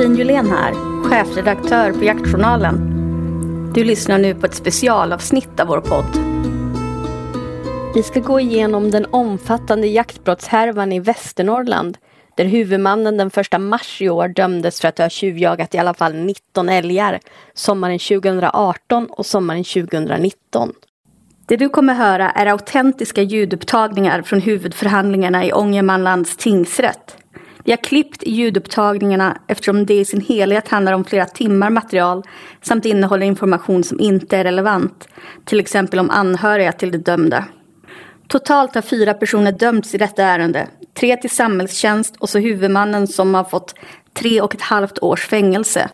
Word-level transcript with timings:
Josefin 0.00 0.16
Julén 0.16 0.50
här, 0.50 0.74
chefredaktör 1.04 1.92
på 1.92 2.04
Jaktjournalen. 2.04 2.76
Du 3.74 3.84
lyssnar 3.84 4.18
nu 4.18 4.34
på 4.34 4.46
ett 4.46 4.54
specialavsnitt 4.54 5.60
av 5.60 5.66
vår 5.66 5.80
podd. 5.80 6.18
Vi 7.94 8.02
ska 8.02 8.20
gå 8.20 8.40
igenom 8.40 8.90
den 8.90 9.06
omfattande 9.10 9.86
jaktbrottshärvan 9.86 10.92
i 10.92 11.00
Västernorrland 11.00 11.98
där 12.36 12.44
huvudmannen 12.44 13.16
den 13.16 13.30
1 13.36 13.60
mars 13.60 14.02
i 14.02 14.08
år 14.08 14.28
dömdes 14.28 14.80
för 14.80 14.88
att 14.88 14.98
ha 14.98 15.08
tjuvjagat 15.08 15.74
i 15.74 15.78
alla 15.78 15.94
fall 15.94 16.14
19 16.14 16.68
älgar 16.68 17.20
sommaren 17.54 17.98
2018 17.98 19.06
och 19.06 19.26
sommaren 19.26 19.64
2019. 19.64 20.72
Det 21.48 21.56
du 21.56 21.68
kommer 21.68 21.94
höra 21.94 22.30
är 22.30 22.46
autentiska 22.46 23.22
ljudupptagningar 23.22 24.22
från 24.22 24.40
huvudförhandlingarna 24.40 25.44
i 25.44 25.52
Ångermanlands 25.52 26.36
tingsrätt. 26.36 27.16
Vi 27.64 27.72
har 27.72 27.76
klippt 27.76 28.22
i 28.22 28.30
ljudupptagningarna 28.30 29.38
eftersom 29.48 29.86
det 29.86 29.94
i 29.94 30.04
sin 30.04 30.20
helhet 30.20 30.68
handlar 30.68 30.92
om 30.92 31.04
flera 31.04 31.26
timmar 31.26 31.70
material 31.70 32.22
samt 32.62 32.84
innehåller 32.86 33.26
information 33.26 33.84
som 33.84 34.00
inte 34.00 34.36
är 34.36 34.44
relevant, 34.44 35.08
till 35.44 35.60
exempel 35.60 35.98
om 35.98 36.10
anhöriga 36.10 36.72
till 36.72 36.90
de 36.90 36.98
dömda. 36.98 37.44
Totalt 38.28 38.74
har 38.74 38.82
fyra 38.82 39.14
personer 39.14 39.52
dömts 39.52 39.94
i 39.94 39.98
detta 39.98 40.22
ärende, 40.22 40.68
tre 40.94 41.16
till 41.16 41.30
samhällstjänst 41.30 42.16
och 42.16 42.28
så 42.28 42.38
huvudmannen 42.38 43.06
som 43.06 43.34
har 43.34 43.44
fått 43.44 43.74
tre 44.14 44.40
och 44.40 44.54
ett 44.54 44.62
halvt 44.62 44.98
års 44.98 45.26
fängelse. 45.26 45.88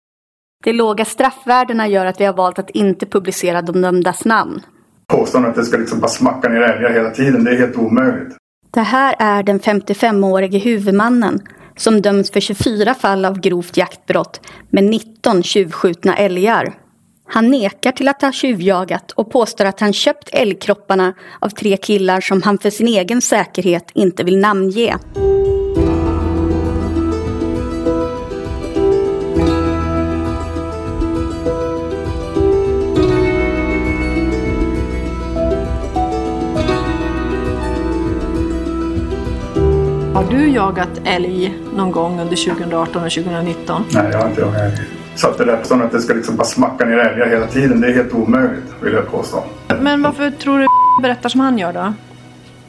De 0.65 0.73
låga 0.73 1.05
straffvärdena 1.05 1.89
gör 1.89 2.07
att 2.07 2.21
vi 2.21 2.25
har 2.25 2.35
valt 2.35 2.59
att 2.59 2.71
inte 2.71 3.07
publicera 3.07 3.63
de 3.63 3.83
dömdas 3.83 4.25
namn. 4.25 4.61
Påståendet 5.09 5.51
att 5.51 5.57
det 5.57 5.65
ska 5.65 5.77
liksom 5.77 6.01
bara 6.01 6.09
smacka 6.09 6.49
ner 6.49 6.61
älgar 6.61 6.93
hela 6.93 7.11
tiden, 7.11 7.45
det 7.45 7.51
är 7.51 7.59
helt 7.59 7.77
omöjligt. 7.77 8.37
Det 8.77 8.83
här 8.83 9.17
är 9.19 9.43
den 9.43 9.61
55-årige 9.61 10.59
huvudmannen 10.59 11.41
som 11.77 12.03
döms 12.03 12.31
för 12.31 12.41
24 12.41 12.95
fall 12.95 13.25
av 13.25 13.41
grovt 13.41 13.77
jaktbrott 13.77 14.41
med 14.71 14.85
19 14.85 15.43
tjuvskjutna 15.43 16.17
älgar. 16.17 16.75
Han 17.29 17.51
nekar 17.51 17.93
till 17.93 18.09
att 18.09 18.23
ha 18.23 18.33
tjuvjagat 18.33 19.11
och 19.11 19.31
påstår 19.31 19.65
att 19.65 19.81
han 19.81 19.93
köpt 19.93 20.29
älgkropparna 20.33 21.15
av 21.41 21.49
tre 21.49 21.77
killar 21.77 22.21
som 22.21 22.43
han 22.43 22.59
för 22.59 22.71
sin 22.71 22.89
egen 22.89 23.21
säkerhet 23.21 23.91
inte 23.95 24.25
vill 24.25 24.39
namnge. 24.39 24.97
Du 40.37 40.49
jagat 40.49 41.01
älg 41.05 41.59
någon 41.77 41.93
gång 41.93 42.21
under 42.21 42.37
2018 42.37 43.05
och 43.05 43.11
2019? 43.11 43.85
Nej, 43.91 44.09
jag 44.13 44.19
har 44.19 44.29
inte 44.29 44.41
jagat 44.41 44.61
älg. 44.61 44.73
Så 45.15 45.29
att 45.29 45.39
det 45.39 45.45
där 45.45 45.57
påståendet 45.57 45.87
att 45.87 45.93
det 45.93 46.01
ska 46.01 46.15
liksom 46.15 46.37
bara 46.37 46.45
smacka 46.45 46.85
ner 46.85 46.99
älgar 46.99 47.27
hela 47.27 47.47
tiden, 47.47 47.81
det 47.81 47.87
är 47.89 47.95
helt 47.95 48.13
omöjligt 48.13 48.65
vill 48.81 48.93
jag 48.93 49.11
påstå. 49.11 49.45
Men 49.81 50.03
varför 50.03 50.31
tror 50.31 50.59
du 50.59 50.67
berättar 51.03 51.29
som 51.29 51.41
han 51.41 51.59
gör 51.59 51.73
då? 51.73 51.93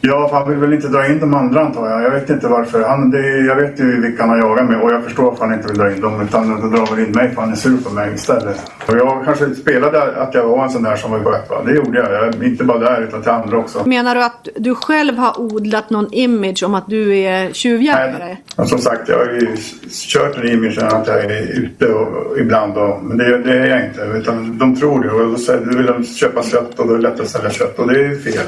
Ja, 0.08 0.28
för 0.30 0.38
han 0.38 0.50
vill 0.50 0.58
väl 0.58 0.74
inte 0.74 0.88
dra 0.88 1.08
in 1.08 1.20
de 1.20 1.34
andra 1.34 1.62
antar 1.62 1.90
jag. 1.90 2.04
Jag 2.04 2.12
vet 2.12 2.30
inte 2.30 2.48
varför. 2.48 2.84
Han, 2.84 3.12
det, 3.12 3.38
jag 3.38 3.56
vet 3.56 3.80
ju 3.80 4.02
vilka 4.02 4.24
han 4.24 4.30
har 4.30 4.38
jagat 4.38 4.70
med 4.70 4.82
och 4.82 4.92
jag 4.92 5.04
förstår 5.04 5.24
varför 5.24 5.46
han 5.46 5.54
inte 5.54 5.68
vill 5.68 5.78
dra 5.78 5.92
in 5.92 6.02
dem. 6.02 6.22
Utan 6.22 6.62
då 6.62 6.68
drar 6.68 6.96
väl 6.96 7.06
in 7.06 7.12
mig 7.12 7.32
för 7.34 7.42
han 7.42 7.52
är 7.52 7.56
sur 7.56 7.78
på 7.78 7.90
mig 7.90 8.14
istället. 8.14 8.72
Och 8.88 8.98
jag 8.98 9.26
kanske 9.26 9.56
spelade 9.56 10.22
att 10.22 10.34
jag 10.34 10.48
var 10.48 10.64
en 10.64 10.70
sån 10.70 10.84
där 10.84 10.96
som 10.96 11.12
var 11.12 11.20
sköt. 11.20 11.50
Va? 11.50 11.64
Det 11.66 11.74
gjorde 11.74 11.98
jag. 12.00 12.12
jag. 12.12 12.44
Inte 12.44 12.64
bara 12.64 12.80
där 12.80 13.02
utan 13.02 13.22
till 13.22 13.32
andra 13.32 13.58
också. 13.58 13.88
Menar 13.88 14.16
du 14.16 14.24
att 14.24 14.48
du 14.56 14.76
själv 14.76 15.18
har 15.18 15.40
odlat 15.40 15.90
någon 15.90 16.14
image 16.14 16.64
om 16.64 16.76
att 16.76 16.88
du 16.88 17.18
är 17.18 17.54
tjuvjägare? 17.54 18.38
Nej, 18.58 18.68
som 18.68 18.80
sagt, 18.80 19.10
jag 19.10 19.18
har 19.18 19.26
ju 19.26 19.56
kört 19.92 20.38
en 20.38 20.50
image 20.50 20.78
att 20.78 21.08
jag 21.08 21.26
är 21.26 21.62
ute 21.62 21.86
och, 21.88 22.40
ibland. 22.40 22.78
Och, 22.78 23.04
men 23.04 23.18
det, 23.18 23.38
det 23.38 23.60
är 23.60 23.68
jag 23.68 23.86
inte. 23.86 24.02
Utan 24.02 24.58
de 24.58 24.76
tror 24.76 25.04
det. 25.04 25.10
Och 25.10 25.66
då 25.66 25.78
vill 25.78 25.86
de 25.86 26.04
köpa 26.04 26.44
kött 26.44 26.80
och 26.80 26.88
då 26.88 26.94
är 26.94 26.98
det 26.98 27.04
lätt 27.04 27.20
att 27.20 27.30
sälja 27.30 27.50
kött. 27.50 27.80
Och 27.80 27.88
det 27.94 28.06
är 28.06 28.16
fel. 28.16 28.46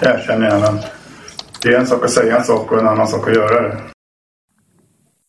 Det 0.00 0.06
erkänner 0.06 0.50
jag. 0.50 0.60
Men 0.60 0.78
det 1.62 1.68
är 1.68 1.78
en 1.78 1.86
sak 1.86 2.04
att 2.04 2.10
säga 2.10 2.36
en 2.36 2.44
sak 2.44 2.72
och 2.72 2.78
en 2.78 2.88
annan 2.88 3.08
sak 3.08 3.28
att 3.28 3.34
göra 3.34 3.62
det. 3.62 3.76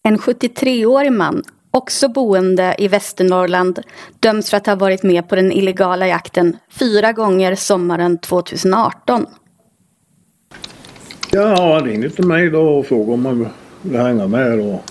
En 0.03 0.17
73-årig 0.17 1.11
man, 1.11 1.43
också 1.71 2.09
boende 2.09 2.75
i 2.77 2.87
Västernorrland, 2.87 3.79
döms 4.19 4.49
för 4.49 4.57
att 4.57 4.65
ha 4.67 4.75
varit 4.75 5.03
med 5.03 5.29
på 5.29 5.35
den 5.35 5.51
illegala 5.51 6.07
jakten 6.07 6.57
fyra 6.69 7.11
gånger 7.11 7.55
sommaren 7.55 8.17
2018. 8.17 9.25
Ja, 11.31 11.73
han 11.73 11.83
ringde 11.85 12.09
till 12.09 12.27
mig 12.27 12.49
då 12.49 12.61
och 12.61 12.85
frågade 12.85 13.11
om 13.11 13.25
han 13.25 13.47
ville 13.81 13.99
hänga 14.03 14.27
med. 14.27 14.59
Och 14.59 14.81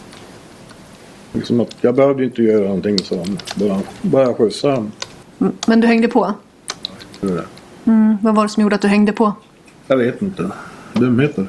liksom 1.32 1.60
att 1.60 1.76
jag 1.80 1.94
behövde 1.94 2.24
inte 2.24 2.42
göra 2.42 2.64
någonting 2.64 2.98
så 2.98 3.16
han 3.18 3.38
bara 3.54 3.80
började 4.02 4.34
skjutsa 4.34 4.68
honom. 4.68 4.92
Mm, 5.40 5.52
Men 5.66 5.80
du 5.80 5.86
hängde 5.86 6.08
på? 6.08 6.34
Mm, 7.84 8.16
vad 8.22 8.34
var 8.34 8.42
det 8.42 8.48
som 8.48 8.62
gjorde 8.62 8.74
att 8.74 8.82
du 8.82 8.88
hängde 8.88 9.12
på? 9.12 9.32
Jag 9.86 9.96
vet 9.96 10.22
inte. 10.22 10.50
Dumheter. 10.92 11.46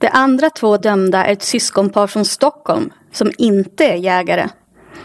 De 0.00 0.08
andra 0.12 0.50
två 0.50 0.76
dömda 0.76 1.24
är 1.24 1.32
ett 1.32 1.42
syskonpar 1.42 2.06
från 2.06 2.24
Stockholm 2.24 2.92
som 3.12 3.32
inte 3.38 3.84
är 3.84 3.96
jägare. 3.96 4.48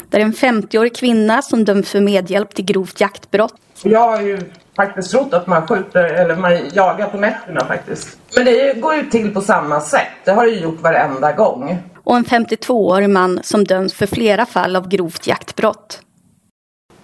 Det 0.10 0.18
är 0.18 0.22
en 0.22 0.34
50-årig 0.34 0.96
kvinna 0.96 1.42
som 1.42 1.66
döms 1.66 1.90
för 1.90 2.02
medhjälp 2.02 2.56
till 2.56 2.66
grovt 2.66 3.02
jaktbrott. 3.02 3.54
Jag 3.84 4.00
har 4.00 4.22
ju 4.22 4.40
faktiskt 4.76 5.12
trott 5.12 5.34
att 5.34 5.48
man 5.48 5.68
skjuter, 5.68 6.04
eller 6.04 6.36
man 6.36 6.52
jagar 6.74 7.10
på 7.10 7.18
nätterna 7.18 7.66
faktiskt. 7.66 8.18
Men 8.36 8.46
det 8.46 8.82
går 8.82 8.96
ju 8.96 9.10
till 9.10 9.34
på 9.34 9.42
samma 9.42 9.82
sätt. 9.82 10.08
Det 10.26 10.32
har 10.32 10.46
det 10.46 10.52
ju 10.52 10.60
gjort 10.60 10.82
varenda 10.82 11.32
gång. 11.32 11.78
Och 12.04 12.18
en 12.18 12.26
52-årig 12.26 13.10
man 13.10 13.40
som 13.44 13.64
döms 13.64 13.94
för 13.94 14.06
flera 14.06 14.46
fall 14.46 14.76
av 14.76 14.88
grovt 14.88 15.28
jaktbrott. 15.28 16.02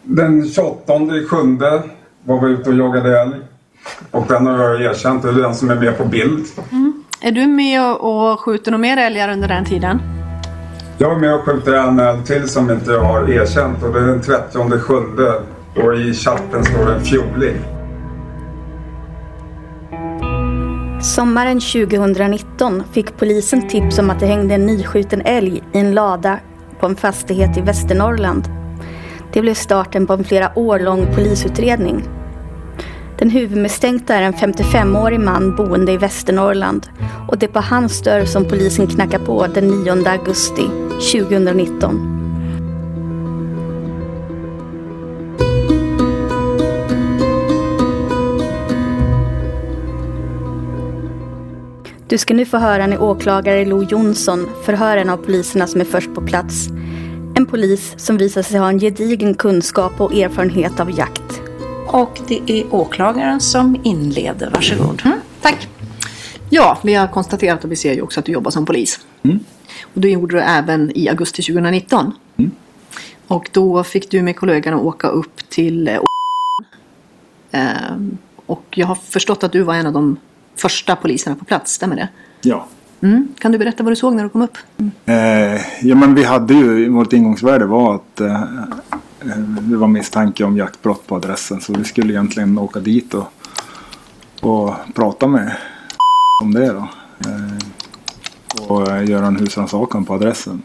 Den 0.04 0.50
28 0.50 0.94
sjunde 1.30 1.84
var 2.24 2.48
vi 2.48 2.54
ute 2.54 2.70
och 2.70 2.76
jagade 2.76 3.22
älg. 3.22 3.36
Och 4.12 4.26
den 4.28 4.46
har 4.46 4.60
jag 4.60 4.82
erkänt, 4.82 5.24
det 5.24 5.30
är 5.30 5.34
den 5.34 5.56
som 5.56 5.70
är 5.70 5.76
med 5.76 5.98
på 5.98 6.06
bild. 6.06 6.46
Är 7.22 7.32
du 7.32 7.48
med 7.48 7.82
och, 7.82 8.32
och 8.32 8.40
skjuter 8.40 8.72
några 8.72 8.82
mer 8.82 8.98
älgar 8.98 9.30
under 9.30 9.48
den 9.48 9.66
tiden? 9.66 10.02
Jag 10.98 11.12
är 11.12 11.20
med 11.20 11.36
och 11.36 11.42
skjuter 11.42 11.74
en 11.74 12.00
älg 12.00 12.26
till 12.26 12.50
som 12.50 12.70
inte 12.70 12.92
jag 12.92 13.04
har 13.04 13.30
erkänt 13.30 13.84
och 13.84 13.94
det 13.94 14.00
är 14.00 14.04
den 14.04 14.22
30 14.22 14.80
sjunde. 14.80 15.42
Och 15.76 15.96
i 15.96 16.14
chatten 16.14 16.66
står 16.66 16.86
det 16.86 16.94
en 16.94 17.06
fjoling. 17.06 17.56
Sommaren 21.02 21.60
2019 21.60 22.84
fick 22.92 23.18
polisen 23.18 23.68
tips 23.68 24.00
om 24.00 24.10
att 24.10 24.20
det 24.20 24.26
hängde 24.26 24.56
en 24.56 24.66
nyskjuten 24.66 25.22
älg 25.26 25.64
i 25.74 25.80
en 25.80 25.94
lada 25.94 26.40
på 26.80 26.86
en 26.86 26.96
fastighet 26.96 27.58
i 27.58 27.62
Västernorrland. 27.62 28.44
Det 29.34 29.42
blev 29.42 29.54
starten 29.54 30.08
på 30.08 30.14
en 30.14 30.24
flera 30.24 30.52
år 30.56 30.80
lång 30.80 31.06
polisutredning. 31.16 32.04
Den 33.20 33.30
huvudmisstänkta 33.30 34.16
är 34.16 34.22
en 34.22 34.34
55-årig 34.34 35.20
man 35.20 35.56
boende 35.56 35.92
i 35.92 35.98
Västernorrland 35.98 36.90
och 37.28 37.38
det 37.38 37.46
är 37.46 37.52
på 37.52 37.60
hans 37.60 38.02
dörr 38.02 38.26
som 38.26 38.46
polisen 38.46 38.88
knackar 38.88 39.20
på 39.20 39.48
den 39.48 39.68
9 39.68 40.10
augusti 40.10 40.64
2019. 41.14 42.16
Du 52.08 52.18
ska 52.18 52.34
nu 52.34 52.46
få 52.46 52.58
höra 52.58 52.88
när 52.88 53.02
åklagare 53.02 53.66
Lo 53.66 53.84
Jonsson 53.84 54.50
förhör 54.66 54.98
en 54.98 55.10
av 55.10 55.18
poliserna 55.18 55.68
som 55.68 55.82
är 55.82 55.86
först 55.86 56.14
på 56.14 56.22
plats. 56.22 56.68
En 57.36 57.46
polis 57.46 57.94
som 57.98 58.18
visar 58.18 58.42
sig 58.42 58.60
ha 58.60 58.70
en 58.70 58.80
gedigen 58.80 59.34
kunskap 59.34 60.02
och 60.02 60.14
erfarenhet 60.14 60.80
av 60.80 60.98
jakt. 60.98 61.49
Och 61.92 62.20
det 62.28 62.52
är 62.52 62.76
åklagaren 62.76 63.40
som 63.40 63.78
inleder. 63.84 64.50
Varsågod. 64.50 65.02
Mm, 65.06 65.20
tack. 65.42 65.68
Ja, 66.50 66.78
vi 66.84 66.94
har 66.94 67.08
konstaterat 67.08 67.64
och 67.64 67.72
vi 67.72 67.76
ser 67.76 67.94
ju 67.94 68.02
också 68.02 68.20
att 68.20 68.26
du 68.26 68.32
jobbar 68.32 68.52
som 68.52 68.66
polis. 68.66 69.00
Och 69.94 70.02
det 70.02 70.10
gjorde 70.10 70.36
du 70.36 70.42
även 70.42 70.92
i 70.98 71.10
augusti 71.10 71.42
2019. 71.42 72.12
Och 73.28 73.50
då 73.54 73.84
fick 73.84 74.12
du 74.12 74.22
med 74.22 74.36
kollegorna 74.36 74.78
åka 74.78 75.08
upp 75.08 75.50
till 75.50 75.88
eh, 75.88 76.00
Ehm, 77.52 78.18
Och 78.46 78.66
jag 78.70 78.88
har 78.88 78.96
förstått 78.96 79.44
att 79.44 79.52
du 79.52 79.64
var 79.64 79.76
en 79.76 79.88
av 79.88 79.94
de 79.94 80.18
första 80.56 80.96
poliserna 80.96 81.36
på 81.36 81.46
plats, 81.46 81.72
stämmer 81.74 81.96
det? 81.96 82.10
Ja. 82.42 82.68
Mm. 83.02 83.28
Kan 83.40 83.52
du 83.52 83.58
berätta 83.58 83.84
vad 83.84 83.92
du 83.92 83.96
såg 83.96 84.16
när 84.16 84.24
du 84.24 84.30
kom 84.30 84.42
upp? 84.42 84.58
Eh, 85.06 85.16
ja 85.82 85.96
men 85.96 86.16
vi 86.16 86.24
hade 86.24 86.54
ju, 86.54 86.90
vårt 86.90 87.14
ingångsvärde 87.14 87.66
var 87.66 87.96
att 87.96 88.22
eh, 88.22 88.34
eh, 88.34 88.44
det 89.60 89.78
var 89.78 89.88
misstanke 89.88 90.44
om 90.44 90.58
jaktbrott 90.58 91.08
på 91.08 91.16
adressen. 91.16 91.62
Så 91.62 91.74
vi 91.74 91.84
skulle 91.84 92.14
egentligen 92.14 92.58
åka 92.58 92.80
dit 92.80 93.14
och, 93.14 93.28
och 94.42 94.74
prata 94.96 95.28
med 95.28 95.56
om 96.42 96.54
det 96.54 96.68
då. 96.68 96.88
Eh, 97.30 98.68
och 98.68 99.06
göra 99.06 99.28
en 99.28 99.36
husrannsakan 99.36 100.06
på 100.06 100.14
adressen. 100.14 100.62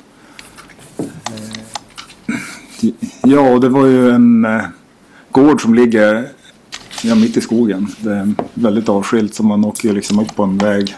Eh, 0.98 2.90
ja, 3.22 3.40
och 3.40 3.60
det 3.60 3.68
var 3.68 3.86
ju 3.86 4.10
en 4.10 4.44
eh, 4.44 4.62
gård 5.30 5.62
som 5.62 5.74
ligger 5.74 6.28
ja, 7.02 7.14
mitt 7.14 7.36
i 7.36 7.40
skogen. 7.40 7.88
Det 7.98 8.12
är 8.14 8.34
väldigt 8.54 8.88
avskilt 8.88 9.34
så 9.34 9.42
man 9.42 9.64
åker 9.64 9.88
ju 9.88 9.94
liksom 9.94 10.18
upp 10.18 10.36
på 10.36 10.42
en 10.42 10.58
väg 10.58 10.96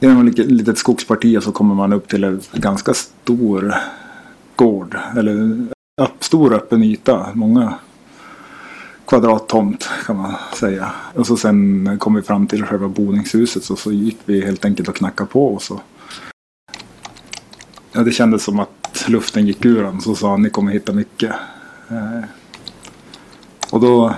genom 0.00 0.28
ett 0.28 0.38
litet- 0.38 0.50
litet 0.50 0.78
skogsparti 0.78 1.38
och 1.38 1.42
så 1.42 1.52
kommer 1.52 1.74
man 1.74 1.92
upp 1.92 2.08
till 2.08 2.24
en 2.24 2.40
ganska 2.52 2.94
stor 2.94 3.74
gård. 4.56 4.98
Eller 5.16 5.66
upp, 6.04 6.24
stor 6.24 6.54
öppen 6.54 6.82
yta. 6.82 7.26
Många 7.34 7.74
kvadrattomt 9.06 9.88
kan 10.06 10.16
man 10.16 10.34
säga. 10.54 10.92
Och 11.14 11.26
så 11.26 11.36
sen 11.36 11.98
kom 11.98 12.14
vi 12.14 12.22
fram 12.22 12.46
till 12.46 12.64
själva 12.64 12.88
boningshuset 12.88 13.64
så, 13.64 13.76
så 13.76 13.92
gick 13.92 14.18
vi 14.24 14.44
helt 14.44 14.64
enkelt 14.64 14.88
och 14.88 14.96
knackade 14.96 15.30
på. 15.30 15.54
Och 15.54 15.62
så. 15.62 15.80
Ja, 17.92 18.02
det 18.02 18.12
kändes 18.12 18.44
som 18.44 18.60
att 18.60 19.04
luften 19.08 19.46
gick 19.46 19.64
ur 19.64 19.84
honom. 19.84 20.00
Så 20.00 20.14
sa 20.14 20.30
han 20.30 20.42
ni 20.42 20.50
kommer 20.50 20.72
hitta 20.72 20.92
mycket. 20.92 21.32
Eh, 21.88 22.24
och 23.70 23.80
då, 23.80 24.14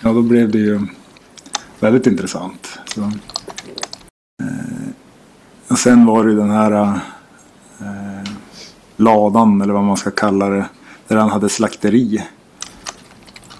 ja, 0.00 0.12
då 0.12 0.22
blev 0.22 0.50
det 0.50 0.58
ju 0.58 0.80
väldigt 1.80 2.06
intressant. 2.06 2.78
Så, 2.94 3.00
eh, 3.00 4.90
och 5.68 5.78
sen 5.78 6.06
var 6.06 6.24
det 6.24 6.30
ju 6.30 6.36
den 6.36 6.50
här 6.50 6.72
eh, 6.72 8.32
ladan 9.00 9.60
eller 9.60 9.72
vad 9.72 9.84
man 9.84 9.96
ska 9.96 10.10
kalla 10.10 10.48
det. 10.48 10.64
Där 11.08 11.16
han 11.16 11.30
hade 11.30 11.48
slakteri. 11.48 12.22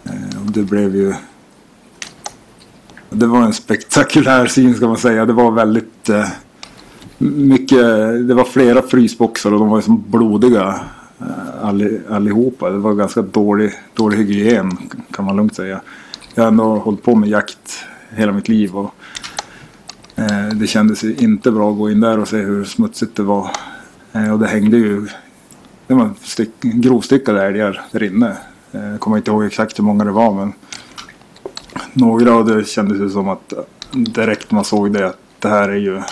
Eh, 0.04 0.40
och 0.44 0.52
det 0.52 0.62
blev 0.62 0.96
ju 0.96 1.14
det 3.10 3.26
var 3.26 3.42
en 3.42 3.52
spektakulär 3.52 4.46
syn 4.46 4.74
ska 4.74 4.86
man 4.86 4.96
säga. 4.96 5.26
Det 5.26 5.32
var 5.32 5.50
väldigt 5.50 6.08
eh, 6.08 6.28
mycket. 7.18 7.78
Det 8.28 8.34
var 8.34 8.44
flera 8.44 8.82
frysboxar 8.82 9.52
och 9.52 9.58
de 9.58 9.68
var 9.68 9.78
ju 9.78 9.82
som 9.82 10.04
blodiga 10.10 10.80
eh, 11.20 12.14
allihopa. 12.14 12.70
Det 12.70 12.78
var 12.78 12.94
ganska 12.94 13.22
dålig, 13.22 13.72
dålig 13.94 14.16
hygien 14.16 14.76
kan 15.10 15.24
man 15.24 15.36
lugnt 15.36 15.54
säga. 15.54 15.80
Jag 16.34 16.42
har 16.42 16.48
ändå 16.48 16.78
hållit 16.78 17.02
på 17.02 17.14
med 17.14 17.28
jakt 17.28 17.84
hela 18.10 18.32
mitt 18.32 18.48
liv 18.48 18.76
och 18.76 18.94
eh, 20.16 20.48
det 20.54 20.66
kändes 20.66 21.04
inte 21.04 21.50
bra 21.50 21.70
att 21.70 21.78
gå 21.78 21.90
in 21.90 22.00
där 22.00 22.18
och 22.18 22.28
se 22.28 22.36
hur 22.36 22.64
smutsigt 22.64 23.16
det 23.16 23.22
var. 23.22 23.50
Eh, 24.12 24.32
och 24.32 24.38
det 24.38 24.46
hängde 24.46 24.76
ju 24.76 25.06
det 25.90 25.96
var 25.96 26.10
stick, 26.22 26.50
grovstyckade 26.60 27.46
älgar 27.46 27.82
där 27.92 28.02
inne. 28.02 28.36
Jag 28.70 29.00
kommer 29.00 29.16
inte 29.16 29.30
ihåg 29.30 29.44
exakt 29.44 29.78
hur 29.78 29.84
många 29.84 30.04
det 30.04 30.10
var 30.10 30.34
men 30.34 30.52
några 31.92 32.34
av 32.34 32.46
det 32.46 32.64
kändes 32.64 32.98
det 32.98 33.10
som 33.10 33.28
att 33.28 33.52
direkt 33.92 34.50
man 34.50 34.64
såg 34.64 34.92
det 34.92 35.06
att 35.06 35.18
det 35.38 35.48
här 35.48 35.68
är 35.68 35.76
ju 35.76 36.02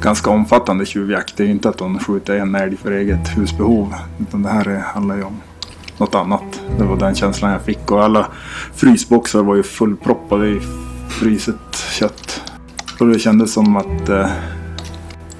ganska 0.00 0.30
omfattande 0.30 0.86
tjuvjakt. 0.86 1.36
Det 1.36 1.42
är 1.42 1.44
ju 1.44 1.52
inte 1.52 1.68
att 1.68 1.78
de 1.78 1.98
skjuter 1.98 2.36
en 2.36 2.54
älg 2.54 2.76
för 2.76 2.92
eget 2.92 3.38
husbehov. 3.38 3.94
Utan 4.20 4.42
det 4.42 4.48
här 4.48 4.82
handlar 4.94 5.16
ju 5.16 5.22
om 5.22 5.40
något 5.98 6.14
annat. 6.14 6.60
Det 6.78 6.84
var 6.84 6.96
den 6.96 7.14
känslan 7.14 7.50
jag 7.52 7.62
fick. 7.62 7.90
Och 7.90 8.04
alla 8.04 8.26
frysboxar 8.74 9.42
var 9.42 9.54
ju 9.54 9.62
fullproppade 9.62 10.48
i 10.48 10.60
fryset 11.08 11.76
kött. 11.90 12.42
Och 13.00 13.06
det 13.06 13.18
kändes 13.18 13.52
som 13.52 13.76
att, 13.76 14.08
eh, 14.08 14.30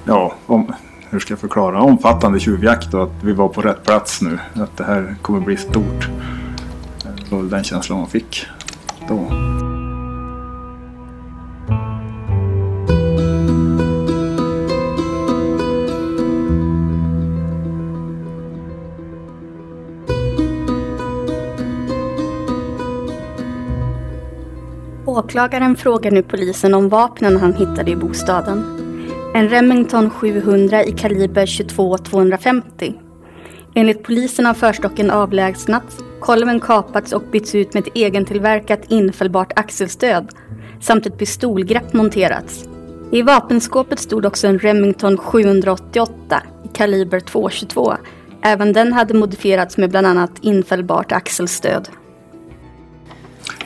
ja, 0.05 0.35
om, 0.47 0.73
hur 1.11 1.19
ska 1.21 1.33
jag 1.33 1.39
förklara? 1.39 1.81
Omfattande 1.81 2.41
tjuvjakt 2.41 2.95
och 2.95 3.03
att 3.03 3.13
vi 3.23 3.33
var 3.33 3.49
på 3.49 3.61
rätt 3.61 3.85
plats 3.85 4.23
nu. 4.23 4.39
Att 4.55 4.77
det 4.77 4.85
här 4.85 5.17
kommer 5.23 5.41
bli 5.41 5.57
stort. 5.57 6.09
Det 7.03 7.37
var 7.37 7.43
den 7.43 7.65
känslan 7.65 7.99
man 7.99 8.09
fick 8.09 8.47
då. 9.09 9.31
Åklagaren 25.05 25.77
frågar 25.77 26.11
nu 26.11 26.23
polisen 26.23 26.75
om 26.75 26.89
vapnen 26.89 27.37
han 27.37 27.55
hittade 27.55 27.91
i 27.91 27.97
bostaden. 27.97 28.86
En 29.37 29.49
Remington 29.49 30.11
700 30.11 30.85
i 30.85 30.93
kaliber 30.93 31.47
22 31.47 31.99
250. 31.99 32.95
Enligt 33.75 34.03
polisen 34.03 34.47
har 34.47 34.55
förstocken 34.55 35.11
avlägsnats, 35.11 35.97
kolven 36.21 36.61
kapats 36.61 37.13
och 37.13 37.23
bytts 37.33 37.55
ut 37.55 37.75
med 37.75 37.87
ett 37.87 37.97
egentillverkat 37.97 38.81
infällbart 38.89 39.59
axelstöd 39.59 40.29
samt 40.81 41.07
ett 41.07 41.19
pistolgrepp 41.19 41.93
monterats. 41.93 42.65
I 43.13 43.23
vapenskåpet 43.23 43.99
stod 43.99 44.27
också 44.27 44.47
en 44.47 44.59
Remington 44.59 45.19
788 45.19 46.43
i 46.65 46.69
kaliber 46.69 47.21
.222. 47.21 47.97
Även 48.43 48.73
den 48.73 48.93
hade 48.93 49.15
modifierats 49.15 49.77
med 49.77 49.91
bland 49.91 50.07
annat 50.07 50.33
infällbart 50.41 51.13
axelstöd. 51.13 51.89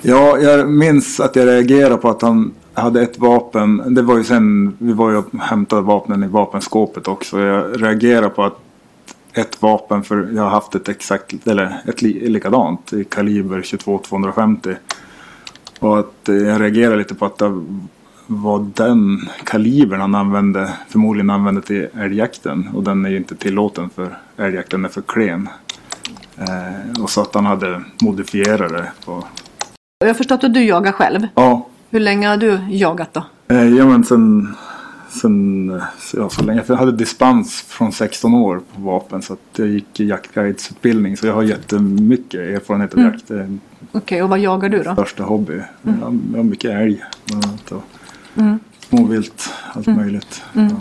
Ja, 0.02 0.38
jag 0.38 0.70
minns 0.70 1.20
att 1.20 1.37
jag 1.37 1.46
reagerade 1.46 1.96
på 1.96 2.08
att 2.08 2.22
han 2.22 2.55
hade 2.75 3.02
ett 3.02 3.19
vapen. 3.19 3.94
Det 3.94 4.02
var 4.02 4.17
ju 4.17 4.25
sen, 4.25 4.76
vi 4.78 4.93
var 4.93 5.11
ju 5.11 5.17
och 5.17 5.34
hämtade 5.40 5.82
vapnen 5.82 6.25
i 6.25 6.26
vapenskåpet 6.26 7.08
också. 7.08 7.40
Jag 7.40 7.82
reagerade 7.82 8.28
på 8.28 8.44
att 8.44 8.58
ett 9.32 9.62
vapen, 9.62 10.02
för 10.02 10.28
jag 10.34 10.43
har 10.43 10.50
haft 10.50 10.75
ett 10.75 10.88
exakt, 10.88 11.46
eller 11.46 11.82
ett 11.87 12.02
likadant 12.02 12.93
i 12.93 13.05
kaliber 13.05 13.61
22-250. 13.61 14.76
Och 15.78 15.99
att 15.99 16.14
jag 16.25 16.61
reagerade 16.61 16.96
lite 16.96 17.14
på 17.14 17.26
att 17.26 17.38
det 17.38 17.62
var 18.26 18.70
den 18.75 19.20
kalibern 19.44 20.00
han 20.00 20.14
använde, 20.14 20.72
förmodligen 20.88 21.31
använde 21.31 21.62
till 21.62 21.88
älgjakten. 21.99 22.70
Och 22.75 22.82
den 22.82 23.05
är 23.05 23.11
ju 23.11 23.17
inte 23.17 23.37
tillåten 23.37 23.90
för 23.90 24.19
älgjakten, 24.37 24.84
är 24.84 24.88
för 24.88 25.02
klen. 25.02 25.49
Eh, 26.37 27.02
och 27.02 27.11
så 27.11 27.20
att 27.20 27.34
han 27.34 27.46
hade 27.46 27.82
modifierat 28.00 28.72
det 28.72 28.93
på 29.05 29.25
jag 30.06 30.17
förstår 30.17 30.34
att 30.34 30.55
du 30.55 30.64
jagar 30.64 30.93
själv. 30.93 31.26
Ja. 31.34 31.67
Hur 31.91 32.01
länge 32.01 32.29
har 32.29 32.37
du 32.37 32.59
jagat 32.71 33.15
då? 33.15 33.25
Eh, 33.49 33.69
ja 33.69 33.87
men 33.87 34.05
sen, 34.05 34.55
sen 35.09 35.83
ja, 36.15 36.29
så 36.31 36.43
länge. 36.43 36.63
Jag 36.67 36.77
hade 36.77 36.93
dispens 36.93 37.61
från 37.69 37.93
16 37.93 38.35
år 38.35 38.61
på 38.75 38.81
vapen 38.81 39.23
så 39.23 39.33
att 39.33 39.39
jag 39.57 39.69
gick 39.69 40.01
jaktguidesutbildning 40.01 41.17
så 41.17 41.27
jag 41.27 41.35
har 41.35 41.43
jättemycket 41.43 42.41
erfarenhet 42.41 42.93
av 42.95 42.99
Mm. 43.01 43.13
jakt. 43.13 43.31
Okej, 43.93 44.23
och 44.23 44.29
vad 44.29 44.39
jagar 44.39 44.69
du 44.69 44.83
då? 44.83 44.93
största 44.93 45.23
hobby. 45.23 45.61
Jag, 45.83 45.93
har, 45.93 46.19
jag 46.33 46.37
har 46.39 46.45
mycket 46.45 46.71
älg 46.71 47.03
bland 47.27 47.45
annat 47.45 47.73
och 47.73 47.83
Mm. 48.37 48.59
småvilt, 48.89 49.55
allt 49.73 49.87
möjligt. 49.87 50.43
Mm. 50.55 50.69
Ja. 50.69 50.77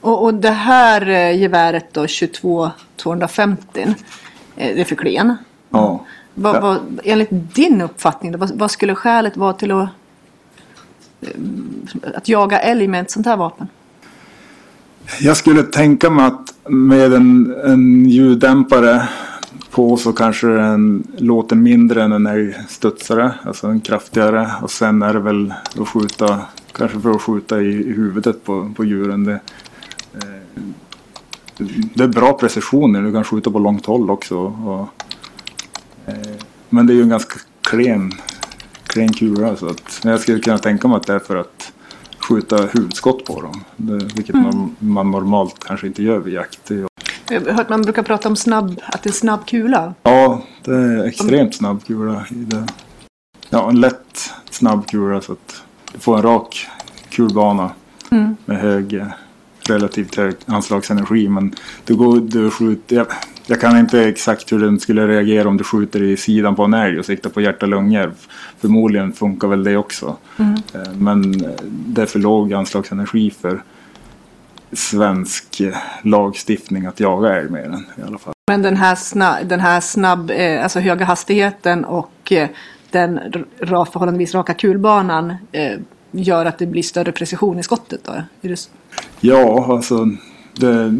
Och, 0.00 0.22
och 0.24 0.34
det 0.34 0.50
här 0.50 1.08
eh, 1.08 1.38
geväret 1.40 1.86
då, 1.94 2.06
22 2.06 2.70
250, 2.96 3.80
eh, 3.82 3.94
det 4.56 4.80
är 4.80 4.84
för 4.84 4.94
klen. 4.96 5.36
Ja. 5.70 6.04
Vad, 6.34 6.56
Ja. 6.56 6.60
vad, 6.60 6.78
enligt 7.04 7.54
din 7.54 7.80
uppfattning, 7.80 8.38
vad, 8.38 8.50
vad 8.58 8.70
skulle 8.70 8.94
skälet 8.94 9.36
vara 9.36 9.52
till 9.52 9.70
att, 9.70 9.82
eh, 9.82 9.88
att 12.14 12.28
jaga 12.28 12.58
älg 12.60 12.88
med 12.88 13.02
ett 13.02 13.10
sånt 13.10 13.26
här 13.26 13.36
vapen? 13.36 13.68
Jag 15.20 15.36
skulle 15.36 15.62
tänka 15.62 16.10
mig 16.10 16.26
att 16.26 16.54
med 16.68 17.12
en, 17.12 17.54
en 17.64 18.08
ljuddämpare 18.08 19.08
på 19.70 19.96
så 19.96 20.12
kanske 20.12 20.46
den 20.46 21.06
låter 21.16 21.56
mindre 21.56 22.02
än 22.02 22.12
en 22.12 22.26
älgstudsare, 22.26 23.32
alltså 23.44 23.66
en 23.66 23.80
kraftigare. 23.80 24.50
Och 24.62 24.70
sen 24.70 25.02
är 25.02 25.14
det 25.14 25.20
väl 25.20 25.54
att 25.80 25.88
skjuta, 25.88 26.40
kanske 26.72 27.00
för 27.00 27.10
att 27.10 27.22
skjuta 27.22 27.60
i, 27.60 27.68
i 27.68 27.92
huvudet 27.92 28.44
på, 28.44 28.72
på 28.76 28.84
djuren. 28.84 29.24
Det, 29.24 29.40
eh, 30.14 30.62
det 31.94 32.04
är 32.04 32.08
bra 32.08 32.32
precisioner. 32.32 33.02
du 33.02 33.12
kan 33.12 33.24
skjuta 33.24 33.50
på 33.50 33.58
långt 33.58 33.86
håll 33.86 34.10
också. 34.10 34.38
Och, 34.38 34.88
eh, 36.06 36.36
men 36.68 36.86
det 36.86 36.92
är 36.92 36.94
ju 36.94 37.02
en 37.02 37.08
ganska 37.08 37.40
klen, 37.60 38.12
klen 38.92 39.12
kula. 39.12 39.56
Så 39.56 39.66
att, 39.66 40.00
jag 40.04 40.20
skulle 40.20 40.38
kunna 40.38 40.58
tänka 40.58 40.88
mig 40.88 40.96
att 40.96 41.06
det 41.06 41.14
är 41.14 41.18
för 41.18 41.36
att 41.36 41.72
skjuta 42.28 42.56
huvudskott 42.56 43.24
på 43.24 43.40
dem. 43.42 43.64
Det, 43.76 44.04
vilket 44.16 44.34
man, 44.34 44.76
man 44.78 45.10
normalt 45.10 45.64
kanske 45.64 45.86
inte 45.86 46.02
gör 46.02 46.18
vid 46.18 46.34
jakt. 46.34 46.70
Jag 47.28 47.40
har 47.40 47.52
hört 47.52 47.68
man 47.68 47.82
brukar 47.82 48.02
prata 48.02 48.28
om 48.28 48.36
snabb, 48.36 48.80
att 48.86 49.02
det 49.02 49.06
är 49.08 49.10
en 49.10 49.14
snabb 49.14 49.46
kula. 49.46 49.94
Ja, 50.02 50.42
det 50.64 50.74
är 50.74 51.04
extremt 51.04 51.54
snabb 51.54 51.84
kula 51.84 52.26
i 52.30 52.34
det. 52.34 52.66
Ja, 53.50 53.68
en 53.68 53.80
lätt 53.80 54.30
snabb 54.50 54.86
kula 54.86 55.20
så 55.20 55.32
att 55.32 55.62
du 55.92 55.98
får 55.98 56.16
en 56.16 56.22
rak 56.22 56.66
kulbana 57.10 57.70
Mm. 58.10 58.36
med 58.44 58.58
hög, 58.58 59.04
relativt 59.70 60.16
hög 60.16 60.34
anslagsenergi. 60.46 61.28
Men 61.28 61.54
du 61.84 61.96
går, 61.96 62.20
du 62.20 62.50
skjuter, 62.50 62.96
jag, 62.96 63.06
jag 63.46 63.60
kan 63.60 63.78
inte 63.78 64.04
exakt 64.04 64.52
hur 64.52 64.58
den 64.58 64.80
skulle 64.80 65.06
reagera 65.06 65.48
om 65.48 65.56
du 65.56 65.64
skjuter 65.64 66.02
i 66.02 66.16
sidan 66.16 66.56
på 66.56 66.64
en 66.64 66.74
älg 66.74 66.98
och 66.98 67.04
siktar 67.04 67.30
på 67.30 67.40
hjärta 67.40 67.66
och 67.66 67.70
lungor. 67.70 68.12
Förmodligen 68.58 69.12
funkar 69.12 69.48
väl 69.48 69.64
det 69.64 69.76
också. 69.76 70.16
Mm. 70.36 70.54
Eh, 70.74 70.92
Men 70.98 71.44
eh, 71.44 71.50
det 71.64 72.02
är 72.02 72.06
för 72.06 72.18
låg 72.18 72.52
anslagsenergi 72.52 73.30
för 73.30 73.62
svensk 74.72 75.60
eh, 75.60 75.76
lagstiftning 76.02 76.86
att 76.86 77.00
jaga 77.00 77.36
älg 77.36 77.50
med 77.50 77.70
den 77.70 77.86
i 77.98 78.02
alla 78.06 78.18
fall. 78.18 78.34
Men 78.50 78.62
den 78.62 78.76
här, 78.76 78.94
sna, 78.94 79.42
den 79.42 79.60
här 79.60 79.80
snabb, 79.80 80.32
alltså 80.62 80.80
höga 80.80 81.04
hastigheten 81.04 81.84
och 81.84 82.32
den 82.90 83.20
förhållandevis 83.58 84.34
raka 84.34 84.54
kulbanan 84.54 85.34
gör 86.10 86.46
att 86.46 86.58
det 86.58 86.66
blir 86.66 86.82
större 86.82 87.12
precision 87.12 87.58
i 87.58 87.62
skottet 87.62 88.00
då? 88.04 88.12
Ja, 89.24 89.66
alltså 89.74 90.08
det, 90.52 90.94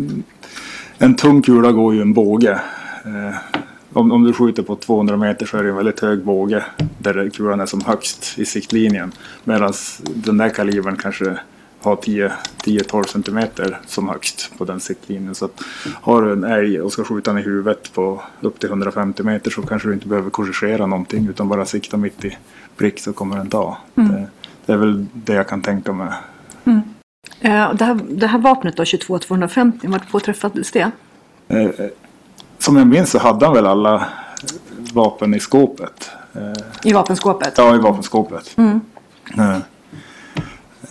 en 0.99 1.15
tung 1.17 1.43
kula 1.43 1.73
går 1.73 1.95
ju 1.95 2.01
en 2.01 2.13
båge. 2.13 2.61
Eh, 3.05 3.37
om, 3.93 4.13
om 4.13 4.25
du 4.25 4.33
skjuter 4.33 4.63
på 4.63 4.77
200 4.77 5.17
meter 5.17 5.47
så 5.47 5.57
är 5.57 5.63
det 5.63 5.69
en 5.69 5.77
väldigt 5.77 6.01
hög 6.01 6.25
båge 6.25 6.65
där 6.99 7.31
kulan 7.31 7.61
är 7.61 7.67
som 7.67 7.85
högst 7.85 8.39
i 8.39 8.45
siktlinjen. 8.45 9.13
Medan 9.45 9.73
den 10.15 10.39
där 10.39 10.49
kalibern 10.49 10.97
kanske 10.97 11.37
ha 11.81 11.95
10-12 11.95 13.07
centimeter 13.07 13.79
som 13.87 14.09
högst 14.09 14.59
på 14.59 14.65
den 14.65 14.81
siktlinjen. 14.81 15.35
Så 15.35 15.49
har 15.95 16.23
du 16.23 16.33
en 16.33 16.45
älg 16.45 16.81
och 16.81 16.93
ska 16.93 17.05
skjuta 17.05 17.33
den 17.33 17.41
i 17.41 17.45
huvudet 17.45 17.93
på 17.95 18.23
upp 18.41 18.59
till 18.61 18.69
150 18.69 19.23
meter 19.23 19.51
så 19.51 19.63
kanske 19.63 19.89
du 19.89 19.95
inte 19.95 20.09
behöver 20.09 20.31
korrigera 20.31 20.87
någonting 20.87 21.29
utan 21.29 21.49
bara 21.49 21.65
sikta 21.65 21.97
mitt 21.97 22.25
i 22.25 22.37
prick 22.77 23.01
så 23.01 23.13
kommer 23.13 23.37
den 23.37 23.49
ta. 23.49 23.79
Mm. 23.95 24.13
Det, 24.13 24.27
det 24.67 24.73
är 24.73 24.77
väl 24.77 25.07
det 25.13 25.35
jag 25.35 25.49
kan 25.49 25.63
tänka 25.63 25.93
mig. 25.93 26.09
Eh, 26.65 26.79
Det 27.43 27.85
här, 27.85 27.99
det 28.11 28.27
här 28.27 28.39
vapnet 28.39 28.77
då, 28.77 28.83
22-250, 28.83 29.91
vart 29.91 30.11
påträffades 30.11 30.71
det? 30.71 30.91
Eh, 31.49 31.59
eh, 31.59 31.71
Som 32.59 32.77
jag 32.77 32.87
minns 32.87 33.11
så 33.11 33.19
hade 33.19 33.47
han 33.47 33.55
väl 33.55 33.67
alla 33.67 34.07
vapen 34.93 35.35
i 35.35 35.41
skåpet. 35.41 36.11
Eh, 36.35 36.91
I 36.91 36.93
vapenskåpet? 36.93 37.55
Ja, 37.57 37.75
i 37.75 37.79
vapenskåpet. 37.79 38.57
Eh, 38.59 39.53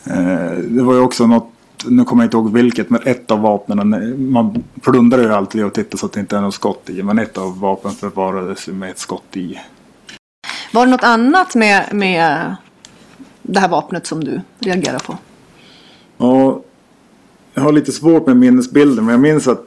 eh, 0.06 0.52
Det 0.58 0.84
var 0.84 0.94
ju 0.94 1.00
också 1.00 1.28
något, 1.28 1.50
nu 1.86 2.04
kommer 2.04 2.24
jag 2.24 2.28
inte 2.28 2.38
ihåg 2.38 2.54
vilket, 2.54 2.90
men 2.90 3.02
ett 3.06 3.32
av 3.32 3.42
vapnen, 3.42 4.32
man 4.32 4.64
plundrar 4.82 5.22
ju 5.22 5.34
alltid 5.34 5.66
och 5.66 5.74
tittar 5.74 5.98
så 5.98 6.06
att 6.06 6.12
det 6.14 6.20
inte 6.20 6.38
är 6.38 6.42
något 6.42 6.54
skott 6.54 6.90
i, 6.90 7.04
men 7.04 7.20
ett 7.20 7.38
av 7.38 7.60
vapnen 7.60 7.94
förvarades 7.94 8.68
med 8.68 8.90
ett 8.90 9.00
skott 9.00 9.38
i. 9.38 9.60
Var 10.74 10.86
det 10.86 10.92
något 10.92 11.04
annat 11.04 11.56
med, 11.56 11.86
med 11.92 12.56
det 13.42 13.60
här 13.60 13.68
vapnet 13.70 14.08
som 14.08 14.24
du 14.24 14.42
reagerar 14.60 15.00
på? 15.00 15.18
Ja, 16.22 16.62
jag 17.54 17.62
har 17.62 17.72
lite 17.72 17.92
svårt 17.92 18.26
med 18.26 18.38
minnesbilden, 18.38 19.06
men 19.06 19.12
jag 19.12 19.22
minns 19.22 19.48
att 19.48 19.66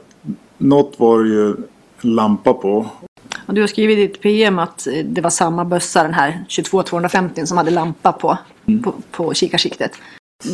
något 0.57 0.99
var 0.99 1.23
det 1.23 1.29
ju 1.29 1.55
lampa 2.01 2.53
på. 2.53 2.89
Och 3.45 3.53
du 3.53 3.61
har 3.61 3.67
skrivit 3.67 3.97
i 3.97 4.07
ditt 4.07 4.21
PM 4.21 4.59
att 4.59 4.87
eh, 4.87 4.93
det 5.05 5.21
var 5.21 5.29
samma 5.29 5.65
bössa, 5.65 6.03
den 6.03 6.13
här 6.13 6.45
22-250 6.49 7.45
som 7.45 7.57
hade 7.57 7.71
lampa 7.71 8.11
på, 8.11 8.37
på, 8.83 8.93
på 9.11 9.33
kikarsiktet. 9.33 9.91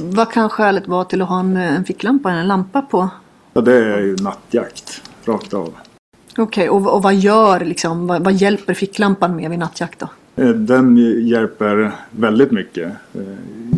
Vad 0.03 0.31
kan 0.31 0.49
skälet 0.49 0.87
vara 0.87 1.05
till 1.05 1.21
att 1.21 1.29
ha 1.29 1.39
en, 1.39 1.57
en 1.57 1.85
ficklampa, 1.85 2.31
en 2.31 2.47
lampa 2.47 2.81
på? 2.81 3.09
Ja, 3.53 3.61
det 3.61 3.75
är 3.75 3.99
ju 3.99 4.15
nattjakt, 4.15 5.01
rakt 5.25 5.53
av. 5.53 5.73
Okej, 6.37 6.69
och, 6.69 6.95
och 6.95 7.03
vad 7.03 7.15
gör 7.15 7.59
liksom, 7.59 8.07
vad, 8.07 8.23
vad 8.23 8.33
hjälper 8.33 8.73
ficklampan 8.73 9.35
med 9.35 9.49
vid 9.49 9.59
nattjakt 9.59 9.99
då? 9.99 10.09
Eh, 10.41 10.49
Den 10.49 10.97
hjälper 11.27 11.91
väldigt 12.11 12.51
mycket. 12.51 12.91
Eh, 13.13 13.21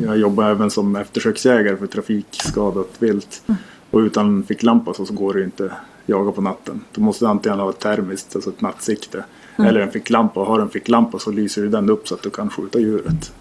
Jag 0.05 0.17
jobbar 0.17 0.49
även 0.49 0.69
som 0.69 0.95
eftersöksjägare 0.95 1.77
för 1.77 1.87
trafikskadat 1.87 2.89
vilt. 2.99 3.43
Och 3.91 3.99
utan 3.99 4.43
ficklampa 4.43 4.93
så 4.93 5.03
går 5.13 5.33
det 5.33 5.43
inte 5.43 5.71
jaga 6.05 6.31
på 6.31 6.41
natten. 6.41 6.81
Du 6.91 7.01
måste 7.01 7.27
antingen 7.27 7.59
ha 7.59 7.69
ett 7.69 7.79
termiskt, 7.79 8.35
alltså 8.35 8.49
ett 8.49 8.61
nattsikte. 8.61 9.23
Eller 9.57 9.79
en 9.79 9.91
ficklampa. 9.91 10.39
Och 10.39 10.45
har 10.45 10.57
du 10.57 10.63
en 10.63 10.69
ficklampa 10.69 11.19
så 11.19 11.31
lyser 11.31 11.61
ju 11.61 11.69
den 11.69 11.89
upp 11.89 12.07
så 12.07 12.15
att 12.15 12.21
du 12.21 12.29
kan 12.29 12.49
skjuta 12.49 12.79
djuret. 12.79 13.33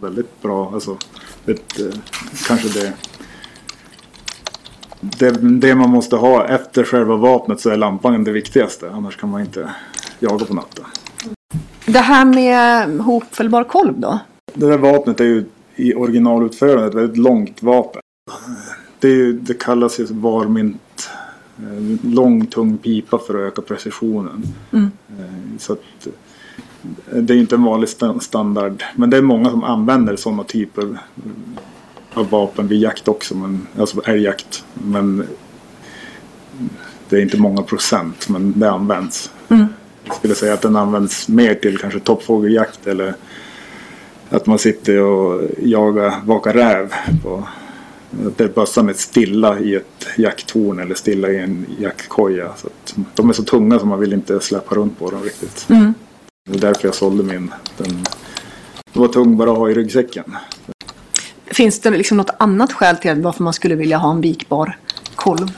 Väldigt 0.00 0.42
bra. 0.42 0.70
Alltså, 0.74 0.96
det, 1.44 1.52
eh, 1.80 1.94
kanske 2.46 2.68
det, 2.80 2.92
det. 5.00 5.30
Det 5.60 5.74
man 5.74 5.90
måste 5.90 6.16
ha 6.16 6.46
efter 6.46 6.84
själva 6.84 7.16
vapnet 7.16 7.60
så 7.60 7.70
är 7.70 7.76
lampan 7.76 8.24
det 8.24 8.32
viktigaste. 8.32 8.90
Annars 8.90 9.16
kan 9.16 9.30
man 9.30 9.40
inte 9.40 9.70
jaga 10.18 10.44
på 10.44 10.54
natten. 10.54 10.84
Det 11.92 11.98
här 11.98 12.24
med 12.24 12.98
hopfällbar 13.00 13.64
kolv 13.64 14.00
då? 14.00 14.18
Det 14.54 14.66
där 14.66 14.78
vapnet 14.78 15.20
är 15.20 15.24
ju 15.24 15.44
i 15.76 15.94
originalutförande 15.94 16.86
ett 16.86 16.94
väldigt 16.94 17.16
långt 17.16 17.62
vapen. 17.62 18.02
Det, 18.98 19.08
ju, 19.08 19.32
det 19.32 19.54
kallas 19.60 20.00
ju 20.00 20.04
varmint. 20.10 21.10
eh, 21.58 22.08
Lång 22.10 22.46
tung 22.46 22.78
pipa 22.78 23.18
för 23.18 23.34
att 23.34 23.52
öka 23.52 23.62
precisionen. 23.62 24.42
Eh, 24.72 24.86
Så 25.58 25.72
att, 25.72 25.78
eh, 26.06 27.16
det 27.22 27.34
är 27.34 27.38
inte 27.38 27.54
en 27.54 27.62
vanlig 27.64 27.86
sta- 27.88 28.18
standard. 28.18 28.82
Men 28.96 29.10
det 29.10 29.16
är 29.16 29.22
många 29.22 29.50
som 29.50 29.64
använder 29.64 30.16
sådana 30.16 30.44
typer 30.44 30.98
av 32.14 32.30
vapen 32.30 32.68
vid 32.68 32.80
jakt 32.80 33.08
också. 33.08 33.36
Men, 33.36 33.66
alltså 33.78 34.00
älgjakt. 34.06 34.64
Men 34.74 35.26
det 37.08 37.16
är 37.16 37.22
inte 37.22 37.38
många 37.40 37.62
procent. 37.62 38.28
Men 38.28 38.52
det 38.60 38.70
används. 38.70 39.30
Jag 40.10 40.16
skulle 40.16 40.34
säga 40.34 40.54
att 40.54 40.62
den 40.62 40.76
används 40.76 41.28
mer 41.28 41.54
till 41.54 41.78
kanske 41.78 42.00
toppfågeljakt 42.00 42.86
eller 42.86 43.14
att 44.28 44.46
man 44.46 44.58
sitter 44.58 45.02
och 45.02 45.42
jagar, 45.62 46.14
vakar 46.24 46.52
räv. 46.52 46.94
På, 47.22 47.48
där 48.10 48.48
bössan 48.48 48.88
är 48.88 48.92
stilla 48.92 49.58
i 49.58 49.74
ett 49.74 50.06
jakttorn 50.16 50.78
eller 50.78 50.94
stilla 50.94 51.28
i 51.28 51.38
en 51.38 51.66
jaktkoja. 51.78 52.48
Så 52.56 52.68
de 53.14 53.28
är 53.28 53.32
så 53.32 53.42
tunga 53.42 53.78
så 53.78 53.86
man 53.86 54.00
vill 54.00 54.12
inte 54.12 54.40
släppa 54.40 54.74
runt 54.74 54.98
på 54.98 55.10
dem 55.10 55.22
riktigt. 55.22 55.66
Det 56.48 56.56
är 56.56 56.60
därför 56.60 56.88
jag 56.88 56.94
sålde 56.94 57.22
min. 57.22 57.52
Den, 57.76 58.04
den 58.92 59.02
var 59.02 59.08
tung 59.08 59.36
bara 59.36 59.52
att 59.52 59.58
ha 59.58 59.70
i 59.70 59.74
ryggsäcken. 59.74 60.36
Finns 61.46 61.80
det 61.80 61.90
liksom 61.90 62.16
något 62.16 62.34
annat 62.38 62.72
skäl 62.72 62.96
till 62.96 63.22
varför 63.22 63.42
man 63.42 63.52
skulle 63.52 63.74
vilja 63.74 63.98
ha 63.98 64.10
en 64.10 64.20
vikbar 64.20 64.78
kolv? 65.14 65.48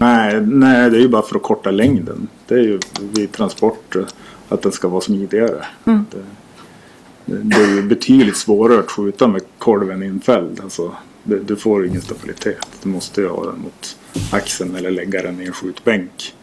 Nej, 0.00 0.40
nej, 0.40 0.90
det 0.90 0.96
är 0.96 1.00
ju 1.00 1.08
bara 1.08 1.22
för 1.22 1.36
att 1.36 1.42
korta 1.42 1.70
längden. 1.70 2.28
Det 2.46 2.54
är 2.54 2.62
ju 2.62 2.80
vid 3.00 3.32
transport 3.32 3.96
eh, 3.96 4.02
att 4.48 4.62
den 4.62 4.72
ska 4.72 4.88
vara 4.88 5.00
smidigare. 5.00 5.64
Det, 5.84 7.36
det 7.36 7.56
är 7.56 7.76
ju 7.76 7.82
betydligt 7.82 8.36
svårare 8.36 8.80
att 8.80 8.90
skjuta 8.90 9.26
med 9.26 9.42
kolven 9.58 10.02
infälld. 10.02 10.60
Alltså, 10.62 10.92
det, 11.22 11.38
du 11.38 11.56
får 11.56 11.86
ingen 11.86 12.02
stabilitet. 12.02 12.66
Du 12.82 12.88
måste 12.88 13.20
ju 13.20 13.28
ha 13.28 13.44
den 13.44 13.60
mot 13.60 13.96
axeln 14.30 14.76
eller 14.76 14.90
lägga 14.90 15.22
den 15.22 15.40
i 15.40 15.46
en 15.46 15.52
skjutbänk. 15.52 16.34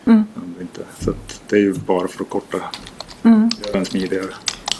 Inte. 0.61 0.81
Så 0.99 1.13
det 1.49 1.55
är 1.55 1.59
ju 1.59 1.73
bara 1.73 2.07
för 2.07 2.23
att 2.23 2.29
korta, 2.29 2.57
göra 3.23 3.49
den 3.73 3.85
smidigare. 3.85 4.29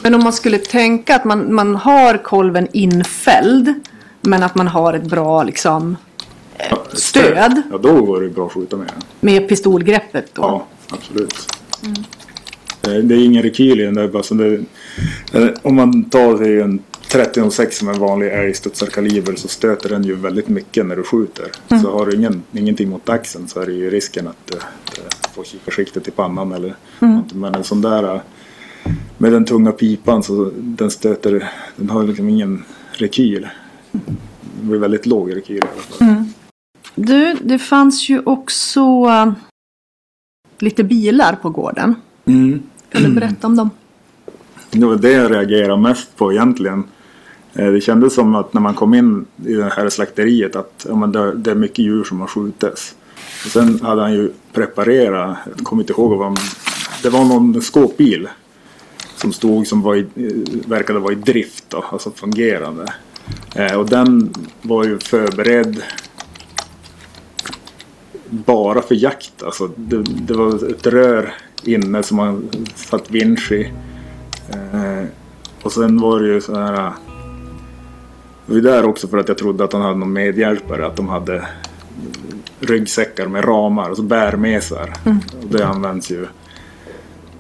Men 0.04 0.16
om 0.16 0.24
man 0.24 0.34
skulle 0.34 0.58
tänka 0.58 1.16
att 1.16 1.26
man, 1.26 1.54
man 1.54 1.76
har 1.76 2.24
kolven 2.24 2.68
infälld 2.74 3.74
men 4.22 4.44
att 4.44 4.56
man 4.56 4.68
har 4.68 4.94
ett 4.94 5.04
bra 5.10 5.44
liksom, 5.44 5.98
Stöd? 6.94 7.62
Ja, 7.72 7.78
då 7.78 8.02
går 8.06 8.22
det 8.22 8.30
bra 8.30 8.46
att 8.46 8.52
skjuta 8.52 8.78
med 8.78 8.88
den. 8.88 8.96
med 9.20 9.50
pistolgreppet 9.50 10.26
då. 10.34 10.42
Ja, 10.42 10.68
absolut. 10.90 11.36
Eh, 12.82 12.94
Det 12.94 13.16
är 13.16 13.26
ingen 13.26 13.44
rekyl 13.44 13.82
i 13.82 13.84
den 13.84 13.94
där 13.94 14.08
bössan. 14.08 14.66
Eh, 15.34 15.48
Om 15.62 15.76
man 15.76 16.04
tar 16.04 16.38
sig 16.38 16.62
en 16.62 16.80
3006 17.12 17.78
som 17.78 17.90
en 17.90 18.00
vanlig 18.00 18.28
älgstudsarkaliber 18.28 19.36
så 19.36 19.48
stöter 19.48 19.90
den 19.90 20.04
ju 20.04 20.16
väldigt 20.16 20.48
mycket 20.48 20.86
när 20.86 20.96
du 20.96 21.04
skjuter. 21.04 21.46
Så 21.82 21.92
har 21.92 22.06
du 22.06 22.16
ingen, 22.16 22.44
ingenting 22.54 22.90
mot 22.90 23.10
axeln 23.10 23.48
så 23.48 23.60
är 23.60 23.66
det 23.66 23.74
ju 23.74 23.90
risken 23.90 24.28
att 24.28 24.38
du 24.52 24.58
får 25.34 25.44
kikarsiktet 25.44 26.08
i 26.08 26.12
pannan 26.12 26.52
eller 26.52 26.76
något. 27.00 27.34
Men 27.34 27.56
en 27.56 27.64
sån 27.64 27.82
där 27.82 28.16
eh, 28.16 28.22
med 29.18 29.32
den 29.32 29.46
tunga 29.46 29.72
pipan 29.72 30.24
så 30.24 30.52
den 30.56 30.92
stöter, 30.92 31.50
den 31.76 31.90
har 31.90 32.04
liksom 32.04 32.30
ingen 32.30 32.64
rekyl. 32.92 33.48
Det 33.92 34.02
blir 34.68 34.80
väldigt 34.80 35.06
låg 35.06 35.36
rekyl 35.36 35.58
i 35.58 35.62
alla 35.62 36.08
fall. 36.10 36.24
Du, 36.96 37.34
det 37.42 37.60
fanns 37.60 38.10
ju 38.10 38.22
också 38.26 38.82
äh, 39.08 39.32
lite 40.60 40.84
bilar 40.84 41.36
på 41.42 41.50
gården. 41.50 41.96
Mm. 42.26 42.62
Kan 42.90 43.04
du 43.04 43.10
berätta 43.10 43.48
om 43.48 43.56
dem? 43.56 43.70
Det 44.72 44.86
var 44.86 44.96
det 44.96 45.12
jag 45.12 45.32
reagerade 45.32 45.82
mest 45.82 46.16
på 46.16 46.34
egentligen. 46.34 46.84
Eh, 47.54 47.68
Det 47.68 47.82
kändes 47.82 48.14
som 48.14 48.36
att 48.36 48.54
när 48.54 48.62
man 48.62 48.74
kom 48.74 48.94
in 48.94 49.26
i 49.46 49.54
det 49.54 49.74
här 49.76 49.90
slakteriet 49.90 50.56
att 50.56 50.86
ja, 50.90 51.34
det, 51.36 51.52
är 51.52 51.56
mycket 51.56 51.80
djur 51.80 52.04
som 52.04 52.20
har 52.20 52.28
skjutits. 52.28 52.96
Och 53.46 53.52
sen 53.52 53.80
hade 53.82 54.02
han 54.02 54.14
ju 54.14 54.32
preparerat, 54.54 55.38
jag 55.58 55.66
kommer 55.66 55.84
inte 55.84 55.94
ihåg 55.94 56.18
vad 56.18 56.28
han, 56.28 56.38
det 57.04 57.10
var 57.10 57.26
någon 57.26 57.62
skåpbil 57.62 58.28
som 59.16 59.34
stod 59.34 59.68
som 59.68 59.82
var 59.82 59.96
i, 59.96 60.00
eh, 60.00 60.70
verkade 60.70 61.00
vara 61.00 61.14
i 61.14 61.16
drift 61.16 61.66
då, 61.68 61.86
alltså 61.92 62.12
fungerande. 62.12 62.86
Eh, 63.56 63.76
och 63.76 63.90
den 63.90 64.34
var 64.62 64.86
ju 64.86 65.00
förberedd 65.00 65.84
bara 68.32 68.82
för 68.82 68.96
jakt. 68.96 69.44
Alltså 69.44 69.70
det, 69.76 70.04
det 70.04 70.34
var 70.34 70.72
ett 70.72 70.88
rör 70.88 71.34
inne 71.64 72.04
som 72.04 72.18
man 72.18 72.50
satt 72.76 73.12
vinsch 73.12 73.52
i. 73.52 73.74
Eh, 74.50 75.06
och 75.62 75.72
sen 75.72 76.02
var 76.02 76.20
det 76.20 76.28
ju 76.28 76.42
så 76.42 76.56
här. 76.56 76.92
Det 78.46 78.54
var 78.54 78.62
där 78.62 78.86
också 78.86 79.08
för 79.08 79.18
att 79.18 79.28
jag 79.28 79.38
trodde 79.38 79.64
att 79.64 79.74
han 79.74 79.82
hade 79.82 79.96
någon 79.96 80.14
medhjälpare. 80.14 80.86
Att 80.86 80.96
de 80.96 81.10
hade 81.10 81.48
ryggsäckar 82.60 83.28
med 83.28 83.48
ramar, 83.48 83.84
alltså 83.84 84.04
bärmesar. 84.04 84.94
Och 85.42 85.48
det 85.58 85.68
används 85.68 86.12
ju. 86.12 86.28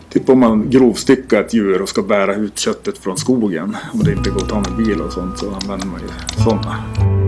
Typ 0.10 0.30
om 0.30 0.40
man 0.40 0.70
grovstyckar 0.70 1.42
ett 1.42 1.54
djur 1.54 1.82
och 1.82 1.90
ska 1.90 2.02
bära 2.02 2.36
ut 2.36 2.60
köttet 2.60 2.98
från 2.98 3.18
skogen. 3.18 3.78
Om 3.94 4.00
det 4.04 4.12
inte 4.12 4.30
går 4.30 4.42
att 4.42 4.50
ta 4.50 4.60
med 4.60 4.76
bil 4.78 5.02
och 5.02 5.14
sånt 5.14 5.40
så 5.40 5.46
använder 5.46 5.88
man 5.88 6.02
ju 6.02 6.44
sådana. 6.44 7.21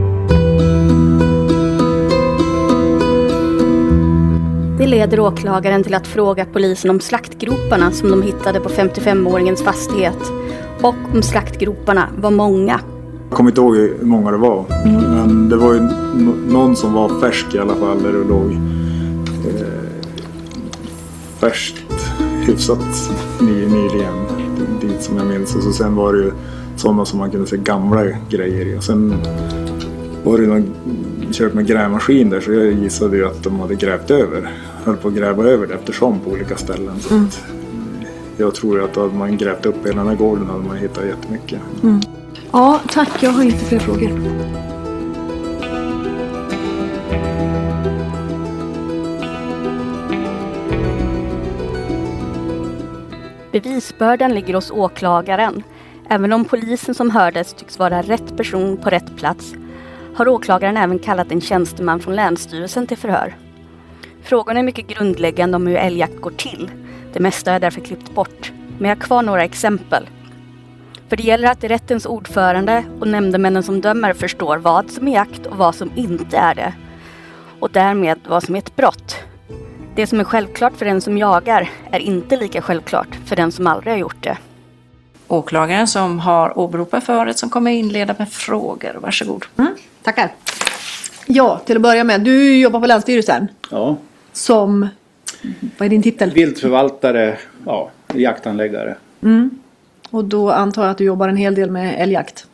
Det 4.83 4.87
leder 4.87 5.19
åklagaren 5.19 5.83
till 5.83 5.93
att 5.93 6.07
fråga 6.07 6.45
polisen 6.53 6.89
om 6.89 6.99
slaktgroparna 6.99 7.91
som 7.91 8.09
de 8.09 8.21
hittade 8.21 8.59
på 8.59 8.69
55-åringens 8.69 9.63
fastighet. 9.63 10.31
Och 10.81 10.95
om 11.13 11.21
slaktgroparna 11.21 12.07
var 12.17 12.31
många. 12.31 12.79
Jag 13.29 13.37
kommer 13.37 13.49
inte 13.49 13.61
ihåg 13.61 13.75
hur 13.75 13.97
många 14.01 14.31
det 14.31 14.37
var. 14.37 14.65
Men 14.85 15.49
det 15.49 15.55
var 15.55 15.73
ju 15.73 15.79
någon 16.47 16.75
som 16.75 16.93
var 16.93 17.19
färsk 17.19 17.55
i 17.55 17.59
alla 17.59 17.75
fall. 17.75 18.03
Där 18.03 18.13
det 18.13 18.23
låg 18.23 18.51
eh, 19.47 19.67
färskt, 21.39 21.85
hyfsat 22.45 23.11
ny, 23.41 23.67
nyligen. 23.67 24.13
Dit 24.81 25.01
som 25.01 25.17
jag 25.17 25.27
minns. 25.27 25.55
Och 25.55 25.63
så 25.63 25.71
sen 25.71 25.95
var 25.95 26.13
det 26.13 26.19
ju 26.19 26.31
sådana 26.75 27.05
som 27.05 27.19
man 27.19 27.31
kunde 27.31 27.47
se 27.47 27.57
gamla 27.57 28.03
grejer 28.29 28.65
i. 28.65 28.77
Och 28.77 28.83
sen 28.83 29.15
varit 30.23 30.49
någon, 30.49 30.73
kört 31.33 31.53
med 31.53 31.67
grävmaskin 31.67 32.29
där 32.29 32.41
så 32.41 32.51
jag 32.53 32.71
gissade 32.71 33.17
ju 33.17 33.25
att 33.27 33.43
de 33.43 33.59
hade 33.59 33.75
grävt 33.75 34.11
över. 34.11 34.49
Höll 34.83 34.95
på 34.97 35.07
att 35.07 35.13
gräva 35.13 35.43
över 35.43 35.67
det 35.67 35.73
eftersom 35.73 36.19
på 36.19 36.29
olika 36.31 36.55
ställen. 36.57 36.99
Så 36.99 37.13
Mm. 37.13 37.25
att, 37.27 37.43
jag 38.37 38.55
tror 38.55 38.77
ju 38.77 38.83
att 38.85 38.95
hade 38.95 39.13
man 39.13 39.37
grävt 39.37 39.65
upp 39.65 39.85
hela 39.87 39.97
den 39.97 40.07
här 40.07 40.15
gården 40.15 40.47
hade 40.47 40.63
man 40.63 40.77
hittat 40.77 41.05
jättemycket. 41.05 41.59
Ja, 42.51 42.79
tack. 42.89 43.09
Jag 43.23 43.29
har 43.31 43.43
inte 43.43 43.65
fler 43.65 43.79
frågor. 43.79 44.19
Bevisbördan 53.51 54.33
ligger 54.33 54.53
hos 54.53 54.71
åklagaren. 54.71 55.63
Även 56.09 56.33
om 56.33 56.45
polisen 56.45 56.95
som 56.95 57.09
hördes 57.11 57.53
tycks 57.53 57.79
vara 57.79 58.01
rätt 58.01 58.37
person 58.37 58.77
på 58.77 58.89
rätt 58.89 59.15
plats 59.17 59.53
har 60.15 60.27
åklagaren 60.27 60.77
även 60.77 60.99
kallat 60.99 61.31
en 61.31 61.41
tjänsteman 61.41 61.99
från 61.99 62.15
Länsstyrelsen 62.15 62.87
till 62.87 62.97
förhör. 62.97 63.35
Frågorna 64.23 64.59
är 64.59 64.63
mycket 64.63 64.87
grundläggande 64.87 65.55
om 65.55 65.67
hur 65.67 65.75
älgjakt 65.75 66.21
går 66.21 66.31
till. 66.31 66.71
Det 67.13 67.19
mesta 67.19 67.51
har 67.51 67.55
jag 67.55 67.61
därför 67.61 67.81
klippt 67.81 68.15
bort. 68.15 68.51
Men 68.77 68.89
jag 68.89 68.95
har 68.95 69.01
kvar 69.01 69.21
några 69.21 69.43
exempel. 69.43 70.09
För 71.09 71.17
det 71.17 71.23
gäller 71.23 71.51
att 71.51 71.63
rättens 71.63 72.05
ordförande 72.05 72.83
och 72.99 73.07
nämndemännen 73.07 73.63
som 73.63 73.81
dömer 73.81 74.13
förstår 74.13 74.57
vad 74.57 74.91
som 74.91 75.07
är 75.07 75.11
jakt 75.11 75.45
och 75.45 75.57
vad 75.57 75.75
som 75.75 75.91
inte 75.95 76.37
är 76.37 76.55
det. 76.55 76.73
Och 77.59 77.71
därmed 77.71 78.19
vad 78.27 78.43
som 78.43 78.55
är 78.55 78.59
ett 78.59 78.75
brott. 78.75 79.15
Det 79.95 80.07
som 80.07 80.19
är 80.19 80.23
självklart 80.23 80.77
för 80.77 80.85
den 80.85 81.01
som 81.01 81.17
jagar 81.17 81.69
är 81.91 81.99
inte 81.99 82.37
lika 82.37 82.61
självklart 82.61 83.19
för 83.25 83.35
den 83.35 83.51
som 83.51 83.67
aldrig 83.67 83.93
har 83.93 83.99
gjort 83.99 84.23
det. 84.23 84.37
Åklagaren 85.27 85.87
som 85.87 86.19
har 86.19 86.59
åberopat 86.59 87.03
förhöret 87.03 87.37
som 87.37 87.49
kommer 87.49 87.71
inleda 87.71 88.15
med 88.17 88.31
frågor. 88.31 88.97
Varsågod. 89.01 89.45
Tackar. 90.03 90.31
Ja, 91.27 91.61
till 91.65 91.75
att 91.75 91.81
börja 91.81 92.03
med. 92.03 92.21
Du 92.21 92.57
jobbar 92.57 92.79
på 92.79 92.85
Länsstyrelsen 92.87 93.47
Ja, 93.71 93.97
som... 94.31 94.87
Vad 95.77 95.85
är 95.85 95.89
din 95.89 96.03
titel? 96.03 96.31
viltförvaltare, 96.31 97.37
ja, 97.65 97.89
jaktanläggare. 98.13 98.95
Och 100.09 100.25
då 100.25 100.51
antar 100.51 100.81
jag 100.83 100.91
att 100.91 100.97
du 100.97 101.03
jobbar 101.03 101.29
en 101.29 101.37
hel 101.37 101.55
del 101.55 101.71
med 101.71 102.01
älgjakt. 102.01 102.45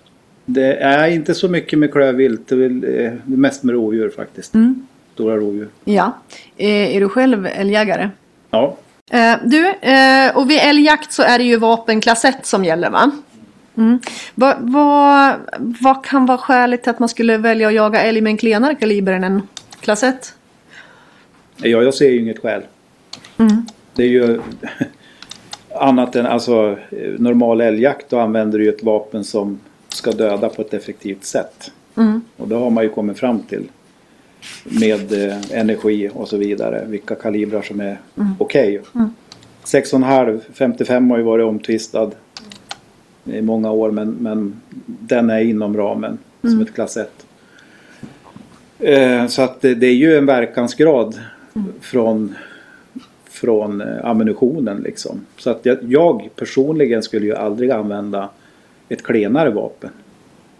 Det 0.45 0.73
är 0.75 1.07
inte 1.07 1.33
så 1.35 1.47
mycket 1.47 1.79
med 1.79 1.91
klövvilt, 1.91 2.47
det 2.47 2.55
är 2.55 3.05
eh, 3.05 3.11
mest 3.25 3.63
med 3.63 3.73
rovdjur 3.75 4.09
faktiskt. 4.09 4.53
Stora 5.13 5.35
rovdjur. 5.35 5.67
Ja. 5.85 6.13
Eh, 6.57 6.95
är 6.95 6.99
du 6.99 7.09
själv 7.09 7.47
älgjägare? 7.55 8.09
Ja, 8.51 8.77
Eh, 9.11 9.35
du, 9.45 9.73
och 10.35 10.49
vid 10.49 10.59
älgjakt 10.59 11.11
så 11.11 11.23
är 11.23 11.37
det 11.37 11.43
ju 11.43 11.57
vapenklass 11.57 12.25
1 12.25 12.45
som 12.45 12.65
gäller 12.65 12.89
va? 12.89 13.11
Mm. 13.79 13.99
Vad 14.35 14.55
vad- 14.59 15.35
vad 15.81 16.05
kan 16.05 16.25
vara 16.25 16.37
skälet 16.37 16.83
till 16.83 16.89
att 16.89 16.99
man 16.99 17.09
skulle 17.09 17.37
välja 17.37 17.67
att 17.67 17.73
jaga 17.73 18.01
älg 18.01 18.21
med 18.21 18.31
en 18.31 18.37
klenare 18.37 18.75
kaliber 18.75 19.13
än 19.13 19.23
en 19.23 19.41
klass 19.79 20.03
1? 20.03 20.33
ja 21.57 21.83
jag 21.83 21.93
ser 21.93 22.09
ju 22.09 22.19
inget 22.19 22.39
skäl. 22.39 22.61
Det 23.95 24.03
är 24.03 24.07
ju 24.07 24.41
annat 25.79 26.15
än 26.15 26.25
alltså 26.25 26.77
normal 27.17 27.61
älgjakt, 27.61 28.09
då 28.09 28.19
använder 28.19 28.59
du 28.59 28.63
ju 28.65 28.69
ett 28.69 28.83
vapen 28.83 29.23
som 29.23 29.59
ska 29.89 30.11
döda 30.11 30.49
på 30.49 30.61
ett 30.61 30.73
effektivt 30.73 31.23
sätt. 31.25 31.71
Och 32.37 32.47
det 32.47 32.55
har 32.55 32.69
man 32.69 32.83
ju 32.83 32.89
kommit 32.89 33.19
fram 33.19 33.39
till 33.39 33.67
med 34.63 35.27
eh, 35.27 35.37
energi 35.59 36.09
och 36.13 36.27
så 36.27 36.37
vidare, 36.37 36.85
vilka 36.87 37.15
kalibrar 37.15 37.61
som 37.61 37.79
är 37.79 37.99
okej. 38.37 38.81
6,5, 39.65 40.39
55 40.53 41.11
har 41.11 41.17
ju 41.17 41.23
varit 41.23 41.45
omtvistad 41.45 42.11
i 43.25 43.41
många 43.41 43.71
år 43.71 43.91
men, 43.91 44.09
men 44.11 44.61
den 44.85 45.29
är 45.29 45.39
inom 45.39 45.77
ramen 45.77 46.17
som 46.41 46.61
ett 46.61 46.73
klass 46.73 46.97
1. 46.97 47.25
Eh, 48.79 49.27
så 49.27 49.41
att 49.41 49.61
det, 49.61 49.75
det 49.75 49.87
är 49.87 49.93
ju 49.93 50.17
en 50.17 50.25
verkansgrad 50.25 51.19
från, 51.81 52.35
från 53.29 53.81
eh, 53.81 54.05
ammunitionen 54.05 54.77
liksom. 54.77 55.25
Så 55.37 55.49
att 55.49 55.65
jag, 55.65 55.77
jag 55.81 56.29
personligen 56.35 57.03
skulle 57.03 57.25
ju 57.25 57.35
aldrig 57.35 57.71
använda 57.71 58.29
ett 58.89 59.03
klenare 59.03 59.49
vapen. 59.49 59.89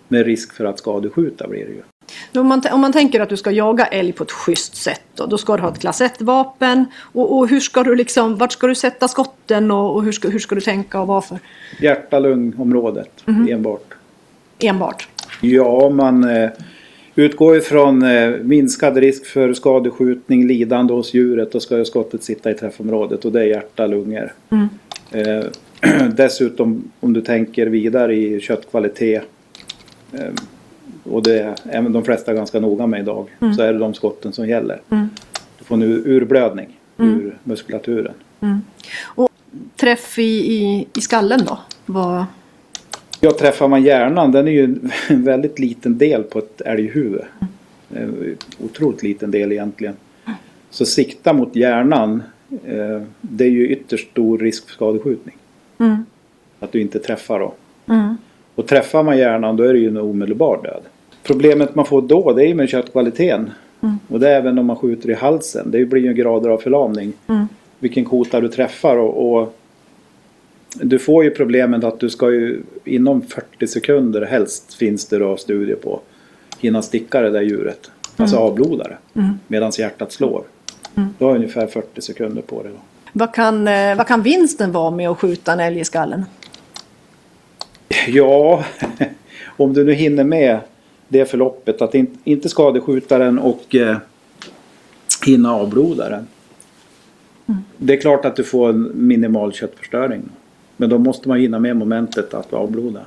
Med 0.08 0.26
risk 0.26 0.54
för 0.54 0.66
att 0.66 0.80
skadeskjuta 0.80 1.48
blir 1.48 1.66
det 1.66 1.72
ju. 1.72 1.82
Om 2.36 2.48
man, 2.48 2.62
om 2.72 2.82
man 2.82 2.94
tänker 2.94 3.20
att 3.20 3.30
du 3.30 3.38
ska 3.38 3.52
jaga 3.52 3.86
älg 3.86 4.12
på 4.12 4.24
ett 4.24 4.32
schysst 4.32 4.76
sätt 4.76 5.02
då, 5.16 5.26
då 5.26 5.38
ska 5.38 5.56
du 5.56 5.62
ha 5.62 5.70
ett 5.70 5.80
klass 5.80 6.02
1-vapen. 6.02 6.86
Och, 7.02 7.38
och 7.38 7.48
hur 7.48 7.60
ska 7.60 7.84
du 7.84 7.96
liksom, 7.96 8.38
vart 8.38 8.52
ska 8.52 8.68
du 8.68 8.76
sätta 8.76 9.08
skotten 9.08 9.72
och, 9.72 9.96
och 9.96 10.04
hur, 10.04 10.12
ska, 10.12 10.30
hur 10.30 10.40
ska 10.40 10.56
du 10.56 10.62
tänka 10.62 11.02
och 11.02 11.08
varför? 11.08 11.40
Hjärta-lungområdet 11.82 13.24
enbart. 13.50 13.94
Enbart. 14.60 15.08
Ja, 15.42 15.90
man 15.90 16.24
eh, 16.24 16.50
utgår 17.16 17.58
ifrån 17.58 18.04
eh, 18.04 18.30
minskad 18.30 18.98
risk 18.98 19.26
för 19.26 19.54
skadeskjutning, 19.54 20.48
lidande 20.48 20.94
hos 20.94 21.14
djuret. 21.14 21.52
Då 21.52 21.60
ska 21.60 21.86
skottet 21.86 22.24
sitta 22.24 22.52
i 22.52 22.54
träffområdet 22.54 23.26
och 23.26 23.32
det 23.32 23.42
är 23.42 23.46
hjärta, 23.46 23.88
lungor. 23.88 24.34
Eh, 25.12 25.44
dessutom 26.16 26.92
om 27.00 27.14
du 27.14 27.22
tänker 27.22 27.68
vidare 27.68 28.16
i 28.16 28.40
köttkvalitet. 28.40 29.24
Och 31.10 31.24
det 31.24 31.40
är 31.40 31.56
även 31.70 31.94
de 31.94 32.04
flesta 32.04 32.34
ganska 32.34 32.60
noga 32.60 32.88
med 32.88 33.00
idag. 33.00 33.28
Så 33.56 33.62
är 33.62 33.74
det 33.74 33.80
de 33.80 33.94
skotten 33.94 34.34
som 34.34 34.48
gäller. 34.48 34.82
Du 35.60 35.66
får 35.66 35.78
nu 35.78 35.86
urblödning 36.06 36.80
ur 36.98 37.38
muskulaturen. 37.44 38.14
Träff 39.76 40.20
i, 40.20 40.54
i, 40.54 40.88
i 40.96 41.02
skallen 41.02 41.40
då? 41.46 41.60
Vad, 41.86 42.26
Ja, 43.22 43.32
träffar 43.32 43.68
man 43.68 43.84
hjärnan, 43.84 44.32
den 44.32 44.48
är 44.48 44.52
ju 44.52 44.64
en 45.08 45.24
väldigt 45.24 45.60
liten 45.60 45.98
del 45.98 46.24
på 46.24 46.40
ett 46.40 46.62
älghuvud. 46.62 47.22
Eh, 47.96 48.10
Otroligt 48.64 49.04
liten 49.04 49.32
del 49.32 49.52
egentligen. 49.52 49.94
Så 50.70 50.86
sikta 50.86 51.34
mot 51.34 51.56
hjärnan, 51.56 52.24
eh, 52.66 53.02
det 53.22 53.44
är 53.46 53.50
ju 53.50 53.68
ytterst 53.68 54.12
stor 54.12 54.38
risk 54.38 54.66
för 54.68 54.74
skadeskjutning. 54.74 55.36
Att 56.60 56.72
du 56.72 56.82
inte 56.82 57.00
träffar 57.00 57.40
då. 57.40 57.54
Och 58.56 58.68
träffar 58.68 59.04
man 59.04 59.18
hjärnan 59.18 59.56
då 59.58 59.64
är 59.64 59.74
det 59.74 59.80
ju 59.80 59.88
en 59.88 59.98
omedelbar 59.98 60.60
död. 60.64 60.82
Problemet 61.24 61.76
man 61.76 61.86
får 61.86 62.02
då 62.02 62.34
det 62.34 62.44
är 62.44 62.48
ju 62.48 62.54
med 62.54 62.70
köttkvaliteten. 62.70 63.52
Och 64.08 64.20
det 64.20 64.30
är 64.30 64.36
även 64.36 64.60
om 64.60 64.66
man 64.66 64.76
skjuter 64.76 65.10
i 65.10 65.14
halsen. 65.14 65.72
Det 65.72 65.86
blir 65.86 66.02
ju 66.02 66.14
grader 66.14 66.50
av 66.50 66.58
förlamning. 66.58 67.14
Vilken 67.80 68.06
kota 68.06 68.42
du 68.42 68.48
träffar 68.48 68.98
och, 68.98 69.40
och 69.40 69.56
du 70.76 71.00
får 71.00 71.24
ju 71.24 71.32
problemet 71.32 71.84
att 71.84 72.00
du 72.00 72.10
ska 72.10 72.32
ju 72.32 72.62
inom 72.86 73.22
40 73.22 73.68
sekunder 73.68 74.22
helst 74.22 74.74
finns 74.74 75.06
det 75.06 75.18
då 75.20 75.38
studier 75.38 75.76
på 75.76 76.00
hinna 76.60 76.82
sticka 76.82 77.22
det 77.22 77.30
där 77.30 77.42
djuret. 77.42 77.92
Alltså 78.18 78.38
avbloda 78.38 78.84
det. 78.84 78.98
Medan 79.48 79.72
hjärtat 79.78 80.12
slår. 80.12 80.44
Du 81.18 81.26
har 81.26 81.36
ungefär 81.36 81.68
40 81.68 82.02
sekunder 82.02 82.42
på 82.42 82.64
det 82.64 82.70
då. 82.70 82.76
vad, 83.14 83.34
kan, 83.34 83.68
eh, 83.68 83.96
vad 83.96 84.08
kan 84.08 84.22
vinsten 84.22 84.72
vara 84.72 84.92
med 84.92 85.10
att 85.10 85.18
skjuta 85.18 85.54
en 85.54 85.60
älg 85.60 85.80
i 85.80 85.86
skallen? 85.86 86.26
Ja, 88.08 88.64
om 89.58 89.74
du 89.74 89.84
nu 89.84 89.94
hinner 89.94 90.24
med 90.24 90.60
det 91.10 91.26
förloppet 91.26 91.82
att 91.82 91.96
in, 91.96 92.18
inte 92.24 92.50
skadeskjuta 92.50 93.18
den 93.18 93.40
och 93.40 93.76
eh, 93.76 93.98
hinna 95.26 95.54
avbloda 95.54 96.10
den. 96.10 96.28
Det 97.78 97.94
är 97.94 98.02
klart 98.02 98.26
att 98.26 98.36
du 98.36 98.44
får 98.44 98.70
en 98.70 98.92
minimal 99.08 99.54
köttförstöring. 99.54 100.22
Men 100.78 100.90
då 100.90 100.98
måste 100.98 101.30
man 101.30 101.40
hinna 101.40 101.60
med 101.60 101.76
momentet 101.76 102.34
att 102.34 102.54
avbloda. 102.54 103.02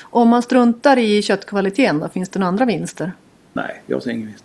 Om 0.00 0.28
man 0.28 0.42
struntar 0.42 0.96
i 0.96 1.22
köttkvaliteten 1.22 2.00
då, 2.00 2.08
finns 2.08 2.28
det 2.28 2.38
några 2.38 2.48
andra 2.48 2.64
vinster? 2.64 3.12
Nej, 3.52 3.82
jag 3.86 4.02
ser 4.02 4.10
ingen 4.10 4.26
vinst. 4.26 4.44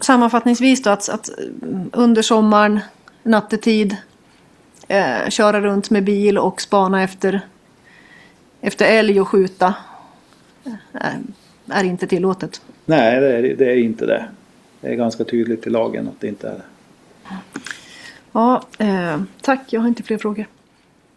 Sammanfattningsvis 0.00 0.82
då 0.82 0.90
att, 0.90 1.08
att 1.08 1.30
mm, 1.62 1.90
under 1.92 2.22
sommaren, 2.22 2.80
nattetid, 3.22 3.96
eh, 4.88 5.28
köra 5.28 5.60
runt 5.60 5.90
med 5.90 6.04
bil 6.04 6.38
och 6.38 6.60
spana 6.60 7.02
efter, 7.02 7.40
efter 8.60 8.86
älg 8.86 9.20
och 9.20 9.28
skjuta 9.28 9.74
eh, 10.64 11.12
är 11.68 11.84
inte 11.84 12.06
tillåtet. 12.06 12.60
Nej, 12.84 13.20
det 13.20 13.36
är, 13.36 13.56
det 13.56 13.72
är 13.72 13.76
inte 13.76 14.06
det. 14.06 14.28
Det 14.80 14.88
är 14.88 14.94
ganska 14.94 15.24
tydligt 15.24 15.66
i 15.66 15.70
lagen 15.70 16.08
att 16.08 16.20
det 16.20 16.28
inte 16.28 16.48
är 16.48 16.52
det. 16.52 16.62
Ja, 18.32 18.62
eh, 18.78 19.20
tack. 19.40 19.60
Jag 19.72 19.80
har 19.80 19.88
inte 19.88 20.02
fler 20.02 20.18
frågor. 20.18 20.46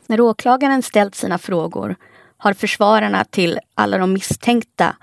När 0.08 0.22
åklagaren 0.22 0.82
ställt 0.82 1.16
sina 1.16 1.38
frågor 1.38 1.96
har 2.38 2.54
försvararna 2.54 3.24
till 3.24 3.60
alla 3.76 3.98
de 3.98 4.14
misstänkta 4.14 4.96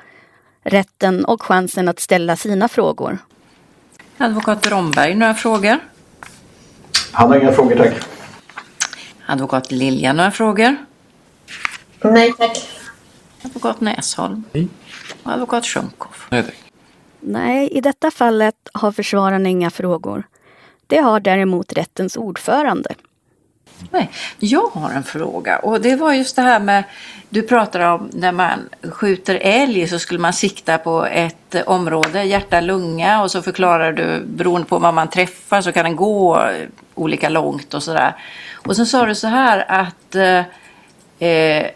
rätten 0.62 1.24
och 1.24 1.42
chansen 1.42 1.88
att 1.88 2.00
ställa 2.00 2.36
sina 2.36 2.68
frågor. 2.68 3.18
Advokat 4.18 4.66
Romberg, 4.70 5.14
några 5.14 5.34
frågor? 5.34 5.78
Han 7.12 7.30
har 7.30 7.40
inga 7.40 7.52
frågor 7.52 7.76
tack. 7.76 7.94
Advokat 9.26 9.72
Lilja, 9.72 10.12
några 10.12 10.30
frågor? 10.30 10.76
Nej 12.02 12.32
tack. 12.32 12.68
Advokat 13.44 13.80
Näsholm? 13.80 14.44
Och 14.52 14.58
advokat 15.28 15.66
Sjunkhoff? 15.66 16.26
Nej. 16.30 16.44
Nej, 17.20 17.68
i 17.68 17.80
detta 17.80 18.10
fallet 18.10 18.54
har 18.72 18.92
försvararna 18.92 19.48
inga 19.48 19.70
frågor. 19.70 20.22
Det 20.86 20.98
har 20.98 21.20
däremot 21.20 21.72
rättens 21.72 22.16
ordförande. 22.16 22.94
Nej, 23.90 24.10
jag 24.38 24.66
har 24.72 24.90
en 24.90 25.04
fråga 25.04 25.58
och 25.58 25.80
det 25.80 25.96
var 25.96 26.12
just 26.12 26.36
det 26.36 26.42
här 26.42 26.60
med 26.60 26.84
du 27.28 27.42
pratar 27.42 27.80
om 27.80 28.10
när 28.12 28.32
man 28.32 28.68
skjuter 28.82 29.34
älg 29.34 29.88
så 29.88 29.98
skulle 29.98 30.20
man 30.20 30.32
sikta 30.32 30.78
på 30.78 31.06
ett 31.06 31.54
område, 31.66 32.24
hjärta, 32.24 32.60
lunga 32.60 33.22
och 33.22 33.30
så 33.30 33.42
förklarar 33.42 33.92
du 33.92 34.24
beroende 34.26 34.66
på 34.66 34.78
vad 34.78 34.94
man 34.94 35.10
träffar 35.10 35.60
så 35.60 35.72
kan 35.72 35.84
den 35.84 35.96
gå 35.96 36.48
olika 36.94 37.28
långt 37.28 37.74
och 37.74 37.82
sådär. 37.82 38.16
Och 38.54 38.76
så 38.76 38.86
sa 38.86 39.06
du 39.06 39.14
så 39.14 39.26
här 39.26 39.64
att 39.68 40.14
eh, 41.18 41.66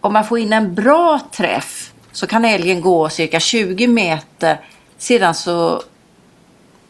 om 0.00 0.12
man 0.12 0.24
får 0.24 0.38
in 0.38 0.52
en 0.52 0.74
bra 0.74 1.20
träff 1.32 1.92
så 2.16 2.26
kan 2.26 2.44
älgen 2.44 2.80
gå 2.80 3.08
cirka 3.08 3.40
20 3.40 3.86
meter. 3.86 4.60
Sedan 4.98 5.34
så 5.34 5.82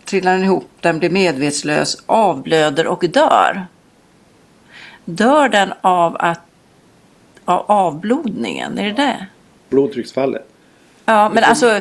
trillar 0.05 0.33
den 0.33 0.45
ihop, 0.45 0.69
den 0.81 0.99
blir 0.99 1.11
medvetslös, 1.11 2.03
avblöder 2.07 2.87
och 2.87 3.05
dör. 3.09 3.67
Dör 5.05 5.49
den 5.49 5.73
av, 5.81 6.17
att, 6.19 6.41
av 7.45 7.65
avblodningen? 7.67 8.79
Är 8.79 8.85
det 8.85 8.93
det? 8.93 9.27
Blodtrycksfallet. 9.69 10.49
Ja, 11.05 11.31
men 11.35 11.45
alltså 11.45 11.81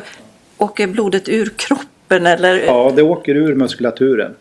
åker 0.58 0.86
blodet 0.86 1.28
ur 1.28 1.52
kroppen 1.56 2.26
eller? 2.26 2.54
Ja, 2.54 2.92
det 2.96 3.02
åker 3.02 3.34
ur 3.34 3.54
muskulaturen. 3.54 4.34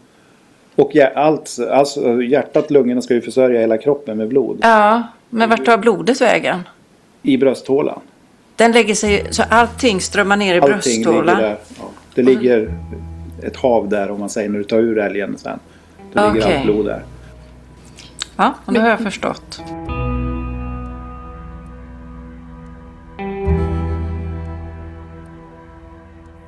Och 0.76 0.96
allt, 1.16 1.58
alltså 1.72 2.22
hjärtat, 2.22 2.72
lungorna 2.72 3.02
ska 3.02 3.14
ju 3.14 3.22
försörja 3.22 3.60
hela 3.60 3.78
kroppen 3.78 4.18
med 4.18 4.28
blod. 4.28 4.60
Ja, 4.62 5.04
men 5.30 5.50
vart 5.50 5.66
tar 5.66 5.78
blodet 5.78 6.22
vägen? 6.22 6.60
I 7.22 7.38
brösthålan. 7.38 8.02
Den 8.56 8.72
lägger 8.72 8.96
sig, 8.96 9.28
så 9.32 9.44
allting 9.50 10.02
strömmar 10.02 10.38
ner 10.38 10.56
i 10.56 10.60
allting 10.60 11.04
brösthålan? 11.04 11.38
Ligger 11.38 11.50
där. 11.50 11.58
Ja. 11.80 11.84
Det 12.14 12.24
ligger 12.24 12.74
ett 13.44 13.56
hav 13.56 13.90
där 13.90 14.12
om 14.12 14.20
man 14.20 14.30
säger 14.30 14.50
när 14.50 14.58
du 14.58 14.64
tar 14.64 14.78
ur 14.78 14.98
älgen 14.98 15.38
sen. 15.38 15.60
Då 16.14 16.28
ligger 16.28 16.46
Okej. 16.46 16.56
allt 16.56 16.66
blod 16.66 16.86
där. 16.86 17.04
Ja, 18.36 18.54
nu 18.66 18.80
har 18.80 18.90
jag 18.90 19.00
förstått. 19.00 19.62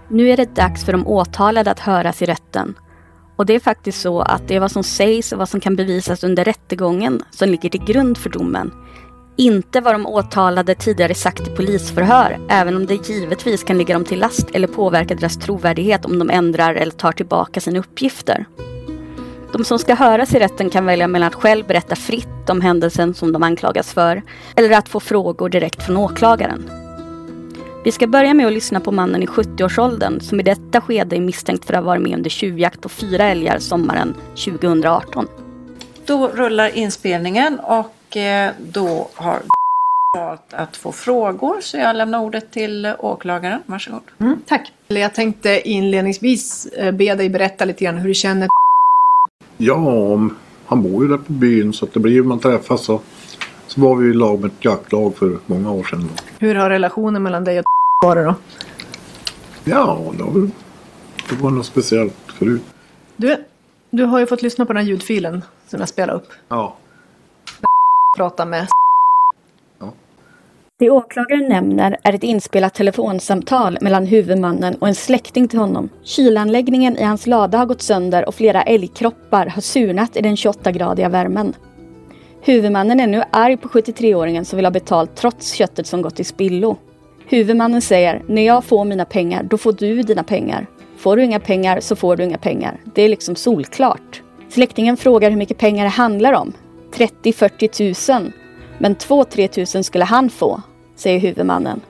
Nu 0.09 0.29
är 0.29 0.37
det 0.37 0.55
dags 0.55 0.85
för 0.85 0.91
de 0.91 1.07
åtalade 1.07 1.71
att 1.71 1.79
höras 1.79 2.21
i 2.21 2.25
rätten. 2.25 2.75
Och 3.35 3.45
det 3.45 3.55
är 3.55 3.59
faktiskt 3.59 4.01
så 4.01 4.21
att 4.21 4.47
det 4.47 4.55
är 4.55 4.59
vad 4.59 4.71
som 4.71 4.83
sägs 4.83 5.31
och 5.31 5.37
vad 5.37 5.49
som 5.49 5.59
kan 5.59 5.75
bevisas 5.75 6.23
under 6.23 6.45
rättegången 6.45 7.23
som 7.31 7.49
ligger 7.49 7.69
till 7.69 7.85
grund 7.85 8.17
för 8.17 8.29
domen. 8.29 8.71
Inte 9.39 9.81
vad 9.81 9.93
de 9.93 10.05
åtalade 10.05 10.75
tidigare 10.75 11.15
sagt 11.15 11.47
i 11.47 11.55
polisförhör, 11.55 12.39
även 12.49 12.75
om 12.75 12.85
det 12.85 13.09
givetvis 13.09 13.63
kan 13.63 13.77
ligga 13.77 13.93
dem 13.93 14.05
till 14.05 14.19
last 14.19 14.49
eller 14.53 14.67
påverka 14.67 15.15
deras 15.15 15.37
trovärdighet 15.37 16.05
om 16.05 16.19
de 16.19 16.29
ändrar 16.29 16.75
eller 16.75 16.91
tar 16.91 17.11
tillbaka 17.11 17.61
sina 17.61 17.79
uppgifter. 17.79 18.45
De 19.51 19.63
som 19.63 19.79
ska 19.79 19.95
höras 19.95 20.35
i 20.35 20.39
rätten 20.39 20.69
kan 20.69 20.85
välja 20.85 21.07
mellan 21.07 21.27
att 21.27 21.35
själv 21.35 21.67
berätta 21.67 21.95
fritt 21.95 22.49
om 22.49 22.61
händelsen 22.61 23.13
som 23.13 23.31
de 23.31 23.43
anklagas 23.43 23.93
för, 23.93 24.23
eller 24.55 24.77
att 24.77 24.89
få 24.89 24.99
frågor 24.99 25.49
direkt 25.49 25.83
från 25.83 25.97
åklagaren. 25.97 26.69
Vi 27.83 27.91
ska 27.91 28.07
börja 28.07 28.33
med 28.33 28.47
att 28.47 28.53
lyssna 28.53 28.79
på 28.79 28.91
mannen 28.91 29.23
i 29.23 29.25
70-årsåldern 29.25 30.19
som 30.19 30.39
i 30.39 30.43
detta 30.43 30.81
skede 30.81 31.15
är 31.15 31.21
misstänkt 31.21 31.65
för 31.65 31.73
att 31.73 31.79
ha 31.79 31.85
varit 31.85 32.01
med 32.01 32.13
under 32.13 32.29
tjuvjakt 32.29 32.81
på 32.81 32.89
fyra 32.89 33.23
älgar 33.23 33.59
sommaren 33.59 34.13
2018. 34.45 35.27
Då 36.05 36.27
rullar 36.27 36.77
inspelningen 36.77 37.59
och 37.59 37.93
eh, 38.15 38.49
då 38.59 39.07
har 39.13 39.39
valt 40.17 40.53
att 40.53 40.77
få 40.77 40.91
frågor 40.91 41.57
så 41.61 41.77
jag 41.77 41.95
lämnar 41.95 42.19
ordet 42.19 42.51
till 42.51 42.93
åklagaren. 42.99 43.59
Varsågod. 43.65 44.01
Mm, 44.19 44.41
tack. 44.45 44.71
Jag 44.87 45.13
tänkte 45.15 45.69
inledningsvis 45.69 46.65
eh, 46.65 46.91
be 46.91 47.15
dig 47.15 47.29
berätta 47.29 47.65
lite 47.65 47.83
grann 47.85 47.97
hur 47.97 48.07
du 48.07 48.13
känner. 48.13 48.47
Ja, 49.57 49.73
om- 49.75 50.35
han 50.65 50.83
bor 50.83 51.03
ju 51.03 51.09
där 51.09 51.17
på 51.17 51.33
byn 51.33 51.73
så 51.73 51.85
att 51.85 51.93
det 51.93 51.99
blir 51.99 52.13
ju 52.13 52.23
man 52.23 52.39
träffas 52.39 52.83
så. 52.85 53.01
Så 53.67 53.81
var 53.81 53.95
vi 53.95 54.09
i 54.09 54.13
lag 54.13 54.39
med 54.41 54.47
ett 54.51 54.65
jaktlag 54.65 55.15
för 55.17 55.37
många 55.45 55.71
år 55.71 55.83
sedan. 55.83 56.01
Då. 56.15 56.23
Hur 56.45 56.55
har 56.55 56.69
relationen 56.69 57.23
mellan 57.23 57.43
dig 57.43 57.59
och 57.59 57.65
varit 58.05 58.25
då? 58.25 58.35
Ja, 59.63 60.13
det 60.17 60.23
var, 60.23 60.49
det 61.29 61.35
var 61.41 61.49
något 61.49 61.65
speciellt 61.65 62.13
förut. 62.27 62.61
Du, 63.15 63.35
du 63.89 64.03
har 64.03 64.19
ju 64.19 64.25
fått 64.25 64.41
lyssna 64.41 64.65
på 64.65 64.73
den 64.73 64.81
här 64.83 64.89
ljudfilen 64.89 65.41
som 65.67 65.79
jag 65.79 65.89
spelade 65.89 66.17
upp. 66.19 66.27
Ja. 66.49 66.75
Prata 68.17 68.45
med 68.45 68.67
Det 70.79 70.89
åklagaren 70.89 71.49
nämner 71.49 71.97
är 72.03 72.13
ett 72.13 72.23
inspelat 72.23 72.73
telefonsamtal 72.73 73.77
mellan 73.81 74.05
huvudmannen 74.05 74.75
och 74.75 74.87
en 74.87 74.95
släkting 74.95 75.47
till 75.47 75.59
honom. 75.59 75.89
Kylanläggningen 76.03 76.97
i 76.97 77.03
hans 77.03 77.27
lada 77.27 77.57
har 77.57 77.65
gått 77.65 77.81
sönder 77.81 78.27
och 78.27 78.35
flera 78.35 78.61
älgkroppar 78.61 79.45
har 79.45 79.61
surnat 79.61 80.17
i 80.17 80.21
den 80.21 80.35
28-gradiga 80.35 81.09
värmen. 81.09 81.53
Huvudmannen 82.41 82.99
är 82.99 83.07
nu 83.07 83.23
arg 83.31 83.57
på 83.57 83.69
73-åringen 83.69 84.43
som 84.43 84.57
vill 84.57 84.65
ha 84.65 84.71
betalt 84.71 85.15
trots 85.15 85.51
köttet 85.51 85.87
som 85.87 86.01
gått 86.01 86.19
i 86.19 86.23
spillo. 86.23 86.77
Huvudmannen 87.27 87.81
säger, 87.81 88.23
när 88.27 88.45
jag 88.45 88.63
får 88.63 88.85
mina 88.85 89.05
pengar, 89.05 89.43
då 89.43 89.57
får 89.57 89.73
du 89.73 90.01
dina 90.01 90.23
pengar. 90.23 90.67
Får 90.97 91.15
du 91.15 91.23
inga 91.23 91.39
pengar 91.39 91.79
så 91.79 91.95
får 91.95 92.15
du 92.15 92.23
inga 92.23 92.37
pengar. 92.37 92.79
Det 92.95 93.01
är 93.01 93.09
liksom 93.09 93.35
solklart. 93.35 94.21
Släktingen 94.49 94.97
frågar 94.97 95.29
hur 95.29 95.37
mycket 95.37 95.57
pengar 95.57 95.83
det 95.83 95.89
handlar 95.89 96.33
om. 96.33 96.53
30-40 96.97 98.21
000. 98.21 98.31
Men 98.77 98.95
2-3 98.95 99.47
tusen 99.47 99.83
skulle 99.83 100.05
han 100.05 100.29
få, 100.29 100.61
säger 100.95 101.19
huvudmannen. 101.19 101.81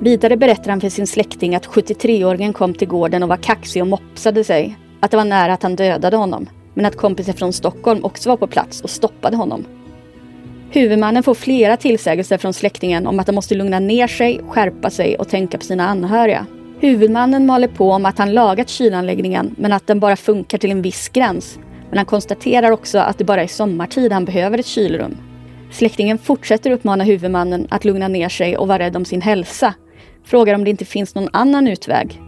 Vidare 0.00 0.36
berättar 0.36 0.70
han 0.70 0.80
för 0.80 0.88
sin 0.88 1.06
släkting 1.06 1.54
att 1.54 1.66
73-åringen 1.66 2.52
kom 2.52 2.74
till 2.74 2.88
gården 2.88 3.22
och 3.22 3.28
var 3.28 3.36
kaxig 3.36 3.82
och 3.82 3.88
mopsade 3.88 4.44
sig. 4.44 4.78
Att 5.00 5.10
det 5.10 5.16
var 5.16 5.24
nära 5.24 5.52
att 5.52 5.62
han 5.62 5.76
dödade 5.76 6.16
honom. 6.16 6.48
Men 6.74 6.86
att 6.86 6.96
kompisar 6.96 7.32
från 7.32 7.52
Stockholm 7.52 8.04
också 8.04 8.28
var 8.28 8.36
på 8.36 8.46
plats 8.46 8.80
och 8.80 8.90
stoppade 8.90 9.36
honom. 9.36 9.64
Huvudmannen 10.70 11.22
får 11.22 11.34
flera 11.34 11.76
tillsägelser 11.76 12.38
från 12.38 12.52
släktingen 12.52 13.06
om 13.06 13.20
att 13.20 13.26
han 13.26 13.34
måste 13.34 13.54
lugna 13.54 13.78
ner 13.78 14.06
sig, 14.06 14.40
skärpa 14.48 14.90
sig 14.90 15.16
och 15.16 15.28
tänka 15.28 15.58
på 15.58 15.64
sina 15.64 15.88
anhöriga. 15.88 16.46
Huvudmannen 16.80 17.46
maler 17.46 17.68
på 17.68 17.90
om 17.90 18.06
att 18.06 18.18
han 18.18 18.32
lagat 18.32 18.68
kylanläggningen 18.68 19.54
men 19.58 19.72
att 19.72 19.86
den 19.86 20.00
bara 20.00 20.16
funkar 20.16 20.58
till 20.58 20.70
en 20.70 20.82
viss 20.82 21.08
gräns. 21.08 21.58
Men 21.88 21.98
han 21.98 22.06
konstaterar 22.06 22.70
också 22.70 22.98
att 22.98 23.18
det 23.18 23.24
bara 23.24 23.42
är 23.42 23.46
sommartid 23.46 24.12
han 24.12 24.24
behöver 24.24 24.58
ett 24.58 24.66
kylrum. 24.66 25.16
Släktingen 25.70 26.18
fortsätter 26.18 26.70
uppmana 26.70 27.04
huvudmannen 27.04 27.66
att 27.70 27.84
lugna 27.84 28.08
ner 28.08 28.28
sig 28.28 28.56
och 28.56 28.68
vara 28.68 28.78
rädd 28.78 28.96
om 28.96 29.04
sin 29.04 29.22
hälsa. 29.22 29.74
Frågar 30.24 30.54
om 30.54 30.64
det 30.64 30.70
inte 30.70 30.84
finns 30.84 31.14
någon 31.14 31.28
annan 31.32 31.68
utväg. 31.68 32.20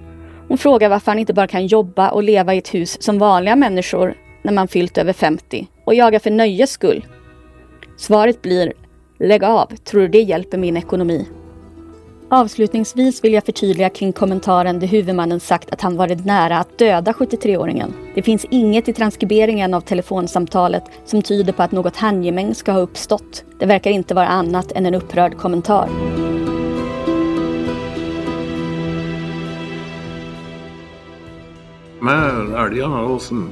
Hon 0.49 0.59
frågar 0.59 0.89
varför 0.89 1.11
han 1.11 1.19
inte 1.19 1.35
bara 1.35 1.47
kan 1.47 1.67
jobba 1.67 2.11
och 2.11 2.23
leva 2.23 2.55
i 2.55 2.59
ett 2.59 2.75
hus 2.75 3.03
som 3.03 3.19
vanliga 3.19 3.57
människor 3.57 4.15
när 4.43 4.53
man 4.53 4.69
fyllt 4.69 4.99
över 4.99 5.13
50 5.13 5.67
och 5.85 5.95
jaga 5.95 6.21
för 6.21 6.31
nöjes 6.31 6.71
skull. 6.71 7.07
Svaret 7.97 8.43
blir 8.43 8.73
Lägg 9.19 9.45
av, 9.45 9.67
tror 9.67 10.01
du 10.01 10.09
det 10.09 10.23
hjälper 10.23 10.59
min 10.59 10.77
ekonomi? 10.77 11.27
Avslutningsvis 12.29 13.25
vill 13.25 13.33
jag 13.33 13.45
förtydliga 13.45 13.91
kring 13.91 14.13
kommentaren 14.13 14.81
där 14.81 14.87
huvudmannen 14.87 15.41
sagt 15.41 15.71
att 15.71 15.81
han 15.81 15.97
varit 15.97 16.25
nära 16.25 16.59
att 16.59 16.79
döda 16.79 17.13
73-åringen. 17.13 17.93
Det 18.15 18.23
finns 18.23 18.45
inget 18.51 18.89
i 18.89 18.93
transkriberingen 18.93 19.75
av 19.75 19.81
telefonsamtalet 19.81 20.83
som 21.05 21.23
tyder 21.23 21.53
på 21.53 21.63
att 21.63 21.73
något 21.73 21.97
handgemäng 21.97 22.55
ska 22.55 22.73
ha 22.73 22.81
uppstått. 22.81 23.45
Det 23.59 23.67
verkar 23.67 23.91
inte 23.91 24.15
vara 24.15 24.29
annat 24.29 24.73
än 24.73 24.87
en 24.87 24.95
upprörd 24.95 25.37
kommentar. 25.37 25.89
Med 32.01 32.55
älgarna 32.67 33.03
då 33.03 33.19
som 33.19 33.51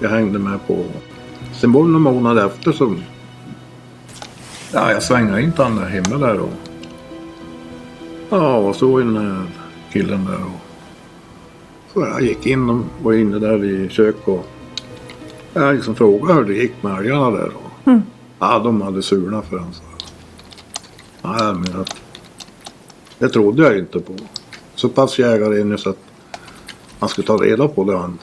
jag 0.00 0.08
hängde 0.08 0.38
med 0.38 0.66
på. 0.66 0.76
Sen 1.52 1.72
var 1.72 1.82
det 1.82 1.88
någon 1.88 2.02
månad 2.02 2.38
efter 2.38 2.72
som 2.72 3.02
ja, 4.72 4.92
jag 4.92 5.02
svängde 5.02 5.42
in 5.42 5.52
till 5.52 5.62
han 5.62 5.76
där 5.76 5.84
hemma 5.84 6.26
där 6.26 6.40
och 6.40 6.69
ja, 8.30 8.56
och 8.56 8.76
så 8.76 8.98
den 8.98 9.14
där 9.14 9.46
killen 9.92 10.24
där 10.24 10.44
och 10.44 10.60
så 11.92 12.00
jag 12.00 12.22
gick 12.22 12.46
in 12.46 12.70
och 12.70 12.84
var 13.02 13.12
inne 13.12 13.38
där 13.38 13.64
i 13.64 13.88
köket 13.88 14.28
och 14.28 14.46
jag 15.52 15.74
liksom 15.74 15.94
frågade 15.94 16.34
hur 16.34 16.44
det 16.44 16.54
gick 16.54 16.82
med 16.82 16.98
älgarna 16.98 17.30
där. 17.30 17.46
Och, 17.46 17.70
Mm. 17.84 18.02
Ja, 18.38 18.58
de 18.58 18.82
hade 18.82 19.02
surnat 19.02 19.46
för 19.46 19.58
han 19.58 19.72
sa. 19.72 19.82
Ja, 21.22 21.52
men 21.52 21.80
att 21.80 21.96
det 23.18 23.28
trodde 23.28 23.62
jag 23.62 23.78
inte 23.78 24.00
på. 24.00 24.12
Så 24.74 24.88
pass 24.88 25.18
jägare 25.18 25.60
är 25.60 25.76
så 25.76 25.90
att 25.90 25.98
man 26.98 27.08
ska 27.08 27.22
ta 27.22 27.36
reda 27.36 27.68
på 27.68 27.84
det. 27.84 27.98
Han. 27.98 28.18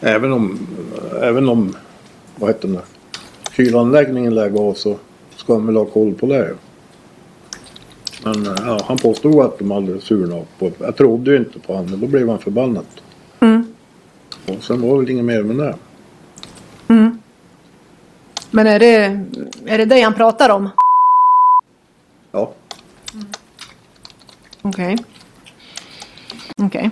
Även 0.00 0.32
om, 0.32 0.58
även 1.20 1.48
om, 1.48 1.76
vad 2.36 2.50
heter 2.50 2.68
det, 2.68 2.82
kylanläggningen 3.52 4.34
lägger 4.34 4.60
av 4.60 4.74
så 4.74 4.96
ska 5.36 5.54
man 5.54 5.66
väl 5.66 5.76
ha 5.76 5.84
koll 5.84 6.14
på 6.14 6.26
det. 6.26 6.54
Men 8.24 8.44
ja, 8.44 8.80
han 8.88 8.96
påstod 8.96 9.40
att 9.40 9.58
de 9.58 9.70
hade 9.70 10.00
surnat 10.00 10.58
på 10.58 10.70
Jag 10.78 10.96
trodde 10.96 11.30
ju 11.30 11.36
inte 11.36 11.58
på 11.58 11.72
honom, 11.72 11.90
men 11.90 12.00
då 12.00 12.06
blev 12.06 12.28
han 12.28 12.38
förbannad. 12.38 12.86
Mm. 13.40 13.74
Och 14.46 14.64
sen 14.64 14.80
var 14.80 14.92
det 14.92 14.98
väl 14.98 15.10
inget 15.10 15.24
mer 15.24 15.42
med 15.42 15.56
det. 15.56 15.74
Mm. 16.88 17.18
Men 18.50 18.66
är 18.66 18.78
det, 18.78 19.20
är 19.66 19.78
det 19.78 19.84
det 19.84 20.00
han 20.00 20.14
pratar 20.14 20.50
om? 20.50 20.68
Ja. 22.32 22.52
Okej. 24.62 24.98
Okej. 26.56 26.90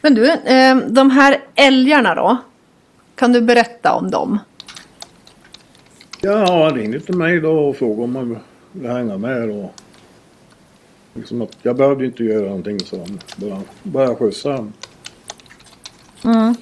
Men 0.00 0.14
du, 0.14 0.30
eh, 0.30 0.76
de 0.76 1.10
här 1.10 1.38
älgarna 1.54 2.14
då? 2.14 2.36
Kan 3.14 3.32
du 3.32 3.40
berätta 3.40 3.92
om 3.92 4.10
dem? 4.10 4.38
Ja, 6.20 6.64
han 6.64 6.74
ringde 6.74 7.00
till 7.00 7.16
mig 7.16 7.40
då 7.40 7.68
och 7.68 7.76
frågade 7.76 8.02
om 8.02 8.12
man 8.12 8.38
ville 8.72 8.88
hänga 8.88 9.18
med. 9.18 9.50
Och 9.50 9.74
liksom 11.14 11.42
att 11.42 11.56
jag 11.62 11.76
behövde 11.76 12.06
inte 12.06 12.24
göra 12.24 12.46
någonting 12.46 12.80
så 12.80 12.98
han. 12.98 13.20
Bara, 13.36 13.62
bara 13.82 14.16
skjutsa 14.16 14.52
honom. 14.52 14.72
Mm. 16.24 16.54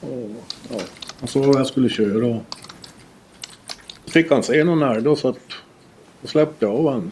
Och, 0.00 0.30
ja, 0.70 0.80
han 1.18 1.28
sa 1.28 1.40
vad 1.40 1.60
jag 1.60 1.66
skulle 1.66 1.88
köra. 1.88 2.26
Och 2.26 4.10
fick 4.10 4.30
han 4.30 4.42
se 4.42 4.64
någon 4.64 4.82
älg 4.82 5.02
då 5.02 5.16
så 5.16 5.28
att 5.28 5.38
då 6.22 6.28
släppte 6.28 6.64
jag 6.64 6.74
av 6.74 6.82
honom. 6.82 7.10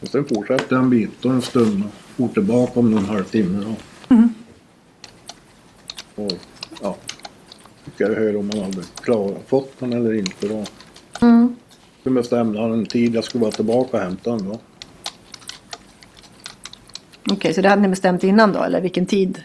Och 0.00 0.08
sen 0.08 0.24
fortsatte 0.24 0.74
han 0.76 0.90
bit 0.90 1.24
och 1.24 1.32
en 1.32 1.42
stund 1.42 1.84
och 1.84 1.90
for 2.16 2.28
tillbaka 2.28 2.80
om 2.80 2.96
en 2.96 3.04
halvtimme. 3.04 3.64
Då. 3.64 3.74
Mm. 4.14 4.34
Och 6.14 6.32
ja, 6.82 6.96
fick 7.84 7.94
jag 7.96 8.08
höra 8.08 8.38
om 8.38 8.50
han 8.50 8.62
hade 8.62 8.82
klarat, 9.02 9.42
fått 9.46 9.78
den 9.78 9.92
eller 9.92 10.14
inte 10.14 10.48
då. 10.48 10.64
Mm. 12.04 12.14
Sen 12.14 12.14
bestämde 12.14 12.60
han 12.60 12.72
en 12.72 12.86
tid 12.86 13.14
jag 13.14 13.24
skulle 13.24 13.42
vara 13.42 13.52
tillbaka 13.52 13.96
och 13.96 14.02
hämta 14.02 14.30
den 14.30 14.48
då. 14.48 14.58
Okej, 17.30 17.54
så 17.54 17.60
det 17.60 17.68
hade 17.68 17.82
ni 17.82 17.88
bestämt 17.88 18.24
innan 18.24 18.52
då? 18.52 18.62
Eller 18.62 18.80
vilken 18.80 19.06
tid 19.06 19.42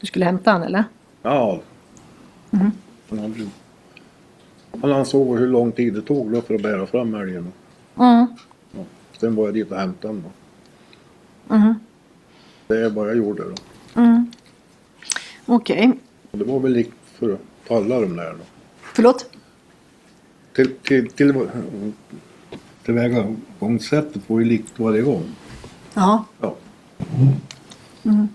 du 0.00 0.06
skulle 0.06 0.24
hämta 0.24 0.50
han 0.50 0.62
eller? 0.62 0.84
Ja. 1.22 1.60
Han, 2.50 3.18
hade, 3.18 3.48
han 4.80 4.92
ansåg 4.92 5.38
hur 5.38 5.46
lång 5.46 5.72
tid 5.72 5.94
det 5.94 6.02
tog 6.02 6.32
då 6.32 6.40
för 6.40 6.54
att 6.54 6.62
bära 6.62 6.86
fram 6.86 7.14
älgen. 7.14 7.52
Mm. 7.98 8.26
Sen 9.20 9.34
var 9.34 9.44
jag 9.44 9.54
dit 9.54 9.70
och 9.70 9.78
hämtade 9.78 10.14
den 10.14 10.22
då. 10.22 10.30
Mhm. 11.54 11.74
Det 12.66 12.78
är 12.78 12.90
vad 12.90 13.08
jag 13.08 13.16
gjorde 13.16 13.42
då. 13.42 13.54
Mm. 14.00 14.32
Okej. 15.46 15.98
Och 16.30 16.38
det 16.38 16.44
var 16.44 16.60
väl 16.60 16.72
likt 16.72 16.94
för 17.14 17.38
alla 17.68 18.00
de 18.00 18.16
där 18.16 18.32
då. 18.32 18.44
Förlåt? 18.94 19.30
Till, 20.58 20.74
till, 20.82 21.10
till, 21.10 21.48
tillvägagångssättet 22.84 24.22
var 24.26 24.38
ju 24.38 24.44
likt 24.44 24.72
varje 24.78 25.02
gång. 25.02 25.24
Ja. 25.94 26.24
Ja. 26.40 26.56
Mm. 28.04 28.28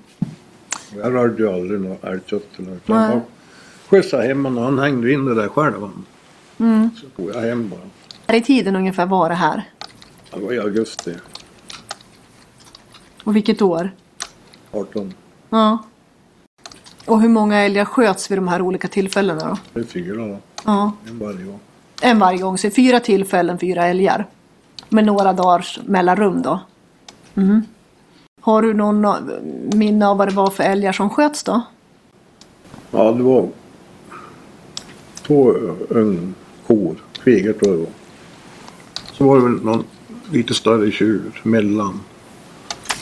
Jag 0.96 1.14
rörde 1.14 1.44
ju 1.44 1.54
aldrig 1.54 1.82
något 1.82 2.04
älgkött 2.04 2.48
eller. 2.58 2.80
Jag 2.86 3.22
skjutsade 3.88 4.28
hem 4.28 4.46
honom 4.46 4.64
han 4.64 4.80
hängde 4.80 5.12
in 5.12 5.26
det 5.26 5.36
där 5.36 5.48
själv. 5.48 5.90
Mm. 6.58 6.90
Så 7.02 7.08
tog 7.08 7.30
jag 7.36 7.42
hem 7.42 7.70
bara. 7.70 7.80
När 8.28 8.36
i 8.36 8.42
tiden 8.42 8.76
ungefär 8.76 9.06
var 9.06 9.30
det 9.30 9.36
här? 9.36 9.70
Det 10.34 10.40
var 10.40 10.54
i 10.54 10.60
augusti 10.60 11.16
Och 13.24 13.36
vilket 13.36 13.62
år? 13.62 13.92
18. 14.72 15.14
Ja. 15.50 15.84
Och 17.06 17.22
hur 17.22 17.30
många 17.30 17.58
älgar 17.58 17.86
sköts 17.86 18.32
vid 18.32 18.38
de 18.38 18.48
här 18.48 18.62
olika 18.62 18.88
tillfällena 18.88 19.50
då? 19.50 19.58
Det 19.74 19.80
är 19.80 19.84
fyra 19.84 20.28
då. 20.28 20.40
Ja. 20.66 20.92
En 21.08 21.20
varje 21.20 21.44
gång. 21.44 21.60
En 22.06 22.20
varje 22.20 22.38
gång, 22.38 22.58
så 22.58 22.70
fyra 22.70 23.00
tillfällen, 23.00 23.60
fyra 23.60 23.86
älgar. 23.86 24.26
Med 24.90 25.06
några 25.06 25.34
dagars 25.34 25.80
mellanrum 25.86 26.42
då. 26.42 26.60
Mhm. 27.34 27.66
Har 28.42 28.62
du 28.62 28.74
någon 28.74 29.06
eh, 29.06 29.14
minne 29.74 30.08
av 30.08 30.18
vad 30.18 30.28
det 30.28 30.34
var 30.34 30.50
för 30.50 30.64
älgar 30.64 30.92
som 30.92 31.10
sköts 31.10 31.44
då? 31.44 31.62
Ja, 32.92 33.12
det 33.12 33.24
var 33.24 33.50
två 35.22 35.54
ungkor. 35.90 36.96
Kvigor 37.24 37.54
tror 37.54 37.72
jag 37.72 37.80
det 37.80 37.84
var. 37.84 37.92
Så 39.14 39.24
var 39.28 39.36
det 39.36 39.44
väl 39.44 39.66
någon 39.66 39.84
lite 40.32 40.54
större 40.54 40.92
tjur 40.92 41.42
mellan. 41.44 42.00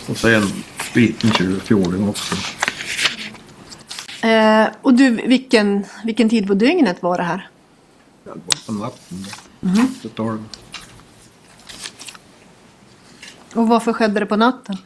Och 0.09 0.17
så 0.17 0.27
en 0.27 0.47
liten 0.95 1.31
tjur, 1.31 1.59
fjording 1.59 2.09
också. 2.09 2.35
Eh, 4.27 4.67
och 4.81 4.93
du, 4.93 5.09
vilken, 5.09 5.83
vilken 6.03 6.29
tid 6.29 6.47
på 6.47 6.53
dygnet 6.53 7.03
var 7.03 7.17
det 7.17 7.23
här? 7.23 7.50
Ja, 8.35 8.37
då. 8.67 8.91
Mhm. 9.59 9.87
Det 10.03 10.09
tar 10.09 10.31
det. 10.31 10.43
Och 13.59 13.67
varför 13.67 13.93
skedde 13.93 14.19
det 14.19 14.25
på 14.25 14.35
natten? 14.35 14.77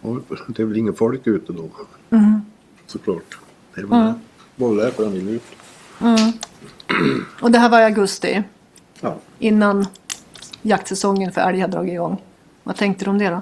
Och 0.00 0.20
det 0.48 0.62
är 0.62 0.66
väl 0.66 0.76
ingen 0.76 0.94
folk 0.94 1.26
ute 1.26 1.52
då. 1.52 1.70
Mm. 2.10 2.40
Såklart. 2.86 3.38
Det 3.74 3.84
var 3.84 4.00
Mm. 4.00 4.14
väl 4.56 4.76
därför 4.76 5.04
han 5.04 5.12
ville 5.12 5.30
ut. 5.30 5.42
Mm. 6.00 6.32
Och 7.40 7.50
det 7.50 7.58
här 7.58 7.68
var 7.68 7.80
i 7.80 7.84
augusti? 7.84 8.42
Ja. 9.00 9.16
Innan 9.38 9.86
jaktsäsongen 10.62 11.32
för 11.32 11.40
älg 11.40 11.60
hade 11.60 11.72
dragit 11.72 11.92
igång. 11.92 12.22
Vad 12.62 12.76
tänkte 12.76 13.04
du 13.04 13.10
om 13.10 13.18
det 13.18 13.28
då? 13.30 13.40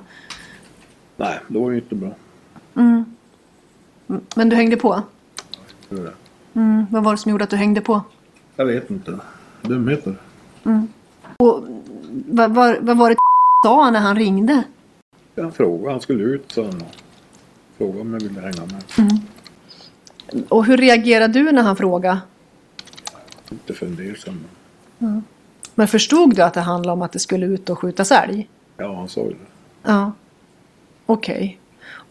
Nej, 1.16 1.38
det 1.48 1.58
var 1.58 1.70
ju 1.70 1.76
inte 1.76 1.94
bra. 1.94 2.14
Mm. 2.76 3.04
Men 4.34 4.48
du 4.48 4.56
hängde 4.56 4.76
på? 4.76 5.02
Mm. 6.54 6.86
Vad 6.90 7.04
var 7.04 7.12
det 7.12 7.18
som 7.18 7.30
gjorde 7.30 7.44
att 7.44 7.50
du 7.50 7.56
hängde 7.56 7.80
på? 7.80 8.00
Jag 8.56 8.66
vet 8.66 8.90
inte. 8.90 9.18
Dumheter. 9.62 10.16
Mm. 10.64 10.88
Och 11.36 11.64
vad, 12.26 12.54
vad, 12.54 12.76
vad 12.80 12.96
var 12.96 13.10
det 13.10 13.16
sa 13.64 13.90
när 13.90 14.00
han 14.00 14.16
ringde? 14.16 14.62
Jag 15.34 15.54
frågade, 15.54 15.90
han 15.90 16.00
skulle 16.00 16.24
ut 16.24 16.52
sa 16.52 16.62
han. 16.62 16.82
Frågade 17.78 18.00
om 18.00 18.12
jag 18.12 18.20
ville 18.20 18.40
hänga 18.40 18.66
med. 18.66 18.84
Mm. 18.98 20.46
Och 20.48 20.64
hur 20.64 20.76
reagerade 20.76 21.32
du 21.32 21.52
när 21.52 21.62
han 21.62 21.76
frågade? 21.76 22.20
Lite 23.48 23.74
fundersam. 23.74 24.40
Mm. 24.98 25.22
Men 25.74 25.88
förstod 25.88 26.36
du 26.36 26.42
att 26.42 26.54
det 26.54 26.60
handlade 26.60 26.92
om 26.92 27.02
att 27.02 27.12
det 27.12 27.18
skulle 27.18 27.46
ut 27.46 27.70
och 27.70 27.78
skjutas 27.78 28.12
älg? 28.12 28.48
Ja, 28.76 28.96
han 28.96 29.08
sa 29.08 29.20
ju 29.20 29.30
det. 29.30 29.36
Ja. 29.82 30.12
Okej. 31.06 31.58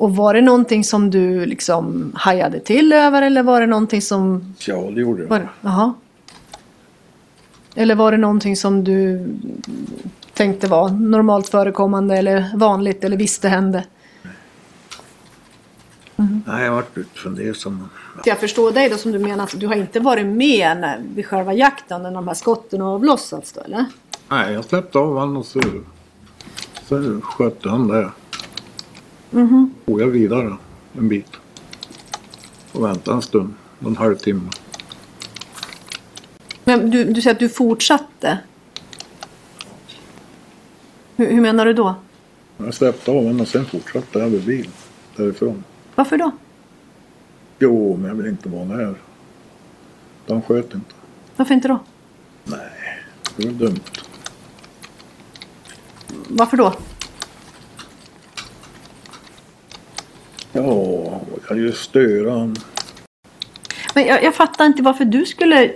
Och 0.02 0.16
var 0.16 0.34
det 0.34 0.42
någonting 0.42 0.84
som 0.84 1.10
du 1.10 1.46
liksom 1.46 2.12
hajade 2.16 2.60
till 2.60 2.94
över 2.94 3.22
eller 3.22 3.44
var 3.44 3.62
det 3.62 3.68
någonting 3.68 4.02
som... 4.02 4.54
Ja, 4.60 4.76
det 4.76 5.02
gjorde 5.02 5.24
jag. 5.24 5.48
Jaha. 5.62 5.94
Eller 7.76 7.96
var 7.96 8.12
det 8.12 8.18
någonting 8.18 8.56
som 8.56 8.84
du 8.84 9.28
tänkte 10.34 10.68
var 10.68 10.90
normalt 10.90 11.50
förekommande 11.50 12.18
eller 12.18 12.58
vanligt 12.58 13.04
eller 13.04 13.18
visste 13.18 13.50
hände? 13.50 13.84
Nej, 16.16 16.66
jag 16.66 16.72
vart 16.72 16.98
lite 16.98 17.20
fundersam. 17.20 17.90
Jag 18.26 18.38
förstår 18.38 18.72
dig 18.72 18.90
då 18.90 18.98
som 18.98 19.12
du 19.12 19.20
menar 19.20 19.44
att 19.44 19.60
du 19.60 19.68
har 19.68 19.76
inte 19.76 20.00
varit 20.00 20.26
med 20.26 20.78
när, 20.78 21.02
vid 21.16 21.26
själva 21.26 21.54
jakten 21.54 22.04
när 22.04 22.12
de 22.12 22.28
här 22.28 22.36
skotten 22.36 22.82
har 22.82 22.94
avlossats 22.94 23.52
då 23.52 23.62
eller? 23.62 23.86
Nej, 24.30 24.54
jag 24.54 24.66
släppte 24.66 25.00
av 25.00 25.14
honom 25.14 25.38
och 25.38 25.46
så, 25.46 25.62
så 26.90 27.22
skötte 27.22 27.70
han 27.70 27.88
det. 27.88 28.12
Mhm. 29.32 29.74
Och 29.86 30.02
jag 30.02 30.08
vidare 30.08 30.58
en 30.98 31.08
bit. 31.10 31.32
Och 32.72 32.86
väntade 32.86 33.16
en 33.18 33.22
stund, 33.22 33.54
en 33.86 33.96
halvtimme. 33.96 34.50
Men 36.64 36.90
du, 36.90 37.04
du 37.04 37.22
säger 37.22 37.34
att 37.36 37.40
du 37.40 37.50
fortsatte? 37.50 38.40
Hur, 41.16 41.32
hur 41.32 41.42
menar 41.42 41.66
du 41.66 41.74
då? 41.74 41.96
Jag 42.58 42.74
släppte 42.74 43.12
av 43.12 43.18
honom 43.18 43.42
och 43.42 43.48
sen 43.48 43.66
fortsatte 43.66 44.20
jag 44.20 44.32
med 44.32 44.42
bil 44.42 44.70
därifrån. 45.16 45.64
Varför 45.96 46.18
då? 46.18 46.32
Jo, 47.60 47.98
men 47.98 48.08
jag 48.08 48.16
vill 48.16 48.26
inte 48.28 48.50
vara 48.50 48.66
nära. 48.66 48.96
De 50.26 50.42
sköt 50.42 50.74
inte. 50.74 50.94
Varför 51.36 51.54
inte 51.54 51.68
då? 51.68 51.80
Det 53.36 53.46
var 53.46 53.52
dumt. 53.54 53.80
Varför 56.28 56.58
då? 56.58 56.74
Ja, 60.54 61.22
jag 61.34 61.44
kan 61.48 61.58
ju 61.58 61.72
störa 61.72 62.32
honom. 62.32 62.56
Men 63.96 64.06
jag, 64.06 64.24
jag 64.24 64.36
fattar 64.36 64.66
inte 64.66 64.84
varför 64.84 65.06
du 65.06 65.26
skulle 65.26 65.74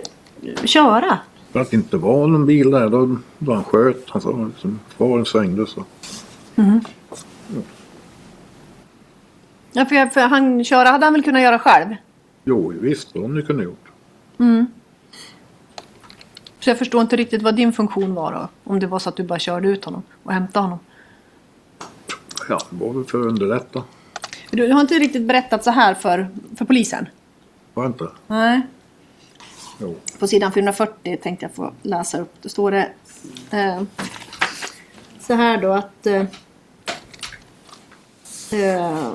köra. 0.64 1.18
För 1.52 1.60
att 1.60 1.70
det 1.70 1.76
inte 1.76 1.96
var 1.96 2.26
någon 2.26 2.46
bil 2.46 2.70
där, 2.70 2.88
då, 2.88 3.16
då 3.38 3.54
han 3.54 3.64
sköt. 3.64 4.10
Han 4.10 4.22
sa 4.22 4.30
liksom, 4.54 4.80
sparen 4.94 5.24
svängde 5.26 5.66
så. 5.66 5.84
Mhm. 6.54 6.80
Ja, 9.72 9.84
för, 9.86 9.96
jag- 9.96 10.12
för 10.12 10.20
han 10.20 10.64
köra 10.64 10.88
hade 10.88 11.06
han 11.06 11.12
väl 11.12 11.22
kunnat 11.22 11.42
göra 11.42 11.58
själv? 11.58 11.94
Jo, 12.44 12.72
visst, 12.80 13.12
det 13.12 13.20
hade 13.22 13.34
ni 13.34 13.42
kunnat 13.42 13.64
gjort. 13.64 13.88
Mm. 14.38 14.66
Så 16.60 16.70
jag 16.70 16.78
förstår 16.78 17.00
inte 17.00 17.16
riktigt 17.16 17.42
vad 17.42 17.56
din 17.56 17.72
funktion 17.72 18.14
var 18.14 18.32
då. 18.32 18.48
Om 18.72 18.80
det 18.80 18.86
var 18.86 18.98
så 18.98 19.08
att 19.08 19.16
du 19.16 19.22
bara 19.22 19.38
körde 19.38 19.68
ut 19.68 19.84
honom 19.84 20.02
och 20.22 20.32
hämtade 20.32 20.62
honom. 20.64 20.78
Ja, 22.48 22.58
det 22.70 22.84
var 22.84 22.92
väl 22.92 23.04
för 23.04 23.20
att 23.20 23.26
underlätta. 23.26 23.82
Du, 24.50 24.72
har 24.72 24.80
inte 24.80 24.94
riktigt 24.94 25.22
berättat 25.22 25.64
så 25.64 25.70
här 25.70 25.94
för, 25.94 26.28
för 26.56 26.64
polisen? 26.64 27.08
Var 27.74 27.86
inte? 27.86 28.08
Nej. 28.26 28.60
Jo. 29.78 29.96
På 30.18 30.26
sidan 30.26 30.52
440 30.52 31.16
tänkte 31.22 31.44
jag 31.44 31.54
få 31.54 31.72
läsa 31.82 32.20
upp. 32.20 32.34
Då 32.42 32.48
står 32.48 32.70
det 32.70 32.90
eh, 33.50 33.82
så 35.20 35.34
här 35.34 35.62
då 35.62 35.72
att 35.72 36.06
eh, 36.06 36.24
eh, 38.52 39.12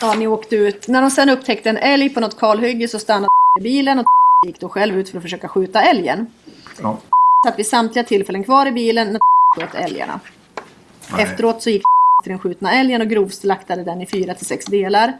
ja, 0.00 0.14
ni 0.14 0.26
åkte 0.26 0.56
ut. 0.56 0.88
När 0.88 1.02
de 1.02 1.10
sen 1.10 1.28
upptäckte 1.28 1.70
en 1.70 1.76
älg 1.76 2.08
på 2.08 2.20
något 2.20 2.38
kalhygge 2.38 2.88
så 2.88 2.98
stannade 2.98 3.28
bilen 3.60 3.98
och 3.98 4.06
gick 4.46 4.60
då 4.60 4.68
själv 4.68 4.98
ut 4.98 5.08
för 5.08 5.16
att 5.18 5.22
försöka 5.22 5.48
skjuta 5.48 5.82
älgen. 5.82 6.26
Ja. 6.82 6.98
Satt 7.46 7.58
vid 7.58 7.66
samtliga 7.66 8.04
tillfällen 8.04 8.44
kvar 8.44 8.66
i 8.66 8.72
bilen 8.72 9.12
när 9.12 9.20
sköt 9.56 9.74
älgarna. 9.74 10.20
Nej. 11.12 11.22
Efteråt 11.22 11.62
så 11.62 11.70
gick 11.70 11.82
till 12.26 12.30
den 12.32 12.38
skjutna 12.38 12.72
älgen 12.72 13.00
och 13.00 13.08
grovslaktade 13.08 13.82
den 13.84 14.00
i 14.00 14.06
fyra 14.06 14.34
till 14.34 14.46
sex 14.46 14.64
delar. 14.66 15.18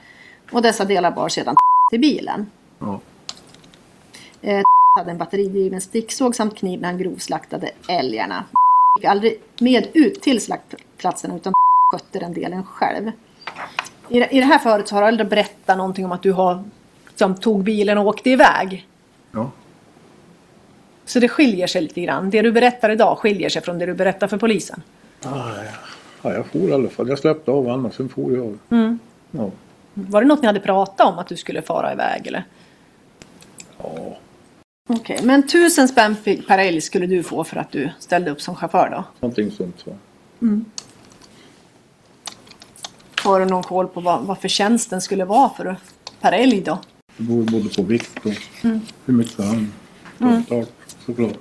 Och 0.53 0.63
dessa 0.63 0.85
delar 0.85 1.11
bar 1.11 1.29
sedan 1.29 1.55
till 1.91 2.01
bilen. 2.01 2.51
Ja. 2.79 3.01
Eh, 4.43 4.63
hade 4.99 5.11
en 5.11 5.19
batteridriven 5.19 5.81
sticksåg 5.81 6.35
samt 6.37 6.57
kniv 6.59 6.81
när 6.81 6.89
han 6.89 6.99
grovslaktade 6.99 7.71
älgarna. 7.89 8.45
gick 8.99 9.05
aldrig 9.05 9.41
med 9.61 9.87
ut 9.95 10.23
till 10.23 10.41
slaktplatsen 10.41 11.33
utan 11.33 11.53
skötte 11.93 12.19
den 12.19 12.33
delen 12.35 12.65
själv. 12.65 13.11
I, 14.09 14.21
det- 14.21 14.29
I 14.35 14.39
det 14.41 14.47
här 14.47 14.59
förut 14.59 14.89
så 14.89 14.95
har 14.95 15.03
du 15.03 15.09
aldrig 15.09 15.29
berättat 15.29 15.79
någonting 15.79 16.05
om 16.05 16.13
att 16.13 16.23
du 16.23 16.33
har 16.33 16.65
som 17.15 17.35
tog 17.35 17.65
bilen 17.65 17.99
och 17.99 18.07
åkte 18.07 18.31
iväg. 18.31 18.87
Ja. 19.33 19.51
Så 21.05 21.21
det 21.21 21.29
skiljer 21.29 21.67
sig 21.67 21.83
lite 21.83 22.01
grann. 22.01 22.31
Det 22.31 22.43
du 22.43 22.53
berättar 22.53 22.91
idag 22.91 23.19
skiljer 23.19 23.49
sig 23.49 23.63
från 23.63 23.79
det 23.79 23.87
du 23.87 23.95
berättar 23.95 24.29
för 24.29 24.39
polisen. 24.39 24.83
Ah, 25.25 25.29
ja. 25.65 25.71
Ja, 26.31 26.35
jag 26.35 26.47
for 26.47 26.69
i 26.69 26.73
alla 26.73 26.89
fall. 26.89 27.09
Jag 27.09 27.19
släppte 27.19 27.51
av 27.51 27.67
honom, 27.67 27.93
sen 27.93 28.09
for 28.09 28.33
jag. 28.37 28.59
Mm. 28.71 28.99
Ja. 29.31 29.51
Var 29.95 30.21
det 30.23 30.27
något 30.29 30.41
ni 30.41 30.47
hade 30.47 30.61
pratat 30.61 31.07
om 31.13 31.19
att 31.19 31.27
du 31.29 31.37
skulle 31.37 31.63
fara 31.63 31.93
iväg 31.93 32.27
eller? 32.27 32.45
ja. 33.79 34.17
Okej, 34.89 35.21
men 35.23 35.47
tusen 35.49 35.89
spänn 35.89 36.17
per 36.49 36.59
älg 36.59 36.81
skulle 36.81 37.07
du 37.07 37.23
få 37.23 37.45
för 37.45 37.57
att 37.57 37.73
du 37.73 37.91
ställde 37.99 38.31
upp 38.31 38.41
som 38.41 38.55
chaufför 38.55 38.91
då? 38.91 39.05
Någonting 39.21 39.51
sånt. 39.51 39.77
Så. 39.85 39.97
Har 43.23 43.41
du 43.41 43.47
någon 43.47 43.63
koll 43.63 43.89
på 43.89 44.01
vad, 44.01 44.23
vad 44.25 44.39
förtjänsten 44.39 45.01
skulle 45.01 45.25
vara 45.25 45.49
för 45.49 45.77
per 46.21 46.33
älg 46.33 46.61
då? 46.61 46.79
Det 47.17 47.23
beror 47.23 47.43
både 47.43 47.69
på 47.69 47.83
vikt 47.83 48.27
och 48.27 48.33
hur 49.07 49.15
mycket 49.15 49.39
han 49.45 49.73
kostar 50.19 50.67
såklart. 51.07 51.39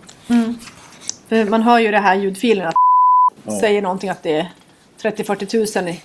För 1.27 1.49
man 1.49 1.61
hör 1.61 1.79
ju 1.79 1.91
det 1.91 1.99
här 1.99 2.15
ljudfilen 2.15 2.67
att 2.67 2.75
Ja. 3.47 3.59
säger 3.59 3.81
någonting 3.81 4.09
att 4.09 4.23
det 4.23 4.33
är 4.39 4.51
30-40 5.01 5.45
tusen 5.45 5.87
i, 5.87 6.01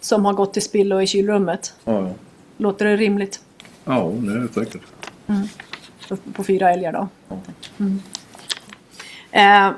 som 0.00 0.24
har 0.24 0.32
gått 0.32 0.52
till 0.52 0.62
spillo 0.62 1.00
i 1.00 1.06
kylrummet. 1.06 1.74
Ja, 1.84 1.92
ja. 1.92 2.14
Låter 2.56 2.84
det 2.84 2.96
rimligt? 2.96 3.40
ja, 3.84 4.12
det 4.14 4.32
är 4.32 4.38
det 4.38 4.52
säkert. 4.52 4.82
På, 6.08 6.16
på 6.16 6.44
fyra 6.44 6.72
älgar 6.72 6.92
då? 6.92 7.08
Mm. 7.78 8.02
Eh, 9.32 9.72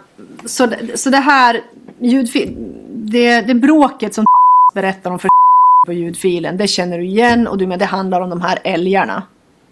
så, 0.45 0.73
så 0.95 1.11
det 1.11 1.17
här 1.17 1.61
ljudfil, 1.99 2.55
det, 2.89 3.41
det 3.41 3.55
bråket 3.55 4.15
som 4.15 4.25
berättar 4.75 5.11
om 5.11 5.19
för 5.19 5.29
på 5.87 5.93
ljudfilen, 5.93 6.57
det 6.57 6.69
känner 6.69 6.99
du 6.99 7.05
igen 7.05 7.47
och 7.47 7.59
du 7.59 7.67
med 7.67 7.79
det 7.79 7.85
handlar 7.85 8.21
om 8.21 8.31
de 8.31 8.41
här 8.41 8.59
älgarna. 8.65 9.23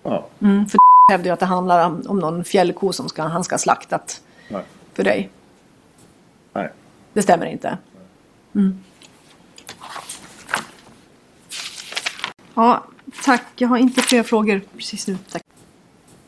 Ja. 0.03 0.27
Mm, 0.41 0.67
för 0.67 0.79
hävdar 1.13 1.27
ju 1.27 1.33
att 1.33 1.41
det 1.41 1.47
handlar 1.47 1.87
om, 1.87 2.03
om 2.09 2.19
någon 2.19 2.45
fjällko 2.45 2.93
som 2.93 3.09
ska, 3.09 3.23
han 3.23 3.45
ska 3.45 3.55
ha 3.55 3.59
slaktat 3.59 4.21
Nej. 4.49 4.63
för 4.95 5.05
dig. 5.05 5.31
Nej. 6.53 6.69
Det 7.13 7.23
stämmer 7.23 7.47
inte. 7.47 7.79
Mm. 8.55 8.79
Ja, 12.55 12.85
tack. 13.25 13.45
Jag 13.57 13.69
har 13.69 13.79
inte 13.79 14.03
fler 14.03 14.23
frågor 14.23 14.61
precis 14.77 15.07
nu. 15.07 15.17
Tack. 15.33 15.43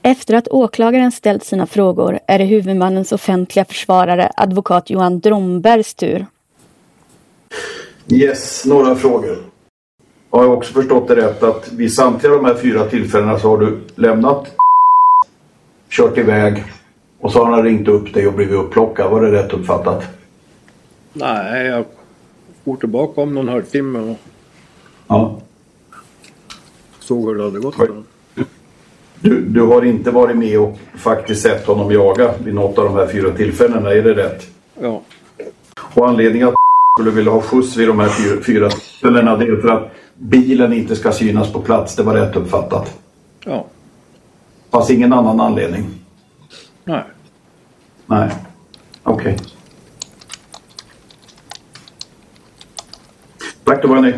Efter 0.03 0.35
att 0.35 0.49
åklagaren 0.49 1.13
ställt 1.13 1.45
sina 1.45 1.67
frågor 1.67 2.19
är 2.27 2.39
det 2.39 2.45
huvudmannens 2.45 3.13
offentliga 3.13 3.65
försvarare, 3.65 4.33
advokat 4.37 4.91
Johan 4.91 5.21
Drombergs 5.21 5.95
tur. 5.95 6.27
Yes, 8.09 8.67
några 8.67 8.97
frågor. 8.97 9.39
Har 10.31 10.43
jag 10.43 10.53
också 10.53 10.73
förstått 10.73 11.09
det 11.09 11.17
rätt 11.17 11.43
att 11.43 11.73
vid 11.73 11.95
samtliga 11.95 12.33
de 12.33 12.45
här 12.45 12.55
fyra 12.55 12.85
tillfällena 12.85 13.39
så 13.39 13.49
har 13.49 13.59
du 13.59 13.81
lämnat, 13.95 14.57
kört 15.91 16.19
iväg 16.19 16.65
och 17.21 17.33
så 17.33 17.45
har 17.45 17.53
han 17.53 17.63
ringt 17.63 17.89
upp 17.89 18.15
dig 18.15 18.27
och 18.27 18.33
blivit 18.33 18.55
upplockad. 18.55 19.11
Var 19.11 19.23
det 19.23 19.33
rätt 19.33 19.53
uppfattat? 19.53 20.05
Nej, 21.13 21.67
jag 21.67 21.85
for 22.65 22.77
tillbaka 22.77 23.21
om 23.21 23.35
någon 23.35 23.49
halvtimme 23.49 23.99
och 23.99 24.17
Ja. 25.07 25.39
såg 27.01 27.29
hur 27.29 27.35
det 27.35 27.45
hade 27.45 27.59
gått 27.61 27.75
för. 27.75 28.03
Du, 29.21 29.41
du 29.41 29.63
har 29.63 29.83
inte 29.85 30.11
varit 30.11 30.37
med 30.37 30.59
och 30.59 30.79
faktiskt 30.97 31.43
sett 31.43 31.67
honom 31.67 31.91
jaga 31.93 32.35
vid 32.45 32.55
något 32.55 32.79
av 32.79 32.85
de 32.85 32.95
här 32.95 33.07
fyra 33.07 33.31
tillfällena, 33.31 33.91
är 33.91 34.03
det 34.03 34.15
rätt? 34.15 34.47
Ja. 34.81 35.01
Och 35.95 36.09
anledningen 36.09 36.49
att 36.49 36.55
skulle 36.99 37.11
vilja 37.11 37.33
ha 37.33 37.41
skjuts 37.41 37.77
vid 37.77 37.89
de 37.89 37.99
här 37.99 38.09
fyra, 38.09 38.41
fyra 38.47 38.71
tillfällena 38.71 39.37
det 39.37 39.45
är 39.45 39.57
för 39.57 39.69
att 39.69 39.91
bilen 40.19 40.73
inte 40.73 40.97
ska 40.97 41.13
synas 41.13 41.53
på 41.53 41.61
plats. 41.61 41.97
Det 41.97 42.03
var 42.03 42.15
rätt 42.15 42.37
uppfattat. 42.37 42.99
Ja. 43.45 43.67
Fanns 44.71 44.91
ingen 44.91 45.13
annan 45.13 45.41
anledning? 45.41 45.85
Nej. 46.85 47.03
Nej. 48.07 48.31
Okej. 49.03 49.37
Tack, 53.65 53.83
då 53.83 53.89
var 53.89 54.01
ni. 54.01 54.15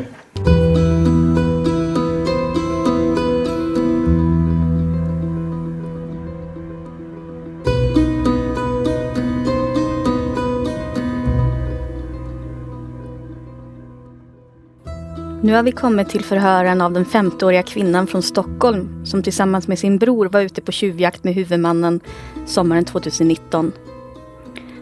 Nu 15.43 15.55
har 15.55 15.63
vi 15.63 15.73
kommit 15.73 16.09
till 16.09 16.25
förhören 16.25 16.81
av 16.81 16.93
den 16.93 17.05
50-åriga 17.05 17.63
kvinnan 17.63 18.07
från 18.07 18.23
Stockholm 18.23 19.07
som 19.07 19.23
tillsammans 19.23 19.69
med 19.69 19.79
sin 19.79 19.99
bror 19.99 20.27
var 20.27 20.41
ute 20.41 20.61
på 20.61 20.73
tjuvjakt 20.73 21.25
med 21.25 21.35
huvudmannen 21.35 22.01
sommaren 22.47 22.85
2019. 22.85 23.73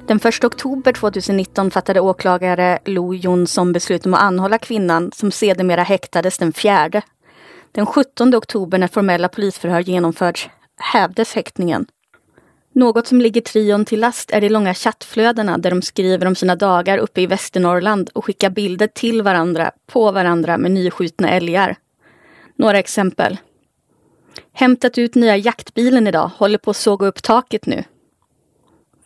Den 0.06 0.20
1 0.24 0.44
oktober 0.44 0.92
2019 0.92 1.70
fattade 1.70 2.00
åklagare 2.00 2.78
Lo 2.84 3.14
Jonsson 3.14 3.72
beslut 3.72 4.06
om 4.06 4.14
att 4.14 4.22
anhålla 4.22 4.58
kvinnan 4.58 5.12
som 5.14 5.30
sedermera 5.30 5.82
häktades 5.82 6.38
den 6.38 6.52
4. 6.52 7.02
Den 7.72 7.86
17 7.86 8.34
oktober 8.34 8.78
när 8.78 8.88
formella 8.88 9.28
polisförhör 9.28 9.80
genomförts 9.80 10.48
hävdes 10.76 11.34
häktningen. 11.34 11.86
Något 12.74 13.06
som 13.06 13.20
ligger 13.20 13.40
trion 13.40 13.84
till 13.84 14.00
last 14.00 14.30
är 14.30 14.40
de 14.40 14.48
långa 14.48 14.74
chattflödena 14.74 15.58
där 15.58 15.70
de 15.70 15.82
skriver 15.82 16.26
om 16.26 16.34
sina 16.34 16.56
dagar 16.56 16.98
uppe 16.98 17.20
i 17.20 17.26
Västernorrland 17.26 18.10
och 18.14 18.24
skickar 18.24 18.50
bilder 18.50 18.86
till 18.86 19.22
varandra, 19.22 19.70
på 19.86 20.12
varandra 20.12 20.58
med 20.58 20.70
nyskjutna 20.70 21.30
älgar. 21.30 21.76
Några 22.56 22.78
exempel. 22.78 23.38
Hämtat 24.52 24.98
ut 24.98 25.14
nya 25.14 25.36
jaktbilen 25.36 26.06
idag, 26.06 26.30
håller 26.36 26.58
på 26.58 26.70
att 26.70 26.76
såga 26.76 27.06
upp 27.06 27.22
taket 27.22 27.66
nu. 27.66 27.84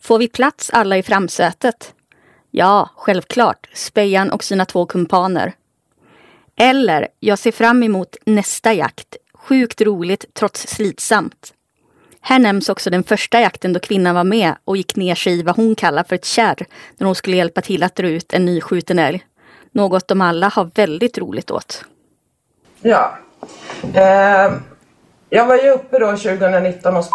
Får 0.07 0.19
vi 0.19 0.27
plats 0.27 0.69
alla 0.73 0.97
i 0.97 1.03
framsätet? 1.03 1.93
Ja, 2.51 2.89
självklart. 2.95 3.69
Spejan 3.73 4.31
och 4.31 4.43
sina 4.43 4.65
två 4.65 4.85
kumpaner. 4.85 5.53
Eller, 6.55 7.07
jag 7.19 7.39
ser 7.39 7.51
fram 7.51 7.83
emot 7.83 8.15
nästa 8.25 8.73
jakt. 8.73 9.15
Sjukt 9.33 9.81
roligt 9.81 10.25
trots 10.33 10.67
slitsamt. 10.67 11.53
Här 12.21 12.39
nämns 12.39 12.69
också 12.69 12.89
den 12.89 13.03
första 13.03 13.41
jakten 13.41 13.73
då 13.73 13.79
kvinnan 13.79 14.15
var 14.15 14.23
med 14.23 14.55
och 14.65 14.77
gick 14.77 14.95
ner 14.95 15.15
sig 15.15 15.39
i 15.39 15.43
vad 15.43 15.55
hon 15.55 15.75
kallar 15.75 16.03
för 16.03 16.15
ett 16.15 16.25
kärr 16.25 16.65
när 16.97 17.05
hon 17.05 17.15
skulle 17.15 17.37
hjälpa 17.37 17.61
till 17.61 17.83
att 17.83 17.95
dra 17.95 18.07
ut 18.07 18.33
en 18.33 18.45
nyskjuten 18.45 18.99
älg. 18.99 19.25
Något 19.71 20.07
de 20.07 20.21
alla 20.21 20.47
har 20.47 20.69
väldigt 20.75 21.17
roligt 21.17 21.51
åt. 21.51 21.85
Ja. 22.81 23.17
Eh, 23.93 24.53
jag 25.29 25.45
var 25.45 25.55
ju 25.55 25.69
uppe 25.69 25.99
då 25.99 26.11
2019 26.11 26.95
hos 26.95 27.09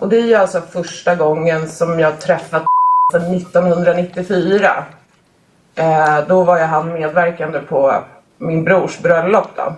och 0.00 0.08
det 0.08 0.16
är 0.16 0.26
ju 0.26 0.34
alltså 0.34 0.60
första 0.60 1.14
gången 1.14 1.68
som 1.68 2.00
jag 2.00 2.20
träffat 2.20 2.62
sedan 3.12 3.34
1994. 3.34 4.84
Eh, 5.74 6.26
då 6.28 6.42
var 6.44 6.58
jag 6.58 6.66
han 6.66 6.92
medverkande 6.92 7.58
på 7.58 7.94
min 8.38 8.64
brors 8.64 8.98
bröllop 8.98 9.48
då. 9.56 9.74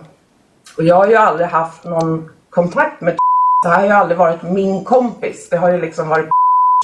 Och 0.77 0.83
jag 0.83 0.95
har 0.95 1.07
ju 1.07 1.15
aldrig 1.15 1.47
haft 1.47 1.83
någon 1.83 2.29
kontakt 2.49 3.01
med 3.01 3.13
så 3.65 3.69
här 3.69 3.79
har 3.79 3.85
ju 3.85 3.91
aldrig 3.91 4.17
varit 4.17 4.43
min 4.43 4.83
kompis. 4.83 5.49
Det 5.49 5.57
har 5.57 5.71
ju 5.71 5.81
liksom 5.81 6.09
varit 6.09 6.29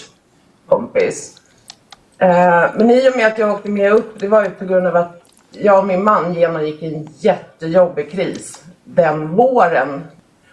kompis. 0.68 1.42
Eh, 2.18 2.66
men 2.76 2.92
i 2.92 3.10
och 3.10 3.18
med 3.18 3.28
att 3.28 3.38
jag 3.38 3.52
åkte 3.52 3.70
med 3.70 3.94
upp, 3.94 4.20
det 4.20 4.28
var 4.28 4.44
ju 4.44 4.50
på 4.50 4.66
grund 4.66 4.88
av 4.88 4.96
att 4.96 5.22
jag 5.52 5.80
och 5.80 5.86
min 5.86 6.04
man 6.04 6.34
genomgick 6.34 6.84
en 6.84 7.10
jättejobbig 7.20 8.12
kris 8.12 8.64
den 8.84 9.28
våren. 9.36 10.04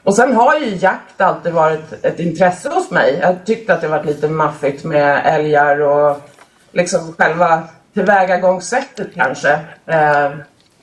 Och 0.02 0.14
sen 0.14 0.36
har 0.36 0.58
ju 0.58 0.76
jakt 0.76 1.20
alltid 1.20 1.52
varit 1.52 2.04
ett 2.04 2.20
intresse 2.20 2.68
hos 2.68 2.90
mig. 2.90 3.18
Jag 3.22 3.46
tyckte 3.46 3.74
att 3.74 3.80
det 3.80 3.88
varit 3.88 4.06
lite 4.06 4.28
maffigt 4.28 4.84
med 4.84 5.22
älgar 5.24 5.80
och 5.80 6.20
liksom 6.72 7.12
själva 7.12 7.62
tillvägagångssättet 7.94 9.08
kanske. 9.14 9.60
Eh, 9.86 10.30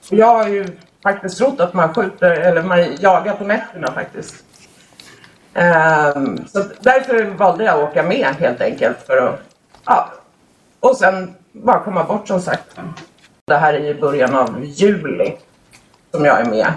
jag 0.10 0.28
har 0.28 0.48
ju 0.48 0.68
faktiskt 1.04 1.38
trott 1.38 1.60
att 1.60 1.74
man 1.74 1.94
skjuter, 1.94 2.32
eller 2.32 2.64
man 2.64 2.96
jagar 2.96 3.36
på 3.36 3.44
nätterna 3.44 3.92
faktiskt. 3.92 4.36
Eh, 5.54 6.14
så 6.48 6.64
därför 6.80 7.24
valde 7.24 7.64
jag 7.64 7.84
att 7.84 7.90
åka 7.90 8.04
med 8.04 8.36
helt 8.40 8.62
enkelt 8.62 8.98
för 9.08 9.18
att, 9.18 9.40
ja. 9.86 10.14
Och 10.80 10.98
sen 10.98 11.36
bara 11.52 11.84
komma 11.84 12.04
bort 12.04 12.28
som 12.28 12.42
sagt. 12.42 12.80
Det 13.46 13.58
här 13.58 13.74
är 13.74 13.80
i 13.80 13.94
början 13.94 14.36
av 14.36 14.66
juli 14.66 15.36
som 16.12 16.26
jag 16.26 16.40
är 16.42 16.46
med. 16.46 16.68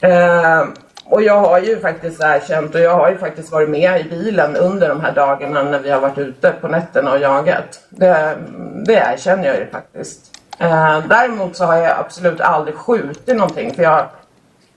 Eh, 0.00 0.68
och 1.10 1.22
jag 1.22 1.40
har 1.40 1.58
ju 1.58 1.80
faktiskt 1.80 2.20
erkänt 2.20 2.74
och 2.74 2.80
jag 2.80 2.94
har 2.94 3.10
ju 3.10 3.18
faktiskt 3.18 3.52
varit 3.52 3.68
med 3.68 4.00
i 4.00 4.04
bilen 4.10 4.56
under 4.56 4.88
de 4.88 5.00
här 5.00 5.12
dagarna 5.12 5.62
när 5.62 5.78
vi 5.78 5.90
har 5.90 6.00
varit 6.00 6.18
ute 6.18 6.52
på 6.60 6.68
nätterna 6.68 7.12
och 7.12 7.18
jagat. 7.18 7.80
Det, 7.88 8.38
det 8.86 8.94
erkänner 8.94 9.44
jag 9.44 9.56
ju 9.56 9.66
faktiskt. 9.66 10.20
Eh, 10.58 11.06
däremot 11.08 11.56
så 11.56 11.64
har 11.64 11.76
jag 11.76 11.98
absolut 11.98 12.40
aldrig 12.40 12.76
skjutit 12.76 13.36
någonting 13.36 13.74
för 13.74 13.82
jag 13.82 14.06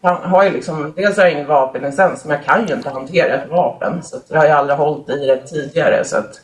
har 0.02 0.44
ju 0.44 0.50
liksom, 0.50 0.94
dels 0.96 1.18
har 1.18 1.24
jag 1.24 1.34
ingen 1.34 1.48
vapenlicens 1.48 2.26
men 2.26 2.38
jag 2.38 2.46
kan 2.46 2.68
ju 2.68 2.74
inte 2.74 2.90
hantera 2.90 3.34
ett 3.34 3.50
vapen. 3.50 4.04
Så 4.04 4.18
jag 4.28 4.38
har 4.38 4.46
ju 4.46 4.52
aldrig 4.52 4.78
hållit 4.78 5.10
i 5.10 5.26
det 5.26 5.38
tidigare. 5.38 6.04
Så 6.06 6.18
att, 6.18 6.42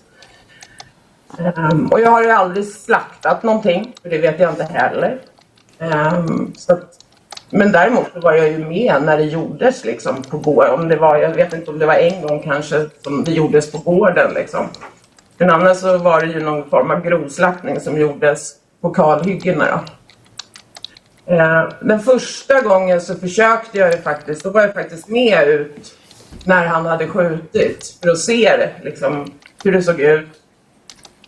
um, 1.58 1.88
och 1.92 2.00
jag 2.00 2.12
har 2.12 2.24
ju 2.24 2.32
aldrig 2.32 2.68
slaktat 2.68 3.44
någonting, 3.44 3.94
för 4.02 4.10
det 4.10 4.18
vet 4.18 4.40
jag 4.40 4.52
inte 4.52 4.64
heller. 4.64 5.20
Um, 5.80 6.54
så 6.58 6.74
att, 6.74 7.07
men 7.50 7.72
däremot 7.72 8.08
var 8.16 8.34
jag 8.34 8.50
ju 8.50 8.58
med 8.58 9.02
när 9.06 9.18
det 9.18 9.24
gjordes 9.24 9.86
liksom 9.86 10.24
på 10.24 10.38
gården. 10.38 10.74
Om 10.74 10.88
det 10.88 10.96
var, 10.96 11.18
jag 11.18 11.34
vet 11.34 11.54
inte 11.54 11.72
om 11.72 11.80
det 11.80 11.86
var 11.86 11.96
en 11.96 12.22
gång 12.22 12.44
kanske 12.44 12.86
som 13.04 13.24
det 13.24 13.32
gjordes 13.32 13.72
på 13.72 13.78
gården 13.78 14.34
liksom. 14.34 14.66
Men 15.38 15.50
annars 15.50 15.78
så 15.78 15.98
var 15.98 16.22
det 16.22 16.28
ju 16.28 16.40
någon 16.40 16.70
form 16.70 16.92
av 16.92 17.04
grovslaktning 17.04 17.80
som 17.80 17.98
gjordes 17.98 18.54
på 18.82 18.90
kalhyggena. 18.90 19.84
Eh, 21.26 21.70
den 21.82 22.00
första 22.00 22.62
gången 22.62 23.02
så 23.02 23.16
försökte 23.16 23.78
jag 23.78 23.92
ju 23.92 24.02
faktiskt, 24.02 24.44
då 24.44 24.50
var 24.50 24.62
jag 24.62 24.74
faktiskt 24.74 25.08
med 25.08 25.48
ut 25.48 25.96
när 26.44 26.66
han 26.66 26.86
hade 26.86 27.08
skjutit 27.08 27.98
för 28.02 28.10
att 28.10 28.20
se 28.20 28.58
det, 28.58 28.72
liksom, 28.84 29.32
hur 29.64 29.72
det 29.72 29.82
såg 29.82 30.00
ut. 30.00 30.28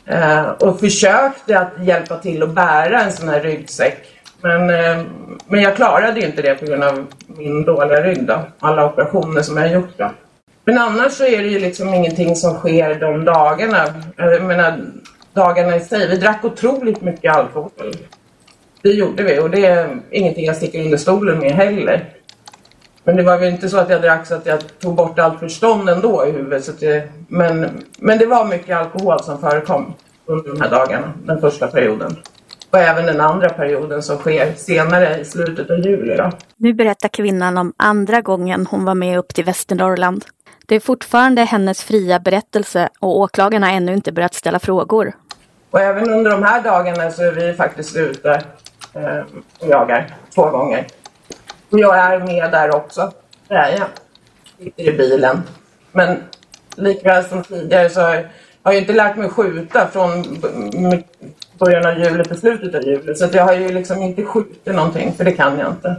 Eh, 0.06 0.50
och 0.50 0.80
försökte 0.80 1.60
att 1.60 1.86
hjälpa 1.86 2.18
till 2.18 2.44
att 2.44 2.54
bära 2.54 3.02
en 3.02 3.12
sån 3.12 3.30
här 3.30 3.42
ryggsäck. 3.42 4.19
Men, 4.42 4.70
eh, 4.70 5.06
men 5.48 5.62
jag 5.62 5.76
klarade 5.76 6.26
inte 6.26 6.42
det 6.42 6.56
på 6.56 6.66
grund 6.66 6.84
av 6.84 7.06
min 7.28 7.64
dåliga 7.64 8.02
rygg 8.02 8.26
då, 8.26 8.40
alla 8.60 8.86
operationer 8.86 9.42
som 9.42 9.58
jag 9.58 9.64
har 9.64 9.74
gjort 9.74 9.98
då. 9.98 10.12
Men 10.66 10.78
annars 10.78 11.12
så 11.12 11.26
är 11.26 11.38
det 11.38 11.48
ju 11.50 11.60
liksom 11.60 11.94
ingenting 11.94 12.36
som 12.36 12.54
sker 12.54 12.96
de 12.96 13.26
dagarna. 13.26 13.84
Eh, 14.18 14.26
jag 14.26 14.44
menar, 14.44 14.80
dagarna 15.34 15.76
i 15.76 15.80
sig. 15.80 16.08
Vi 16.08 16.18
drack 16.18 16.46
otroligt 16.46 17.02
mycket 17.02 17.36
alkohol. 17.36 17.72
Det 18.82 18.90
gjorde 18.90 19.24
vi 19.24 19.40
och 19.40 19.50
det 19.50 19.66
är 19.66 20.00
ingenting 20.12 20.46
jag 20.46 20.56
sticker 20.56 20.84
under 20.84 20.98
stolen 20.98 21.40
med 21.40 21.52
heller. 21.52 22.06
Men 23.04 23.16
det 23.16 23.24
var 23.24 23.38
väl 23.38 23.54
inte 23.54 23.70
så 23.70 23.78
att 23.78 23.90
jag 23.90 24.02
drack 24.02 24.28
så 24.28 24.36
att 24.36 24.46
jag 24.46 24.80
tog 24.80 24.96
bort 24.96 25.20
allt 25.20 25.40
förstånd 25.40 25.90
ändå 25.90 26.26
i 26.28 26.32
huvudet. 26.32 26.66
Så 26.66 26.72
det, 26.80 27.10
men, 27.28 27.84
men 27.98 28.18
det 28.18 28.26
var 28.26 28.46
mycket 28.46 28.78
alkohol 28.78 29.24
som 29.24 29.42
förekom 29.42 29.94
under 30.26 30.50
de 30.50 30.62
här 30.62 30.70
dagarna, 30.70 31.14
den 31.24 31.42
första 31.42 31.68
perioden. 31.68 32.16
Och 32.72 32.80
även 32.80 33.06
den 33.06 33.22
andra 33.22 33.50
perioden 33.50 34.04
som 34.04 34.18
sker 34.18 34.54
senare 34.54 35.20
i 35.20 35.26
slutet 35.26 35.70
av 35.70 35.80
juli. 35.80 36.16
Då. 36.16 36.32
Nu 36.58 36.74
berättar 36.74 37.10
kvinnan 37.10 37.58
om 37.58 37.74
andra 37.78 38.22
gången 38.22 38.68
hon 38.72 38.86
var 38.86 38.96
med 38.96 39.20
upp 39.20 39.34
till 39.34 39.46
Västernorrland. 39.46 40.26
Det 40.66 40.76
är 40.76 40.80
fortfarande 40.80 41.42
hennes 41.42 41.84
fria 41.84 42.20
berättelse 42.20 42.90
och 43.00 43.18
åklagarna 43.18 43.68
har 43.68 43.74
ännu 43.74 43.94
inte 43.94 44.12
börjat 44.12 44.34
ställa 44.34 44.60
frågor. 44.60 45.14
Och 45.72 45.82
även 45.82 46.10
under 46.10 46.32
de 46.32 46.44
här 46.44 46.62
dagarna 46.62 47.12
så 47.12 47.24
är 47.24 47.32
vi 47.32 47.54
faktiskt 47.54 47.96
ute 47.96 48.42
eh, 48.94 49.20
och 49.60 49.68
jagar 49.68 50.16
två 50.36 50.50
gånger. 50.50 50.88
Och 51.70 51.80
jag 51.80 51.98
är 51.98 52.20
med 52.20 52.52
där 52.52 52.76
också. 52.76 53.12
Det 53.48 53.54
är 53.56 53.72
jag. 53.72 53.88
Sitter 54.58 54.84
i 54.84 54.98
bilen. 54.98 55.42
Men 55.92 56.18
likväl 56.76 57.24
som 57.24 57.44
tidigare 57.44 57.90
så 57.90 58.02
har 58.02 58.26
jag 58.64 58.78
inte 58.78 58.94
lärt 58.94 59.16
mig 59.16 59.30
skjuta 59.30 59.88
från 59.88 60.24
början 61.60 61.86
av 61.86 62.00
juli 62.00 62.24
till 62.24 62.38
slutet 62.38 62.76
av 62.76 62.84
juli. 62.84 63.16
Så 63.16 63.28
jag 63.32 63.44
har 63.44 63.54
ju 63.54 63.70
liksom 63.70 64.02
inte 64.02 64.24
skjutit 64.24 64.76
någonting, 64.76 65.14
för 65.14 65.26
det 65.26 65.32
kan 65.32 65.60
jag 65.60 65.70
inte. 65.70 65.96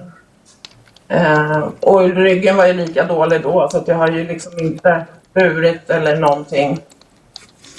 Eh, 1.09 1.69
och 1.81 2.01
ryggen 2.01 2.57
var 2.57 2.67
ju 2.67 2.73
lika 2.73 3.05
dålig 3.05 3.43
då, 3.43 3.69
så 3.71 3.79
att 3.79 3.89
jag 3.89 3.97
har 3.97 4.09
ju 4.09 4.27
liksom 4.27 4.59
inte 4.59 5.07
burit 5.35 5.91
eller 5.91 6.17
någonting. 6.17 6.81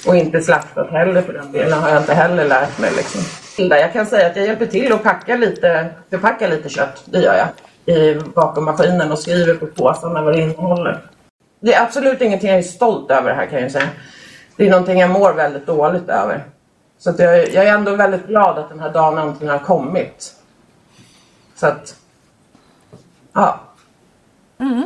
Och 0.06 0.16
inte 0.16 0.40
slaktat 0.40 0.90
heller 0.90 1.22
för 1.22 1.32
den 1.32 1.52
delen 1.52 1.78
har 1.78 1.88
jag 1.88 2.02
inte 2.02 2.14
heller 2.14 2.44
lärt 2.44 2.78
mig. 2.78 2.90
Liksom. 2.96 3.20
Jag 3.58 3.92
kan 3.92 4.06
säga 4.06 4.26
att 4.26 4.36
jag 4.36 4.46
hjälper 4.46 4.66
till 4.66 4.92
att 4.92 5.02
packa 5.02 5.36
lite, 5.36 5.86
förpacka 6.10 6.48
lite 6.48 6.68
kött, 6.68 7.02
det 7.04 7.18
gör 7.18 7.34
jag. 7.34 7.48
I 7.96 8.14
vakuummaskinen 8.34 9.12
och 9.12 9.18
skriver 9.18 9.54
på 9.54 9.66
påsarna 9.66 10.22
vad 10.22 10.34
det 10.34 10.40
innehåller. 10.40 11.00
Det 11.60 11.74
är 11.74 11.82
absolut 11.82 12.20
ingenting 12.20 12.48
jag 12.48 12.58
är 12.58 12.62
stolt 12.62 13.10
över 13.10 13.34
här 13.34 13.46
kan 13.46 13.62
jag 13.62 13.70
säga. 13.70 13.88
Det 14.56 14.66
är 14.66 14.70
någonting 14.70 14.98
jag 14.98 15.10
mår 15.10 15.32
väldigt 15.32 15.66
dåligt 15.66 16.08
över. 16.08 16.44
Så 17.02 17.10
att 17.10 17.18
jag, 17.18 17.52
jag 17.52 17.66
är 17.66 17.74
ändå 17.74 17.96
väldigt 17.96 18.26
glad 18.26 18.58
att 18.58 18.68
den 18.68 18.80
här 18.80 18.92
dagen 18.92 19.18
äntligen 19.18 19.52
har 19.52 19.64
kommit. 19.64 20.34
Så 21.54 21.66
att, 21.66 21.96
ja. 23.32 23.60
Mm. 24.58 24.82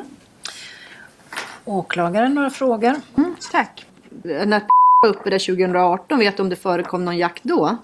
Åklagaren, 1.64 2.34
några 2.34 2.50
frågor? 2.50 2.94
Mm, 3.16 3.36
tack. 3.52 3.86
När 4.22 4.62
var 5.02 5.08
uppe 5.08 5.30
där 5.30 5.38
2018, 5.38 6.18
vet 6.18 6.36
du 6.36 6.42
om 6.42 6.48
det 6.48 6.56
förekom 6.56 7.04
någon 7.04 7.18
jakt 7.18 7.44
då? 7.44 7.76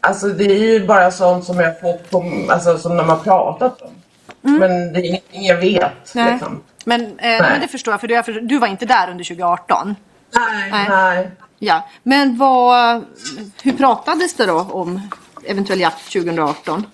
Alltså 0.00 0.28
det 0.28 0.44
är 0.44 0.58
ju 0.58 0.86
bara 0.86 1.10
sånt 1.10 1.44
som 1.44 1.60
jag 1.60 1.80
fått 1.80 2.10
på, 2.10 2.46
alltså 2.48 2.78
som 2.78 2.96
de 2.96 3.08
har 3.08 3.18
pratat 3.18 3.82
om. 3.82 3.90
Mm. 4.44 4.58
Men 4.58 4.92
det 4.92 5.00
är 5.00 5.04
ingenting 5.04 5.46
jag 5.46 5.56
vet. 5.56 6.14
Nej. 6.14 6.32
Liksom. 6.32 6.62
Men, 6.84 7.00
eh, 7.02 7.40
men 7.40 7.60
det 7.60 7.68
förstår 7.68 7.92
jag, 7.92 8.00
för 8.00 8.08
du, 8.08 8.22
för 8.22 8.32
du 8.32 8.58
var 8.58 8.68
inte 8.68 8.86
där 8.86 9.10
under 9.10 9.24
2018? 9.24 9.96
Nej, 10.32 10.70
nej. 10.70 10.88
nej. 10.88 11.30
Ja, 11.58 11.88
men 12.02 12.36
vad, 12.38 13.04
hur 13.62 13.72
pratades 13.72 14.34
det 14.34 14.46
då 14.46 14.58
om 14.58 15.00
eventuell 15.44 15.80
jakt 15.80 16.12
2018? 16.12 16.86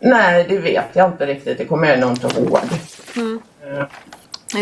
Nej, 0.00 0.46
det 0.48 0.58
vet 0.58 0.96
jag 0.96 1.12
inte 1.12 1.26
riktigt. 1.26 1.58
Det 1.58 1.64
kommer 1.64 1.88
jag 1.88 2.00
nog 2.00 2.10
inte 2.10 2.26
ihåg. 2.26 2.58
Mm. 3.16 3.40
Eh, 3.60 3.86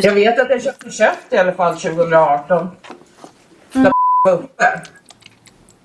jag 0.02 0.12
vet 0.12 0.40
att 0.40 0.50
jag 0.50 0.62
köpte 0.62 0.90
kött 0.90 1.18
i 1.30 1.36
alla 1.36 1.52
fall 1.52 1.76
2018. 1.76 2.68
Mm. 3.74 3.92
var 4.22 4.32
uppe. 4.32 4.80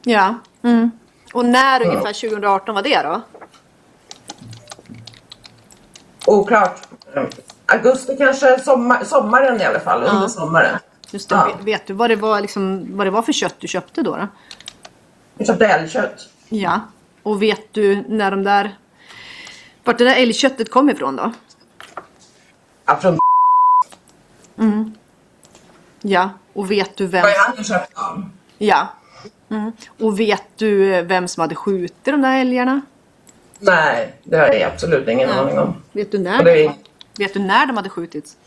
Ja. 0.04 0.36
Mm. 0.64 0.92
Och 1.34 1.46
när 1.46 1.82
mm. 1.82 1.90
ungefär 1.90 2.30
2018 2.30 2.76
var 2.76 2.82
det 2.82 3.02
då? 3.02 3.22
Oklart. 6.26 6.88
Augusti 7.66 8.18
kanske, 8.18 8.60
sommar, 8.60 9.04
sommaren 9.04 9.62
i 9.62 9.64
alla 9.64 9.80
fall. 9.80 10.04
Under 10.04 10.28
sommaren. 10.28 10.78
Just 11.12 11.30
det. 11.30 11.36
Ja. 11.36 11.58
Vet 11.62 11.88
du 11.88 11.94
vad 11.94 12.10
det, 12.10 12.16
var, 12.16 12.42
liksom, 12.42 12.98
vad 12.98 13.08
det 13.08 13.12
var 13.12 13.22
för 13.22 13.34
kött 13.34 13.56
du 13.60 13.68
köpte 13.68 14.02
då? 14.02 14.16
då? 14.16 14.28
Jag 15.38 15.48
köpte 15.48 15.66
älgkött. 15.68 16.30
Ja. 16.50 16.82
Och 17.24 17.42
vet 17.42 17.74
du 17.74 18.04
när 18.08 18.32
de 18.32 18.44
där... 18.44 18.78
Vart 19.84 19.98
det 19.98 20.04
där 20.04 20.16
älgköttet 20.16 20.72
kom 20.72 20.90
ifrån 20.90 21.16
då? 21.16 21.32
Ja, 22.86 22.96
från 22.96 23.20
Mm. 24.58 24.94
Ja, 26.02 26.30
och 26.54 26.72
vet 26.72 26.98
du 26.98 27.08
vem... 27.08 27.22
Vad 27.22 27.32
jag 27.32 27.40
hade 27.40 27.64
köpt 27.64 27.96
dem? 27.96 28.32
Ja. 28.58 28.88
Mm. 29.50 29.72
Och 30.00 30.20
vet 30.20 30.44
du 30.56 31.02
vem 31.02 31.28
som 31.28 31.42
hade 31.42 31.56
skjutit 31.56 32.06
de 32.06 32.22
där 32.22 32.40
älgarna? 32.42 32.82
Nej, 33.60 34.14
det 34.24 34.38
har 34.38 34.48
jag 34.48 34.62
absolut 34.62 35.08
ingen 35.08 35.30
aning 35.30 35.60
om. 35.60 35.76
Vet 35.92 36.12
du 36.12 36.20
när? 36.20 36.44
Vet 37.18 37.34
du 37.34 37.40
när 37.40 37.66
de 37.66 37.78
hade 37.78 37.90
skjutits? 37.90 38.38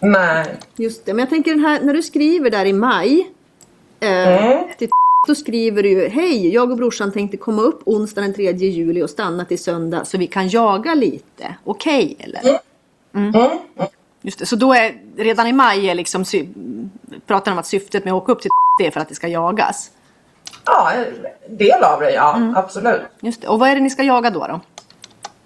Nej. 0.00 0.56
Just 0.76 1.06
det, 1.06 1.12
men 1.14 1.18
jag 1.18 1.28
tänker 1.28 1.50
den 1.50 1.64
här, 1.64 1.80
när 1.80 1.94
du 1.94 2.02
skriver 2.02 2.50
där 2.50 2.64
i 2.64 2.72
maj. 2.72 3.30
Eh, 4.00 4.44
mm. 4.44 4.64
till 4.78 4.88
då 5.26 5.34
skriver 5.34 5.82
du 5.82 5.88
ju 5.88 6.08
Hej, 6.08 6.48
jag 6.48 6.70
och 6.70 6.76
brorsan 6.76 7.12
tänkte 7.12 7.36
komma 7.36 7.62
upp 7.62 7.82
onsdag 7.84 8.20
den 8.20 8.34
3 8.34 8.52
juli 8.52 9.02
och 9.02 9.10
stanna 9.10 9.44
till 9.44 9.58
söndag 9.58 10.04
så 10.04 10.18
vi 10.18 10.26
kan 10.26 10.48
jaga 10.48 10.94
lite. 10.94 11.56
Okej, 11.64 12.16
okay, 12.18 12.26
eller? 12.26 12.58
Mm. 13.14 13.34
Mm. 13.34 13.58
Just 14.22 14.38
det, 14.38 14.46
så 14.46 14.56
då 14.56 14.74
är 14.74 14.94
redan 15.16 15.46
i 15.46 15.52
maj 15.52 15.90
är 15.90 15.94
liksom 15.94 16.24
pratar 17.26 17.52
om 17.52 17.58
att 17.58 17.66
syftet 17.66 18.04
med 18.04 18.14
att 18.14 18.22
åka 18.22 18.32
upp 18.32 18.40
till 18.40 18.50
det 18.78 18.86
är 18.86 18.90
för 18.90 19.00
att 19.00 19.08
det 19.08 19.14
ska 19.14 19.28
jagas? 19.28 19.90
Ja, 20.64 20.92
en 20.92 21.56
del 21.56 21.82
av 21.82 22.00
det 22.00 22.10
ja, 22.10 22.36
mm. 22.36 22.56
absolut. 22.56 23.02
Just 23.20 23.42
det. 23.42 23.48
Och 23.48 23.58
vad 23.58 23.68
är 23.68 23.74
det 23.74 23.80
ni 23.80 23.90
ska 23.90 24.02
jaga 24.02 24.30
då? 24.30 24.46
då? 24.46 24.60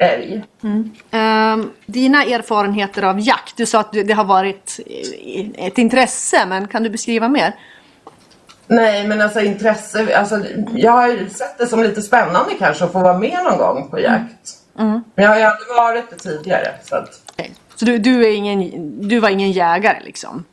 Älg. 0.01 0.45
Mm. 0.63 0.91
Um, 1.13 1.71
dina 1.87 2.25
erfarenheter 2.25 3.03
av 3.03 3.21
jakt, 3.21 3.57
du 3.57 3.67
sa 3.67 3.81
att 3.81 3.93
det 3.93 4.13
har 4.13 4.25
varit 4.25 4.81
ett 5.55 5.79
intresse, 5.79 6.47
men 6.47 6.69
kan 6.69 6.83
du 6.83 6.91
beskriva 6.91 7.29
mer? 7.29 7.55
Nej, 8.67 9.07
men 9.07 9.21
alltså 9.21 9.41
intresse, 9.41 10.19
alltså, 10.19 10.43
jag 10.75 10.93
har 10.93 11.29
sett 11.29 11.59
det 11.59 11.67
som 11.67 11.83
lite 11.83 12.03
spännande 12.03 12.55
kanske 12.59 12.85
att 12.85 12.93
få 12.93 12.99
vara 13.01 13.19
med 13.19 13.39
någon 13.45 13.59
gång 13.59 13.91
på 13.91 14.01
jakt. 14.01 14.59
Mm. 14.79 15.01
Men 15.15 15.25
jag 15.25 15.31
har 15.31 15.39
ju 15.39 15.45
aldrig 15.45 15.69
varit 15.77 16.11
det 16.11 16.17
tidigare. 16.17 16.75
Så 16.85 16.97
att... 16.97 17.23
okay. 17.33 17.51
Så 17.75 17.85
du, 17.85 17.99
du, 17.99 18.27
är 18.27 18.31
ingen, 18.31 19.09
du 19.09 19.21
var 19.21 19.29
ingen 19.29 19.53
jägare 19.53 20.01
liksom? 20.05 20.45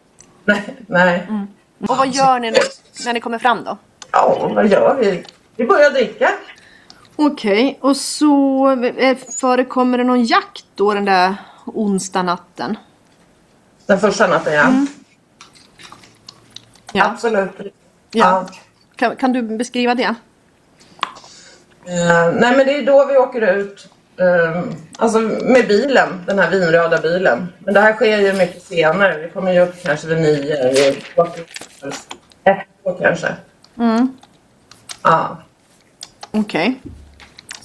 Nej. 0.46 0.64
nej. 0.88 1.26
Mm. 1.30 1.48
Och 1.88 1.98
vad 1.98 2.08
gör 2.08 2.40
ni 2.40 2.52
när, 2.52 2.60
när 3.06 3.14
ni 3.14 3.20
kommer 3.20 3.40
fram 3.40 3.64
då? 3.64 3.78
Ja, 4.12 4.52
vad 4.56 4.68
gör 4.68 4.98
vi? 5.00 5.24
Vi 5.56 5.66
börjar 5.66 5.90
dricka. 5.90 6.30
Okej, 7.20 7.68
okay. 7.68 7.90
och 7.90 7.98
så 7.98 8.70
eh, 8.98 9.18
förekommer 9.18 9.98
det 9.98 10.04
någon 10.04 10.24
jakt 10.24 10.66
då 10.76 10.94
den 10.94 11.06
där 11.06 11.36
onsdag 11.66 12.24
natten? 12.24 12.78
Den 13.86 14.00
första 14.00 14.28
natten, 14.28 14.54
ja. 14.54 14.68
Mm. 14.68 14.88
ja. 16.92 17.06
Absolut. 17.06 17.52
Ja. 17.60 17.70
ja. 18.12 18.48
Kan, 18.96 19.16
kan, 19.16 19.34
du 19.34 19.42
beskriva 19.42 19.96
det? 19.96 20.16
Uh, 21.88 22.34
nej, 22.34 22.58
men 22.58 22.66
det 22.66 22.78
är 22.78 22.86
då 22.86 23.06
vi 23.06 23.18
åker 23.18 23.42
ut 23.42 23.90
Um, 24.20 24.76
alltså 24.98 25.20
med 25.20 25.68
bilen, 25.68 26.24
den 26.26 26.40
här 26.40 26.50
vinröda 26.52 27.02
bilen. 27.02 27.54
Men 27.60 27.74
det 27.74 27.80
här 27.80 27.94
sker 27.94 28.18
ju 28.18 28.34
mycket 28.34 28.64
senare. 28.64 29.18
Vi 29.18 29.30
kommer 29.30 29.52
ju 29.54 29.60
upp 29.60 29.84
kanske 29.84 30.08
vid 30.08 30.18
nio, 30.18 30.56
ett 32.44 32.68
år 32.84 32.98
kanske. 33.02 33.36
Mm. 33.78 34.18
Ja. 35.04 35.38
Okej. 36.32 36.82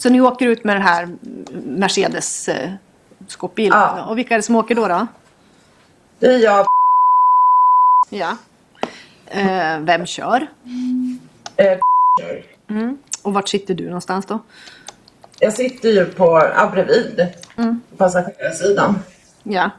Så 0.03 0.11
ni 0.11 0.21
åker 0.21 0.47
ut 0.47 0.65
med 0.65 0.77
den 0.77 0.83
här 0.83 1.09
Mercedes 1.65 2.49
eh, 2.49 2.71
skåpbilen? 3.27 3.79
Ja. 3.79 4.05
Och 4.05 4.19
vilka 4.19 4.35
är 4.35 4.39
det 4.39 4.43
som 4.43 4.57
åker 4.57 4.75
då? 4.75 4.89
då? 4.89 5.07
Det 6.19 6.27
är 6.27 6.39
jag 6.39 6.67
Ja. 8.11 8.37
Eh, 9.27 9.79
vem 9.79 10.07
kör? 10.07 10.47
eh, 11.57 11.79
Mm. 12.71 12.99
Och 13.23 13.35
vart 13.35 13.49
sitter 13.49 13.75
du 13.75 13.85
någonstans 13.85 14.27
då? 14.27 14.39
Jag 15.39 15.53
sitter 15.53 15.89
ju 15.89 16.05
på, 16.05 16.51
ja, 16.57 16.71
bredvid. 16.73 17.27
Mm. 17.57 17.81
På 17.91 17.97
passagerarsidan. 17.97 18.99
Ja. 19.43 19.71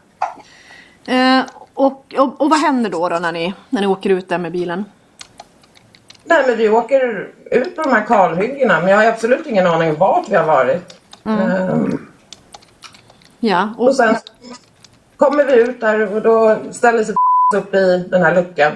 Eh, 1.06 1.42
och, 1.74 2.14
och, 2.18 2.42
och 2.42 2.50
vad 2.50 2.60
händer 2.60 2.90
då, 2.90 3.10
då 3.10 3.20
när, 3.20 3.32
ni, 3.32 3.54
när 3.70 3.82
ni 3.82 3.88
åker 3.88 4.10
ut 4.10 4.30
där 4.30 4.38
med 4.38 4.52
bilen? 4.52 4.86
Nej 6.26 6.44
men 6.48 6.58
vi 6.58 6.70
åker 6.70 7.30
ut 7.52 7.76
på 7.76 7.82
de 7.82 7.90
här 7.90 8.06
kalhyggena 8.06 8.80
men 8.80 8.90
jag 8.90 8.98
har 8.98 9.06
absolut 9.06 9.48
ingen 9.48 9.68
aning 9.68 9.96
vart 9.98 10.30
vi 10.30 10.36
har 10.36 10.46
varit. 10.46 11.00
Ehm, 11.26 12.08
Ja. 13.40 13.74
Och, 13.78 13.88
och 13.88 13.96
sen 13.96 14.16
kommer 15.18 15.44
vi 15.46 15.54
ut 15.62 15.82
där 15.82 16.16
och 16.16 16.22
då 16.22 16.58
ställer 16.72 17.04
sig 17.04 17.16
upp 17.56 17.74
i 17.74 18.08
den 18.12 18.22
här 18.22 18.36
luckan. 18.36 18.72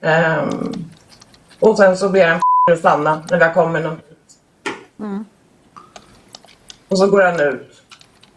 Ehm, 0.00 0.72
och 1.60 1.76
sen 1.76 1.96
så 1.96 2.08
ber 2.08 2.28
han 2.28 2.40
att 2.72 2.78
stanna 2.78 3.22
när 3.30 3.38
vi 3.38 3.44
har 3.44 3.54
kommit 3.54 3.82
någon 3.82 3.96
bit. 3.96 4.38
Och 6.88 6.98
så 6.98 7.06
går 7.06 7.22
han 7.22 7.40
ut. 7.40 7.82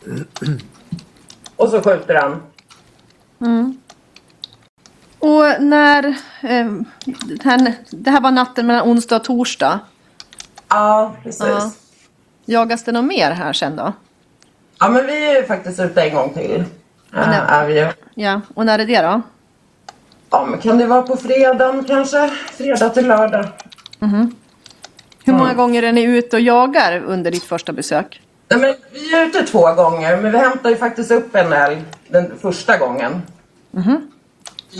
Och 1.55 1.69
så 1.69 1.81
skjuter 1.81 2.15
han. 2.15 2.41
Och 5.24 5.61
när... 5.61 6.05
Eh, 6.41 6.71
det, 7.26 7.43
här, 7.43 7.74
det 7.89 8.09
här 8.09 8.21
var 8.21 8.32
natten 8.32 8.67
mellan 8.67 8.89
onsdag 8.89 9.15
och 9.15 9.24
torsdag. 9.24 9.80
Ja, 10.69 11.15
precis. 11.24 11.45
Ja. 11.45 11.71
Jagas 12.45 12.84
det 12.84 12.91
något 12.91 13.05
mer 13.05 13.32
här 13.32 13.53
sen 13.53 13.76
då? 13.76 13.93
Ja 14.80 14.89
men 14.89 15.05
vi 15.05 15.26
är 15.26 15.36
ju 15.36 15.43
faktiskt 15.47 15.80
ute 15.80 16.01
en 16.01 16.15
gång 16.15 16.34
till. 16.34 16.63
nej. 17.11 17.24
Uh, 17.24 17.53
är 17.53 17.67
vi 17.67 17.80
ju. 17.80 17.88
Ja. 18.15 18.41
Och 18.53 18.65
när 18.65 18.80
är 18.80 18.86
det 18.86 19.01
då? 19.01 19.21
Ja 20.30 20.45
men 20.45 20.59
kan 20.59 20.78
det 20.78 20.86
vara 20.86 21.01
på 21.01 21.17
fredagen 21.17 21.84
kanske? 21.84 22.30
Fredag 22.30 22.89
till 22.89 23.07
lördag. 23.07 23.45
Hur 25.26 25.34
många 25.34 25.53
gånger 25.53 25.84
är 25.84 25.91
ni 25.91 26.03
ute 26.03 26.36
och 26.36 26.41
jagar 26.41 27.03
under 27.05 27.32
ditt 27.32 27.43
första 27.43 27.74
besök? 27.74 28.21
Nej, 28.49 28.59
men 28.59 28.76
vi 28.91 29.13
är 29.13 29.26
ute 29.28 29.43
två 29.43 29.74
gånger 29.74 30.17
men 30.17 30.32
vi 30.32 30.38
hämtar 30.38 30.69
ju 30.69 30.76
faktiskt 30.76 31.11
upp 31.11 31.36
en 31.36 31.53
älg 31.53 31.84
den 32.07 32.38
första 32.41 32.78
gången. 32.78 33.21
I 33.71 34.12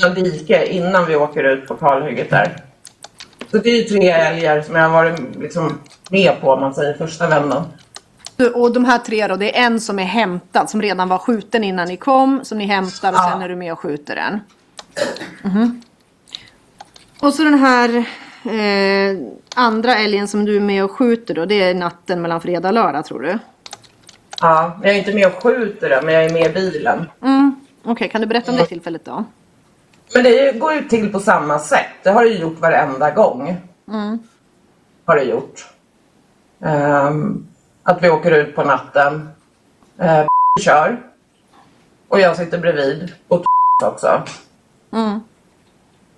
en 0.06 0.14
dike 0.14 0.66
innan 0.66 1.06
vi 1.06 1.16
åker 1.16 1.44
ut 1.44 1.68
på 1.68 1.76
kalhygget 1.76 2.30
där. 2.30 2.56
Så 3.52 3.58
det 3.58 3.70
är 3.70 3.76
ju 3.78 3.84
tre 3.84 4.10
älgar 4.10 4.62
som 4.62 4.76
jag 4.76 4.84
har 4.90 5.04
varit 5.04 5.20
liksom 5.40 5.80
med 6.10 6.42
på 6.42 6.52
om 6.52 6.60
man 6.62 6.74
säger 6.74 6.94
första 6.94 7.28
vändan. 7.28 7.64
Och 8.54 8.74
de 8.74 8.86
här 8.86 9.00
tre 9.00 9.28
då, 9.28 9.36
det 9.36 9.58
är 9.60 9.66
en 9.66 9.80
som 9.82 10.00
är 10.00 10.04
hämtad, 10.04 10.70
som 10.70 10.82
redan 10.82 11.10
var 11.10 11.18
skjuten 11.18 11.64
innan 11.64 11.88
ni 11.88 11.98
kom, 11.98 12.46
som 12.46 12.58
ni 12.58 12.66
hämtar 12.66 13.10
och 13.12 13.18
Ja. 13.18 13.30
sen 13.32 13.42
är 13.42 13.50
du 13.50 13.56
med 13.56 13.74
och 13.74 13.80
skjuter 13.80 14.16
den. 14.16 14.40
Mhm. 15.42 15.82
Och 17.20 17.34
så 17.34 17.44
den 17.44 17.60
här 17.60 17.90
eh, 18.46 19.18
andra 19.56 19.96
älgen 19.96 20.28
som 20.28 20.46
du 20.46 20.56
är 20.56 20.60
med 20.62 20.84
och 20.84 20.92
skjuter 20.92 21.34
då, 21.34 21.46
det 21.46 21.62
är 21.62 21.74
natten 21.74 22.22
mellan 22.22 22.42
fredag 22.42 22.68
och 22.68 22.74
lördag 22.74 23.06
tror 23.06 23.20
du? 23.22 23.40
Ja, 24.42 24.80
jag 24.84 24.92
är 24.94 24.98
inte 24.98 25.14
med 25.14 25.28
och 25.28 25.44
skjuter 25.44 25.90
den 25.90 26.06
men 26.06 26.14
jag 26.14 26.26
är 26.26 26.30
med 26.30 26.46
i 26.52 26.54
bilen. 26.54 27.10
Mm. 27.22 27.56
Okej, 27.84 28.10
kan 28.10 28.22
du 28.22 28.28
berätta 28.28 28.52
om 28.52 28.58
det 28.58 28.66
tillfället 28.66 29.06
då? 29.06 29.26
Men 30.14 30.24
det 30.24 30.60
går 30.60 30.74
ju 30.74 30.84
till 30.84 31.12
på 31.12 31.20
samma 31.20 31.60
sätt. 31.60 31.88
Det 32.04 32.10
har 32.10 32.24
det 32.24 32.30
gjort 32.30 32.60
varenda 32.60 33.12
gång. 33.12 33.58
Har 35.06 35.16
det 35.16 35.24
gjort. 35.24 35.68
Ehm, 36.62 37.48
att 37.84 38.04
vi 38.04 38.10
åker 38.10 38.32
ut 38.32 38.56
på 38.56 38.64
natten. 38.64 39.30
Uh, 40.02 40.26
kör. 40.62 40.98
Och 42.08 42.20
jag 42.20 42.38
sitter 42.38 42.58
bredvid. 42.58 43.14
Och 43.28 43.46
också. 43.84 44.24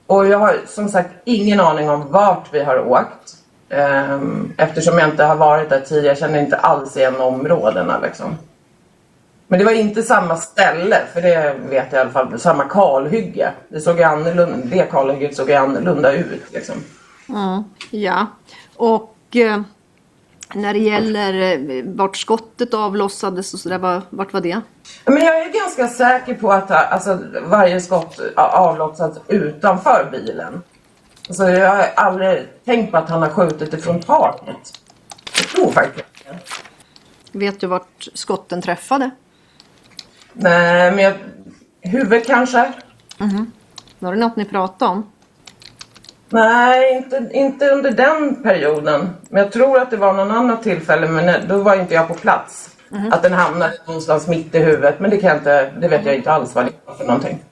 Och 0.08 0.28
jag 0.28 0.40
har 0.40 0.60
som 0.68 0.90
sagt 0.90 1.10
ingen 1.24 1.60
aning 1.60 1.90
om 1.90 2.12
vart 2.12 2.54
vi 2.54 2.64
har 2.64 2.80
åkt. 2.80 3.36
Ehm, 3.70 4.54
eftersom 4.58 4.98
jag 4.98 5.10
inte 5.10 5.24
har 5.24 5.36
varit 5.36 5.70
där 5.70 5.80
tidigare. 5.80 6.08
Jag 6.08 6.18
känner 6.18 6.40
inte 6.40 6.58
alls 6.58 6.98
igen 6.98 7.16
områdena 7.16 8.00
liksom. 8.00 8.38
Men 9.56 9.60
det 9.60 9.66
var 9.66 9.72
inte 9.80 10.04
samma 10.04 10.36
ställe, 10.38 10.98
för 11.14 11.22
det 11.22 11.56
vet 11.70 11.86
jag 11.92 11.98
i 12.00 12.02
alla 12.02 12.10
fall. 12.10 12.40
Samma 12.40 12.64
kalhygge. 12.64 13.52
Det 13.70 13.82
såg 13.82 14.02
annorlunda, 14.02 14.58
det 14.76 14.92
kalhygget 14.92 15.36
såg 15.36 15.52
annorlunda 15.52 16.12
ut 16.14 16.44
liksom. 16.54 16.76
Ja, 17.92 18.28
och 18.76 19.16
eh, 19.36 19.62
när 20.54 20.74
det 20.74 20.80
gäller 20.80 21.34
eh, 21.70 21.84
vart 21.86 22.18
skottet 22.18 22.74
avlossades 22.74 23.54
och 23.54 23.60
sådär, 23.60 23.78
var- 23.78 24.02
vart 24.10 24.34
var 24.34 24.42
det? 24.42 24.62
Men 25.06 25.18
jag 25.24 25.42
är 25.42 25.50
ganska 25.62 25.88
säker 25.88 26.34
på 26.34 26.52
att 26.52 26.72
alltså, 26.72 27.20
varje 27.44 27.82
skott 27.82 28.20
avlossats 28.36 29.20
utanför 29.28 30.10
bilen. 30.12 30.62
Alltså, 31.28 31.50
jag 31.50 31.70
har 31.76 31.86
aldrig 31.96 32.48
tänkt 32.66 32.92
på 32.92 32.98
att 32.98 33.10
han 33.10 33.22
har 33.22 33.30
skjutit 33.30 33.74
ifrån 33.74 34.00
taket. 34.02 34.80
Jag 35.38 35.48
tror 35.48 35.72
faktiskt. 35.72 36.06
Vet 37.32 37.60
du 37.60 37.68
vart 37.68 38.08
skotten 38.14 38.62
träffade? 38.62 39.10
Nej, 40.36 40.92
men 40.92 41.04
jag... 41.04 41.14
Huvud 41.82 42.26
kanske? 42.26 42.74
Var 44.00 44.14
det 44.14 44.20
något 44.20 44.36
ni 44.36 44.46
pratade 44.46 44.92
om? 44.92 45.10
Nej, 46.30 46.96
inte, 46.96 47.30
inte 47.34 47.70
under 47.70 47.92
den 47.92 48.44
perioden. 48.44 49.10
Men 49.30 49.44
jag 49.44 49.52
tror 49.52 49.80
att 49.80 49.92
det 49.92 49.98
var 49.98 50.14
någon 50.14 50.32
annan 50.32 50.62
tillfälle, 50.62 51.08
men 51.08 51.48
då 51.48 51.58
var 51.58 51.76
inte 51.76 51.94
jag 51.94 52.08
på 52.08 52.14
plats. 52.14 52.76
Att 53.12 53.24
den 53.24 53.34
hamnade 53.34 53.74
någonstans 53.88 54.28
mitt 54.28 54.56
i 54.56 54.60
huvudet. 54.60 55.00
Men 55.00 55.10
det, 55.10 55.18
kan 55.18 55.30
jag 55.30 55.38
inte, 55.38 55.72
det 55.72 55.88
vet 55.88 56.06
jag 56.06 56.16
inte 56.16 56.32
alls 56.32 56.56
vad 56.56 56.66
det 56.66 56.72
var 56.86 56.94
för 56.96 57.06
någonting. 57.06 57.44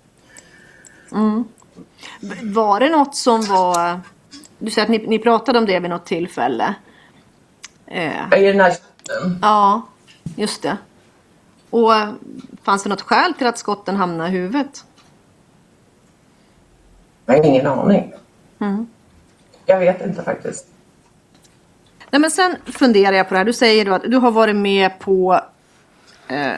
Var 2.43 2.79
det 2.79 2.89
något 2.89 3.15
som 3.15 3.41
var... 3.41 3.99
Du 4.59 4.71
säger 4.71 4.85
att 4.85 4.91
ni, 4.91 5.07
ni 5.07 5.19
pratade 5.19 5.59
om 5.59 5.65
det 5.65 5.79
vid 5.79 5.89
något 5.89 6.05
tillfälle. 6.05 6.75
Eh, 7.87 8.39
I 8.39 8.51
den 8.51 8.59
här 8.59 8.73
ja, 9.41 9.81
just 10.35 10.61
det. 10.61 10.77
Och 11.73 11.91
fanns 12.63 12.83
det 12.83 12.89
något 12.89 13.01
skäl 13.01 13.33
till 13.33 13.47
att 13.47 13.57
skotten 13.57 13.95
hamnade 13.95 14.29
i 14.29 14.31
huvudet? 14.31 14.85
Jag 17.25 17.37
har 17.37 17.43
ingen 17.43 17.67
aning. 17.67 18.13
Jag 19.65 19.79
vet 19.79 20.01
inte 20.01 20.23
faktiskt. 20.23 20.67
Nej, 22.09 22.19
men 22.19 22.31
sen 22.31 22.55
funderar 22.65 23.17
jag 23.17 23.27
på 23.27 23.33
det 23.33 23.37
här. 23.37 23.45
Du 23.45 23.53
säger 23.53 23.85
då 23.85 23.93
att 23.93 24.01
du 24.03 24.17
har 24.17 24.31
varit 24.31 24.55
med 24.55 24.99
på 24.99 25.41
eh, 26.27 26.53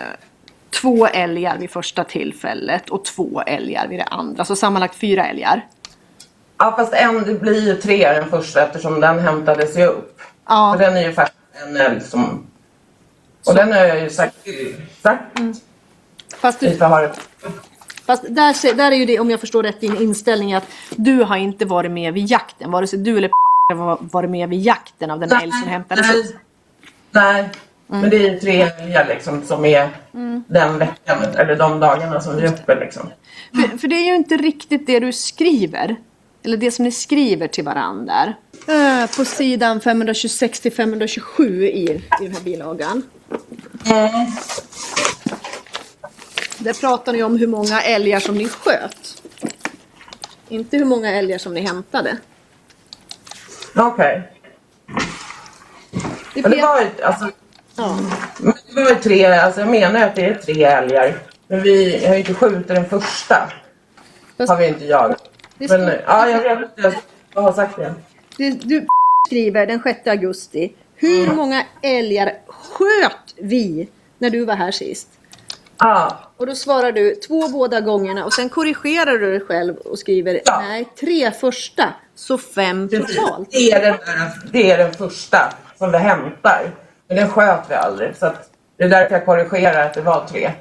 två 0.82 1.07
älgar 1.07 1.57
vid 1.57 1.70
första 1.70 2.03
tillfället 2.03 2.89
och 2.89 3.05
två 3.05 3.41
älgar 3.41 3.88
vid 3.88 3.99
det 3.99 4.03
andra. 4.03 4.45
Så 4.45 4.55
sammanlagt 4.55 4.95
fyra 4.95 5.26
älgar. 5.26 5.68
Ja, 6.57 6.74
fast 6.78 6.93
en, 6.93 7.24
det 7.24 7.34
blir 7.34 7.68
ju 7.68 7.76
tre 7.76 8.13
den 8.13 8.30
första 8.30 8.66
eftersom 8.66 9.01
den 9.01 9.20
hämtades 9.20 9.78
ju 9.78 9.86
upp. 9.86 10.22
Ja. 10.47 10.72
Och 10.74 10.80
den 10.80 10.97
är 10.97 11.01
ju 11.01 11.13
faktiskt 11.13 11.66
en 11.68 11.78
älg 11.78 12.01
som... 12.01 12.47
Och 13.47 13.55
den 13.55 13.73
har 13.73 13.79
jag 13.79 14.01
ju 14.01 14.09
sagt. 14.09 14.35
Sagt 15.01 15.39
Fast, 16.37 16.63
i 16.63 16.69
du, 16.69 16.77
fast 18.05 18.23
där, 18.29 18.75
där 18.75 18.91
är 18.91 18.95
ju 18.95 19.05
det, 19.05 19.19
om 19.19 19.29
jag 19.29 19.39
förstår 19.39 19.63
rätt, 19.63 19.81
din 19.81 20.01
inställning 20.01 20.53
att 20.53 20.67
du 20.95 21.23
har 21.23 21.37
inte 21.37 21.65
varit 21.65 21.91
med 21.91 22.13
vid 22.13 22.31
jakten. 22.31 22.71
Vare 22.71 22.87
sig 22.87 22.99
du 22.99 23.17
eller 23.17 23.29
har 23.73 23.97
varit 24.01 24.29
med 24.29 24.49
vid 24.49 24.61
jakten 24.61 25.11
av 25.11 25.19
den 25.19 25.31
älg 25.31 25.51
som 25.51 25.69
hämtades. 25.69 26.07
Nej, 26.07 26.33
nej. 27.11 27.49
men 27.87 28.09
det 28.09 28.17
är 28.17 28.31
ju 28.31 28.39
tre 28.39 28.61
älgar 28.61 29.07
liksom 29.07 29.41
som 29.45 29.65
är 29.65 29.89
den 30.47 30.77
veckan, 30.77 31.23
eller 31.35 31.55
de 31.55 31.79
dagarna 31.79 32.21
som 32.21 32.35
vi 32.35 32.41
är 32.41 32.53
uppe 32.53 32.75
liksom. 32.75 33.09
För, 33.51 33.77
för 33.77 33.87
det 33.87 33.95
är 33.95 34.05
ju 34.05 34.15
inte 34.15 34.37
riktigt 34.37 34.87
det 34.87 34.99
du 34.99 35.13
skriver. 35.13 35.95
Eller 36.43 36.57
det 36.57 36.71
som 36.71 36.85
ni 36.85 36.91
skriver 36.91 37.47
till 37.47 37.63
varandra. 37.63 38.33
Eh, 38.67 39.17
på 39.17 39.25
sidan 39.25 39.81
526 39.81 40.59
till 40.59 40.71
527 40.71 41.63
i, 41.63 41.67
i 41.67 42.01
den 42.19 42.31
här 42.31 42.43
bilagan. 42.43 43.03
Där 46.57 46.73
pratar 46.82 47.13
ni 47.13 47.23
om 47.23 47.38
hur 47.38 47.47
många 47.47 47.82
älgar 47.82 48.19
som 48.19 48.36
ni 48.38 48.47
sköt. 48.49 49.21
Inte 50.49 50.78
hur 50.78 50.86
många 50.86 51.11
älgar 51.11 51.38
som 51.38 51.53
ni 51.53 51.61
hämtade. 51.61 52.17
Okej. 53.76 54.32
Det 56.34 56.41
Men 56.41 56.51
det 56.51 56.57
pet- 56.57 56.61
var 56.61 56.82
ju, 56.82 56.88
alltså, 57.03 57.30
ja. 57.76 57.99
det 58.76 58.82
var 58.84 58.89
ju 58.89 58.95
tre, 58.95 59.26
alltså 59.26 59.59
jag 59.61 59.69
menar 59.69 60.01
att 60.07 60.15
det 60.15 60.26
är 60.26 60.36
tre 60.36 60.63
älgar. 60.63 61.21
Men 61.47 61.61
vi 61.63 62.05
har 62.05 62.13
ju 62.13 62.19
inte 62.19 62.34
skjutit 62.34 62.67
den 62.67 62.89
första. 62.89 63.49
Fast- 64.38 64.49
Har 64.49 64.57
vi 64.57 64.67
inte 64.67 64.86
jagat. 64.86 65.30
Det 65.57 65.69
Men 65.69 65.82
står- 65.82 66.01
ja, 66.07 66.30
jag 66.30 66.41
vet 66.59 66.69
inte. 66.78 66.99
Jag 67.34 67.41
har 67.41 67.53
sagt 67.53 67.76
det. 67.78 67.93
Du, 68.38 68.51
du 68.51 68.88
skriver 69.28 69.65
den 69.67 69.82
6 69.84 70.07
augusti. 70.07 70.73
Hur 70.95 71.33
många 71.33 71.63
älgar 71.81 72.33
sköt 72.47 73.33
vi 73.37 73.89
när 74.17 74.29
du 74.29 74.45
var 74.45 74.55
här 74.55 74.71
sist? 74.71 75.07
Ja, 75.77 76.19
Och 76.37 76.45
då 76.47 76.55
svarar 76.55 76.91
du 76.91 77.15
två 77.15 77.47
båda 77.49 77.81
gångerna 77.81 78.25
och 78.25 78.33
sen 78.33 78.49
korrigerar 78.49 79.17
du 79.17 79.31
dig 79.31 79.39
själv 79.47 79.75
och 79.77 79.99
skriver 79.99 80.41
Ja. 80.45 80.59
nej, 80.61 80.85
tre 80.99 81.31
första 81.31 81.83
Så 82.15 82.37
fem 82.37 82.89
totalt? 82.89 83.51
Det 83.51 83.71
är, 83.71 83.81
den 83.81 83.91
där, 84.05 84.31
det 84.51 84.71
är 84.71 84.77
den 84.77 84.93
första 84.93 85.53
som 85.77 85.91
vi 85.91 85.97
hämtar. 85.97 86.71
Men 87.07 87.17
den 87.17 87.29
sköt 87.29 87.59
vi 87.69 87.73
aldrig. 87.75 88.15
Så 88.15 88.25
att 88.25 88.49
det 88.77 88.83
är 88.83 88.89
därför 88.89 89.15
jag 89.15 89.25
korrigerar 89.25 89.85
att 89.85 89.93
det 89.93 90.01
var 90.01 90.25
tre. 90.27 90.51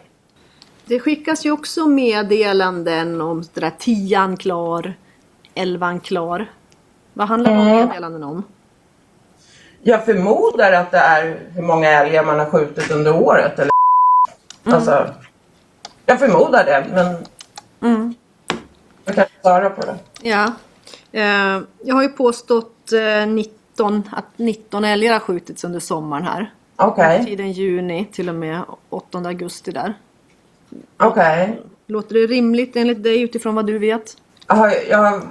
Det 0.84 1.00
skickas 1.00 1.46
ju 1.46 1.50
också 1.50 1.86
meddelanden 1.86 3.20
om 3.20 3.44
det 3.54 3.60
där 3.60 3.72
tian 3.78 4.36
klar, 4.36 4.94
elvan 5.54 6.00
klar. 6.00 6.50
Vad 7.12 7.28
handlar 7.28 7.50
de 7.50 7.60
Mm. 7.60 7.76
meddelanden 7.86 8.22
om? 8.22 8.42
Jag 9.86 10.04
förmodar 10.04 10.72
att 10.72 10.90
det 10.90 10.98
är 10.98 11.40
hur 11.54 11.62
många 11.62 11.90
älgar 11.90 12.24
man 12.24 12.38
har 12.38 12.46
skjutit 12.46 12.90
under 12.90 13.16
året. 13.16 13.58
Eller 13.58 13.70
alltså, 14.64 15.14
jag 16.06 16.18
förmodar 16.18 16.64
det, 16.64 16.86
men 16.94 17.16
Mm. 17.90 18.14
jag 19.04 19.14
kan 19.14 19.24
inte 19.24 19.34
svara 19.42 19.70
på 19.70 19.80
det. 19.80 19.96
Ja. 20.22 20.52
Eh, 21.12 21.62
jag 21.84 21.94
har 21.94 22.02
ju 22.02 22.08
påstått 22.08 22.92
eh, 22.92 23.26
19, 23.26 24.08
att 24.12 24.24
19 24.36 24.84
älgar 24.84 25.12
har 25.12 25.20
skjutits 25.20 25.64
under 25.64 25.80
sommaren 25.80 26.24
här. 26.24 26.52
Okej. 26.76 27.24
Tiden 27.24 27.52
juni 27.52 28.08
till 28.12 28.28
och 28.28 28.34
med 28.34 28.62
8 28.90 29.18
augusti 29.18 29.70
där. 29.72 29.94
Okej. 30.96 31.60
Låter 31.86 32.14
det 32.14 32.26
rimligt 32.26 32.76
enligt 32.76 33.02
dig 33.02 33.22
utifrån 33.22 33.54
vad 33.54 33.66
du 33.66 33.78
vet? 33.78 34.16
Jag 34.46 34.54
har, 34.54 34.72
jag 34.90 34.98
har 34.98 35.22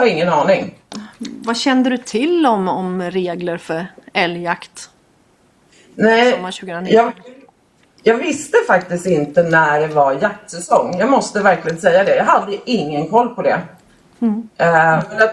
ingen 0.00 0.28
aning. 0.28 0.74
Vad 1.18 1.56
kände 1.56 1.90
du 1.90 1.98
till 1.98 2.46
om, 2.46 2.68
om 2.68 3.02
regler 3.02 3.58
för 3.58 3.86
älgjakt? 4.12 4.90
Nej, 5.94 6.32
Sommar 6.32 6.52
2019? 6.52 6.94
jag, 6.94 7.12
jag 8.02 8.16
visste 8.16 8.58
faktiskt 8.66 9.06
inte 9.06 9.42
när 9.42 9.80
det 9.80 9.94
var 9.94 10.12
jaktsäsong. 10.12 10.96
Jag 10.98 11.10
måste 11.10 11.40
verkligen 11.40 11.78
säga 11.78 12.04
det. 12.04 12.16
Jag 12.16 12.24
hade 12.24 12.70
ingen 12.70 13.08
koll 13.08 13.28
på 13.28 13.42
det. 13.42 13.60
Mm. 14.20 14.48
Men 14.58 15.02
när 15.18 15.30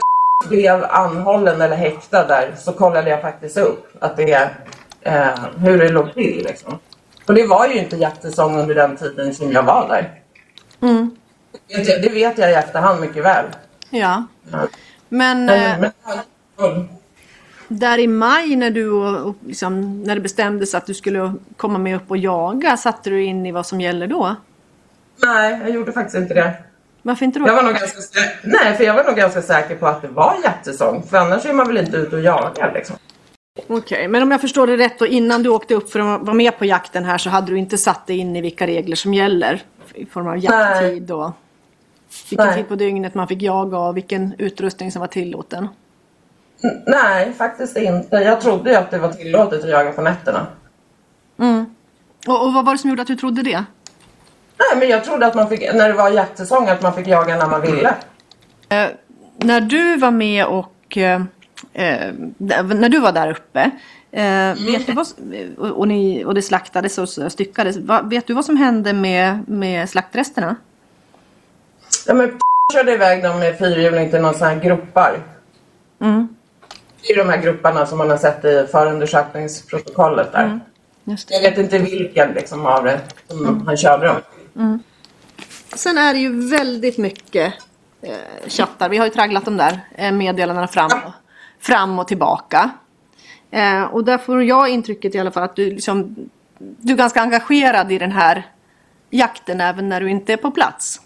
blev 0.47 0.85
anhållen 0.89 1.61
eller 1.61 1.75
häktad 1.75 2.27
där 2.27 2.55
så 2.57 2.71
kollade 2.71 3.09
jag 3.09 3.21
faktiskt 3.21 3.57
upp 3.57 3.87
att 3.99 4.17
det, 4.17 4.49
eh, 5.01 5.39
hur 5.57 5.77
det 5.77 5.89
låg 5.89 6.13
till. 6.13 6.43
Liksom. 6.47 6.79
Och 7.25 7.33
det 7.33 7.47
var 7.47 7.67
ju 7.67 7.79
inte 7.79 7.97
jaktsäsong 7.97 8.57
under 8.57 8.75
den 8.75 8.97
tiden 8.97 9.33
som 9.33 9.51
jag 9.51 9.63
var 9.63 9.87
där. 9.87 10.21
Mm. 10.81 11.15
Det 11.67 11.77
vet 11.77 11.87
jag, 11.87 12.01
det 12.01 12.09
vet 12.09 12.37
jag 12.37 12.51
i 12.51 12.53
efterhand 12.53 13.01
mycket 13.01 13.23
väl. 13.23 13.45
Ja. 13.89 14.23
Men 15.09 15.49
eh, 15.49 15.79
Men, 15.79 16.87
där 17.67 17.97
i 17.97 18.07
maj 18.07 18.55
när 18.55 18.71
du 18.71 18.89
och, 18.89 19.27
och 19.29 19.35
liksom, 19.45 20.03
när 20.03 20.15
det 20.15 20.21
bestämdes 20.21 20.75
att 20.75 20.85
du 20.85 20.93
skulle 20.93 21.33
komma 21.57 21.79
med 21.79 21.95
upp 21.95 22.11
och 22.11 22.17
jaga, 22.17 22.77
satte 22.77 23.09
du 23.09 23.23
in 23.23 23.45
i 23.45 23.51
vad 23.51 23.65
som 23.65 23.81
gäller 23.81 24.07
då? 24.07 24.35
nej, 25.23 25.59
jag 25.61 25.69
gjorde 25.69 25.91
faktiskt 25.91 26.17
inte 26.17 26.33
det. 26.33 26.53
Varför 27.01 27.25
inte 27.25 27.39
då? 27.39 27.47
Jag 27.47 27.55
var 27.55 27.63
nog 27.63 27.73
ganska 27.73 27.99
Nej, 28.43 28.77
för 28.77 28.83
jag 28.83 28.93
var 28.93 29.03
nog 29.03 29.15
ganska 29.15 29.41
säker 29.41 29.75
på 29.75 29.87
att 29.87 30.01
det 30.01 30.07
var 30.07 30.35
jaktsäsong. 30.43 31.03
För 31.09 31.17
annars 31.17 31.45
är 31.45 31.53
man 31.53 31.67
väl 31.67 31.77
inte 31.77 31.97
ute 31.97 32.15
och 32.15 32.21
jagar 32.21 32.71
liksom. 32.73 32.95
Okej, 33.67 34.07
men 34.07 34.23
om 34.23 34.31
jag 34.31 34.41
förstår 34.41 34.67
det 34.67 34.77
rätt 34.77 34.99
då, 34.99 35.05
innan 35.07 35.43
du 35.43 35.49
åkte 35.49 35.75
upp 35.75 35.91
för 35.91 35.99
att 35.99 36.21
vara 36.21 36.33
med 36.33 36.57
på 36.59 36.65
jakten 36.65 37.05
här 37.05 37.17
så 37.17 37.29
hade 37.29 37.51
du 37.51 37.57
inte 37.57 37.77
satt 37.77 38.07
dig 38.07 38.17
in 38.17 38.35
i 38.35 38.41
vilka 38.41 38.67
regler 38.67 38.95
som 38.95 39.13
gäller 39.13 39.61
i 39.93 40.05
form 40.05 40.27
av 40.27 40.37
jakttid 40.37 41.11
och 41.11 41.31
vilken 42.29 42.47
Nej. 42.47 42.55
tid 42.55 42.67
på 42.67 42.75
dygnet 42.75 43.15
man 43.15 43.27
fick 43.27 43.41
jaga 43.41 43.77
och 43.77 43.97
vilken 43.97 44.35
utrustning 44.37 44.91
som 44.91 44.99
var 44.99 45.07
tillåten? 45.07 45.67
Nej, 46.85 47.33
faktiskt 47.33 47.77
inte. 47.77 48.15
Jag 48.15 48.41
trodde 48.41 48.69
ju 48.69 48.75
att 48.75 48.91
det 48.91 48.97
var 48.97 49.13
tillåtet 49.13 49.63
att 49.63 49.69
jaga 49.69 49.91
på 49.91 50.01
nätterna. 50.01 50.47
Mm. 51.39 51.65
Och, 52.27 52.45
och 52.45 52.53
vad 52.53 52.65
var 52.65 52.73
det 52.73 52.77
som 52.77 52.89
gjorde 52.89 53.01
att 53.01 53.07
du 53.07 53.15
trodde 53.15 53.43
det? 53.43 53.63
Nej, 54.57 54.79
men 54.79 54.89
jag 54.89 55.03
trodde 55.03 55.25
att 55.25 55.35
man 55.35 55.49
fick, 55.49 55.73
när 55.73 55.87
det 55.87 55.93
var 55.93 56.09
jaktsäsong, 56.09 56.67
att 56.67 56.81
man 56.81 56.93
fick 56.93 57.07
jaga 57.07 57.37
när 57.37 57.47
man 57.47 57.61
ville. 57.61 57.95
Eh, 58.69 58.87
när 59.37 59.61
du 59.61 59.97
var 59.97 60.11
med 60.11 60.45
och 60.45 60.97
eh, 60.97 61.21
eh, 61.73 62.13
när 62.37 62.89
du 62.89 62.99
var 62.99 63.11
där 63.11 63.31
uppe 63.31 63.71
eh, 64.11 64.53
vet 64.71 64.87
du 64.87 64.93
vad, 64.93 65.07
och, 65.57 65.67
och, 65.67 65.87
ni, 65.87 66.25
och 66.25 66.33
det 66.35 66.41
slaktades 66.41 66.97
och 66.97 67.09
styckades. 67.09 67.77
Va, 67.77 68.01
vet 68.01 68.27
du 68.27 68.33
vad 68.33 68.45
som 68.45 68.57
hände 68.57 68.93
med, 68.93 69.49
med 69.49 69.89
slaktresterna? 69.89 70.55
Ja, 72.07 72.13
men 72.13 72.39
körde 72.73 72.93
iväg 72.93 73.23
dem 73.23 73.39
med 73.39 73.57
fyrhjuling 73.57 74.09
till 74.09 74.21
någon 74.21 74.33
sån 74.33 74.47
här 74.47 74.59
gropar. 74.59 75.19
Mm. 76.01 76.35
Det 77.01 77.13
är 77.13 77.17
de 77.17 77.29
här 77.29 77.41
grupperna 77.41 77.85
som 77.85 77.97
man 77.97 78.09
har 78.09 78.17
sett 78.17 78.45
i 78.45 78.67
förundersökningsprotokollet 78.71 80.31
där. 80.31 80.45
Mm. 80.45 80.59
Jag 81.29 81.41
vet 81.41 81.57
inte 81.57 81.77
vilken 81.77 82.31
liksom, 82.31 82.65
av 82.65 82.83
det 82.83 83.01
som 83.27 83.67
han 83.67 83.77
körde 83.77 84.07
dem. 84.07 84.15
Mm. 84.55 84.79
Sen 85.75 85.97
är 85.97 86.13
det 86.13 86.19
ju 86.19 86.49
väldigt 86.49 86.97
mycket 86.97 87.53
eh, 88.01 88.49
chattar. 88.49 88.89
Vi 88.89 88.97
har 88.97 89.05
ju 89.05 89.11
tragglat 89.11 89.45
de 89.45 89.57
där 89.57 89.79
eh, 89.95 90.11
meddelandena 90.11 90.67
fram 90.67 90.91
och, 91.05 91.13
fram 91.59 91.99
och 91.99 92.07
tillbaka. 92.07 92.69
Eh, 93.51 93.83
och 93.83 94.03
där 94.03 94.17
får 94.17 94.43
jag 94.43 94.69
intrycket 94.69 95.15
i 95.15 95.19
alla 95.19 95.31
fall 95.31 95.43
att 95.43 95.55
du, 95.55 95.65
liksom, 95.69 96.15
du 96.57 96.93
är 96.93 96.97
ganska 96.97 97.21
engagerad 97.21 97.91
i 97.91 97.97
den 97.97 98.11
här 98.11 98.47
jakten 99.09 99.61
även 99.61 99.89
när 99.89 100.01
du 100.01 100.09
inte 100.09 100.33
är 100.33 100.37
på 100.37 100.51
plats. 100.51 101.01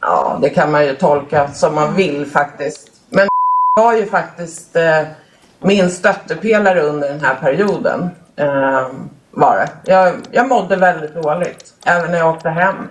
Ja, 0.00 0.38
det 0.42 0.50
kan 0.50 0.70
man 0.70 0.86
ju 0.86 0.94
tolka 0.94 1.48
som 1.48 1.74
man 1.74 1.94
vill 1.94 2.26
faktiskt. 2.26 2.90
Men 3.08 3.28
var 3.76 3.94
ju 3.94 4.06
faktiskt 4.06 4.76
eh, 4.76 5.02
min 5.60 5.90
stöttepelare 5.90 6.80
under 6.80 7.08
den 7.08 7.20
här 7.20 7.34
perioden. 7.34 8.10
Eh, 8.36 8.88
var 9.30 9.56
det. 9.56 9.92
Jag, 9.92 10.14
jag 10.30 10.48
mådde 10.48 10.76
väldigt 10.76 11.14
dåligt, 11.14 11.74
även 11.84 12.10
när 12.10 12.18
jag 12.18 12.34
åkte 12.34 12.48
hem. 12.48 12.88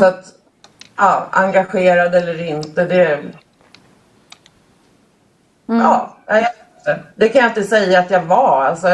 Så 0.00 0.06
att, 0.06 0.24
ja, 0.96 1.28
engagerad 1.30 2.14
eller 2.14 2.42
inte, 2.42 2.84
det... 2.84 3.20
Ja, 5.66 6.16
jag 6.26 6.46
det 7.16 7.28
kan 7.28 7.42
jag 7.42 7.50
inte 7.50 7.64
säga 7.64 7.98
att 7.98 8.10
jag 8.10 8.22
var. 8.22 8.64
Alltså, 8.64 8.88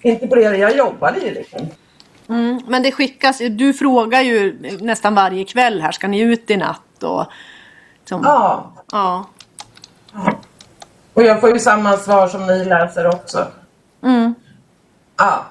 inte 0.00 0.26
på 0.26 0.34
det, 0.34 0.42
jag 0.42 0.76
jobbade 0.76 1.20
ju 1.20 1.34
liksom. 1.34 1.68
Mm, 2.28 2.60
men 2.66 2.82
det 2.82 2.92
skickas, 2.92 3.38
du 3.38 3.74
frågar 3.74 4.20
ju 4.20 4.58
nästan 4.80 5.14
varje 5.14 5.44
kväll 5.44 5.80
här, 5.80 5.92
ska 5.92 6.08
ni 6.08 6.20
ut 6.20 6.50
i 6.50 6.56
natt? 6.56 7.02
Och, 7.02 7.26
som, 8.04 8.22
Ja. 8.24 8.72
ja. 8.92 9.26
Och 11.14 11.22
jag 11.22 11.40
får 11.40 11.50
ju 11.52 11.58
samma 11.58 11.96
svar 11.96 12.28
som 12.28 12.46
ni 12.46 12.64
läser 12.64 13.08
också. 13.08 13.46
Mm. 14.02 14.34
Ja. 15.16 15.44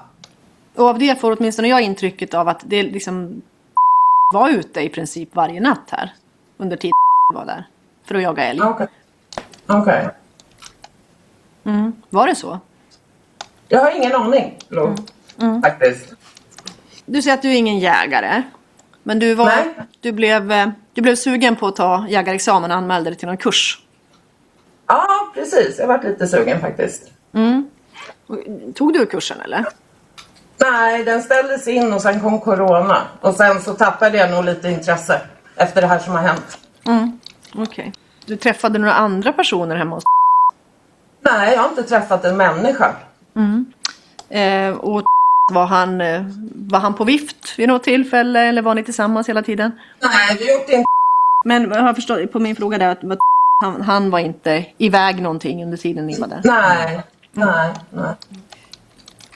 Och 0.74 0.86
av 0.86 0.98
det 0.98 1.20
får 1.20 1.36
åtminstone 1.38 1.68
jag 1.68 1.80
intrycket 1.82 2.34
av 2.34 2.48
att 2.48 2.60
det 2.64 2.82
liksom 2.82 3.42
var 4.34 4.48
ute 4.48 4.80
i 4.80 4.88
princip 4.88 5.36
varje 5.36 5.60
natt 5.60 5.90
här. 5.90 6.14
Under 6.56 6.76
tiden 6.76 6.92
var 7.34 7.44
där. 7.46 7.66
För 8.04 8.14
att 8.14 8.22
jaga 8.22 8.44
älg. 8.44 8.60
Okej. 8.62 8.86
Okej. 9.66 10.08
Mm. 11.64 11.92
Var 12.10 12.26
det 12.26 12.34
så? 12.34 12.58
Jag 13.68 13.80
har 13.80 13.90
ingen 13.96 14.14
aning, 14.14 14.58
Lo. 14.68 14.94
Mm. 15.40 15.62
Faktiskt. 15.62 16.14
Du 17.08 17.22
säger 17.22 17.34
att 17.36 17.42
du 17.42 17.48
är 17.48 17.54
ingen 17.56 17.78
jägare. 17.78 18.42
Men 19.02 19.18
du, 19.18 19.34
var, 19.34 19.52
du, 20.00 20.12
blev, 20.12 20.52
eh, 20.52 20.68
du 20.94 21.00
blev 21.02 21.14
sugen 21.16 21.56
på 21.56 21.66
att 21.66 21.76
ta 21.76 22.06
jägarexamen 22.08 22.70
och 22.70 22.76
anmälde 22.76 23.10
dig 23.10 23.18
till 23.18 23.28
någon 23.28 23.36
kurs. 23.36 23.82
Ja, 24.86 25.06
precis. 25.34 25.78
Jag 25.78 25.86
varit 25.86 26.04
lite 26.04 26.26
sugen 26.26 26.60
faktiskt. 26.60 27.02
Mm. 27.34 27.70
Tog 28.74 28.92
du 28.92 29.06
kursen 29.06 29.40
eller? 29.40 29.64
Nej, 30.60 31.04
den 31.04 31.22
ställdes 31.22 31.68
in 31.68 31.92
och 31.92 32.02
sen 32.02 32.20
kom 32.20 32.40
corona. 32.40 33.02
Och 33.20 33.34
sen 33.34 33.62
så 33.62 33.74
tappade 33.74 34.18
jag 34.18 34.30
nog 34.30 34.44
lite 34.44 34.68
intresse 34.68 35.20
efter 35.56 35.80
det 35.80 35.86
här 35.86 35.98
som 35.98 36.12
har 36.12 36.22
hänt. 36.22 36.58
Mm. 36.86 37.20
Okej. 37.54 37.92
Du 38.26 38.36
träffade 38.36 38.78
några 38.78 38.94
andra 38.94 39.32
personer 39.32 39.76
hemma 39.76 39.94
hos 39.96 40.04
Nej, 41.20 41.52
jag 41.54 41.62
har 41.62 41.68
inte 41.68 41.82
träffat 41.82 42.24
en 42.24 42.36
människa. 42.36 42.94
mm. 43.36 43.72
eh, 44.28 44.76
Och 44.78 45.02
var 45.50 45.66
han, 45.66 46.00
eh, 46.00 46.22
var 46.54 46.78
han 46.78 46.94
på 46.94 47.04
vift 47.04 47.58
vid 47.58 47.68
något 47.68 47.84
tillfälle 47.84 48.40
eller 48.40 48.62
var 48.62 48.74
ni 48.74 48.84
tillsammans 48.84 49.28
hela 49.28 49.42
tiden? 49.42 49.72
Nej, 50.02 50.36
vi 50.40 50.54
åkte 50.54 50.72
in. 50.72 50.84
Men 51.44 51.70
jag 51.70 51.82
har 51.82 51.94
förstått 51.94 52.32
på 52.32 52.38
min 52.38 52.56
fråga 52.56 52.78
där 52.78 52.88
att 52.88 53.02
han, 53.64 53.82
han 53.82 54.10
var 54.10 54.18
inte 54.18 54.66
iväg 54.78 55.22
någonting 55.22 55.64
under 55.64 55.76
tiden 55.76 56.06
ni 56.06 56.20
var 56.20 56.28
där? 56.28 56.40
Nej, 56.44 57.02
nej, 57.32 57.74
nej. 57.90 58.14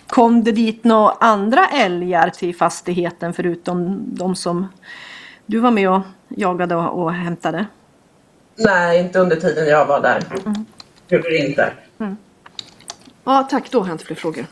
Kom 0.06 0.44
det 0.44 0.52
dit 0.52 0.84
några 0.84 1.12
andra 1.20 1.66
älgar 1.66 2.30
till 2.30 2.56
fastigheten 2.56 3.32
förutom 3.32 4.04
de 4.14 4.34
som 4.36 4.68
du 5.46 5.58
var 5.58 5.70
med 5.70 5.90
och 5.90 6.02
jagade 6.28 6.76
och, 6.76 7.02
och 7.02 7.12
hämtade? 7.12 7.66
Nej, 8.56 9.00
inte 9.00 9.18
under 9.18 9.36
tiden 9.36 9.66
jag 9.66 9.86
var 9.86 10.00
där. 10.00 10.22
Gjorde 11.08 11.30
det 11.30 11.36
inte. 11.36 11.72
Ja, 13.24 13.48
tack. 13.50 13.70
Då 13.70 13.80
har 13.80 13.86
jag 13.86 13.94
inte 13.94 14.04
fler 14.04 14.16
frågor. 14.16 14.46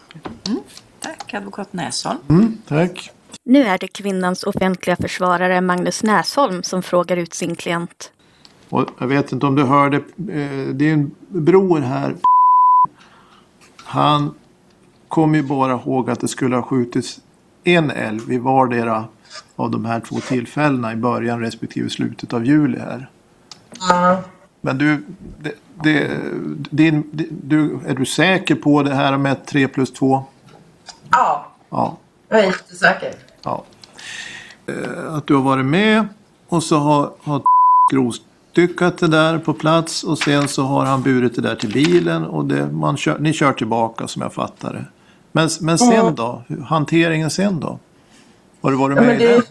Tack, 1.01 1.35
advokat 1.35 1.73
Näsholm. 1.73 2.19
Mm, 2.29 2.59
tack. 2.69 3.11
Nu 3.45 3.63
är 3.63 3.79
det 3.79 3.89
kvinnans 3.89 4.43
offentliga 4.43 4.97
försvarare 4.97 5.61
Magnus 5.61 6.03
Näsholm 6.03 6.63
som 6.63 6.83
frågar 6.83 7.17
ut 7.17 7.35
sin 7.35 7.57
klient. 7.57 8.13
Och 8.69 8.89
jag 8.99 9.07
vet 9.07 9.33
inte 9.33 9.47
om 9.47 9.55
du 9.55 9.63
hörde, 9.63 9.97
eh, 9.97 10.69
det 10.73 10.89
är 10.89 10.93
en 10.93 11.11
bror 11.29 11.79
här. 11.79 12.15
Han 13.77 14.35
kom 15.09 15.35
ju 15.35 15.43
bara 15.43 15.73
ihåg 15.73 16.11
att 16.11 16.21
det 16.21 16.29
skulle 16.29 16.57
ha 16.57 16.63
skjutits 16.63 17.21
en 17.65 17.91
älg 17.91 18.21
vid 18.27 18.41
vardera 18.41 19.05
av 19.57 19.71
de 19.71 19.85
här 19.85 20.01
två 20.01 20.21
tillfällena 20.21 20.93
i 20.93 20.97
början 20.97 21.41
respektive 21.41 21.91
slutet 21.91 22.33
av 22.33 22.47
juli 22.47 22.79
här. 22.79 23.11
Ja. 23.81 24.23
Men 24.61 24.79
du, 24.79 25.03
det, 25.39 25.55
det, 25.83 26.11
din, 26.71 27.29
du, 27.43 27.79
är 27.87 27.95
du 27.95 28.05
säker 28.05 28.55
på 28.55 28.83
det 28.83 28.95
här 28.95 29.17
med 29.17 29.47
3 29.47 29.69
plus 29.69 29.93
2? 29.93 30.25
Ja, 31.11 31.47
Ja. 31.71 31.97
jag 32.29 32.41
är 32.41 32.45
jättesäker. 32.45 33.15
ja. 33.43 33.65
Eh, 34.67 35.15
Att 35.15 35.27
du 35.27 35.35
har 35.35 35.43
varit 35.43 35.65
med 35.67 36.09
och 36.49 36.63
så 36.63 36.77
har, 36.79 37.11
har 37.23 37.43
grovstyckat 37.93 38.99
det 38.99 39.09
där 39.09 39.39
på 39.39 39.53
plats 39.55 40.03
och 40.05 40.19
sen 40.19 40.49
så 40.49 40.63
har 40.63 40.85
han 40.85 41.03
burit 41.03 41.35
det 41.37 41.43
där 41.43 41.55
till 41.57 41.73
bilen 41.73 42.25
och 42.25 42.45
det, 42.45 42.67
man 42.67 42.97
kör, 42.97 43.19
ni 43.19 43.33
kör 43.33 43.53
tillbaka 43.53 44.09
som 44.09 44.23
jag 44.23 44.33
fattar 44.35 44.73
det. 44.73 44.85
Men, 45.33 45.49
men 45.61 45.79
sen 45.79 46.15
då? 46.15 46.43
Hanteringen 46.67 47.31
sen 47.31 47.61
då? 47.61 47.79
Har 48.63 48.71
du 48.71 48.77
varit 48.77 48.97
Ja, 48.97 49.03
med 49.03 49.21
i 49.23 49.27
det, 49.27 49.33
den? 49.33 49.43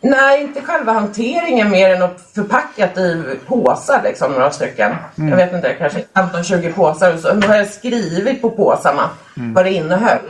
nej, 0.00 0.42
inte 0.42 0.60
själva 0.60 0.92
hanteringen 0.92 1.70
mer 1.70 1.90
än 1.94 2.02
att 2.02 2.20
förpackat 2.34 2.98
i 2.98 3.38
påsar, 3.46 4.00
liksom, 4.04 4.32
några 4.32 4.50
stycken. 4.50 4.92
Mm. 5.18 5.28
Jag 5.30 5.36
vet 5.36 5.52
inte, 5.54 5.74
kanske 5.74 6.04
15-20 6.14 6.72
påsar. 6.72 7.14
Och 7.14 7.20
så 7.20 7.34
nu 7.34 7.46
har 7.46 7.54
jag 7.56 7.68
skrivit 7.70 8.42
på 8.42 8.50
påsarna 8.50 9.10
Mm. 9.36 9.54
vad 9.54 9.64
det 9.64 9.72
innehöll. 9.72 10.20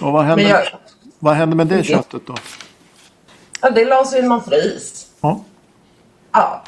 Och 0.00 0.12
vad 0.12 0.24
hände, 0.24 0.42
jag, 0.42 0.62
vad 1.18 1.34
hände 1.34 1.56
med 1.56 1.66
det 1.66 1.84
köttet 1.84 2.22
då? 2.26 2.34
ja, 3.60 3.70
det 3.70 3.84
lades 3.84 4.14
i 4.14 4.22
någon 4.22 4.44
frys. 4.44 5.06
Ja. 5.20 5.44
Ja. 6.32 6.62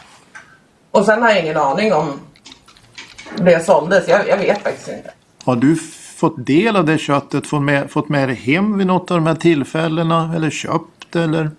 Och 0.90 1.04
sen 1.04 1.22
har 1.22 1.28
jag 1.28 1.42
ingen 1.42 1.56
aning 1.56 1.92
om 1.92 2.20
det 3.36 3.64
såldes. 3.64 4.08
Jag, 4.08 4.28
jag 4.28 4.36
vet 4.36 4.62
faktiskt 4.62 4.88
inte. 4.88 5.10
Har 5.44 5.56
du 5.56 5.76
fått 6.16 6.46
del 6.46 6.76
av 6.76 6.84
det 6.84 6.98
köttet? 6.98 7.46
Fått 7.46 7.62
med, 7.62 7.90
fått 7.90 8.08
med 8.08 8.28
det 8.28 8.34
hem 8.34 8.78
vid 8.78 8.86
något 8.86 9.10
av 9.10 9.16
de 9.16 9.26
här 9.26 9.34
tillfällena? 9.34 10.32
Eller 10.36 10.50
köpt 10.50 11.16
eller? 11.16 11.50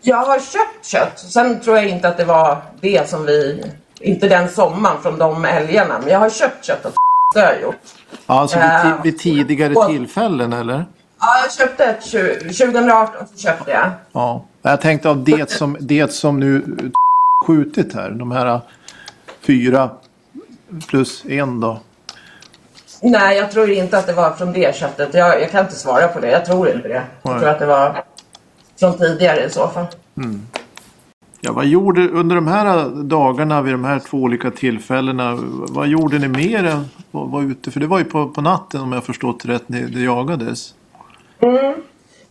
Jag 0.00 0.16
har 0.16 0.38
köpt 0.38 0.86
kött. 0.86 1.18
Sen 1.18 1.60
tror 1.60 1.76
jag 1.76 1.88
inte 1.88 2.08
att 2.08 2.16
det 2.16 2.24
var 2.24 2.62
det 2.80 3.10
som 3.10 3.26
vi... 3.26 3.64
Inte 4.00 4.28
den 4.28 4.48
sommaren 4.48 5.02
från 5.02 5.18
de 5.18 5.44
älgarna. 5.44 5.98
Men 5.98 6.08
jag 6.08 6.18
har 6.18 6.30
köpt 6.30 6.64
kött 6.64 6.84
och 6.84 6.92
det 7.34 7.40
har 7.40 7.52
jag 7.52 7.62
gjort. 7.62 7.76
Ja, 8.26 8.40
Alltså 8.40 8.58
vid, 8.58 8.94
vid 9.12 9.18
tidigare 9.20 9.74
Och- 9.74 9.86
tillfällen 9.88 10.52
eller? 10.52 10.84
Ja, 11.20 11.26
jag 11.42 11.52
köpte 11.52 11.84
ett 11.84 12.00
tju- 12.00 12.38
2018 12.52 13.26
så 13.34 13.38
köpte 13.38 13.70
jag. 13.70 13.90
Ja. 14.12 14.44
Jag 14.62 14.80
tänkte 14.80 15.08
av 15.10 15.24
det 15.24 15.50
som, 15.50 15.76
det 15.80 16.12
som 16.12 16.40
nu 16.40 16.64
skjutit 17.46 17.94
här. 17.94 18.10
De 18.10 18.30
här 18.30 18.60
fyra 19.40 19.90
plus 20.88 21.24
en 21.28 21.60
då. 21.60 21.80
Nej, 23.02 23.36
jag 23.36 23.50
tror 23.50 23.70
inte 23.70 23.98
att 23.98 24.06
det 24.06 24.12
var 24.12 24.30
från 24.32 24.52
det 24.52 24.76
köttet. 24.76 25.14
Jag, 25.14 25.42
jag 25.42 25.50
kan 25.50 25.60
inte 25.64 25.76
svara 25.76 26.08
på 26.08 26.20
det. 26.20 26.30
Jag 26.30 26.44
tror 26.44 26.68
inte 26.68 26.88
det. 26.88 27.02
Jag 27.22 27.38
tror 27.40 27.48
att 27.48 27.58
det 27.58 27.66
var 27.66 28.02
från 28.80 28.98
tidigare 28.98 29.44
i 29.44 29.50
så 29.50 29.68
fall. 29.68 29.86
Mm. 30.16 30.46
Ja, 31.44 31.52
vad 31.52 31.66
gjorde 31.66 32.08
under 32.08 32.36
de 32.36 32.46
här 32.46 32.88
dagarna 33.02 33.62
vid 33.62 33.74
de 33.74 33.84
här 33.84 33.98
två 33.98 34.18
olika 34.18 34.50
tillfällena? 34.50 35.38
Vad 35.68 35.88
gjorde 35.88 36.18
ni 36.18 36.28
mer 36.28 36.64
än 36.64 36.78
att 36.78 36.86
vara 37.30 37.42
ute? 37.42 37.70
För 37.70 37.80
det 37.80 37.86
var 37.86 37.98
ju 37.98 38.04
på, 38.04 38.28
på 38.28 38.40
natten 38.40 38.80
om 38.80 38.92
jag 38.92 39.04
förstått 39.04 39.44
rätt 39.44 39.62
det, 39.66 39.86
det 39.86 40.00
jagades. 40.00 40.74
Mm. 41.40 41.74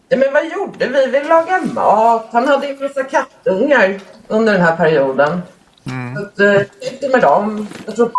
Men 0.09 0.33
vad 0.33 0.45
gjorde 0.45 0.87
vi? 0.87 1.11
Vi 1.11 1.27
lagade 1.27 1.73
mat. 1.73 2.29
Han 2.31 2.47
hade 2.47 2.67
ju 2.67 2.79
massa 2.79 3.03
kattungar 3.03 3.99
under 4.27 4.53
den 4.53 4.61
här 4.61 4.75
perioden. 4.75 5.41
Mm. 5.85 6.15
Så 6.15 6.21
att, 6.21 6.39
eh, 6.39 7.11
med 7.11 7.21
dem. 7.21 7.67
Jag 7.85 7.95
tror 7.95 8.11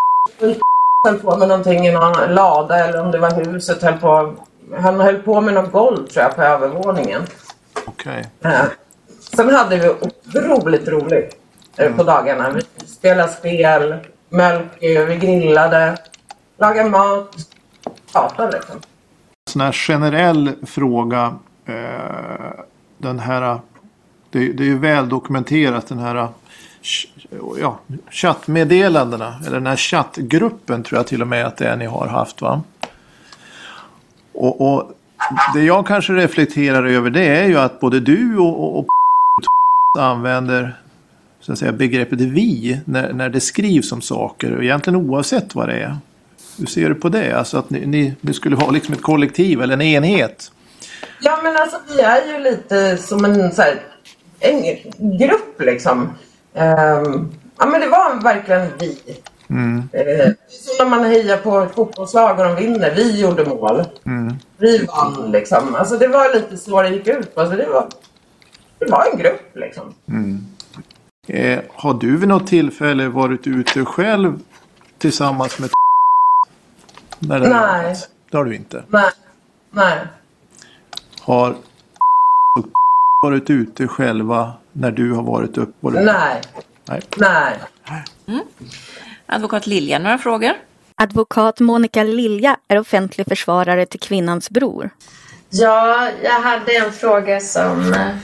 höll 1.09 1.19
på 1.19 1.37
med 1.37 1.49
någonting 1.49 1.87
i 1.87 1.93
någon 1.93 2.35
lada 2.35 2.89
eller 2.89 3.01
om 3.01 3.11
det 3.11 3.19
var 3.19 3.45
huset. 3.45 3.83
Höll 3.83 3.99
på, 3.99 4.35
han 4.81 5.01
höll 5.01 5.17
på 5.17 5.41
med 5.41 5.55
något 5.55 5.73
golv 5.73 6.07
tror 6.07 6.23
jag 6.23 6.37
på 6.37 6.43
övervåningen. 6.43 7.23
Okej. 7.87 8.27
Eh, 8.45 8.65
Sen 9.37 9.55
hade 9.55 9.77
vi 9.77 9.95
otroligt 10.35 10.89
roligt 10.89 11.37
mm. 11.77 11.97
på 11.97 12.03
dagarna. 12.03 12.51
Vi 12.51 12.87
spelade 12.87 13.33
spel, 13.33 13.97
mjölk, 14.29 14.83
eh, 14.83 15.05
vi 15.05 15.17
grillade, 15.17 15.97
lagade 16.59 16.91
mat, 16.91 17.37
pratade 18.13 18.53
liksom. 18.53 18.81
sån 19.51 19.61
här 19.61 19.73
generell 19.73 20.53
fråga. 20.67 21.35
Eh, 21.67 22.65
den 22.99 23.19
här, 23.19 23.61
det, 24.31 24.53
det 24.53 24.63
är 24.63 24.67
ju 24.67 24.79
väl 24.79 25.09
dokumenterat 25.09 25.87
den 25.87 25.99
här 25.99 26.29
ja, 27.61 27.79
chattmeddelandena. 28.11 29.41
Eller 29.47 29.57
den 29.57 29.67
här 29.67 29.77
chattgruppen 29.77 30.83
tror 30.83 30.99
jag 30.99 31.07
till 31.07 31.23
och 31.23 31.29
med 31.29 31.47
att 31.47 31.57
det 31.57 31.67
är 31.67 31.77
ni 31.77 31.87
har 31.87 32.07
haft 32.07 32.41
va? 32.41 32.63
Och, 34.33 34.75
och 34.75 34.93
det 35.55 35.63
jag 35.63 35.87
kanske 35.87 36.13
reflekterar 36.13 36.85
över 36.85 37.11
det 37.11 37.27
är 37.27 37.47
ju 37.47 37.59
att 37.59 37.81
både 37.81 38.01
du 38.01 38.39
och, 38.39 38.65
och, 38.65 38.79
och 38.79 38.87
använder 39.99 40.77
så 41.41 41.53
att 41.53 41.59
säga, 41.59 41.73
begreppet 41.73 42.21
vi 42.21 42.81
när, 42.85 43.13
när 43.13 43.29
det 43.29 43.41
skrivs 43.41 43.93
om 43.93 44.01
saker. 44.01 44.57
Och 44.57 44.65
egentligen 44.65 44.97
oavsett 44.97 45.55
vad 45.55 45.69
det 45.69 45.75
är. 45.75 45.97
Hur 46.59 46.67
ser 46.67 46.89
du 46.89 46.95
på 46.95 47.09
det? 47.09 47.39
Alltså 47.39 47.59
att 47.59 47.71
ni, 47.71 47.87
ni, 47.87 48.15
ni 48.21 48.35
skulle 48.35 48.57
vara 48.57 48.71
liksom 48.71 48.95
ett 48.95 49.03
kollektiv 49.03 49.63
eller 49.63 49.75
en 49.75 49.83
enhet. 49.83 50.53
Ja 51.21 51.41
men 51.43 51.57
alltså 51.57 51.77
vi 51.89 52.01
är 52.01 52.33
ju 52.33 52.39
lite 52.39 52.97
som 52.97 53.25
en, 53.25 53.53
så 53.53 53.63
här, 53.63 53.81
en 54.41 54.63
grupp 55.19 55.61
liksom. 55.61 56.09
Ehm, 56.55 57.31
ja 57.59 57.67
men 57.67 57.81
det 57.81 57.89
var 57.89 58.23
verkligen 58.23 58.69
vi. 58.79 58.99
Mm. 59.51 59.89
Är 59.93 60.35
som 60.49 60.89
när 60.91 60.97
man 60.97 61.05
hejar 61.05 61.37
på 61.37 61.61
ett 61.61 61.75
fotbollslag 61.75 62.39
och 62.39 62.45
de 62.45 62.57
vinner. 62.57 62.95
Vi 62.97 63.21
gjorde 63.21 63.45
mål. 63.45 63.85
Mm. 64.07 64.35
Vi 64.57 64.79
vann 64.79 65.31
liksom. 65.33 65.75
Alltså 65.75 65.99
det 65.99 66.09
var 66.09 66.35
lite 66.35 66.57
så 66.57 66.83
det 66.83 66.89
gick 66.89 67.07
ut 67.07 67.35
på. 67.35 67.41
Alltså, 67.41 67.57
det, 67.57 67.67
var, 67.67 67.89
var 68.91 69.07
en 69.13 69.19
grupp 69.19 69.57
liksom. 69.57 69.95
Mm. 70.09 70.47
Eh, 71.27 71.61
har 71.75 71.95
du 71.95 72.17
vid 72.17 72.29
något 72.29 72.47
tillfälle 72.47 73.09
varit 73.09 73.47
ute 73.47 73.85
själv 73.85 74.39
tillsammans 74.99 75.59
med 75.59 75.71
när 77.19 77.41
det 77.41 77.49
Nej. 77.49 77.85
varit? 77.85 78.09
Det 78.31 78.37
har 78.37 78.45
du 78.45 78.57
inte. 78.57 78.85
Nej. 78.89 79.11
Nej. 79.71 79.99
Har 81.21 81.57
varit 83.23 83.51
ute 83.51 83.89
själva 83.89 84.53
när 84.73 84.91
du 84.91 85.13
har 85.13 85.23
varit 85.23 85.59
uppe? 85.59 85.91
Nej. 85.91 86.41
Nej. 87.17 87.59
Nej. 88.27 88.45
Advokat 89.27 89.67
Lilja, 89.67 89.99
några 89.99 90.19
frågor? 90.19 90.53
Advokat 90.97 91.61
Monica 91.61 92.03
Lilja 92.03 92.57
är 92.69 92.79
offentlig 92.79 93.27
försvarare 93.29 93.87
till 93.87 94.01
kvinnans 94.01 94.51
bror. 94.51 94.91
Ja, 95.51 96.09
jag 96.23 96.41
hade 96.41 96.77
en 96.77 96.93
fråga 96.93 97.41
som 97.41 97.93
eh, 97.93 98.17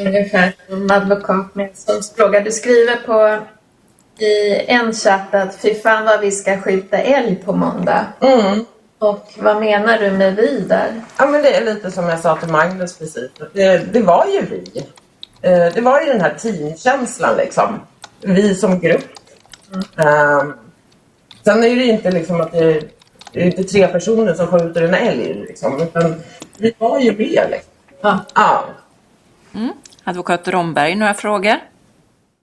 ungefär 0.00 0.52
som 0.68 0.90
advokat 0.90 1.54
med 1.54 1.70
som 1.74 2.00
fråga. 2.16 2.40
Du 2.40 2.50
skriver 2.50 2.96
på 2.96 3.44
i 4.24 4.64
en 4.66 4.92
chatt 4.92 5.34
att 5.34 5.56
fy 5.56 5.74
fan 5.74 6.04
vad 6.04 6.20
vi 6.20 6.30
ska 6.30 6.60
skjuta 6.60 6.98
älg 6.98 7.36
på 7.44 7.52
måndag. 7.52 8.06
Mm. 8.20 8.64
Och 8.98 9.32
vad 9.38 9.60
menar 9.60 9.98
du 9.98 10.10
med 10.10 10.36
vi 10.36 10.60
där? 10.60 11.00
Ja 11.18 11.26
men 11.26 11.42
det 11.42 11.56
är 11.56 11.64
lite 11.64 11.90
som 11.90 12.08
jag 12.08 12.18
sa 12.20 12.36
till 12.36 12.48
Magnus 12.48 12.98
precis. 12.98 13.30
Det, 13.52 13.92
det 13.92 14.00
var 14.02 14.26
ju 14.26 14.40
vi. 14.46 14.86
Eh, 15.42 15.74
Det 15.74 15.80
var 15.80 16.00
ju 16.00 16.06
den 16.06 16.20
här 16.20 16.34
teamkänslan 16.38 17.36
liksom. 17.36 17.80
Vi 18.20 18.54
som 18.54 18.80
grupp. 18.80 19.04
Ehm, 19.96 20.54
sen 21.44 21.58
är 21.64 21.76
det 21.76 21.84
ju 21.84 21.92
inte 21.92 22.10
liksom 22.10 22.40
att 22.40 22.52
det 22.52 22.58
är, 22.58 22.82
det 23.32 23.40
är 23.42 23.46
inte 23.46 23.64
tre 23.64 23.88
personer 23.88 24.34
som 24.34 24.46
skjuter 24.46 24.82
en 24.82 24.94
älg 24.94 25.34
liksom. 25.48 25.82
Utan 25.82 26.14
vi 26.58 26.72
var 26.78 27.00
ju 27.00 27.10
med 27.12 27.46
liksom. 27.50 27.72
Ja. 28.00 28.18
ja. 28.34 28.64
Mm. 29.54 29.72
Advokat 30.04 30.48
Romberg, 30.48 30.94
några 30.94 31.14
frågor? 31.14 31.56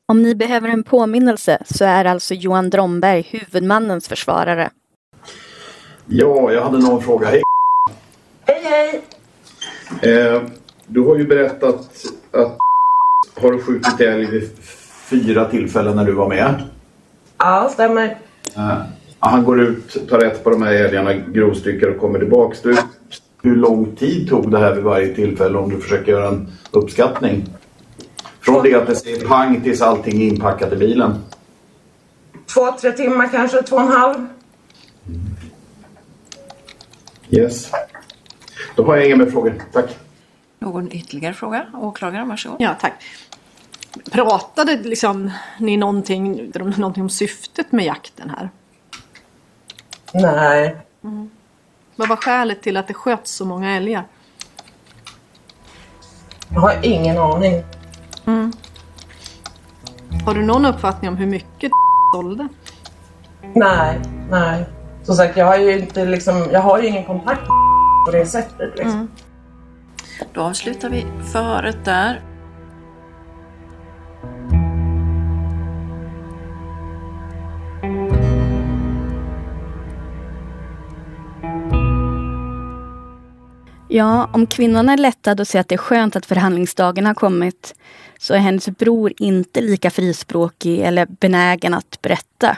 Om 0.05 0.22
ni 0.22 0.36
behöver 0.36 0.70
en 0.70 0.84
påminnelse 0.84 1.57
så 1.66 1.86
är 1.86 2.05
alltså 2.05 2.34
Johan 2.34 2.70
Dromberg 2.70 3.28
huvudmannens 3.32 4.07
försvarare. 4.07 4.70
Ja, 6.05 6.51
jag 6.51 6.64
hade 6.64 6.78
någon 6.78 7.01
fråga. 7.01 7.28
Hej! 7.28 7.41
Hej 8.45 8.62
hej! 8.64 9.01
Eh, 10.01 10.41
du 10.88 11.01
har 11.01 11.16
ju 11.16 11.28
berättat 11.28 12.05
att 12.32 12.57
har 13.41 13.51
du 13.51 13.62
skjutit 13.62 14.01
älg 14.01 14.26
vid 14.26 14.49
fyra 15.10 15.45
tillfällen 15.45 15.95
när 15.95 16.05
du 16.05 16.12
var 16.12 16.30
med. 16.30 16.64
Ja, 17.38 17.70
stämmer. 17.74 18.18
Eh, 18.55 18.78
han 19.20 19.43
går 19.43 19.62
ut, 19.62 20.10
tar 20.10 20.20
rätt 20.20 20.43
på 20.43 20.49
de 20.49 20.62
här 20.62 20.74
älgarna, 20.74 21.14
grovstyckar 21.14 21.88
och 21.88 21.97
kommer 21.97 22.20
tillbaks. 22.20 22.62
Du, 22.62 22.78
hur 23.42 23.56
lång 23.56 23.96
tid 23.96 24.30
tog 24.30 24.52
det 24.52 24.60
här 24.60 24.76
vid 24.76 24.84
varje 24.84 25.16
tillfälle 25.16 25.58
om 25.58 25.70
du 25.70 25.80
försöker 25.82 26.12
göra 26.12 26.28
en 26.28 26.52
uppskattning? 26.72 27.46
Från 28.42 28.64
det 28.64 28.74
att 28.74 28.88
det 28.88 28.96
säger 28.96 29.28
pang 29.28 29.62
tills 29.62 29.82
allting 29.82 30.22
är 30.22 30.28
inpackat 30.28 30.74
i 30.74 30.76
bilen. 30.76 31.24
Två, 32.54 32.72
tre 32.72 32.92
timmar 32.92 33.28
kanske, 33.32 33.62
två 33.62 33.76
och 33.76 33.82
en 33.82 33.88
halv. 33.88 34.28
Yes. 37.30 37.72
Då 38.76 38.84
har 38.84 38.96
jag 38.96 39.06
inga 39.06 39.16
mer 39.16 39.26
frågor. 39.26 39.54
Tack. 39.74 39.98
Någon 40.60 40.92
ytterligare 40.92 41.34
fråga? 41.34 41.66
Åklagaren, 41.74 42.30
varsågod. 42.30 42.62
Ja, 42.62 42.76
tack. 42.82 42.94
Pratade 44.12 44.78
liksom 44.84 45.32
ni 45.60 45.78
någonting, 45.78 46.52
någonting 46.78 47.04
om 47.04 47.10
syftet 47.10 47.72
med 47.72 47.86
jakten 47.86 48.30
här? 48.30 48.50
Nej. 50.14 50.76
Mm. 51.04 51.30
Vad 52.00 52.10
var 52.10 52.16
skälet 52.16 52.62
till 52.62 52.78
att 52.78 52.88
det 52.88 52.93
sköts 52.93 53.32
så 53.32 53.45
många 53.45 53.76
älgar? 53.76 54.04
Jag 56.50 56.62
har 56.62 56.76
ingen 56.82 57.18
aning. 57.18 57.64
Mm. 58.28 58.54
Har 60.26 60.34
du 60.34 60.45
någon 60.45 60.66
uppfattning 60.66 61.10
om 61.10 61.18
hur 61.18 61.26
mycket 61.26 61.72
sålde? 62.16 62.47
Nej, 63.54 64.00
nej. 64.30 64.66
Som 65.04 65.16
sagt, 65.16 65.38
jag 65.38 65.45
har 65.45 65.58
ju 65.58 65.80
inte 65.80 66.06
liksom, 66.06 66.47
jag 66.52 66.62
har 66.62 66.80
ju 66.80 66.88
ingen 66.88 67.06
kontakt 67.06 67.47
på 68.06 68.12
det 68.12 68.26
sättet. 68.26 68.78
Liksom. 68.78 69.12
Då 70.34 70.41
avslutar 70.41 70.89
vi 70.89 71.06
förret 71.34 71.86
där. 71.86 72.22
Ja, 83.92 84.30
om 84.34 84.48
kvinnan 84.48 84.90
är 84.90 84.98
lättad 84.98 85.40
och 85.40 85.48
säger 85.48 85.62
att 85.62 85.68
det 85.68 85.76
är 85.76 85.78
skönt 85.78 86.16
att 86.16 86.26
förhandlingsdagen 86.26 87.06
har 87.06 87.14
kommit 87.14 87.76
så 88.20 88.34
är 88.34 88.38
hennes 88.38 88.70
bror 88.70 89.14
inte 89.18 89.62
lika 89.62 89.90
frispråkig 89.90 90.80
eller 90.80 91.06
benägen 91.06 91.74
att 91.74 92.02
berätta. 92.02 92.58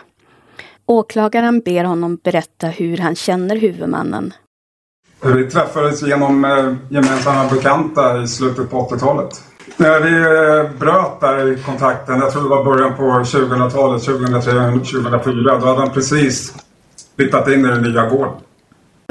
Åklagaren 0.86 1.60
ber 1.60 1.84
honom 1.84 2.16
berätta 2.24 2.68
hur 2.68 2.98
han 2.98 3.16
känner 3.16 3.56
huvudmannen. 3.56 4.34
Vi 5.36 5.50
träffades 5.50 6.02
genom 6.02 6.46
eh, 6.46 6.74
gemensamma 6.90 7.50
bekanta 7.50 8.22
i 8.24 8.28
slutet 8.28 8.70
på 8.72 8.90
80-talet. 8.90 9.42
När 9.78 9.96
eh, 9.96 10.04
vi 10.04 10.16
eh, 10.16 10.72
bröt 10.80 11.20
där 11.20 11.48
i 11.48 11.64
kontakten, 11.64 12.20
jag 12.20 12.32
tror 12.32 12.44
det 12.44 12.50
var 12.50 12.64
början 12.64 12.98
på 12.98 13.04
2000-talet, 13.04 14.04
2003, 14.04 14.72
2004, 14.72 15.60
då 15.60 15.66
hade 15.66 15.80
han 15.80 15.92
precis 15.92 16.54
flyttat 17.16 17.48
in 17.48 17.66
i 17.66 17.68
den 17.68 17.82
nya 17.82 18.10
gården. 18.10 18.34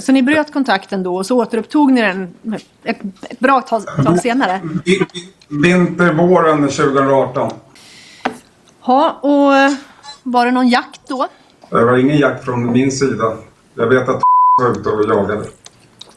Så 0.01 0.13
ni 0.13 0.23
bröt 0.23 0.53
kontakten 0.53 1.03
då 1.03 1.17
och 1.17 1.27
så 1.27 1.37
återupptog 1.37 1.93
ni 1.93 2.03
den 2.03 2.35
ett, 2.85 2.99
ett 3.29 3.39
bra 3.39 3.61
tag, 3.61 3.83
tag 4.05 4.19
senare? 4.19 4.61
Vinter, 5.49 6.13
våren 6.13 6.69
2018. 6.69 7.51
Ja, 8.87 9.19
och 9.23 9.77
var 10.23 10.47
det 10.47 10.53
någon 10.53 10.69
jakt 10.69 11.01
då? 11.09 11.29
Det 11.71 11.85
var 11.85 11.97
ingen 11.97 12.19
jakt 12.19 12.45
från 12.45 12.73
min 12.73 12.93
sida. 12.93 13.37
Jag 13.75 13.87
vet 13.87 14.09
att 14.09 14.23
var 14.63 14.71
ute 14.71 14.89
och 14.89 15.05
jagade. 15.09 15.45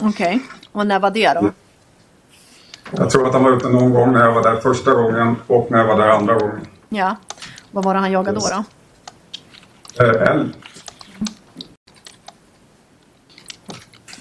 Okej, 0.01 0.41
och 0.71 0.87
när 0.87 0.99
var 0.99 1.11
det 1.11 1.33
då? 1.33 1.51
Jag 2.91 3.09
tror 3.09 3.27
att 3.27 3.33
han 3.33 3.43
var 3.43 3.51
ute 3.51 3.69
någon 3.69 3.93
gång 3.93 4.13
när 4.13 4.25
jag 4.25 4.33
var 4.33 4.43
där 4.43 4.55
första 4.55 4.93
gången 4.93 5.35
och 5.47 5.71
när 5.71 5.79
jag 5.79 5.87
var 5.87 5.97
där 5.97 6.09
andra 6.09 6.33
gången. 6.33 6.67
Ja, 6.89 7.15
vad 7.71 7.83
var 7.83 7.93
det 7.93 7.99
han 7.99 8.11
jagade 8.11 8.39
då? 8.39 8.63
då? 9.97 10.03
Eh, 10.03 10.31
Älg. 10.31 10.49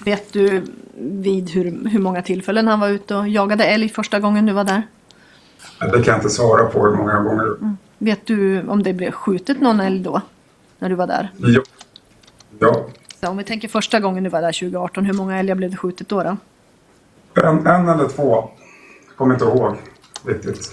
Vet 0.05 0.33
du 0.33 0.63
vid 0.97 1.51
hur, 1.51 1.89
hur 1.89 1.99
många 1.99 2.23
tillfällen 2.23 2.69
han 2.69 2.81
var 2.81 2.89
ute 2.89 3.15
och 3.15 3.29
jagade 3.29 3.65
älg 3.65 3.89
första 3.89 4.21
gången 4.21 4.47
du 4.47 4.53
var 4.53 4.65
där? 4.65 4.83
Det 5.81 5.91
kan 5.91 6.05
jag 6.05 6.17
inte 6.17 6.31
svara 6.31 6.65
på 6.67 6.87
hur 6.87 6.97
många 6.97 7.21
gånger. 7.21 7.77
Vet 7.99 8.27
du 8.27 8.63
om 8.69 8.83
det 8.83 8.93
blev 8.93 9.11
skjutet 9.11 9.61
någon 9.61 9.81
älg 9.81 10.01
då? 10.01 10.21
När 10.79 10.89
du 10.89 10.95
var 10.95 11.07
där? 11.07 11.31
Ja. 11.39 11.63
ja. 12.59 12.87
Så 13.21 13.29
om 13.29 13.37
vi 13.37 13.45
tänker 13.45 13.69
första 13.69 14.01
gången 14.01 14.25
du 14.25 14.31
var 14.31 14.41
där 14.43 14.53
2018, 14.53 15.05
hur 15.05 15.15
många 15.15 15.39
älgar 15.39 15.55
blev 15.55 15.71
det 15.71 15.77
skjutet 15.77 16.09
då? 16.09 16.23
då? 16.23 16.37
En, 17.43 17.67
en 17.67 17.89
eller 17.89 18.09
två. 18.09 18.51
Kommer 19.17 19.35
inte 19.35 19.45
ihåg 19.45 19.77
riktigt. 20.27 20.73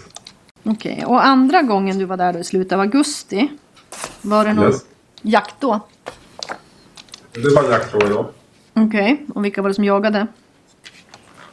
Okej, 0.64 1.04
och 1.06 1.26
andra 1.26 1.62
gången 1.62 2.00
du 2.00 2.06
var 2.06 2.18
där 2.18 2.34
då 2.34 2.40
i 2.40 2.44
slutet 2.44 2.72
av 2.74 2.80
augusti, 2.80 3.48
var 4.22 4.46
det 4.46 4.54
någon 4.54 4.66
Yes. 4.66 4.86
jakt 5.22 5.56
då? 5.60 5.80
Det 7.34 7.56
var 7.56 7.72
jakt 7.72 7.94
då, 7.94 8.00
ja. 8.10 8.30
Okej, 8.74 9.26
och 9.36 9.46
vilka 9.46 9.62
var 9.62 9.70
det 9.70 9.76
som 9.76 9.84
jagade? 9.84 10.28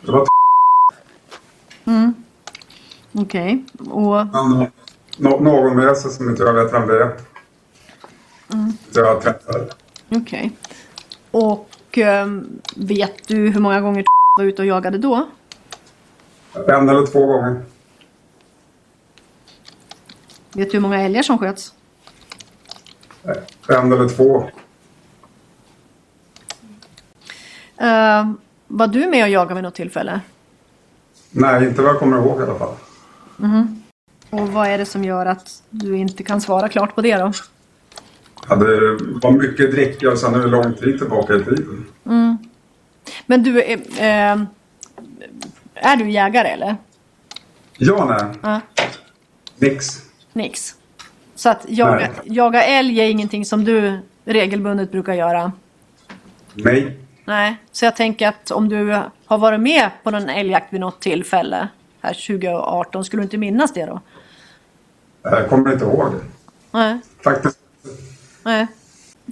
Det 0.03 0.13
var 0.13 0.27
Mm. 1.85 2.15
Okej, 3.13 3.65
och... 3.79 4.27
någon, 4.27 4.67
nå- 5.19 5.41
någon 5.41 5.77
med 5.77 5.97
sig 5.97 6.11
som 6.11 6.31
inte 6.31 6.43
jag 6.43 6.53
vet 6.53 6.73
vem 6.73 6.87
det 6.89 6.95
är. 7.03 7.17
Mm. 8.53 8.73
Det 8.93 9.01
jag 9.01 9.23
träffade. 9.23 9.69
Okej. 10.09 10.53
Och 11.31 11.69
ehm, 11.93 12.61
vet 12.77 13.29
du 13.29 13.37
hur 13.51 13.61
många 13.61 13.81
gånger 13.81 14.05
var 14.37 14.45
ute 14.45 14.63
och 14.63 14.67
jagade 14.69 14.99
då? 14.99 15.29
En 16.69 16.89
eller 16.89 17.07
två 17.07 17.27
gånger. 17.27 17.63
Vet 20.53 20.71
du 20.71 20.77
hur 20.77 20.81
många 20.83 21.01
älgar 21.03 21.23
som 21.23 21.39
sköts? 21.39 21.75
En 23.69 23.93
eller 23.93 24.09
två. 24.09 24.51
Ehm, 27.79 28.39
var 28.67 28.87
du 28.87 29.07
med 29.07 29.23
och 29.25 29.31
jagade 29.31 29.55
vid 29.55 29.63
något 29.63 29.75
tillfälle? 29.75 30.21
Nej, 31.31 31.65
inte 31.65 31.83
vad 31.83 31.91
jag 31.91 31.99
kommer 31.99 32.17
ihåg 32.17 32.41
i 32.41 32.43
alla 32.43 32.59
fall. 32.59 32.75
Mhm. 33.37 33.83
Och 34.31 34.49
vad 34.49 34.69
är 34.69 34.79
det 34.79 34.87
som 34.87 35.05
gör 35.05 35.27
att 35.27 35.63
du 35.71 35.97
inte 35.97 36.23
kan 36.23 36.41
svara 36.41 36.69
klart 36.69 36.95
på 36.95 37.03
det 37.03 37.17
då? 37.17 37.33
Ja, 38.49 38.57
det 38.57 38.97
var 39.23 39.31
mycket 39.31 39.71
dricka 39.71 40.11
och 40.11 40.19
sen 40.19 40.35
är 40.35 40.39
det 40.39 40.47
lång 40.47 40.75
tid 40.75 40.99
tillbaka 40.99 41.35
i 41.35 41.45
tiden. 41.45 41.87
Mm. 42.07 42.37
Men 43.27 43.43
du, 43.43 43.63
är, 43.63 43.81
ehm, 43.99 44.47
är 45.75 45.97
du 45.97 46.11
jägare 46.11 46.49
eller? 46.49 46.77
Ja, 47.79 48.05
nej. 48.05 48.35
Ja. 48.43 48.61
Nix. 49.59 49.87
Nix. 50.33 50.75
Så 51.35 51.49
att 51.49 51.65
jaga, 51.69 51.95
Nej. 51.97 52.11
jaga 52.25 52.63
älg 52.65 53.01
är 53.01 53.09
ingenting 53.09 53.45
som 53.45 53.65
du 53.65 53.99
regelbundet 54.25 54.93
brukar 54.93 55.15
göra? 55.15 55.53
Nej. 56.55 56.99
Nej, 57.27 57.57
så 57.73 57.85
jag 57.85 57.97
tänker 57.97 58.29
att 58.29 58.51
om 58.51 58.69
du 58.69 59.03
har 59.27 59.39
varit 59.39 59.61
med 59.61 59.91
på 60.03 60.11
någon 60.11 60.29
älgjakt 60.29 60.73
vid 60.73 60.81
något 60.81 61.01
tillfälle 61.01 61.69
här 62.01 62.13
2018, 62.15 63.05
skulle 63.05 63.21
du 63.21 63.25
inte 63.25 63.39
minnas 63.39 63.73
det 63.73 63.87
då? 63.87 64.01
Jag 65.23 65.49
kommer 65.49 65.73
inte 65.73 65.85
ihåg. 65.85 66.13
Nej. 66.71 66.99
Faktiskt. 67.25 67.59
Nej. 68.43 68.67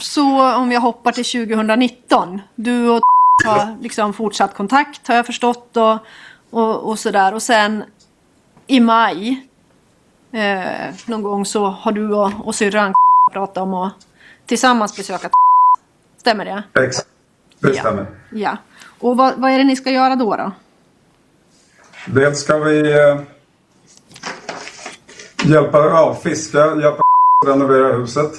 Så 0.01 0.55
om 0.57 0.73
jag 0.73 0.81
hoppar 0.81 1.13
till 1.13 1.25
2019. 1.25 2.41
Du 2.55 2.91
och 2.91 3.03
har 3.45 3.83
liksom 3.83 4.13
fortsatt 4.13 4.55
kontakt 4.55 5.09
har 5.09 5.15
jag 5.15 5.27
förstått 5.27 5.77
och, 5.77 5.99
och, 6.51 6.89
och 6.89 6.99
sådär. 6.99 7.35
Och 7.35 7.43
sen 7.43 7.85
i 8.67 8.81
maj 8.81 9.49
eh, 10.33 10.95
någon 11.07 11.23
gång 11.23 11.47
så 11.47 11.67
har 11.67 11.93
du 11.93 12.15
och, 12.15 12.31
och 12.45 12.55
syrran 12.55 12.95
pratat 13.33 13.57
om 13.57 13.75
att 13.75 14.07
tillsammans 14.47 14.97
besöka 14.97 15.31
Stämmer 16.17 16.45
det? 16.45 16.83
Exakt. 16.85 17.09
Det 17.69 17.75
stämmer. 17.79 18.07
Ja. 18.31 18.57
Och 19.01 19.17
vad, 19.17 19.35
vad 19.37 19.51
är 19.51 19.59
det 19.59 19.65
ni 19.65 19.77
ska 19.77 19.91
göra 19.91 20.17
då? 20.17 20.37
då? 20.37 20.53
Dels 22.07 22.41
ska 22.41 22.59
vi 22.59 22.93
eh, 22.93 23.21
hjälpa, 25.45 25.79
ja, 25.79 26.19
fiska, 26.23 26.59
hjälpa 26.59 27.03
att 27.43 27.49
renovera 27.49 27.93
huset. 27.93 28.33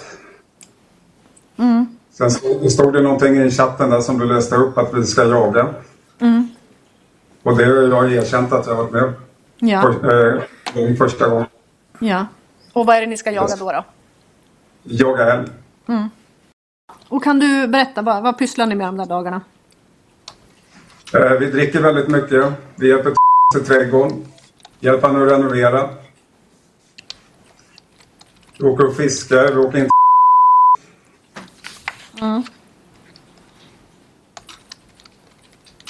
Mm. 1.58 1.98
Sen 2.12 2.32
stod, 2.32 2.72
stod 2.72 2.94
det 2.94 3.02
någonting 3.02 3.38
i 3.42 3.52
chatten 3.52 3.90
där 3.90 4.02
som 4.02 4.20
du 4.20 4.26
läste 4.26 4.56
upp 4.56 4.78
att 4.78 4.94
vi 4.94 5.04
ska 5.06 5.24
jaga. 5.24 5.74
Mm. 6.20 6.50
Och 7.44 7.58
det 7.58 7.66
har 7.66 8.04
jag 8.04 8.14
erkänt 8.14 8.54
att 8.54 8.68
jag 8.68 8.76
varit 8.76 8.92
med 8.92 9.14
Ja. 9.58 9.82
för, 9.82 10.36
eh, 10.76 10.96
första 10.96 11.28
gången. 11.30 11.46
ja. 12.00 12.26
Och 12.74 12.86
vad 12.86 12.96
är 12.96 13.02
det 13.02 13.08
ni 13.08 13.18
ska 13.18 13.32
jaga 13.32 13.56
då? 13.56 13.72
då? 13.72 13.84
Jaga 14.84 15.34
älg. 15.34 15.48
Mm. 15.88 16.10
Och 17.08 17.24
kan 17.24 17.40
du 17.40 17.68
berätta, 17.68 18.02
vad, 18.02 18.24
vad 18.24 18.38
pysslar 18.38 18.66
ni 18.66 18.76
med 18.76 18.88
de 18.88 18.98
där 18.98 19.06
dagarna? 19.06 19.42
Eh, 21.14 21.32
vi 21.40 21.52
dricker 21.52 21.82
väldigt 21.82 22.08
mycket. 22.08 22.54
Vi 22.76 22.90
hjälper 22.90 23.14
till 23.54 23.66
trädgården. 23.66 24.26
Hjälper 24.80 25.08
honom 25.08 25.24
att 25.24 25.32
renovera. 25.32 25.90
Vi 28.58 28.66
åker 28.66 28.88
och 28.88 28.96
fiskar. 28.96 29.52
Vi 29.52 29.58
åker 29.58 29.78
in 29.78 29.90
Mm. 32.22 32.44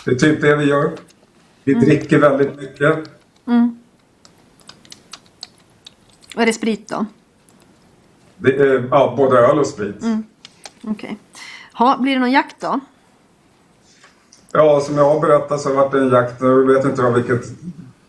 Det 0.06 0.12
är 0.12 0.16
typ 0.16 0.42
det 0.42 0.56
vi 0.56 0.66
gör. 0.66 0.92
Vi 1.64 1.74
dricker 1.74 2.20
väldigt 2.20 2.56
mycket. 2.56 3.10
Mm. 3.48 3.80
Och 6.36 6.42
är 6.42 6.46
det 6.46 6.54
sprit 6.54 6.88
då? 6.88 7.06
Det 8.38 8.56
är, 8.56 8.88
ja, 8.92 9.14
både 9.18 9.38
öl 9.40 9.60
och 9.60 9.68
sprit. 9.68 10.02
Mm. 10.02 10.24
Okej. 10.88 11.18
Ha, 11.74 11.98
blir 11.98 12.14
det 12.14 12.20
någon 12.20 12.32
jakt 12.32 12.56
då? 12.60 12.80
Ja, 14.52 14.80
som 14.80 14.98
jag 14.98 15.10
har 15.10 15.20
berättat 15.20 15.62
så 15.62 15.76
har 15.76 15.90
det 15.90 16.00
en 16.00 16.10
jakt. 16.10 16.42
Nu 16.42 16.74
vet 16.74 16.86
inte 16.86 17.02
jag 17.02 17.12
vilket 17.12 17.42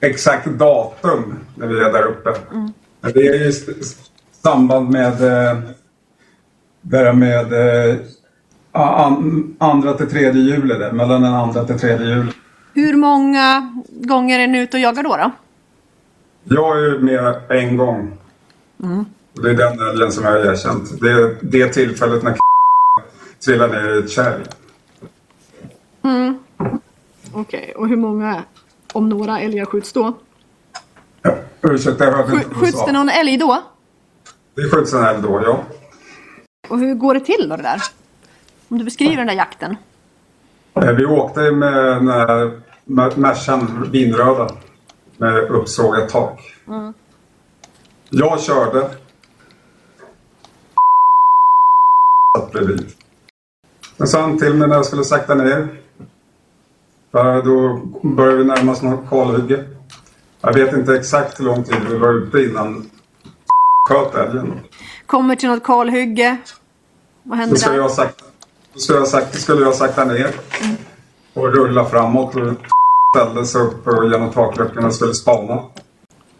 exakt 0.00 0.46
datum 0.46 1.34
när 1.54 1.66
vi 1.66 1.80
är 1.80 1.92
där 1.92 2.06
uppe. 2.06 2.30
Mm. 2.52 2.72
Men 3.00 3.12
det 3.12 3.26
är 3.26 3.34
ju 3.34 3.48
i 3.48 3.52
samband 4.42 4.90
med 4.90 5.12
eh, 5.12 5.58
det 6.80 6.96
här 6.96 7.12
med 7.12 7.52
eh, 7.52 7.96
an, 8.72 9.56
andra 9.58 9.94
till 9.94 10.10
tredje 10.10 10.42
juli. 10.42 10.74
Där, 10.74 10.92
mellan 10.92 11.22
den 11.22 11.34
andra 11.34 11.64
till 11.64 11.78
tredje 11.78 12.06
juli. 12.06 12.32
Hur 12.74 12.96
många 12.96 13.82
gånger 13.88 14.40
är 14.40 14.46
ni 14.46 14.58
ute 14.58 14.76
och 14.76 14.80
jagar 14.80 15.02
då? 15.02 15.16
då? 15.16 15.30
Jag 16.44 16.84
är 16.84 16.98
med 16.98 17.40
en 17.48 17.76
gång. 17.76 18.12
Mm. 18.82 19.04
Det 19.32 19.50
är 19.50 19.54
den 19.54 19.88
älgen 19.88 20.12
som 20.12 20.24
jag 20.24 20.30
har 20.30 20.38
erkänt. 20.38 21.00
Det 21.00 21.10
är 21.10 21.36
det 21.40 21.68
tillfället 21.68 22.22
när 22.22 22.36
trillar 23.44 23.96
i 23.96 23.98
ett 23.98 24.10
kärr. 24.10 24.42
Mm. 26.02 26.38
Okej, 27.32 27.72
och 27.76 27.88
hur 27.88 27.96
många, 27.96 28.42
om 28.92 29.08
några 29.08 29.40
älgar 29.40 29.64
skjuts 29.64 29.92
då? 29.92 30.12
Ursäkta, 31.62 32.04
jag 32.04 32.12
hörde 32.12 32.32
inte 32.32 32.54
skjuts 32.54 32.84
det 32.86 32.92
någon 32.92 33.08
älg 33.08 33.36
då? 33.36 33.62
Det 34.54 34.70
skjuts 34.70 34.92
en 34.92 35.04
älg 35.04 35.22
då, 35.22 35.42
ja. 35.44 35.64
Och 36.68 36.78
hur 36.78 36.94
går 36.94 37.14
det 37.14 37.20
till 37.20 37.48
då 37.48 37.56
det 37.56 37.62
där? 37.62 37.80
Om 38.68 38.78
du 38.78 38.84
beskriver 38.84 39.16
den 39.16 39.26
där 39.26 39.34
jakten. 39.34 39.76
Eh, 40.74 40.90
Vi 40.92 41.04
åkte 41.06 41.40
med 41.50 41.72
den 41.74 42.08
här 42.08 42.60
Mer- 42.84 43.16
Mercan 43.16 43.88
vinröda 43.92 44.48
med 45.16 45.36
uppsågat 45.50 46.08
tak. 46.08 46.40
Mm. 46.68 46.94
Jag 48.10 48.40
körde. 48.40 48.90
Satt 52.38 52.52
bredvid. 52.52 52.92
Men 53.96 54.08
sa 54.08 54.20
han 54.20 54.38
till 54.38 54.54
mig 54.54 54.68
när 54.68 54.74
jag 54.76 54.86
skulle 54.86 55.04
sakta 55.04 55.34
ner. 55.34 55.68
För 57.12 57.42
då 57.42 57.80
började 58.08 58.36
vi 58.38 58.44
närma 58.44 58.72
oss 58.72 58.80
kalhygge. 59.10 59.64
Jag 60.40 60.54
vet 60.54 60.72
inte 60.72 60.94
exakt 60.96 61.40
hur 61.40 61.44
lång 61.44 61.64
tid 61.64 61.76
vi 61.90 61.96
var 61.98 62.12
ute 62.14 62.38
innan 62.42 62.90
sköt 63.88 64.14
älgen. 64.14 64.60
Kommer 65.06 65.36
till 65.36 65.48
något 65.48 65.64
kalhygge. 65.64 66.36
Vad 67.22 67.38
Då 67.38 67.40
händer 67.40 67.56
skulle 67.56 67.74
där? 67.76 67.82
jag 67.82 67.90
sakta, 67.90 68.24
då 68.74 68.80
skulle 68.80 68.98
jag 68.98 69.08
sakta, 69.08 69.38
skulle 69.38 69.62
jag 69.62 69.74
sakta 69.74 70.04
ner 70.04 70.30
och 71.34 71.54
rulla 71.54 71.84
framåt 71.84 72.34
och 72.36 72.52
ställde 73.16 73.46
sig 73.46 73.60
upp 73.60 73.86
och 73.86 74.04
genom 74.04 74.30
takluckorna 74.30 74.86
och 74.86 74.94
skulle 74.94 75.14
spana. 75.14 75.62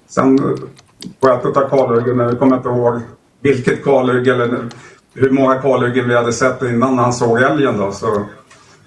Sen 0.09 0.39
på 1.21 1.29
ett 1.29 1.47
utav 1.47 1.69
kalhyggen, 1.69 2.19
jag 2.19 2.39
kommer 2.39 2.57
inte 2.57 2.69
ihåg 2.69 3.01
vilket 3.41 3.85
kalhygge 3.85 4.35
eller 4.35 4.69
hur 5.17 5.31
många 5.31 5.59
kalhyggen 5.63 6.09
vi 6.09 6.17
hade 6.17 6.33
sett 6.33 6.63
innan 6.63 6.99
han 6.99 7.13
såg 7.13 7.41
älgen 7.41 7.79
då. 7.79 7.93
Så, 7.93 8.27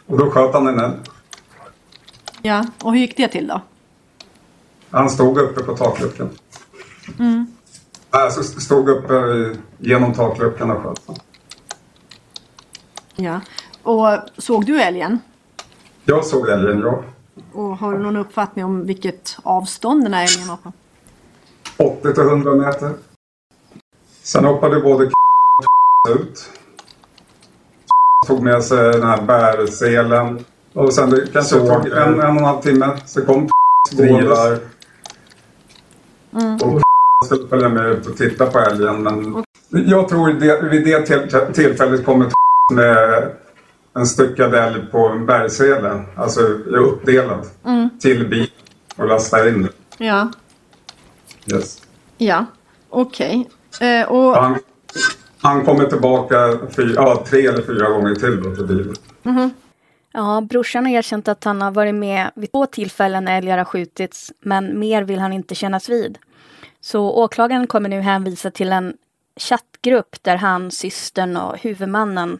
och 0.07 0.17
då 0.17 0.31
sköt 0.31 0.53
han 0.53 0.67
en 0.67 0.79
älg. 0.79 0.95
Ja, 2.41 2.65
och 2.83 2.91
hur 2.91 2.99
gick 2.99 3.17
det 3.17 3.27
till 3.27 3.47
då? 3.47 3.61
Han 4.89 5.09
stod 5.09 5.37
uppe 5.37 5.63
på 5.63 5.77
takluckan. 5.77 6.29
Mm. 7.19 7.47
Alltså 8.09 8.43
stod 8.43 8.89
uppe 8.89 9.13
genom 9.77 10.13
takluckan 10.13 10.71
och 10.71 10.83
sköt. 10.83 11.21
Ja. 13.15 13.41
Och 13.83 14.07
såg 14.37 14.65
du 14.65 14.81
älgen? 14.81 15.19
Jag 16.05 16.25
såg 16.25 16.49
älgen, 16.49 16.79
ja. 16.79 17.03
Och 17.53 17.77
har 17.77 17.93
du 17.93 17.99
någon 17.99 18.17
uppfattning 18.17 18.65
om 18.65 18.85
vilket 18.85 19.37
avstånd 19.43 20.03
den 20.03 20.13
här 20.13 20.23
älgen 20.23 20.47
var 20.47 20.57
på? 20.57 20.71
80 21.77 22.13
till 22.13 22.23
100 22.23 22.55
meter. 22.55 22.93
Sen 24.23 24.45
hoppade 24.45 24.81
både 24.81 25.11
ut. 26.07 26.49
Tog 28.27 28.43
med 28.43 28.63
sig 28.63 28.91
den 28.91 29.03
här 29.03 29.21
bärselen. 29.21 30.45
Och 30.73 30.93
sen 30.93 31.09
det 31.09 31.33
kanske 31.33 31.59
tog 31.59 31.87
en, 31.87 31.93
en 31.93 32.19
och 32.19 32.25
en 32.25 32.43
halv 32.43 32.61
timme. 32.61 32.97
Så 33.05 33.25
kom 33.25 33.49
drivar. 33.91 34.59
Mm. 36.33 36.55
Och 36.55 36.81
skulle 37.25 37.47
följa 37.47 37.69
med 37.69 37.85
ut 37.85 38.07
och 38.07 38.17
titta 38.17 38.45
på 38.45 38.59
älgen. 38.59 39.03
Men 39.03 39.43
jag 39.69 40.09
tror 40.09 40.33
det, 40.33 40.61
vid 40.69 40.85
det 40.85 41.05
till, 41.05 41.53
tillfället 41.53 42.05
kommer 42.05 42.31
med 42.73 43.31
en 43.93 44.05
styckad 44.05 44.55
älg 44.55 44.85
på 44.91 45.07
en 45.07 45.25
bergsele. 45.25 46.03
Alltså 46.15 46.41
uppdelad. 46.41 47.45
Mm. 47.65 47.89
Till 47.99 48.27
bil 48.27 48.51
och 48.95 49.07
lastar 49.07 49.47
in 49.47 49.61
det. 49.63 50.05
Ja. 50.05 50.31
Yes. 51.53 51.81
Ja. 52.17 52.45
Okej. 52.89 53.49
Eh, 53.81 54.11
och... 54.11 54.35
Han, 54.35 54.59
han 55.41 55.65
kommer 55.65 55.85
tillbaka 55.85 56.59
fyra, 56.75 56.93
ja, 56.95 57.23
tre 57.27 57.47
eller 57.47 57.61
fyra 57.61 57.89
gånger 57.89 58.15
till 58.15 58.43
då 58.43 58.55
till 58.55 58.65
bilen. 58.65 58.95
Mhm. 59.23 59.51
Ja, 60.11 60.41
brorsan 60.49 60.85
har 60.85 60.93
erkänt 60.93 61.27
att 61.27 61.43
han 61.43 61.61
har 61.61 61.71
varit 61.71 61.95
med 61.95 62.31
vid 62.35 62.51
två 62.51 62.65
tillfällen 62.65 63.25
när 63.25 63.37
älgar 63.37 63.57
har 63.57 63.65
skjutits, 63.65 64.31
men 64.41 64.79
mer 64.79 65.03
vill 65.03 65.19
han 65.19 65.33
inte 65.33 65.55
kännas 65.55 65.89
vid. 65.89 66.17
Så 66.81 67.11
åklagaren 67.11 67.67
kommer 67.67 67.89
nu 67.89 68.01
hänvisa 68.01 68.51
till 68.51 68.71
en 68.71 68.93
chattgrupp 69.39 70.23
där 70.23 70.35
han, 70.35 70.71
systern 70.71 71.37
och 71.37 71.57
huvudmannen 71.57 72.39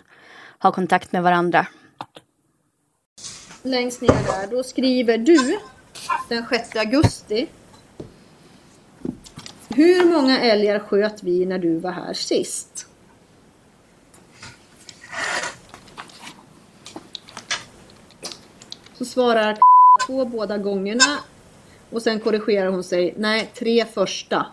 har 0.60 0.72
kontakt 0.72 1.12
med 1.12 1.24
varandra. 1.24 1.68
Längst 3.64 4.02
ner 4.02 4.08
där, 4.08 4.52
då 4.52 4.64
skriver 4.64 5.18
du 5.18 5.60
den 6.30 6.46
6 6.50 6.76
augusti. 6.76 7.48
Hur 9.70 10.06
många 10.06 10.40
älgar 10.40 10.80
sköt 10.80 11.24
vi 11.24 11.46
när 11.46 11.60
du 11.60 11.80
var 11.80 11.92
här 11.92 12.14
sist? 12.14 12.89
Så 18.98 19.06
svarar 19.06 19.58
två 20.08 20.26
båda 20.26 20.58
gångerna 20.58 21.18
och 21.90 22.02
sen 22.02 22.20
korrigerar 22.20 22.68
hon 22.68 22.84
sig. 22.84 23.14
Nej, 23.18 23.52
tre 23.60 23.86
första. 23.86 24.46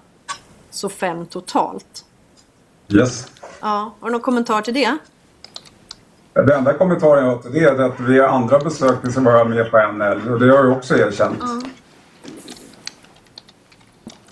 Så 0.71 0.89
fem 0.89 1.27
totalt. 1.27 2.05
Yes. 2.89 3.27
Ja, 3.61 3.95
har 4.01 4.09
du 4.09 4.12
någon 4.12 4.21
kommentar 4.21 4.62
till 4.62 4.75
det? 4.75 4.99
Den 6.33 6.51
enda 6.51 6.73
kommentaren 6.73 7.25
jag 7.25 7.37
har 7.37 7.43
till 7.43 7.53
det 7.53 7.61
är 7.61 7.83
att 7.83 8.01
vid 8.01 8.21
andra 8.21 8.59
besökning 8.59 9.12
så 9.12 9.21
var 9.21 9.45
med 9.45 9.71
på 9.71 9.79
en 9.79 10.01
älg 10.01 10.31
och 10.31 10.41
det 10.41 10.47
har 10.47 10.64
jag 10.64 10.73
också 10.73 10.97
erkänt. 10.99 11.39
Ja. 11.41 11.61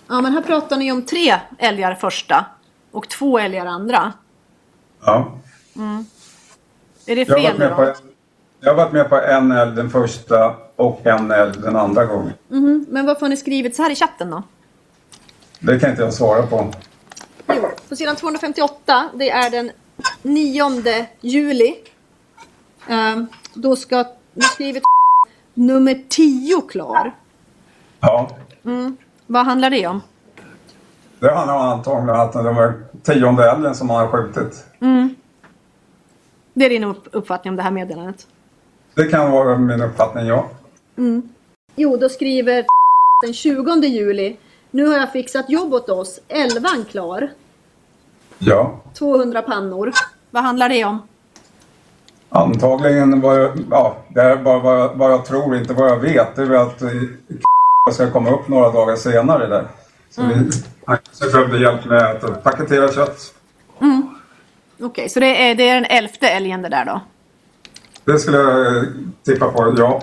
Ja, 0.09 0.20
men 0.20 0.32
här 0.32 0.43
pratar 0.43 0.76
ni 0.76 0.93
om 0.93 1.03
tre 1.03 1.41
älgar 1.59 1.95
första 1.95 2.47
och 2.91 3.09
två 3.09 3.39
älgar 3.39 3.66
andra. 3.66 4.12
Ja. 5.05 5.32
Mm. 5.76 6.07
Är 7.07 7.16
det 7.16 7.28
Jag 7.28 7.36
har, 7.36 7.42
fel 7.42 7.59
varit 7.59 7.59
med 7.59 7.76
på, 7.76 7.94
jag 8.61 8.70
har 8.70 8.76
varit 8.76 8.92
med 8.92 9.09
på 9.09 9.16
en 9.20 9.52
älg 9.52 9.76
den 9.76 9.90
första 9.90 10.55
och 10.76 11.07
en 11.07 11.30
älg 11.30 11.52
den 11.62 11.76
andra 11.76 12.05
gången. 12.05 12.32
Mhm, 12.48 12.86
Men 12.88 13.07
varför 13.07 13.20
har 13.20 13.28
ni 13.28 13.36
skrivit 13.36 13.76
så 13.76 13.82
här 13.82 13.90
i 13.90 13.94
chatten 13.94 14.30
då? 14.30 14.42
Det 15.59 15.78
kan 15.80 15.90
inte 15.90 16.02
jag 16.02 16.14
svara 16.14 16.46
på. 16.46 16.70
Jo, 17.48 17.68
på 17.88 17.96
sidan 17.96 18.16
258, 18.16 19.11
det 19.14 19.30
är 19.30 19.50
den 19.50 19.70
9 20.22 21.07
juli. 21.20 21.74
Ehm, 22.88 23.26
då 23.55 23.76
ska 23.76 24.05
ni 24.34 24.42
skrivit 24.42 24.82
nummer 25.55 26.02
10 26.09 26.61
klar. 26.70 27.14
Ja. 28.00 28.30
Mm. 28.64 28.96
Vad 29.26 29.44
handlar 29.46 29.70
det 29.70 29.86
om? 29.86 30.00
Det 31.18 31.34
handlar 31.34 31.55
om 31.55 31.62
antagligen 31.62 32.20
att 32.20 32.32
det 32.32 32.42
var 32.52 32.72
tionde 33.02 33.50
älgen 33.50 33.74
som 33.74 33.90
han 33.90 33.98
har 33.98 34.09
skjutit. 34.09 34.64
Mm. 34.80 35.14
Det 36.55 36.64
är 36.64 36.70
din 36.70 36.84
upp- 36.84 37.09
uppfattning 37.12 37.50
om 37.52 37.57
det 37.57 37.62
här 37.62 37.70
meddelandet? 37.70 38.26
Det 38.94 39.05
kan 39.05 39.30
vara 39.30 39.59
min 39.59 39.82
uppfattning, 39.82 40.26
ja. 40.26 40.48
Mm. 40.96 41.28
Jo, 41.76 41.96
då 41.96 42.09
skriver 42.09 42.64
den 43.24 43.34
20 43.34 43.86
juli. 43.86 44.36
Nu 44.70 44.86
har 44.86 44.94
jag 44.98 45.12
fixat 45.12 45.50
jobb 45.50 45.74
åt 45.74 45.88
oss. 45.88 46.20
Elvan 46.28 46.84
klar. 46.90 47.30
Ja. 48.38 48.80
200 48.94 49.42
pannor. 49.42 49.92
Vad 50.30 50.42
handlar 50.42 50.68
det 50.68 50.84
om? 50.84 51.02
Antagligen 52.28 53.20
vad 53.20 53.40
jag, 53.40 53.52
ja, 53.70 53.96
det 54.09 54.20
är 54.20 54.36
bara 54.36 54.59
vad 54.59 54.80
jag, 54.80 54.94
vad 54.94 55.12
jag 55.12 55.24
tror, 55.26 55.57
inte 55.57 55.74
vad 55.74 55.90
jag 55.90 55.98
vet. 55.98 56.36
Det 56.36 56.42
är 56.42 56.46
väl 56.46 56.61
att 56.61 56.82
eh, 56.82 56.90
jag 57.84 57.94
ska 57.94 58.11
komma 58.11 58.30
upp 58.30 58.48
några 58.48 58.70
dagar 58.70 58.96
senare 58.96 59.46
där. 59.46 59.66
Så 60.11 60.22
Mm. 60.22 60.38
vi 60.44 60.50
han 60.86 60.98
kanske 61.05 61.30
behövde 61.36 61.59
hjälp 61.59 61.84
med 61.84 62.24
att 62.24 62.42
paketera 62.44 62.92
kött. 62.92 63.34
Mm. 63.80 64.13
Okej, 64.85 65.09
så 65.09 65.20
det 65.20 65.51
är, 65.51 65.55
det 65.55 65.68
är 65.68 65.74
den 65.74 65.85
elfte 65.85 66.28
älgen 66.28 66.62
det 66.62 66.68
där 66.68 66.85
då? 66.85 67.01
Det 68.05 68.18
skulle 68.18 68.39
jag 68.39 68.76
eh, 68.76 68.82
tippa 69.24 69.49
på, 69.49 69.74
ja. 69.78 70.03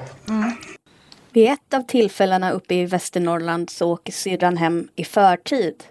Vid 1.34 1.50
ett 1.50 1.74
av 1.74 1.82
tillfällena 1.82 2.52
uppe 2.52 2.76
i 2.76 2.86
Västernorrland 2.86 3.70
så 3.70 3.92
åker 3.92 4.14
syrran 4.14 4.58
hem 4.58 4.88
i 4.96 5.04
förtid. 5.04 5.84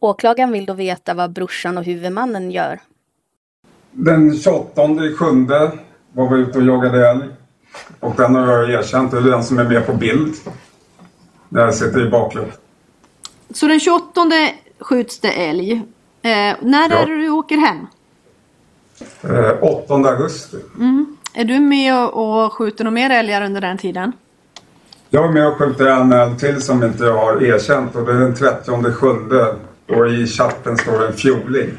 Åklagaren 0.00 0.52
vill 0.52 0.66
då 0.66 0.72
veta 0.74 1.14
vad 1.14 1.32
brorsan 1.32 1.78
och 1.78 1.84
huvudmannen 1.84 2.50
gör. 2.50 2.80
Den 3.92 4.38
28 4.38 4.82
i 5.04 5.14
sjunde 5.16 5.72
var 6.12 6.34
vi 6.34 6.40
ute 6.42 6.58
och 6.58 6.64
jagade 6.64 7.08
älg. 7.10 7.28
Och 8.00 8.14
den 8.16 8.34
har 8.34 8.46
jag 8.48 8.70
erkänt, 8.70 9.10
det 9.10 9.16
är 9.18 9.22
den 9.22 9.44
som 9.44 9.58
är 9.58 9.64
med 9.64 9.86
på 9.86 9.92
bild. 9.92 10.34
När 11.48 11.60
jag 11.60 11.74
sitter 11.74 12.06
i 12.06 12.10
bakluckan. 12.10 12.52
Så 13.54 13.66
den 13.66 13.80
28 13.80 14.20
skjuts 14.80 15.20
det 15.20 15.32
älg. 15.32 15.72
Eh, 16.22 16.56
när 16.62 16.90
Ja. 16.90 16.98
är 16.98 17.06
det 17.06 17.16
du 17.16 17.30
åker 17.30 17.56
hem? 17.56 17.86
Eh, 19.22 19.62
8 19.62 19.94
augusti. 19.94 20.56
Mm. 20.78 21.16
Är 21.34 21.44
du 21.44 21.60
med 21.60 22.08
och, 22.08 22.52
skjuter 22.52 22.84
några 22.84 22.94
mer 22.94 23.10
älgar 23.10 23.42
under 23.42 23.60
den 23.60 23.78
tiden? 23.78 24.12
Jag 25.10 25.24
är 25.24 25.32
med 25.32 25.48
och 25.48 25.54
skjuter 25.54 25.86
en 25.86 26.12
älg 26.12 26.38
till 26.38 26.62
som 26.62 26.82
inte 26.82 27.04
jag 27.04 27.16
har 27.16 27.42
erkänt 27.42 27.96
och 27.96 28.06
det 28.06 28.12
är 28.12 28.16
den 28.16 28.34
30 28.34 28.92
sjunde. 28.92 29.54
Och 29.88 30.10
i 30.10 30.26
chatten 30.26 30.78
står 30.78 30.98
det 30.98 31.06
en 31.06 31.12
fjoling. 31.12 31.70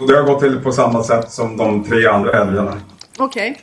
Och 0.00 0.08
det 0.08 0.16
har 0.16 0.22
gått 0.22 0.40
till 0.40 0.60
på 0.60 0.72
samma 0.72 1.02
sätt 1.02 1.30
som 1.32 1.56
de 1.56 1.84
tre 1.84 2.06
andra 2.06 2.32
älgarna. 2.32 2.80
Okej. 3.18 3.62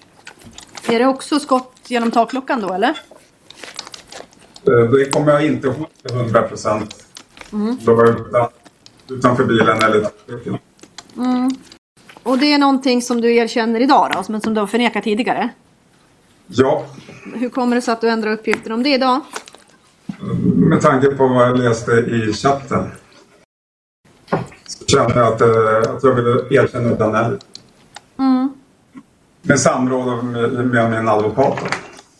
Är 0.88 1.00
det 1.00 1.06
också 1.06 1.40
skott 1.40 1.74
genom 1.88 2.12
takluckan 2.12 2.62
då 2.62 2.74
eller? 2.74 2.90
Eh, 4.68 4.90
Det 4.92 5.14
kommer 5.14 5.32
jag 5.32 5.46
inte 5.46 5.68
ihåg 5.68 5.88
till 6.08 6.16
100 6.18 6.42
procent. 6.42 7.06
Mm. 7.54 7.78
Då 7.82 7.96
var 7.96 8.06
jag 8.06 8.20
utan, 8.20 8.48
utanför 9.10 9.46
bilen 9.46 9.78
eller 9.84 10.02
takluckan. 10.02 10.58
Mm. 11.18 11.50
Och 12.24 12.38
det 12.38 12.54
är 12.54 12.58
någonting 12.58 13.02
som 13.02 13.22
du 13.22 13.36
erkänner 13.36 13.80
idag 13.80 14.12
då, 14.14 14.24
men 14.32 14.42
som 14.42 14.54
du 14.54 14.60
har 14.60 14.68
förnekat 14.68 15.04
tidigare? 15.04 15.50
Ja, 16.48 16.86
Hur 17.36 17.50
kommer 17.50 17.76
det 17.76 17.82
sig 17.82 17.92
att 17.92 18.02
du 18.02 18.10
ändrar 18.10 18.32
uppgifter 18.32 18.72
om 18.72 18.84
det 18.84 18.94
idag? 18.94 19.22
med 20.56 20.82
tanke 20.82 21.08
på 21.08 21.28
vad 21.28 21.48
jag 21.48 21.58
läste 21.58 21.92
i 21.92 22.34
chatten. 22.34 22.88
Så 24.66 24.86
kände 24.86 25.20
jag 25.20 25.34
att, 25.34 25.42
eh, 25.42 25.96
att 25.96 26.04
jag 26.04 26.16
ville 26.16 26.62
erkänna 26.62 27.18
här. 27.18 27.40
Mm. 28.18 28.54
Med 29.42 29.60
samråd 29.60 30.24
med, 30.26 30.52
med 30.66 30.92
min 30.92 31.10
advokat. 31.10 31.60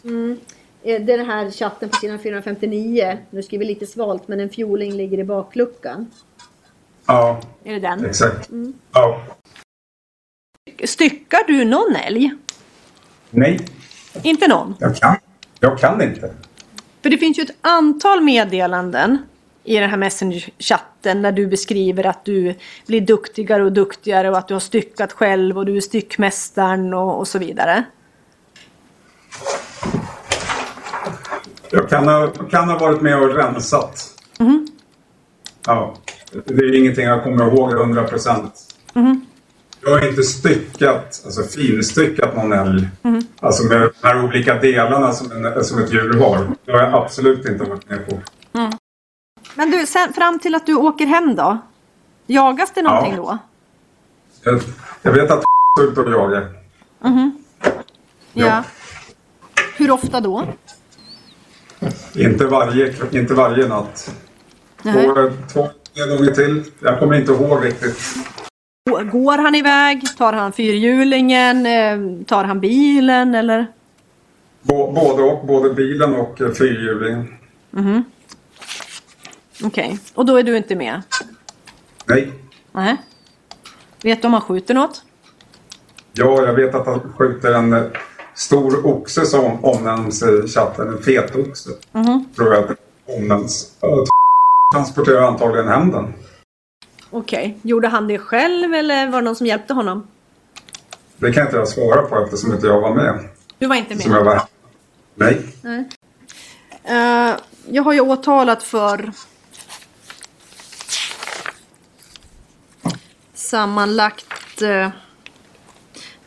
Mm. 0.04 0.38
Eh, 0.84 1.02
Det 1.02 1.14
är 1.14 1.18
den 1.18 1.26
här 1.26 1.52
chatten 1.52 1.90
på 1.90 1.96
sidan 1.96 2.20
459. 2.20 3.18
Nu 3.30 3.44
skriver 3.44 3.66
lite 3.66 3.86
svalt 3.86 4.28
men 4.28 4.40
en 4.40 4.50
fjoling 4.50 4.94
ligger 4.94 5.20
i 5.20 5.24
bakluckan. 5.24 6.08
Ja, 7.06 7.42
Är 7.64 7.74
det 7.74 7.80
den? 7.80 8.06
exakt. 8.06 8.50
Mm. 8.50 8.74
Ja. 8.94 9.22
Styckar 10.84 11.40
du 11.48 11.66
någon 11.66 11.96
älg? 11.96 12.32
Nej, 13.30 13.60
Inte 14.24 14.48
någon? 14.48 14.76
jag 14.80 14.96
kan. 14.96 15.16
Jag 15.60 15.80
kan 15.80 16.02
inte. 16.02 16.34
För 17.04 17.10
det 17.10 17.18
finns 17.18 17.40
ju 17.40 17.44
ett 17.44 17.56
antal 17.62 18.22
meddelanden 18.22 19.18
i 19.64 19.80
den 19.80 19.90
här 19.90 19.98
Messenger-chatten 19.98 21.22
när 21.22 21.32
du 21.32 21.48
beskriver 21.48 22.06
att 22.06 22.26
du 22.26 22.56
blir 22.88 23.02
duktigare 23.02 23.64
och 23.64 23.72
duktigare 23.72 24.30
och 24.30 24.38
att 24.38 24.48
du 24.48 24.54
har 24.54 24.60
styckat 24.60 25.14
själv 25.14 25.58
och 25.58 25.66
du 25.66 25.78
är 25.78 25.82
styckmästaren 25.82 26.94
och, 26.94 27.20
och 27.20 27.28
så 27.28 27.40
vidare. 27.40 27.84
Jag 31.72 31.90
kan 31.90 32.08
ha, 32.08 32.28
kan 32.28 32.70
ha 32.70 32.78
varit 32.78 33.02
med 33.02 33.22
och 33.22 33.36
rensat. 33.36 34.22
Mhm. 34.40 34.68
Ja. 35.66 35.96
Det 36.46 36.54
är 36.64 36.76
ingenting 36.76 37.06
jag 37.06 37.24
kommer 37.24 37.48
ihåg 37.48 37.74
100 37.74 38.04
procent. 38.04 38.54
Mhm. 38.94 39.26
Jag 39.82 39.92
har 39.92 40.08
inte 40.08 40.24
styckat, 40.24 41.22
alltså 41.26 41.44
finstyckat 41.44 42.36
någon 42.36 42.52
älg. 42.54 42.90
Mhm. 43.02 43.28
Alltså 43.40 43.64
med 43.64 43.82
de 43.82 44.08
här 44.08 44.26
olika 44.26 44.56
delarna 44.60 45.12
som, 45.12 45.32
en, 45.32 45.64
som 45.64 45.80
ett 45.84 45.94
djur 45.94 46.20
har. 46.20 46.48
Det 46.66 46.72
har 46.72 46.80
jag 46.80 46.94
absolut 46.94 47.46
inte 47.50 47.64
varit 47.64 47.90
med 47.90 48.10
på. 48.10 48.20
Mm. 48.60 48.72
Men 49.56 49.72
du, 49.72 49.86
sen, 49.86 50.14
fram 50.14 50.40
till 50.40 50.56
att 50.56 50.66
du 50.66 50.76
åker 50.76 51.06
hem 51.06 51.36
då? 51.36 51.58
Jagas 52.28 52.72
det 52.76 52.82
någonting 52.82 53.14
Ja. 53.16 53.40
då? 54.44 54.52
Jag, 54.52 54.62
jag 55.02 55.12
vet 55.12 55.32
att 55.32 55.44
är 55.80 55.84
ute 55.84 56.02
och 56.02 56.12
jagar. 56.12 56.50
Mhm. 57.00 57.44
Ja. 58.34 58.64
Hur 59.78 59.92
ofta 59.92 60.22
då? 60.22 60.46
Inte 62.16 62.46
varje, 62.46 62.96
inte 63.12 63.34
varje 63.34 63.68
natt. 63.68 64.16
Två, 64.84 65.32
två 65.54 65.70
tre 65.96 66.06
gånger 66.06 66.32
till. 66.32 66.64
Jag 66.80 67.00
kommer 67.00 67.16
inte 67.16 67.32
ihåg 67.32 67.66
riktigt. 67.66 68.00
Går 69.12 69.38
han 69.38 69.56
iväg? 69.56 70.02
Tar 70.18 70.34
han 70.34 70.52
fyrhjulingen? 70.54 71.66
Eh, 71.66 72.26
Tar 72.26 72.44
han 72.44 72.60
bilen 72.60 73.36
eller? 73.36 73.68
Bå- 74.62 74.94
Både 74.94 75.24
och, 75.24 75.46
både 75.48 75.74
bilen 75.74 76.14
och 76.16 76.42
eh, 76.42 76.52
fyrhjulingen. 76.52 77.34
Mhm. 77.72 78.04
Okej, 79.64 80.00
och 80.14 80.26
då 80.26 80.36
är 80.38 80.44
du 80.44 80.58
inte 80.58 80.76
med? 80.76 81.02
Nej. 82.06 82.32
Nej. 82.72 82.98
Vet 84.04 84.22
du 84.22 84.26
om 84.28 84.34
han 84.34 84.42
skjuter 84.42 84.74
något? 84.74 85.04
Ja, 86.14 86.46
jag 86.46 86.54
vet 86.54 86.76
att 86.76 86.86
han 86.86 87.14
skjuter 87.18 87.54
en 87.54 87.74
eh, 87.74 87.84
stor 88.36 88.88
oxe 88.88 89.26
som 89.26 89.66
omnämns 89.66 90.24
i 90.24 90.48
chatten. 90.48 90.88
En 90.88 91.02
fetoxe. 91.04 91.70
Mhm. 91.92 92.26
Tror 92.36 92.54
jag 92.54 92.64
att 92.64 92.70
det 92.70 92.76
omnämns. 93.18 93.72
Jag 94.74 94.80
transporterar 94.82 95.22
antagligen 95.22 95.68
hem 95.68 95.92
den. 95.92 96.14
Okej, 97.10 97.58
gjorde 97.62 97.88
han 97.88 98.08
det 98.08 98.20
själv 98.20 98.74
eller 98.74 99.08
var 99.10 99.22
det 99.22 99.26
någon 99.26 99.36
som 99.36 99.48
hjälpte 99.48 99.74
honom? 99.74 100.08
Det 101.18 101.34
kan 101.34 101.46
inte 101.46 101.58
jag 101.58 101.68
svara 101.68 102.02
på 102.02 102.20
eftersom 102.24 102.54
inte 102.54 102.68
jag 102.68 102.82
var 102.82 102.96
med. 102.96 103.30
Du 103.58 103.68
var 103.68 103.76
inte 103.76 103.96
med? 103.96 104.04
Som 104.04 104.12
jag 104.12 104.24
var. 104.24 104.42
Nej. 105.16 105.42
Nej. 105.62 105.90
Eh, 106.84 107.36
jag 107.70 107.84
har 107.84 107.94
ju 107.94 108.00
åtalat 108.00 108.64
för 108.64 109.12
sammanlagt 113.34 114.62
eh, 114.62 114.90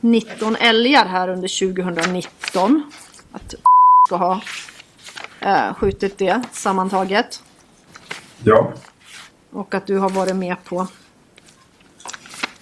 19 0.01 0.57
älgar 0.57 1.07
här 1.07 1.29
under 1.29 1.75
2019. 1.75 2.93
Att 3.33 3.55
ska 4.07 4.17
ha 4.17 4.41
eh, 5.41 5.75
skjutit 5.75 6.19
det 6.19 6.43
sammantaget. 6.53 7.43
Ja. 8.45 8.73
Och 9.51 9.75
att 9.75 9.87
du 9.87 9.99
har 9.99 10.11
varit 10.11 10.37
med 10.37 10.57
på 10.65 10.87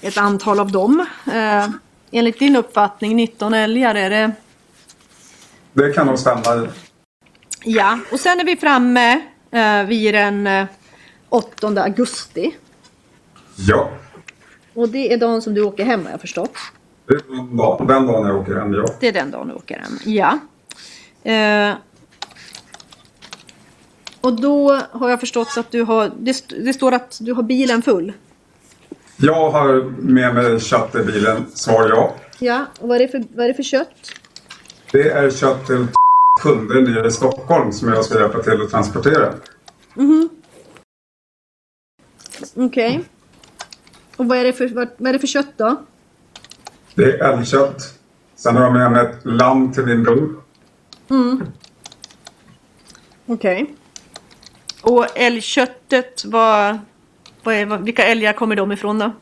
ett 0.00 0.18
antal 0.18 0.60
av 0.60 0.72
dem. 0.72 1.06
Eh, 1.32 1.68
enligt 2.10 2.38
din 2.38 2.56
uppfattning 2.56 3.16
19 3.16 3.54
älgar, 3.54 3.94
är 3.94 4.10
det 4.10 4.32
Det 5.72 5.92
kan 5.92 6.06
nog 6.06 6.18
stämma. 6.18 6.68
Ja, 7.64 7.98
och 8.12 8.20
sen 8.20 8.40
är 8.40 8.44
vi 8.44 8.56
framme 8.56 9.20
eh, 9.50 9.84
vid 9.84 10.14
den 10.14 10.46
eh, 10.46 10.66
8 11.28 11.82
augusti. 11.82 12.56
Ja. 13.56 13.90
Och 14.74 14.88
det 14.88 15.12
är 15.12 15.18
dagen 15.18 15.42
som 15.42 15.54
du 15.54 15.62
åker 15.62 15.84
hem 15.84 16.04
har 16.04 16.10
jag 16.10 16.20
förstått. 16.20 16.56
Det 17.06 17.14
är 17.14 17.86
den 17.86 18.06
dagen 18.06 18.26
jag 18.26 18.36
åker 18.36 18.54
hem, 18.54 18.74
ja. 18.74 18.86
Det 19.00 19.08
är 19.08 19.12
den 19.12 19.30
dagen 19.30 19.48
du 19.48 19.54
åker 19.54 19.78
hem, 19.78 19.98
ja. 20.04 20.38
Eh, 21.32 21.74
och 24.24 24.40
då 24.40 24.80
har 24.90 25.10
jag 25.10 25.20
förstått 25.20 25.48
att 25.56 25.70
du 25.70 25.82
har, 25.82 26.10
det, 26.18 26.48
det 26.48 26.72
står 26.72 26.92
att 26.92 27.18
du 27.20 27.32
har 27.32 27.42
bilen 27.42 27.82
full. 27.82 28.12
Jag 29.16 29.50
har 29.50 29.82
med 29.98 30.34
mig 30.34 30.60
kött 30.60 30.94
i 30.94 31.04
bilen. 31.04 31.46
Svar 31.54 31.88
ja. 31.88 32.14
Ja, 32.38 32.66
och 32.80 32.88
vad 32.88 32.96
är 32.96 32.98
det 32.98 33.08
för, 33.08 33.24
vad 33.34 33.44
är 33.44 33.48
det 33.48 33.54
för 33.54 33.62
kött? 33.62 34.12
Det 34.92 35.10
är 35.10 35.30
kött 35.30 35.66
till 35.66 35.86
kunder 36.40 36.80
nere 36.80 37.06
i 37.06 37.10
Stockholm 37.10 37.72
som 37.72 37.88
jag 37.88 38.04
ska 38.04 38.20
hjälpa 38.20 38.42
till 38.42 38.62
att 38.62 38.70
transportera. 38.70 39.34
Mhm. 39.94 40.28
Okej. 42.54 43.04
Och 44.16 44.26
vad 44.26 44.38
är, 44.38 44.44
det 44.44 44.52
för, 44.52 44.68
vad, 44.68 44.88
vad 44.96 45.08
är 45.08 45.12
det 45.12 45.18
för 45.18 45.26
kött 45.26 45.52
då? 45.56 45.84
Det 46.94 47.04
är 47.04 47.32
älgkött. 47.32 47.98
Sen 48.36 48.56
har 48.56 48.62
jag 48.62 48.72
med 48.72 48.92
mig 48.92 49.06
ett 49.06 49.18
lamm 49.24 49.72
till 49.72 49.86
min 49.86 50.02
bror. 50.02 50.42
Mm. 51.10 51.42
Okej. 53.26 53.74
Och 54.84 55.06
älgköttet, 55.18 56.24
vad, 56.24 56.78
vad 57.42 57.54
är, 57.54 57.66
vilka 57.78 58.04
älgar 58.04 58.32
kommer 58.32 58.56
de 58.56 58.72
ifrån 58.72 58.98
då? 58.98 59.12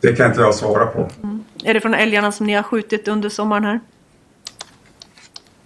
Det 0.00 0.12
kan 0.12 0.26
inte 0.30 0.40
jag 0.40 0.54
svara 0.54 0.86
på. 0.86 1.08
Är 1.64 1.74
det 1.74 1.80
från 1.80 1.94
älgarna 1.94 2.32
som 2.32 2.46
ni 2.46 2.52
har 2.52 2.62
skjutit 2.62 3.08
under 3.08 3.28
sommaren 3.28 3.64
här? 3.64 3.80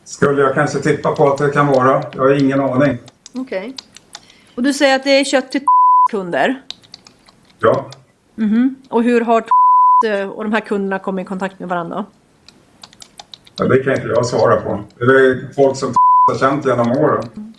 Skulle 0.04 0.42
jag 0.42 0.54
kanske 0.54 0.78
tippa 0.78 1.12
på 1.12 1.28
att 1.32 1.38
det 1.38 1.50
kan 1.50 1.66
vara. 1.66 2.02
Jag 2.12 2.22
har 2.22 2.40
ingen 2.40 2.60
aning. 2.60 2.98
Okej. 3.34 3.74
Och 4.54 4.62
du 4.62 4.72
säger 4.72 4.96
att 4.96 5.04
det 5.04 5.10
är 5.10 5.24
kött 5.24 5.52
till 5.52 5.60
kunder? 6.10 6.62
Ja. 7.58 7.90
Mhm. 8.34 8.76
Och 8.88 9.02
hur 9.02 9.20
har 9.20 9.44
och 10.34 10.44
de 10.44 10.52
här 10.52 10.60
kunderna 10.60 10.98
kommit 10.98 11.26
i 11.26 11.28
kontakt 11.28 11.58
med 11.58 11.68
varandra? 11.68 12.04
Ja, 13.56 13.64
Det 13.64 13.84
kan 13.84 13.94
inte 13.94 14.08
jag 14.08 14.26
svara 14.26 14.56
på. 14.60 14.80
Det 14.98 15.04
är 15.04 15.54
folk 15.54 15.76
som 15.76 15.94
har 16.26 16.38
känt 16.38 16.66
genom 16.66 16.92
åren. 16.92 17.51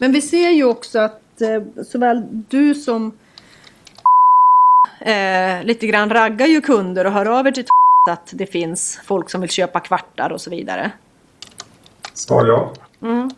Men 0.00 0.12
vi 0.12 0.22
ser 0.22 0.50
ju 0.50 0.64
också 0.64 0.98
att 0.98 1.40
eh, 1.40 1.84
såväl 1.84 2.22
du 2.48 2.74
som 2.74 3.12
eh, 5.00 5.62
lite 5.64 5.86
grann 5.86 6.10
raggar 6.10 6.46
ju 6.46 6.60
kunder 6.60 7.04
och 7.04 7.12
hör 7.12 7.26
av 7.26 7.46
er 7.46 7.50
till 7.52 7.64
att 8.10 8.28
det 8.32 8.46
finns 8.46 9.00
folk 9.04 9.30
som 9.30 9.40
vill 9.40 9.50
köpa 9.50 9.80
kvartar 9.80 10.30
och 10.30 10.40
så 10.40 10.50
vidare. 10.50 10.90
Svar 12.14 12.46
ja. 12.46 12.72
Mm. 13.02 13.30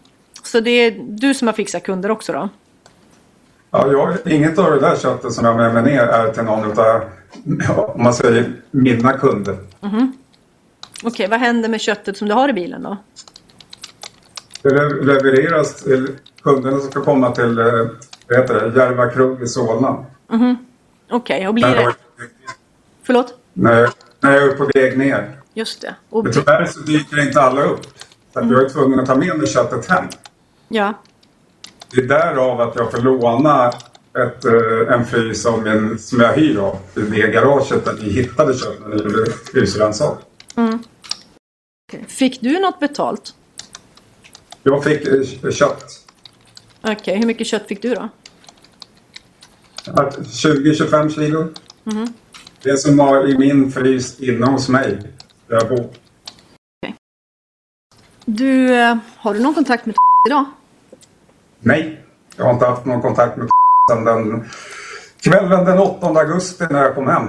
Så 0.42 0.60
det 0.60 0.70
är 0.70 1.00
du 1.08 1.34
som 1.34 1.48
har 1.48 1.52
fixat 1.52 1.82
kunder 1.82 2.10
också 2.10 2.32
då? 2.32 2.48
Ja, 3.70 3.92
jag, 3.92 4.32
inget 4.32 4.58
av 4.58 4.70
det 4.70 4.80
där 4.80 4.96
köttet 4.96 5.32
som 5.32 5.44
jag 5.44 5.56
med 5.56 5.74
mig 5.74 5.82
ner 5.82 6.02
är 6.02 6.32
till 6.32 6.42
någon 6.42 6.78
av, 6.78 7.02
om 7.94 8.02
man 8.02 8.14
säger, 8.14 8.52
mina 8.70 9.12
kunder. 9.12 9.56
Mhm. 9.80 10.12
Okej, 11.04 11.28
vad 11.28 11.40
händer 11.40 11.68
med 11.68 11.80
köttet 11.80 12.16
som 12.16 12.28
du 12.28 12.34
har 12.34 12.48
i 12.48 12.52
bilen 12.52 12.82
då? 12.82 12.96
Det 14.62 14.70
le- 14.70 15.02
levereras 15.04 15.82
till 15.82 16.08
kunderna 16.42 16.78
som 16.78 16.90
ska 16.90 17.04
komma 17.04 17.30
till 17.30 17.58
eh, 17.58 17.64
vad 18.28 18.38
heter 18.38 18.54
det, 18.54 18.78
Järva 18.78 19.10
krog 19.10 19.42
i 19.42 19.46
Solna. 19.46 20.04
Mhm. 20.28 20.56
Okej, 21.10 21.48
och 21.48 21.54
blir 21.54 21.66
det... 21.66 21.94
Förlåt? 23.02 23.34
när, 23.52 23.90
när 24.20 24.32
jag 24.32 24.42
är 24.42 24.56
på 24.56 24.70
väg 24.74 24.98
ner. 24.98 25.36
Just 25.54 25.80
det. 25.80 25.94
Och... 26.10 26.24
Men 26.24 26.32
tyvärr 26.32 26.66
så 26.66 26.80
dyker 26.80 27.26
inte 27.26 27.40
alla 27.40 27.62
upp. 27.62 27.86
Så 28.32 28.40
att 28.40 28.50
jag 28.50 28.64
är 28.64 28.68
tvungen 28.68 29.00
att 29.00 29.06
ta 29.06 29.14
med 29.14 29.38
mig 29.38 29.46
köttet 29.46 29.86
hem. 29.86 30.04
Ja. 30.68 30.94
Det 31.90 32.00
är 32.00 32.06
därav 32.06 32.60
att 32.60 32.76
jag 32.76 32.90
får 32.90 32.98
låna 32.98 33.68
ett, 34.18 34.44
eh, 34.44 34.94
en 34.94 35.06
frys 35.06 35.42
som, 35.42 35.66
en, 35.66 35.98
som 35.98 36.20
jag 36.20 36.32
hyr 36.32 36.58
av 36.58 36.78
i 36.96 37.00
det 37.00 37.32
garaget 37.32 37.84
där 37.84 37.92
vi 38.00 38.10
hittade 38.10 38.54
köttet 38.54 38.80
när 38.80 38.88
vi 38.88 39.02
gjorde 39.02 39.32
husrannsakan. 39.52 40.22
Mm. 40.56 40.78
Fick 42.06 42.40
du 42.40 42.60
något 42.60 42.80
betalt? 42.80 43.34
Jag 44.62 44.84
fick 44.84 45.08
eh, 45.44 45.50
kött. 45.50 45.84
Okej, 46.84 47.16
hur 47.18 47.26
mycket 47.26 47.46
kött 47.46 47.66
fick 47.68 47.82
du 47.82 47.94
då? 47.94 48.08
Att 49.86 50.18
20-25 50.18 51.08
kilo. 51.08 51.48
Mhm. 51.84 52.12
Det 52.62 52.76
som 52.76 52.96
var 52.96 53.28
i 53.28 53.38
min 53.38 53.72
frys 53.72 54.20
inne 54.20 54.46
hos 54.46 54.68
mig. 54.68 54.98
Där 55.46 55.56
jag 55.56 55.68
bor. 55.68 55.88
Du, 58.24 58.74
eh, 58.74 58.96
har 59.16 59.34
du 59.34 59.40
någon 59.40 59.54
kontakt 59.54 59.86
med 59.86 59.94
idag? 60.28 60.44
Nej, 61.60 62.00
jag 62.36 62.44
har 62.44 62.52
inte 62.52 62.66
haft 62.66 62.84
någon 62.84 63.02
kontakt 63.02 63.36
med 63.36 63.48
sedan 63.90 64.04
den 64.04 64.44
Kvällen 65.20 65.64
den 65.64 65.78
8 65.78 66.06
augusti 66.06 66.64
när 66.70 66.82
jag 66.82 66.94
kom 66.94 67.06
hem. 67.06 67.28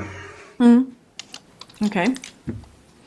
Mm. 0.59 0.85
Okej. 1.81 2.15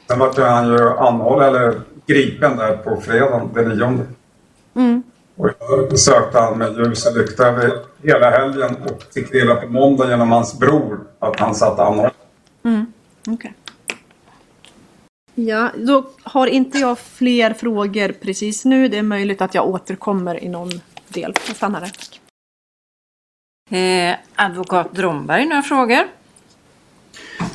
Sen 0.09 0.19
vart 0.19 0.39
han 0.39 0.69
ju 0.69 0.89
anhållen 0.89 1.49
eller 1.49 1.81
gripen 2.07 2.57
där 2.57 2.77
på 2.77 3.01
fredagen 3.01 3.51
den 3.55 3.69
9. 3.69 4.07
Mm. 4.75 5.03
Och 5.37 5.51
jag 5.61 5.99
sökte 5.99 6.39
han 6.39 6.59
med 6.59 6.77
ljus 6.77 7.07
och 7.07 7.17
lykta 7.17 7.47
över 7.47 7.73
hela 8.03 8.31
helgen 8.31 8.77
och 8.85 9.03
fick 9.15 9.35
reda 9.35 9.55
på 9.55 9.69
måndag 9.69 10.09
genom 10.09 10.31
hans 10.31 10.59
bror 10.59 11.01
att 11.19 11.41
han 11.41 11.55
satt 11.55 11.79
anhållen. 11.79 12.11
Mm. 12.63 12.87
Okej. 13.29 13.55
Ja, 15.35 15.71
då 15.77 16.05
har 16.23 16.47
inte 16.47 16.79
jag 16.79 16.99
fler 16.99 17.53
frågor 17.53 18.13
precis 18.13 18.65
nu. 18.65 18.89
Det 18.89 18.99
är 18.99 19.03
möjligt 19.03 19.43
att 19.43 19.55
jag 19.55 19.69
återkommer 19.69 20.45
i 20.45 20.49
någon 20.49 20.71
del. 21.09 21.35
Jag 21.47 21.57
stannar 21.57 21.81
där. 21.81 21.93
Eh, 23.71 24.17
advokat 24.35 24.95
Dromberg, 24.95 25.47
några 25.47 25.63
frågor? 25.63 26.05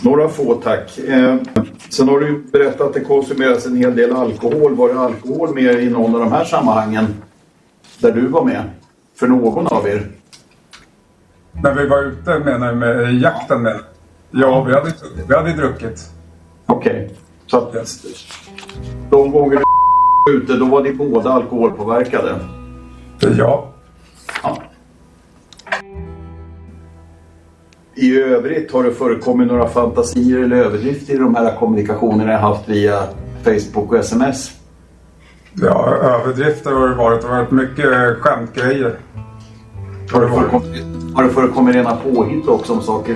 Några 0.01 0.29
få 0.29 0.55
tack. 0.55 0.97
Eh, 0.97 1.35
sen 1.89 2.07
har 2.07 2.19
du 2.19 2.43
berättat 2.51 2.81
att 2.81 2.93
det 2.93 2.99
konsumeras 2.99 3.65
en 3.65 3.75
hel 3.75 3.95
del 3.95 4.15
alkohol. 4.15 4.75
Var 4.75 4.93
det 4.93 4.99
alkohol 4.99 5.53
med 5.53 5.83
i 5.83 5.89
någon 5.89 6.15
av 6.15 6.19
de 6.19 6.31
här 6.31 6.45
sammanhangen 6.45 7.21
där 8.01 8.11
du 8.11 8.27
var 8.27 8.45
med? 8.45 8.63
För 9.15 9.27
någon 9.27 9.67
av 9.67 9.87
er? 9.87 10.07
När 11.51 11.75
vi 11.75 11.87
var 11.87 12.03
ute 12.03 12.39
menar 12.39 12.73
du 12.73 12.79
med 12.79 13.13
jakten 13.13 13.61
med? 13.61 13.79
Ja, 14.31 14.63
vi 14.63 14.73
hade, 14.73 14.93
vi 15.27 15.35
hade 15.35 15.53
druckit. 15.53 16.09
Okej. 16.65 17.15
Så 17.47 17.57
att 17.57 17.73
de 19.09 19.31
gånger 19.31 19.55
ni 19.55 19.63
var 20.25 20.41
ute, 20.41 20.53
då 20.53 20.65
var 20.65 20.83
ni 20.83 20.93
båda 20.93 21.29
alkoholpåverkade? 21.29 22.35
Ja. 23.37 23.73
ja. 24.43 24.57
I 27.95 28.21
övrigt, 28.21 28.71
har 28.71 28.83
det 28.83 28.91
förekommit 28.91 29.47
några 29.47 29.67
fantasier 29.67 30.43
eller 30.43 30.55
överdrifter 30.55 31.13
i 31.13 31.17
de 31.17 31.35
här 31.35 31.55
kommunikationerna 31.55 32.31
jag 32.31 32.39
haft 32.39 32.69
via 32.69 33.03
Facebook 33.43 33.91
och 33.91 33.97
sms? 33.97 34.60
Ja, 35.53 35.95
överdrifter 35.95 36.71
har 36.71 36.89
det 36.89 36.95
varit. 36.95 37.21
Det 37.21 37.27
har 37.27 37.37
varit 37.37 37.51
mycket 37.51 38.17
skämtgrejer. 38.19 38.99
Har 40.11 40.21
det 40.21 40.27
förekommit, 40.27 40.85
har 41.15 41.23
det 41.23 41.29
förekommit 41.29 41.75
rena 41.75 41.95
påhitt 41.95 42.47
också 42.47 42.73
om 42.73 42.81
saker? 42.81 43.15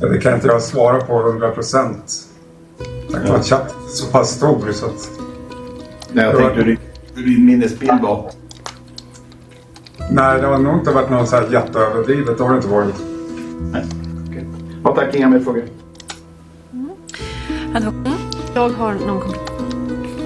Ja, 0.00 0.08
det 0.08 0.18
kan 0.18 0.34
inte 0.34 0.46
jag 0.46 0.62
svara 0.62 1.00
på 1.00 1.20
100 1.20 1.50
procent. 1.50 2.14
Ja. 3.08 3.42
Chatten 3.42 3.76
är 3.84 3.88
så 3.88 4.12
pass 4.12 4.30
stor 4.30 4.72
så 4.72 4.86
att... 4.86 5.10
Nej, 6.12 6.24
jag 6.24 6.36
tänkte 6.36 6.62
hur, 6.62 6.78
din 7.24 7.46
minnesbild 7.46 8.02
var. 8.02 8.30
Nej, 10.10 10.40
det 10.40 10.46
har 10.46 10.58
nog 10.58 10.74
inte 10.74 10.90
varit 10.90 11.10
något 11.10 11.28
så 11.28 11.36
här 11.36 11.48
jätteöverdrivet. 11.52 12.38
Det 12.38 12.44
har 12.44 12.50
det 12.50 12.56
inte 12.56 12.68
varit. 12.68 12.94
Nej. 13.72 13.84
Okay. 14.28 14.44
Ja, 14.84 14.94
tack, 14.94 15.14
inga 15.14 15.28
mer 15.28 15.40
frågor. 15.40 15.64
Advokat? 17.74 18.12
Jag 18.54 18.68
har 18.68 18.94
någon 18.94 19.20
kommentar. 19.20 19.45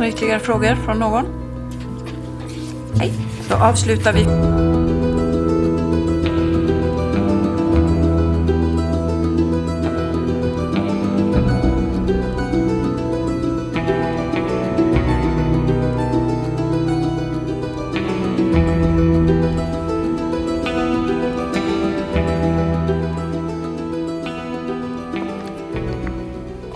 Några 0.00 0.12
ytterligare 0.12 0.40
frågor 0.40 0.74
från 0.74 0.98
någon? 0.98 1.24
Nej, 2.98 3.12
då 3.48 3.54
avslutar 3.54 4.12
vi. 4.12 4.24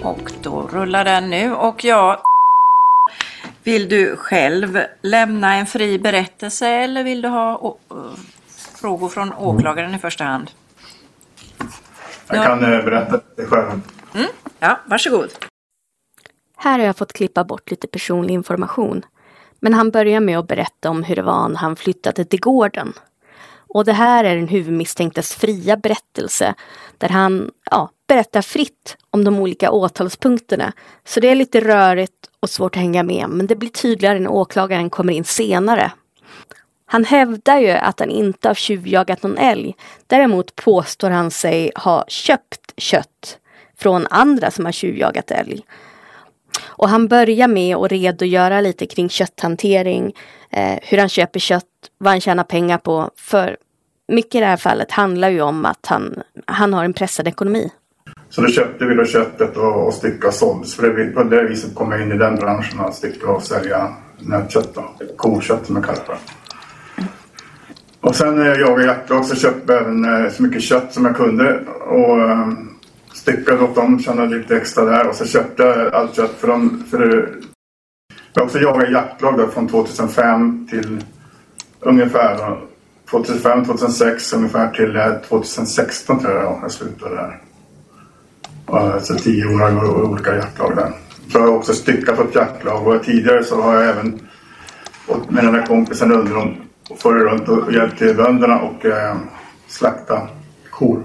Och 0.03 0.33
då 0.43 0.69
rullar 0.73 1.05
den 1.05 1.31
nu 1.31 1.55
och 1.55 1.85
jag 1.85 2.19
vill 3.65 3.89
du 3.89 4.17
själv 4.17 4.79
lämna 5.03 5.55
en 5.55 5.67
fri 5.67 5.99
berättelse 5.99 6.69
eller 6.69 7.05
vill 7.05 7.23
du 7.23 7.29
ha 7.29 7.77
frågor 8.75 9.09
från 9.09 9.33
åklagaren 9.33 9.95
i 9.95 9.99
första 9.99 10.25
hand? 10.25 10.51
Jag 12.29 12.45
kan 12.45 12.73
eh, 12.73 12.85
berätta 12.85 13.21
det 13.37 13.47
själv. 13.47 13.81
Mm? 14.15 14.27
Ja, 14.59 14.81
varsågod. 14.87 15.31
Här 16.57 16.79
har 16.79 16.87
jag 16.87 16.97
fått 16.97 17.13
klippa 17.13 17.45
bort 17.45 17.71
lite 17.71 17.87
personlig 17.87 18.35
information. 18.35 19.03
Men 19.61 19.75
han 19.75 19.91
börjar 19.91 20.21
med 20.21 20.39
att 20.39 20.49
berätta 20.49 20.91
om 20.91 21.03
hur 21.03 21.17
det 21.17 21.23
var 21.23 21.49
när 21.49 21.57
han 21.57 21.77
flyttade 21.77 22.25
till 22.25 22.41
gården. 22.41 22.93
Och 23.69 23.85
det 23.85 23.93
här 23.93 24.25
är 24.25 24.37
den 24.37 24.49
huvudmisstänktes 24.49 25.35
fria 25.35 25.77
berättelse 25.77 26.55
där 26.99 27.09
han 27.09 27.51
ja, 27.71 27.91
berättar 28.07 28.43
fritt 28.43 28.97
om 29.11 29.25
de 29.25 29.39
olika 29.39 29.71
åtalspunkterna. 29.71 30.73
Så 31.05 31.21
det 31.21 31.29
är 31.29 31.35
lite 31.35 31.61
rörigt 31.61 32.31
och 32.45 32.51
svårt 32.51 32.77
att 32.77 32.83
hänga 32.83 33.03
med 33.03 33.29
men 33.29 33.47
det 33.47 33.57
blir 33.57 33.69
tydligare 33.69 34.21
när 34.21 34.31
åklagaren 34.31 34.91
kommer 34.91 35.13
in 35.13 35.25
senare. 35.25 35.93
Han 36.87 37.05
hävdar 37.05 37.59
ju 37.59 37.71
att 37.71 38.01
han 38.01 38.11
inte 38.11 38.49
har 38.49 38.55
tjuvjagat 38.55 39.23
någon 39.23 39.39
älg. 39.39 39.77
Däremot 40.07 40.57
påstår 40.57 41.11
han 41.11 41.31
sig 41.31 41.73
ha 41.77 42.05
köpt 42.09 42.73
kött 42.77 43.39
från 43.77 44.07
andra 44.11 44.51
som 44.51 44.65
har 44.65 44.73
tjuvjagat 44.73 45.31
älg. 45.31 45.63
Och 46.63 46.89
han 46.89 47.09
börjar 47.09 47.49
med 47.49 47.77
att 47.77 47.93
redogöra 47.93 48.61
lite 48.61 48.87
kring 48.87 49.09
kötthantering, 49.09 50.15
eh, 50.51 50.79
hur 50.83 50.99
han 50.99 51.09
köper 51.09 51.41
kött, 51.41 51.65
vad 51.99 52.13
han 52.13 52.21
tjänar 52.21 52.45
pengar 52.45 52.79
på. 52.79 53.11
För 53.17 53.57
mycket 54.09 54.35
i 54.35 54.41
det 54.41 54.47
här 54.47 54.57
fallet 54.57 54.91
handlar 54.91 55.29
ju 55.29 55.41
om 55.41 55.65
att 55.65 55.87
han, 55.87 56.23
han 56.47 56.75
har 56.75 56.85
en 56.85 56.93
pressad 56.93 57.29
ekonomi. 57.29 57.71
Så 58.35 58.41
då 58.41 58.49
köpte 58.49 58.85
vi 58.85 58.95
då 58.95 59.05
köttet 59.05 59.57
och, 59.57 59.87
och 59.87 59.95
stycka 59.95 60.33
såldes. 60.33 60.75
För 60.75 60.89
det, 60.89 61.05
på 61.05 61.23
det 61.23 61.43
viset 61.43 61.75
kom 61.75 61.93
jag 61.93 62.03
in 62.03 62.13
i 62.13 62.19
den 62.19 62.37
branschen 62.37 62.81
att 62.81 62.95
stycka 62.95 63.29
och 63.29 63.43
sälja 63.43 63.95
nötkött. 64.19 64.75
Då. 64.75 64.95
Kokött 65.17 65.67
som 65.67 65.77
jag 65.77 65.85
kallar 65.85 66.05
det. 66.07 66.19
Och 68.01 68.17
sen 68.17 68.37
när 68.37 68.47
jag 68.47 68.61
jagade 68.61 68.85
jaktlag 68.85 69.25
så 69.25 69.37
köpte 69.37 69.73
jag 69.73 69.83
även 69.83 70.05
eh, 70.05 70.31
så 70.31 70.43
mycket 70.43 70.63
kött 70.63 70.95
som 70.95 71.05
jag 71.05 71.17
kunde. 71.17 71.61
Och 71.87 72.21
ehm, 72.21 72.69
styckade 73.13 73.65
åt 73.65 73.75
dem, 73.75 74.01
tjänade 74.01 74.37
lite 74.37 74.57
extra 74.57 74.85
där. 74.85 75.09
Och 75.09 75.15
så 75.15 75.27
köpte 75.27 75.63
jag 75.63 75.95
allt 75.95 76.17
kött 76.17 76.35
för 76.39 76.49
dem. 76.49 76.85
För 76.91 77.19
eh, 77.19 77.25
jag 78.33 78.43
har 78.43 78.47
också 78.47 78.59
jagat 78.59 78.91
jaktlag 78.91 79.39
då, 79.39 79.49
från 79.49 79.69
2005 79.69 80.67
till 80.71 81.05
ungefär 81.81 82.57
2005-2006 83.11 84.37
ungefär 84.37 84.71
till 84.71 85.21
2016 85.29 86.21
tror 86.21 86.33
jag 86.33 86.59
jag 86.63 86.71
slutade 86.71 87.15
där. 87.15 87.44
Och, 88.67 88.79
så 88.79 88.93
alltså, 88.93 89.15
tio 89.15 89.47
år 89.47 89.59
har 89.59 89.71
jag 89.71 90.11
olika 90.11 90.37
jaktlag 90.37 90.77
där. 90.77 90.93
Så 91.33 91.39
har 91.39 91.47
jag 91.47 91.57
också 91.57 91.73
styckat 91.73 92.17
på 92.17 92.23
ett 92.23 92.35
jaktlag 92.35 92.87
och 92.87 93.05
tidigare 93.05 93.45
så 93.45 93.63
har 93.63 93.75
jag 93.75 93.91
även 93.91 94.29
gått 95.07 95.31
med 95.31 95.45
den 95.45 95.53
där 95.53 95.67
kompisen 95.67 96.13
under 96.13 96.35
dem 96.35 96.57
och 96.91 96.99
farit 96.99 97.23
runt 97.23 97.49
och 97.49 97.73
hjälpt 97.73 97.99
till 97.99 98.17
bönderna 98.17 98.61
och 98.61 98.85
eh, 98.85 99.17
slakta 99.69 100.29
kor. 100.71 101.05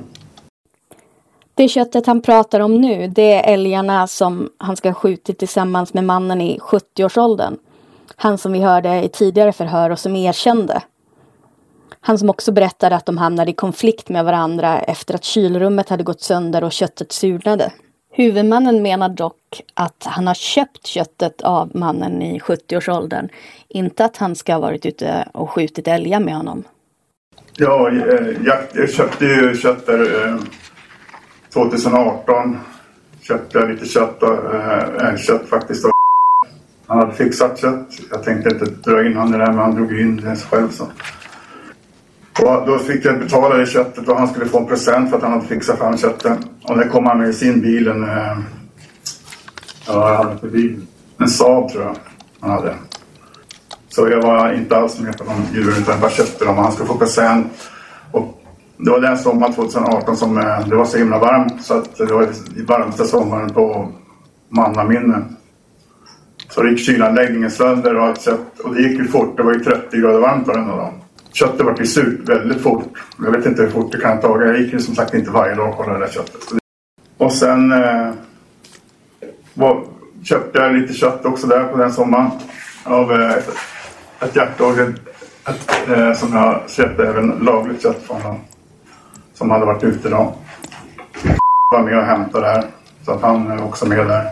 Det 1.56 1.68
köttet 1.68 2.06
han 2.06 2.22
pratar 2.22 2.60
om 2.60 2.82
nu, 2.82 3.08
det 3.08 3.34
är 3.34 3.54
älgarna 3.54 4.08
som 4.08 4.50
han 4.58 4.76
ska 4.76 4.90
ha 4.90 4.94
skjutit 4.94 5.40
tillsammans 5.40 5.94
med 5.94 6.04
mannen 6.04 6.42
i 6.42 6.60
70-årsåldern. 6.60 7.58
Han 8.16 8.38
som 8.38 8.52
vi 8.52 8.60
hörde 8.60 9.04
i 9.04 9.10
tidigare 9.10 9.52
förhör 9.52 9.90
och 9.90 10.00
som 10.00 10.16
erkände. 10.16 10.82
Han 12.10 12.18
som 12.20 12.30
också 12.30 12.52
berättade 12.52 12.96
att 12.96 13.06
de 13.06 13.18
hamnade 13.18 13.52
i 13.52 13.54
konflikt 13.54 14.10
med 14.10 14.26
varandra 14.26 14.80
efter 14.80 15.16
att 15.16 15.24
kylrummet 15.24 15.90
hade 15.90 16.04
gått 16.04 16.22
sönder 16.22 16.64
och 16.64 16.72
köttet 16.72 17.12
surnade. 17.12 17.72
Huvudmannen 18.12 18.82
menar 18.82 19.10
dock 19.10 19.62
att 19.74 20.04
han 20.06 20.28
har 20.28 20.34
köpt 20.34 20.88
köttet 20.88 21.42
av 21.42 21.72
mannen 21.76 22.22
i 22.22 22.40
70-årsåldern. 22.40 23.30
Inte 23.68 24.06
att 24.06 24.18
han 24.18 24.36
ska 24.36 24.54
ha 24.54 24.60
varit 24.60 24.86
ute 24.86 25.28
och 25.34 25.50
skjutit 25.50 25.88
älgar 25.88 26.20
med 26.20 26.36
honom. 26.36 26.64
Ja, 27.58 27.92
eh, 27.92 28.28
jag 28.76 28.90
köpte 28.90 29.26
ju 29.26 29.56
kött 29.56 29.86
där 29.86 30.28
eh, 30.28 30.38
2018. 31.54 32.58
Köpte 33.22 33.58
jag 33.58 33.70
lite 33.70 33.86
kött, 33.86 34.24
och, 34.24 34.56
eh, 34.56 35.14
eh 35.14 35.40
faktiskt. 35.50 35.86
Och 35.86 35.92
han 36.88 36.98
hade 36.98 37.14
fixat 37.14 37.60
kött. 37.60 37.88
Jag 38.12 38.24
tänkte 38.24 38.50
inte 38.50 38.66
dra 38.66 39.06
in 39.06 39.18
honom 39.18 39.34
i 39.34 39.38
det 39.38 39.44
här, 39.44 39.54
men 39.54 39.62
han 39.62 39.76
drog 39.76 40.00
in 40.00 40.18
det 40.18 40.36
själv. 40.36 40.70
Så. 40.70 40.88
Och 42.42 42.68
då 42.68 42.80
fick 42.80 43.06
jag 43.06 43.20
betala 43.20 43.56
det 43.56 43.66
köttet 43.66 44.08
och 44.08 44.18
han 44.18 44.28
skulle 44.28 44.46
få 44.46 44.60
en 44.60 44.66
present 44.66 45.10
för 45.10 45.18
att 45.18 45.24
han 45.24 45.32
hade 45.32 45.48
fixat 45.48 45.78
fram 45.78 45.98
köttet. 45.98 46.38
Och 46.64 46.78
det 46.78 46.88
kom 46.88 47.06
han 47.06 47.20
med 47.20 47.30
i 47.30 47.34
sin 47.34 47.62
bil. 47.62 47.88
En, 47.88 48.04
eh, 48.04 48.38
ja, 49.88 50.10
jag 50.10 50.18
hade 50.18 50.38
för 50.38 50.48
bil. 50.48 50.86
En 51.18 51.28
Saab 51.28 51.72
tror 51.72 51.84
jag 51.84 51.96
han 52.40 52.52
hade. 52.52 52.74
Så 53.90 54.10
jag 54.10 54.22
var 54.22 54.54
inte 54.54 54.78
alls 54.78 55.00
med 55.00 55.18
på 55.18 55.24
de 55.24 55.58
djuren 55.58 55.78
utan 55.78 55.92
jag 55.92 56.02
bara 56.02 56.12
köpte 56.12 56.46
dem 56.46 56.58
och 56.58 56.64
han 56.64 56.72
skulle 56.72 56.88
få 56.88 56.98
present. 56.98 57.48
Och 58.12 58.44
det 58.78 58.92
var 58.92 59.00
den 59.00 59.18
sommaren 59.18 59.54
2018 59.54 60.18
som 60.18 60.38
eh, 60.38 60.68
det 60.68 60.76
var 60.76 60.86
så 60.86 60.98
himla 60.98 61.20
varmt 61.20 61.66
så 61.66 61.74
att 61.74 61.98
det 61.98 62.14
var 62.14 62.22
liksom 62.22 62.46
den 62.56 62.66
varmaste 62.66 63.06
sommaren 63.06 63.50
på 63.50 63.92
mannaminne. 64.50 65.24
Så 66.50 66.64
det 66.64 66.70
gick 66.70 66.80
kylanläggningen 66.80 67.52
sönder 67.52 67.96
och 67.96 68.06
allt 68.06 68.22
kött. 68.22 68.60
Och 68.64 68.76
det 68.76 68.82
gick 68.82 69.00
ju 69.00 69.08
fort. 69.08 69.38
Det 69.38 69.44
var 69.44 69.54
ju 69.54 69.60
30 69.60 69.98
grader 69.98 70.20
varmt 70.20 70.48
varenda 70.48 70.76
dag 70.76 70.94
köttet 71.34 71.66
vart 71.66 71.80
ju 71.80 71.86
surt 71.86 72.30
väldigt 72.30 72.62
fort. 72.62 72.84
Jag 73.24 73.32
vet 73.32 73.46
inte 73.46 73.62
hur 73.62 73.70
fort 73.70 73.92
det 73.92 73.98
kan 73.98 74.20
ta. 74.20 74.46
Jag 74.46 74.60
gick 74.60 74.74
ju 74.74 74.80
som 74.80 74.96
sagt 74.96 75.14
inte 75.14 75.32
varje 75.32 75.56
dag 75.56 75.70
och 75.70 75.78
kollade 75.78 76.00
det 76.00 76.06
där 76.06 76.12
köttet. 76.12 76.42
Och 77.18 77.32
sen 77.32 77.72
eh, 77.72 78.12
var, 79.54 79.84
köpte 80.24 80.60
jag 80.60 80.76
lite 80.76 80.94
kött 80.94 81.26
också 81.26 81.48
där 81.48 81.64
på 81.64 81.78
den 81.78 81.94
sommaren. 81.94 82.32
Av 82.84 83.12
eh, 83.12 83.32
ett, 83.32 83.50
ett 84.22 84.36
hjärtåger 84.36 84.94
eh, 85.88 86.14
som 86.14 86.34
jag 86.34 86.62
köpte 86.70 87.08
även 87.08 87.28
lagligt 87.30 87.82
kött 87.84 88.04
från. 88.08 88.22
honom. 88.22 88.40
som 89.34 89.52
hade 89.52 89.66
varit 89.66 89.84
ute 89.84 90.10
då. 90.10 90.36
var 91.70 91.84
med 91.84 91.98
och 91.98 92.06
hämtade 92.06 92.48
där. 92.48 92.64
Så 93.06 93.12
att 93.12 93.22
han 93.22 93.52
är 93.52 93.64
också 93.64 93.86
med 93.86 94.08
där. 94.08 94.30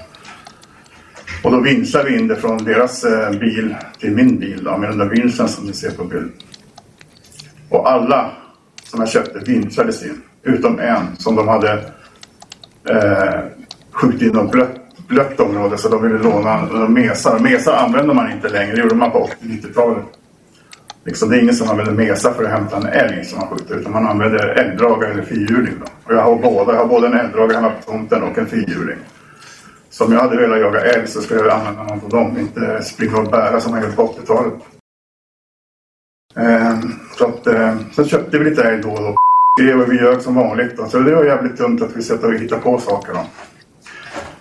Och 1.43 1.51
då 1.51 1.59
vinschade 1.59 2.09
vi 2.09 2.17
in 2.17 2.27
det 2.27 2.35
från 2.35 2.63
deras 2.63 3.03
eh, 3.03 3.31
bil 3.31 3.75
till 3.99 4.11
min 4.11 4.39
bil 4.39 4.63
då, 4.63 4.77
med 4.77 4.89
den 4.89 4.97
där 4.97 5.09
vinschen 5.09 5.47
som 5.47 5.65
ni 5.65 5.73
ser 5.73 5.91
på 5.91 6.03
bild. 6.03 6.31
Och 7.69 7.91
alla 7.91 8.31
som 8.83 8.99
jag 8.99 9.09
köpte 9.09 9.39
vinschades 9.39 10.03
in. 10.03 10.21
Utom 10.43 10.79
en 10.79 11.17
som 11.17 11.35
de 11.35 11.47
hade 11.47 11.73
eh, 12.89 13.39
skjutit 13.91 14.21
in 14.21 14.33
något 14.33 14.51
blött, 14.51 15.07
blött 15.07 15.39
område 15.39 15.77
så 15.77 15.89
de 15.89 16.03
ville 16.03 16.17
låna 16.17 16.87
mesar. 16.87 17.39
Mesar 17.39 17.73
använder 17.73 18.13
man 18.13 18.31
inte 18.31 18.49
längre, 18.49 18.75
det 18.75 18.81
gjorde 18.81 18.95
man 18.95 19.11
på 19.11 19.29
80-90-talet. 19.41 20.05
Liksom, 21.07 21.29
det 21.29 21.37
är 21.37 21.41
ingen 21.41 21.55
som 21.55 21.69
använder 21.69 21.93
mesa 21.93 22.33
för 22.33 22.43
att 22.43 22.51
hämta 22.51 22.77
en 22.77 22.85
älg 22.85 23.25
som 23.25 23.39
man 23.39 23.47
skjuter 23.47 23.75
utan 23.75 23.91
man 23.91 24.07
använder 24.07 24.47
älgdragare 24.47 25.11
eller 25.11 25.23
fyrhjuling. 25.23 25.73
Och 26.03 26.13
jag 26.13 26.21
har 26.21 26.35
båda, 26.35 26.73
jag 26.73 26.79
har 26.79 26.87
både 26.87 27.07
en 27.07 27.13
älgdragare 27.13 27.55
hemma 27.55 27.69
på 27.69 27.91
tomten 27.91 28.23
och 28.23 28.37
en 28.37 28.47
fyrhjuling. 28.47 28.97
Så 29.89 30.05
om 30.05 30.13
jag 30.13 30.19
hade 30.19 30.37
velat 30.37 30.59
jaga 30.59 30.81
älg 30.81 31.07
så 31.07 31.21
skulle 31.21 31.39
jag 31.39 31.49
använda 31.49 31.83
någon 31.83 32.03
av 32.03 32.09
dem, 32.09 32.37
inte 32.37 32.83
springa 32.83 33.17
och 33.17 33.31
bära 33.31 33.59
som 33.59 33.71
man 33.71 33.81
gjorde 33.81 33.95
på 33.95 34.07
80-talet. 34.07 34.53
Eh, 36.35 36.79
så 37.17 37.25
att, 37.25 37.47
eh, 37.47 37.75
sen 37.95 38.05
köpte 38.05 38.37
vi 38.37 38.49
lite 38.49 38.63
älg 38.63 38.81
då 38.81 38.89
och 38.89 39.01
då. 39.01 39.15
Det 39.61 39.73
och 39.73 39.91
vi 39.91 39.97
ljög 39.97 40.21
som 40.21 40.35
vanligt. 40.35 40.77
Då. 40.77 40.85
Så 40.85 40.99
det 40.99 41.15
var 41.15 41.23
jävligt 41.23 41.57
dumt 41.57 41.79
att 41.81 41.95
vi 41.95 42.01
sätter 42.01 42.27
och 42.27 42.33
hittar 42.33 42.57
på 42.57 42.79
saker. 42.79 43.13
Då. 43.13 43.19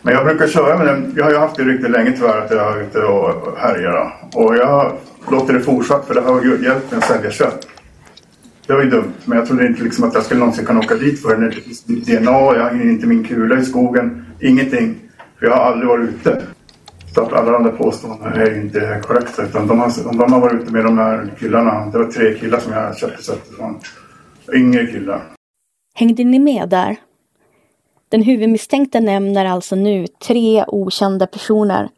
Men 0.02 0.14
jag 0.14 0.24
brukar 0.24 0.46
köra 0.46 0.78
med 0.78 0.86
den. 0.86 1.12
Jag 1.16 1.24
har 1.24 1.30
ju 1.30 1.38
haft 1.38 1.56
det 1.56 1.62
riktigt 1.62 1.90
länge 1.90 2.12
tyvärr 2.12 2.38
att 2.38 2.50
jag 2.50 2.76
är 2.76 2.82
ute 2.82 2.98
och 2.98 3.58
härjar. 3.58 3.92
Då. 4.32 4.40
Och 4.40 4.56
jag 4.56 4.92
låter 5.30 5.54
det 5.54 5.60
fortsatt 5.60 6.06
för 6.06 6.14
det 6.14 6.20
har 6.20 6.44
hjälpt 6.44 6.90
mig 6.90 6.98
att 6.98 7.04
sälja 7.04 7.30
kött. 7.30 7.68
Det 8.66 8.72
var 8.72 8.82
ju 8.82 8.90
dumt, 8.90 9.12
men 9.24 9.38
jag 9.38 9.46
trodde 9.46 9.66
inte 9.66 9.82
liksom 9.82 10.04
att 10.04 10.14
jag 10.14 10.24
skulle 10.24 10.40
någonsin 10.40 10.64
kunna 10.64 10.80
åka 10.80 10.94
dit 10.94 11.22
för 11.22 11.36
det. 11.36 11.48
Det 11.48 11.60
finns 11.60 11.84
DNA, 11.84 12.30
jag 12.30 12.62
har 12.62 12.82
inte 12.82 13.06
min 13.06 13.24
kula 13.24 13.58
i 13.58 13.64
skogen, 13.64 14.26
ingenting. 14.40 14.94
För 15.38 15.46
jag 15.46 15.56
har 15.56 15.64
aldrig 15.64 15.88
varit 15.88 16.08
ute. 16.08 16.42
Så 17.16 17.22
att 17.22 17.32
alla 17.32 17.52
de 17.52 17.64
där 17.64 17.70
påståendena 17.70 18.30
är 18.30 18.60
inte 18.60 19.00
korrekta. 19.02 19.42
Utan 19.42 19.66
de 19.66 19.78
har, 19.78 20.18
de 20.18 20.32
har 20.32 20.40
varit 20.40 20.62
ute 20.62 20.72
med 20.72 20.84
de 20.84 20.98
här 20.98 21.34
killarna. 21.38 21.86
Det 21.86 21.98
var 21.98 22.04
tre 22.04 22.34
killar 22.34 22.58
som 22.58 22.72
jag 22.72 22.98
köpte 22.98 23.22
köttet 23.22 23.56
från. 23.56 23.80
Yngre 24.54 24.86
killar. 24.86 25.22
Hängde 25.94 26.24
ni 26.24 26.38
med 26.38 26.68
där? 26.68 26.96
Den 28.08 28.22
huvudmisstänkte 28.22 29.00
nämner 29.00 29.44
alltså 29.44 29.76
nu 29.76 30.06
tre 30.06 30.64
okända 30.68 31.26
personer, 31.26 31.88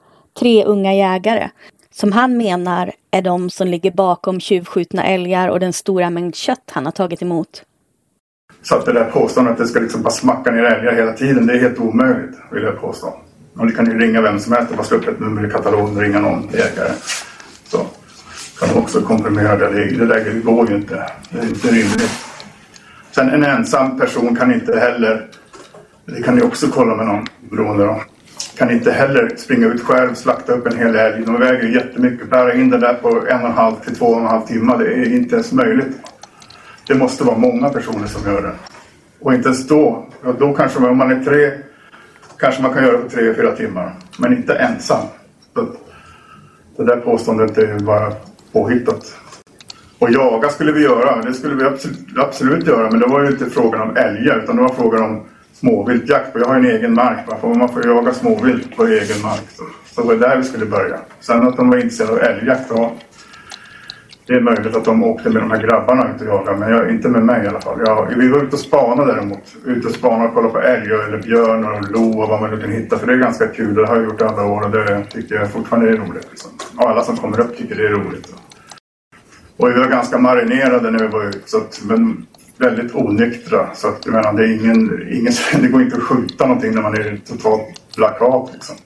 tre 0.40 0.65
unga 0.65 0.95
jägare, 0.95 1.51
som 1.90 2.12
han 2.12 2.36
menar 2.36 2.93
är 3.11 3.23
de 3.23 3.51
som 3.51 3.69
ligger 3.69 3.90
bakom 3.90 4.40
tjuvskjutna 4.40 5.05
älgar 5.05 5.49
och 5.49 5.61
den 5.61 5.73
stora 5.73 6.11
mängd 6.11 6.35
kött 6.35 6.70
han 6.70 6.85
har 6.85 6.93
tagit 6.93 7.23
emot. 7.23 7.62
Så 8.62 8.74
att 8.74 8.86
det 8.86 8.93
där 8.93 9.11
påståendet 9.11 9.53
att 9.53 9.59
det 9.59 9.66
ska 9.66 9.81
liksom 9.81 10.03
bara 10.03 10.11
smacka 10.11 10.51
ner 10.51 10.62
älgar 10.62 10.95
hela 10.95 11.12
tiden, 11.12 11.47
det 11.47 11.53
är 11.53 11.61
helt 11.61 11.78
omöjligt, 11.78 12.36
vill 12.53 12.62
jag 12.62 12.81
påstå. 12.81 13.15
Och 13.59 13.67
ni 13.67 13.73
kan 13.73 13.87
ju 13.87 13.99
ringa 13.99 14.21
vem 14.21 14.41
som 14.41 14.53
helst 14.53 14.71
och 14.71 14.77
bara 14.77 14.87
slå 14.87 14.97
upp 14.97 15.09
ett 15.09 15.21
nummer 15.21 15.47
i 15.47 15.51
katalogen 15.51 15.97
och 15.97 16.03
ringa 16.03 16.21
någon 16.21 16.49
jägare. 16.53 16.93
Så 17.65 17.87
kan 18.61 18.83
också 18.83 19.01
komprimera 19.01 19.57
det. 19.57 19.69
Det, 19.71 20.05
läget 20.05 20.45
går 20.45 20.71
ju 20.71 20.77
inte. 20.77 21.11
Det 21.31 21.39
är 21.39 21.45
inte 21.45 21.69
rimligt. 21.69 22.11
Sen 23.11 23.29
en 23.29 23.45
ensam 23.45 23.99
person 23.99 24.37
kan 24.37 24.55
inte 24.55 24.79
heller, 24.79 25.27
det 26.07 26.23
kan 26.23 26.35
ni 26.35 26.43
också 26.43 26.67
kolla 26.69 26.97
med 26.97 27.07
någon 27.07 27.27
beroende 27.51 27.85
då, 27.85 28.03
kan 28.57 28.71
inte 28.71 28.93
heller 28.93 29.33
springa 29.37 29.67
ut 29.67 29.83
själv, 29.83 30.15
slakta 30.15 30.53
upp 30.53 30.67
en 30.67 30.79
hel 30.79 30.97
älg. 30.97 31.25
De 31.27 31.41
väger 31.41 31.63
ju 31.63 31.75
jättemycket. 31.75 32.31
Bära 32.31 32.55
in 32.55 32.71
det 32.71 32.79
där 32.79 32.95
på 32.95 33.09
en 33.09 33.41
och 33.41 33.49
en 33.49 33.53
halv 33.53 33.75
till 33.75 33.97
två 33.97 34.07
och 34.07 34.21
en 34.21 34.27
halv 34.27 34.43
timme, 34.43 34.77
det 34.77 34.85
är 34.85 35.15
inte 35.15 35.35
ens 35.35 35.53
möjligt. 35.53 35.97
Det 36.87 36.95
måste 36.95 37.25
vara 37.25 37.39
många 37.39 37.69
personer 37.69 38.07
som 38.07 38.33
gör 38.33 38.43
det. 38.43 38.53
Och 39.21 39.35
inte 39.35 39.49
ens 39.49 39.69
då. 39.69 40.07
Ja, 40.25 40.33
då 40.39 40.55
kanske 40.55 40.79
om 40.79 40.99
man 40.99 41.11
är 41.11 41.25
tre 41.25 41.68
kanske 42.40 42.62
man 42.62 42.73
kan 42.73 42.85
göra 42.85 42.97
det 42.97 43.02
på 43.02 43.09
tre, 43.09 43.35
fyra 43.35 43.56
timmar. 43.56 43.93
Men 44.19 44.32
inte 44.32 44.55
ensam. 44.55 45.06
Det 46.77 46.85
där 46.85 46.97
påståendet 46.97 47.59
är 47.59 47.78
bara 47.78 48.12
påhittat. 48.52 49.19
Och 49.98 50.10
jaga 50.10 50.48
skulle 50.48 50.73
vi 50.73 50.82
göra. 50.82 51.23
Det 51.23 51.35
skulle 51.35 51.55
vi 51.55 51.65
absolut, 51.65 51.98
absolut 52.19 52.66
göra. 52.66 52.90
Men 52.90 53.01
det 53.01 53.06
var 53.06 53.23
ju 53.23 53.28
inte 53.28 53.51
frågan 53.51 53.90
om 53.90 53.97
älgar 53.97 54.39
utan 54.43 54.56
det 54.56 54.62
var 54.62 54.74
frågan 54.74 55.02
om 55.02 55.23
småviltjakt. 55.52 56.35
Och 56.35 56.40
jag 56.40 56.47
har 56.47 56.55
en 56.56 56.65
egen 56.65 56.94
mark. 56.94 57.19
Man 57.43 57.69
får 57.69 57.86
jaga 57.86 58.15
småvilt 58.15 58.77
på 58.77 58.86
egen 58.86 59.23
mark. 59.23 59.43
Så, 59.56 59.65
så 59.94 60.01
det 60.01 60.06
var 60.09 60.15
där 60.15 60.36
vi 60.36 60.44
skulle 60.44 60.66
börja. 60.66 60.98
Sen 61.20 61.48
att 61.48 61.56
de 61.56 61.70
var 61.70 61.77
intresserade 61.77 62.12
av 62.12 62.19
älgjakt. 62.19 62.66
Ja, 62.70 62.93
det 64.29 64.35
är 64.35 64.41
möjligt 64.41 64.77
att 64.77 64.85
de 64.85 65.05
åkte 65.05 65.31
med 65.31 65.43
de 65.43 65.51
här 65.51 65.63
grabbarna 65.63 66.15
ut 66.15 66.21
och 66.21 66.27
jagade, 66.27 66.59
men 66.59 66.71
jag, 66.71 66.91
inte 66.91 67.09
med 67.09 67.23
mig 67.23 67.45
i 67.45 67.49
alla 67.49 67.61
fall. 67.61 67.79
Jag, 67.87 68.07
vi 68.17 68.29
var 68.29 68.43
ute 68.43 68.57
och 68.57 68.61
spanade 68.61 69.13
däremot. 69.13 69.57
Ute 69.65 69.89
och 69.89 69.95
spanade 69.95 70.29
och 70.29 70.35
kollade 70.35 70.53
på 70.53 70.61
älg 70.61 70.87
eller 70.87 71.23
björn 71.23 71.65
och 71.65 71.91
lo 71.91 72.23
och 72.23 72.29
vad 72.29 72.41
man 72.41 72.51
nu 72.51 72.61
kan 72.61 72.73
hitta. 72.73 72.99
För 72.99 73.07
det 73.07 73.13
är 73.13 73.17
ganska 73.17 73.47
kul. 73.47 73.75
Det 73.75 73.87
har 73.87 73.97
jag 73.97 74.05
gjort 74.05 74.23
alla 74.23 74.45
år 74.47 74.63
och 74.65 74.71
det 74.71 75.05
tycker 75.05 75.35
jag 75.35 75.51
fortfarande 75.51 75.91
är 75.91 75.97
roligt. 75.97 76.29
Liksom. 76.31 76.51
Och 76.77 76.91
alla 76.91 77.03
som 77.03 77.17
kommer 77.17 77.41
upp 77.41 77.59
tycker 77.59 77.75
det 77.75 77.87
är 77.87 77.91
roligt. 77.91 78.35
Och 79.57 79.69
vi 79.69 79.73
var 79.73 79.87
ganska 79.87 80.19
marinerade 80.19 80.91
när 80.91 80.99
vi 80.99 81.07
var 81.07 81.29
ute, 81.29 81.51
så 81.51 81.59
att, 81.59 81.81
men 81.85 82.27
väldigt 82.59 82.95
onyktra. 82.95 83.75
Så 83.75 83.89
att, 83.89 84.07
jag 84.07 84.15
menar, 84.15 84.33
det, 84.33 84.45
är 84.45 84.61
ingen, 84.61 85.09
ingen, 85.13 85.33
det 85.63 85.69
går 85.69 85.83
inte 85.83 85.97
att 85.97 86.03
skjuta 86.03 86.47
någonting 86.47 86.75
när 86.75 86.83
man 86.83 86.95
är 86.95 87.21
totalt 87.29 87.95
plakat. 87.97 88.51
Liksom. 88.53 88.77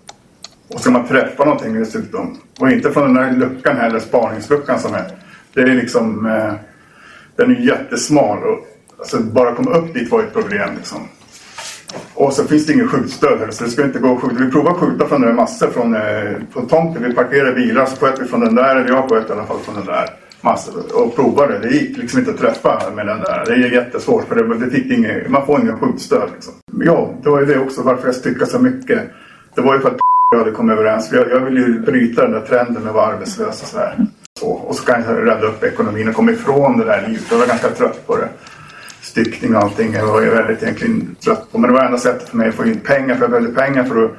Och 0.69 0.81
ska 0.81 0.91
man 0.91 1.07
träffa 1.07 1.45
någonting 1.45 1.75
dessutom. 1.75 2.39
Och 2.61 2.71
inte 2.71 2.91
från 2.91 3.15
den 3.15 3.15
där 3.15 3.47
luckan 3.47 3.77
heller, 3.77 3.99
spaningsluckan 3.99 4.79
som 4.79 4.95
är. 4.95 5.22
Det 5.55 5.61
är 5.61 5.75
liksom... 5.75 6.27
Eh, 6.27 6.55
den 7.37 7.57
är 7.57 7.61
jättesmal. 7.61 8.39
Och, 8.39 8.67
alltså, 8.99 9.21
bara 9.21 9.55
komma 9.55 9.71
upp 9.71 9.95
dit 9.95 10.11
var 10.11 10.23
ett 10.23 10.33
problem. 10.33 10.71
Liksom. 10.77 11.09
Och 12.15 12.33
så 12.33 12.45
finns 12.45 12.67
det 12.67 12.73
ingen 12.73 12.89
skjutstöd 12.89 13.39
heller, 13.39 13.53
så 13.53 13.65
det 13.65 13.71
ska 13.71 13.85
inte 13.85 13.99
gå 13.99 14.15
att 14.15 14.21
skjuta. 14.21 14.45
Vi 14.45 14.51
provade 14.51 14.71
att 14.71 14.81
skjuta 14.81 15.07
från 15.07 15.21
den 15.21 15.37
massor 15.37 15.71
från, 15.71 15.95
eh, 15.95 16.33
från 16.53 16.69
tomten. 16.69 17.03
Vi 17.03 17.15
parkerade 17.15 17.53
bilar 17.53 17.87
så 17.87 17.97
sköt 17.97 18.21
vi 18.21 18.25
från 18.25 18.41
den 18.41 18.55
där, 18.55 18.77
eller 18.77 18.89
jag 18.89 19.09
sköt 19.09 19.29
i 19.29 19.33
alla 19.33 19.47
fall 19.47 19.59
från 19.59 19.75
den 19.75 19.85
där 19.85 20.09
massor. 20.41 20.75
Och 20.95 21.17
provade. 21.17 21.59
Det 21.59 21.69
gick 21.69 21.97
liksom 21.97 22.19
inte 22.19 22.31
att 22.31 22.39
träffa 22.39 22.83
med 22.95 23.07
den 23.07 23.21
där. 23.21 23.45
Det 23.47 23.53
är 23.53 23.73
jättesvårt 23.73 24.29
för 24.29 24.35
det, 24.35 24.59
det 24.65 24.71
fick 24.71 24.91
inget, 24.93 25.31
man 25.31 25.47
får 25.47 25.61
ingen 25.61 25.79
skjutstöd. 25.79 26.31
Liksom. 26.35 26.55
Ja, 26.85 27.15
det 27.23 27.29
var 27.29 27.41
ju 27.41 27.47
det 27.47 27.59
också 27.59 27.83
varför 27.83 28.07
jag 28.07 28.15
styckade 28.15 28.47
så 28.47 28.59
mycket. 28.59 29.03
Det 29.55 29.61
var 29.61 29.75
ju 29.75 29.81
för 29.81 29.89
att 29.89 29.97
jag 30.31 30.39
hade 30.39 30.51
kommit 30.51 30.79
överens. 30.79 31.13
Jag, 31.13 31.31
jag 31.31 31.41
ville 31.41 31.61
ju 31.61 31.81
bryta 31.81 32.23
den 32.23 32.33
där 32.33 32.41
trenden 32.41 32.83
med 32.83 32.89
att 32.91 32.95
vara 32.95 33.07
arbetslös 33.07 33.63
och 33.63 33.69
sådär. 33.69 34.07
Så, 34.43 34.51
och 34.51 34.75
så 34.75 34.85
kan 34.85 35.03
jag 35.03 35.27
rädda 35.27 35.47
upp 35.47 35.65
ekonomin 35.65 36.09
och 36.09 36.15
komma 36.15 36.31
ifrån 36.31 36.79
det 36.79 36.85
där 36.85 37.09
livet. 37.09 37.25
Jag 37.31 37.39
var 37.39 37.47
ganska 37.47 37.69
trött 37.69 38.07
på 38.07 38.17
det. 38.17 38.29
Styckning 39.03 39.57
och 39.57 39.63
allting. 39.63 39.93
Jag 39.93 40.07
var 40.07 40.21
väldigt 40.21 40.63
egentligen 40.63 41.17
trött 41.25 41.53
på. 41.53 41.59
Men 41.59 41.71
det 41.71 41.77
var 41.77 41.85
enda 41.85 41.99
sättet 41.99 42.29
för 42.29 42.37
mig 42.37 42.49
att 42.49 42.55
få 42.55 42.67
in 42.67 42.81
pengar. 42.81 43.15
För 43.15 43.23
jag 43.23 43.31
behövde 43.31 43.61
pengar 43.61 43.85
för 43.85 44.05
att 44.05 44.11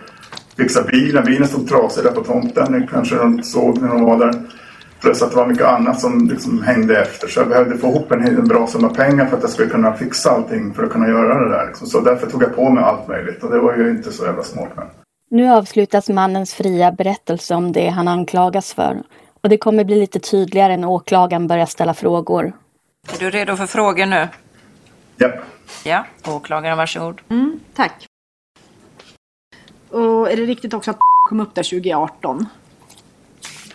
fixa 0.57 0.83
bilen. 0.83 1.25
Bilen 1.25 1.47
stod 1.47 1.69
trasig 1.69 2.03
där 2.03 2.11
på 2.11 2.23
tomten. 2.23 2.71
Det 2.71 2.87
kanske 2.91 3.15
de 3.15 3.43
såg 3.43 3.81
när 3.81 3.87
de 3.87 4.03
var 4.03 4.17
där. 4.17 4.33
Plus 5.01 5.21
att 5.21 5.29
det 5.29 5.37
var 5.37 5.47
mycket 5.47 5.65
annat 5.65 5.99
som 5.99 6.27
liksom 6.27 6.63
hängde 6.63 7.01
efter. 7.01 7.27
Så 7.27 7.39
jag 7.39 7.49
behövde 7.49 7.77
få 7.77 7.87
ihop 7.87 8.11
en, 8.11 8.27
en 8.27 8.47
bra 8.47 8.67
summa 8.67 8.89
pengar 8.89 9.25
för 9.25 9.37
att 9.37 9.43
jag 9.43 9.51
skulle 9.51 9.69
kunna 9.69 9.93
fixa 9.93 10.31
allting 10.31 10.73
för 10.73 10.83
att 10.83 10.91
kunna 10.91 11.07
göra 11.07 11.43
det 11.43 11.49
där. 11.49 11.67
Liksom. 11.67 11.87
Så 11.87 12.01
därför 12.01 12.27
tog 12.27 12.43
jag 12.43 12.55
på 12.55 12.69
mig 12.69 12.83
allt 12.83 13.07
möjligt. 13.07 13.43
Och 13.43 13.51
det 13.51 13.59
var 13.59 13.75
ju 13.75 13.89
inte 13.89 14.11
så 14.11 14.25
jävla 14.25 14.43
smart. 14.43 14.69
Men... 14.75 14.85
Nu 15.29 15.49
avslutas 15.49 16.09
mannens 16.09 16.53
fria 16.53 16.91
berättelse 16.91 17.55
om 17.55 17.71
det 17.71 17.87
han 17.87 18.07
anklagas 18.07 18.73
för. 18.73 19.03
Och 19.43 19.49
det 19.49 19.57
kommer 19.57 19.83
bli 19.83 19.99
lite 19.99 20.19
tydligare 20.19 20.77
när 20.77 20.87
åklagaren 20.87 21.47
börjar 21.47 21.65
ställa 21.65 21.93
frågor. 21.93 22.53
Är 23.13 23.19
du 23.19 23.29
redo 23.29 23.55
för 23.55 23.65
frågor 23.65 24.05
nu? 24.05 24.27
Ja. 25.17 25.31
Ja, 25.83 26.05
åklagaren 26.27 26.77
varsågod. 26.77 27.21
Mm, 27.29 27.59
tack. 27.73 28.05
Och 29.89 30.31
är 30.31 30.37
det 30.37 30.45
riktigt 30.45 30.73
också 30.73 30.91
att 30.91 30.97
kom 31.29 31.39
upp 31.39 31.55
där 31.55 31.63
2018? 31.63 32.45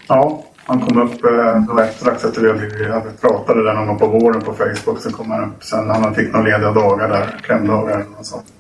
Ja, 0.07 0.45
han 0.57 0.81
kom 0.81 1.03
upp 1.03 1.25
eh, 1.25 1.91
strax 1.97 2.25
efter 2.25 2.41
vi 2.41 2.89
hade 2.93 3.11
pratade 3.11 3.65
där 3.65 3.75
någon 3.75 3.87
gång 3.87 3.99
på 3.99 4.07
våren 4.07 4.41
på 4.41 4.53
Facebook. 4.53 5.01
Sen 5.01 5.13
kom 5.13 5.31
han 5.31 5.51
upp 5.51 5.65
sen 5.65 5.91
han 5.91 6.15
fick 6.15 6.33
några 6.33 6.47
lediga 6.47 6.73
dagar 6.73 7.09
där, 7.09 7.41
klämdagar 7.43 8.05
och 8.19 8.27
sånt. 8.27 8.53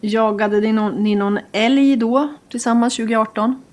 Jagade 0.00 0.60
ni 0.60 0.72
någon, 0.72 0.92
ni 1.02 1.14
någon 1.14 1.38
älg 1.52 1.96
då 1.96 2.34
tillsammans 2.50 2.96
2018? 2.96 3.63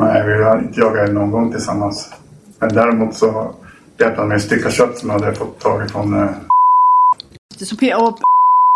Nej, 0.00 0.26
vi 0.26 0.44
har 0.44 0.58
inte 0.58 0.80
jagat 0.80 1.08
älg 1.08 1.14
någon 1.14 1.30
gång 1.30 1.52
tillsammans. 1.52 2.12
Men 2.58 2.74
däremot 2.74 3.14
så 3.14 3.54
hjälpte 3.98 4.20
han 4.20 4.28
mig 4.28 4.40
stycka 4.40 4.70
kött 4.70 4.98
som 4.98 5.10
jag 5.10 5.20
hade 5.20 5.34
fått 5.34 5.60
tag 5.60 5.84
ifrån... 5.84 6.22
Eh... 6.22 6.30
Så 7.56 7.76
P 7.76 7.94
och 7.94 8.18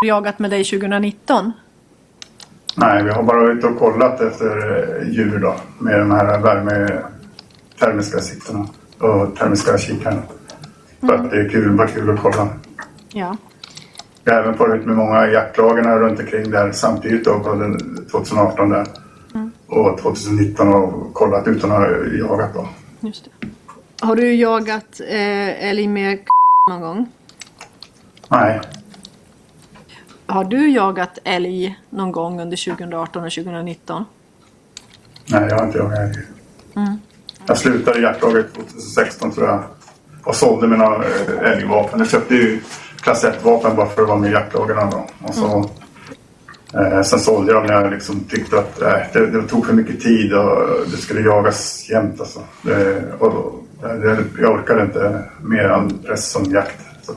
jagat 0.07 0.39
med 0.39 0.51
dig 0.51 0.65
2019? 0.65 1.53
Nej, 2.77 3.03
vi 3.05 3.11
har 3.11 3.23
bara 3.23 3.41
varit 3.41 3.59
ute 3.59 3.67
och 3.67 3.79
kollat 3.79 4.21
efter 4.21 4.47
eh, 4.47 5.09
djur 5.09 5.39
då. 5.39 5.55
Med 5.79 6.01
de 6.01 6.11
här 6.11 6.41
värme 6.41 7.03
termiska 7.79 8.19
sikterna 8.19 8.67
och 8.99 9.37
termiska 9.37 9.79
kikarna. 9.79 10.23
För 11.01 11.15
att 11.15 11.31
det 11.31 11.41
är 11.41 11.49
kul, 11.49 11.77
bara 11.77 11.89
kul 11.89 12.11
att 12.11 12.21
kolla. 12.23 12.49
Ja. 13.13 13.37
Jag 14.25 14.35
har 14.35 14.41
även 14.41 14.57
varit 14.57 14.87
med 14.87 14.97
många 14.97 15.29
jaktlagen 15.29 15.85
här 15.85 15.99
runt 15.99 16.21
omkring 16.21 16.51
där 16.51 16.73
samtidigt 16.73 17.25
då, 17.25 17.41
på 17.41 17.55
den 17.55 17.79
2018 18.11 18.69
där. 18.69 18.87
Och 19.75 19.99
2019 19.99 20.69
och 20.75 21.15
kollat 21.15 21.47
utan 21.49 21.73
att 21.73 21.79
ha 21.79 21.87
jagat 22.19 22.55
då. 22.55 22.69
Just 23.01 23.25
det. 23.41 23.49
Har 24.07 24.17
du 24.17 24.35
jagat 24.35 25.01
eh, 25.09 25.69
älg 25.69 25.89
med 25.89 26.19
någon 26.71 26.81
gång? 26.81 27.07
Nej, 28.29 28.61
Har 30.27 30.45
du 30.45 30.71
jagat 30.71 31.19
älg 31.25 31.79
någon 31.91 32.13
gång 32.13 32.41
under 32.41 32.65
2018 32.71 33.25
och 33.25 33.33
2019? 33.33 34.05
nej 35.27 35.47
jag 35.51 35.59
har 35.59 35.67
inte 35.67 35.79
jagat 35.79 35.99
älg. 35.99 36.15
Mm. 36.77 36.99
Jag 37.47 37.59
slutade 37.59 38.01
jaktlaget 38.01 38.55
2016 38.55 39.31
tror 39.33 39.47
jag. 39.47 39.63
Och 40.25 40.35
sålde 40.35 40.67
mina 40.69 40.85
eh, 40.85 41.53
älgvapen. 41.53 41.99
Jag 41.99 42.09
köpte 42.09 42.35
ju 42.35 42.61
klass 42.97 43.25
1-vapen 43.25 43.77
bara 43.77 43.87
för 43.89 44.03
att 44.03 44.09
vara 44.09 44.19
med 44.19 44.31
i 44.31 44.33
jaktlagen. 44.33 44.79
Och 45.23 45.35
så, 45.35 45.71
eh, 46.75 47.03
sen 47.03 47.19
sålde 47.19 47.53
jag 47.53 47.67
när 47.67 47.83
jag 47.83 47.91
liksom 47.93 48.21
tyckte 48.31 48.59
att 48.59 48.83
eh, 48.83 48.93
det, 49.13 49.27
det 49.27 49.43
tog 49.49 49.67
för 49.67 49.73
mycket 49.73 50.01
tid 50.01 50.33
och 50.35 50.69
det 50.91 50.97
skulle 50.97 51.21
jagas 51.21 51.87
jämt. 51.91 52.21
Alltså. 52.21 52.41
Det, 52.63 53.03
och, 53.19 53.55
eh, 53.83 53.95
det, 53.95 54.25
jag 54.41 54.53
orkade 54.53 54.83
inte 54.83 55.23
mer 55.43 55.65
än 55.65 55.99
press 55.99 56.31
som 56.31 56.45
jakt. 56.45 56.81
Så 57.03 57.13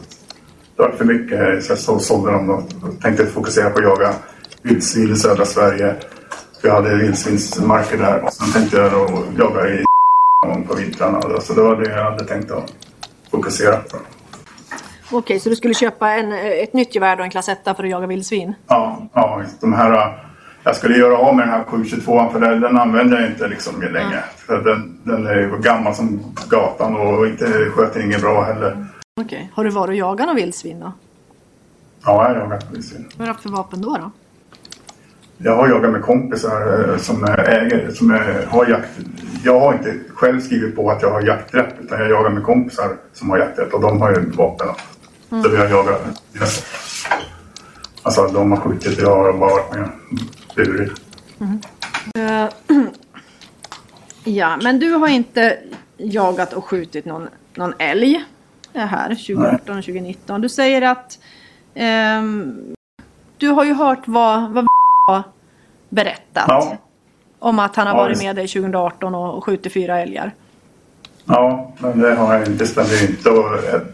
det 0.76 0.82
var 0.84 0.92
för 0.92 1.06
mycket 1.06 1.64
så 1.66 1.72
jag 1.72 1.80
så- 1.80 2.00
sålde 2.00 2.32
dem 2.32 2.50
och 2.50 2.64
tänkte 3.02 3.26
fokusera 3.26 3.70
på 3.70 3.78
att 3.78 3.84
jaga 3.84 4.14
vildsvin 4.62 5.14
i 5.14 5.16
södra 5.16 5.46
Sverige. 5.46 5.96
För 6.62 6.68
jag 6.68 6.76
hade 6.76 6.96
vildsvinsmarker 6.96 7.98
där. 7.98 8.24
Och 8.24 8.34
sen 8.34 8.52
tänkte 8.54 8.78
jag 8.78 8.92
då 8.92 9.24
jaga 9.38 9.70
i 9.70 9.84
på 10.68 10.76
vintrarna. 10.76 11.22
Så 11.42 11.54
det 11.54 11.62
var 11.62 11.76
det 11.76 11.90
jag 11.90 12.04
hade 12.04 12.24
tänkt 12.26 12.52
att 12.52 12.74
fokusera 13.32 13.78
på. 13.78 13.98
Okej, 15.12 15.40
så 15.40 15.50
du 15.50 15.56
skulle 15.56 15.74
köpa 15.74 16.12
en, 16.12 16.32
eh, 16.32 16.46
ett 16.46 16.74
nytt 16.74 16.96
gevär 16.96 17.18
och 17.20 17.24
en 17.24 17.32
klass 17.32 17.50
1 17.50 17.60
för 17.64 17.84
att 17.84 17.90
jaga 17.90 18.08
vildsvin? 18.08 18.54
Ja, 18.68 19.02
ja 19.14 19.42
de 19.62 19.74
här, 19.74 19.94
äh, 19.94 20.14
jag 20.64 20.76
skulle 20.76 20.98
göra 20.98 21.18
av 21.18 21.36
med 21.36 21.48
den 21.48 21.54
här 21.54 21.64
722 21.64 22.30
för 22.32 22.40
den, 22.40 22.78
använder 22.78 23.22
jag 23.22 23.30
inte 23.30 23.48
liksom 23.48 23.80
mer 23.80 23.90
längre. 23.90 24.24
För 24.38 24.64
den, 24.64 25.00
den 25.04 25.28
är 25.28 25.36
ju 25.36 25.58
gammal 25.58 25.96
som 25.96 26.36
gatan 26.50 26.96
och 26.96 27.28
inte, 27.28 27.46
sköter 27.46 28.04
inget 28.04 28.22
bra 28.22 28.44
heller. 28.44 28.88
Okej. 29.22 29.52
Har 29.54 29.64
du 29.64 29.70
varit 29.70 29.90
och 29.90 29.96
jagat 29.96 30.28
någon 30.28 30.36
vildsvin 30.36 30.80
då? 30.80 30.92
Ja, 32.06 32.28
jag 32.28 32.36
har 32.36 32.36
jagat 32.36 32.72
vildsvin. 32.72 33.06
Vad 33.10 33.20
har 33.20 33.26
du 33.26 33.32
haft 33.32 33.44
för 33.44 33.50
vapen 33.50 33.82
då? 33.82 33.90
då? 33.90 34.12
Jag 35.38 35.56
har 35.56 35.68
jagat 35.68 35.92
med 35.92 36.02
kompisar 36.02 36.90
eh, 36.90 36.98
som 36.98 37.24
äger, 37.24 37.92
som 37.92 38.10
har 38.48 38.70
jakt. 38.70 38.90
Jag 39.44 39.60
har 39.60 39.74
inte 39.74 39.94
själv 40.14 40.40
skrivit 40.40 40.76
på 40.76 40.92
att 40.92 41.02
jag 41.02 41.12
har 41.12 41.22
jakträtt 41.22 41.76
utan 41.82 42.00
jag 42.00 42.10
jagar 42.10 42.30
med 42.30 42.44
kompisar 42.44 42.90
som 43.14 43.30
har 43.30 43.38
jakträtt 43.38 43.74
och 43.74 43.82
de 43.82 44.02
har 44.02 44.10
ju 44.10 44.30
vapen. 44.30 44.68
Mm. 45.32 45.44
Så 45.44 45.50
vi 45.50 45.58
har 45.58 45.66
jagat. 45.68 46.02
Alltså 48.04 48.28
de 48.28 48.52
har 48.52 48.58
skjutit, 48.60 49.00
jag 49.00 49.16
har 49.16 49.34
bara 49.34 49.50
varit 49.50 49.74
med 49.76 49.90
burit. 50.56 50.92
Eh, 52.18 52.50
ja, 54.24 54.58
men 54.64 54.80
du 54.80 54.92
har 54.92 55.08
inte 55.08 55.58
jagat 55.98 56.54
och 56.54 56.66
skjutit 56.66 57.06
någon, 57.06 57.28
någon 57.56 57.74
älg 57.78 58.26
det 58.74 58.80
här 58.80 59.10
2018 59.10 59.78
och 59.78 59.84
2019. 59.86 60.42
Du 60.42 60.50
säger 60.50 60.82
att 60.82 61.20
ehm, 61.76 62.76
du 63.38 63.48
har 63.48 63.64
ju 63.64 63.74
hört 63.74 64.04
vad, 64.06 64.52
vad 64.52 64.68
har 65.08 65.24
berättat 65.90 66.46
Ja. 66.48 66.78
om 67.40 67.60
att 67.60 67.76
han 67.76 67.88
har 67.88 67.94
Ja, 67.94 68.04
varit 68.04 68.24
med 68.24 68.36
dig 68.36 68.48
2018 68.48 69.16
och, 69.16 69.38
och 69.38 69.44
skjutit 69.44 69.74
fyra 69.74 70.00
älgar. 70.00 70.32
Ja, 71.28 71.72
men 71.80 72.00
det 72.00 72.16
har 72.16 72.34
jag 72.34 72.42
inte. 72.42 72.52
Det 72.64 72.68
stämmer 72.68 72.90
ju 73.02 73.08
inte. 73.08 73.30
Och 73.30 73.46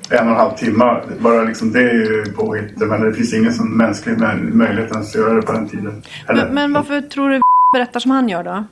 en 0.10 0.26
och 0.28 0.32
en 0.32 0.38
halv 0.38 0.52
timme, 0.52 1.02
bara 1.20 1.44
liksom 1.44 1.72
det 1.72 1.80
är 1.80 1.94
ju 1.94 2.26
påhitt. 2.36 2.78
Men 2.78 3.02
det 3.02 3.14
finns 3.14 3.34
ingen 3.34 3.54
sån 3.54 3.78
mänsklig 3.78 4.18
mö- 4.18 4.54
möjlighet 4.54 4.96
att 4.96 5.16
göra 5.16 5.34
det 5.34 5.42
på 5.42 5.52
den 5.52 5.70
tiden. 5.70 6.02
Eller, 6.28 6.46
Men, 6.46 6.54
men 6.54 6.74
varför 6.74 7.02
tror 7.02 7.30
du 7.30 7.42
berättar 7.74 8.00
som 8.00 8.12
han 8.12 8.30
gör 8.30 8.44
då? 8.44 8.64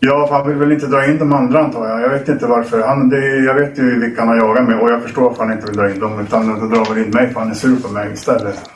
Ja, 0.00 0.26
för 0.26 0.34
han 0.34 0.48
vill 0.48 0.56
väl 0.56 0.72
inte 0.72 0.86
dra 0.86 1.06
in 1.06 1.18
de 1.18 1.32
andra 1.32 1.64
antar 1.64 1.88
jag. 1.88 2.00
Jag 2.02 2.08
vet 2.10 2.28
inte 2.28 2.46
varför. 2.46 2.82
Han, 2.86 3.08
det, 3.08 3.36
jag 3.36 3.54
vet 3.54 3.78
ju 3.78 4.00
vilka 4.00 4.20
han 4.20 4.28
har 4.28 4.36
jagat 4.36 4.68
med 4.68 4.78
och 4.80 4.90
jag 4.90 5.02
förstår 5.02 5.22
varför 5.22 5.44
han 5.44 5.52
inte 5.52 5.66
vill 5.66 5.76
dra 5.76 5.90
in 5.90 5.98
dem. 6.00 6.20
Utan 6.20 6.60
då 6.60 6.66
drar 6.76 6.94
väl 6.94 7.04
in 7.04 7.10
mig 7.10 7.32
för 7.32 7.40
han 7.40 7.50
är 7.50 7.54
sur 7.54 7.76
på 7.76 7.88
mig 7.92 8.12
istället. 8.12 8.70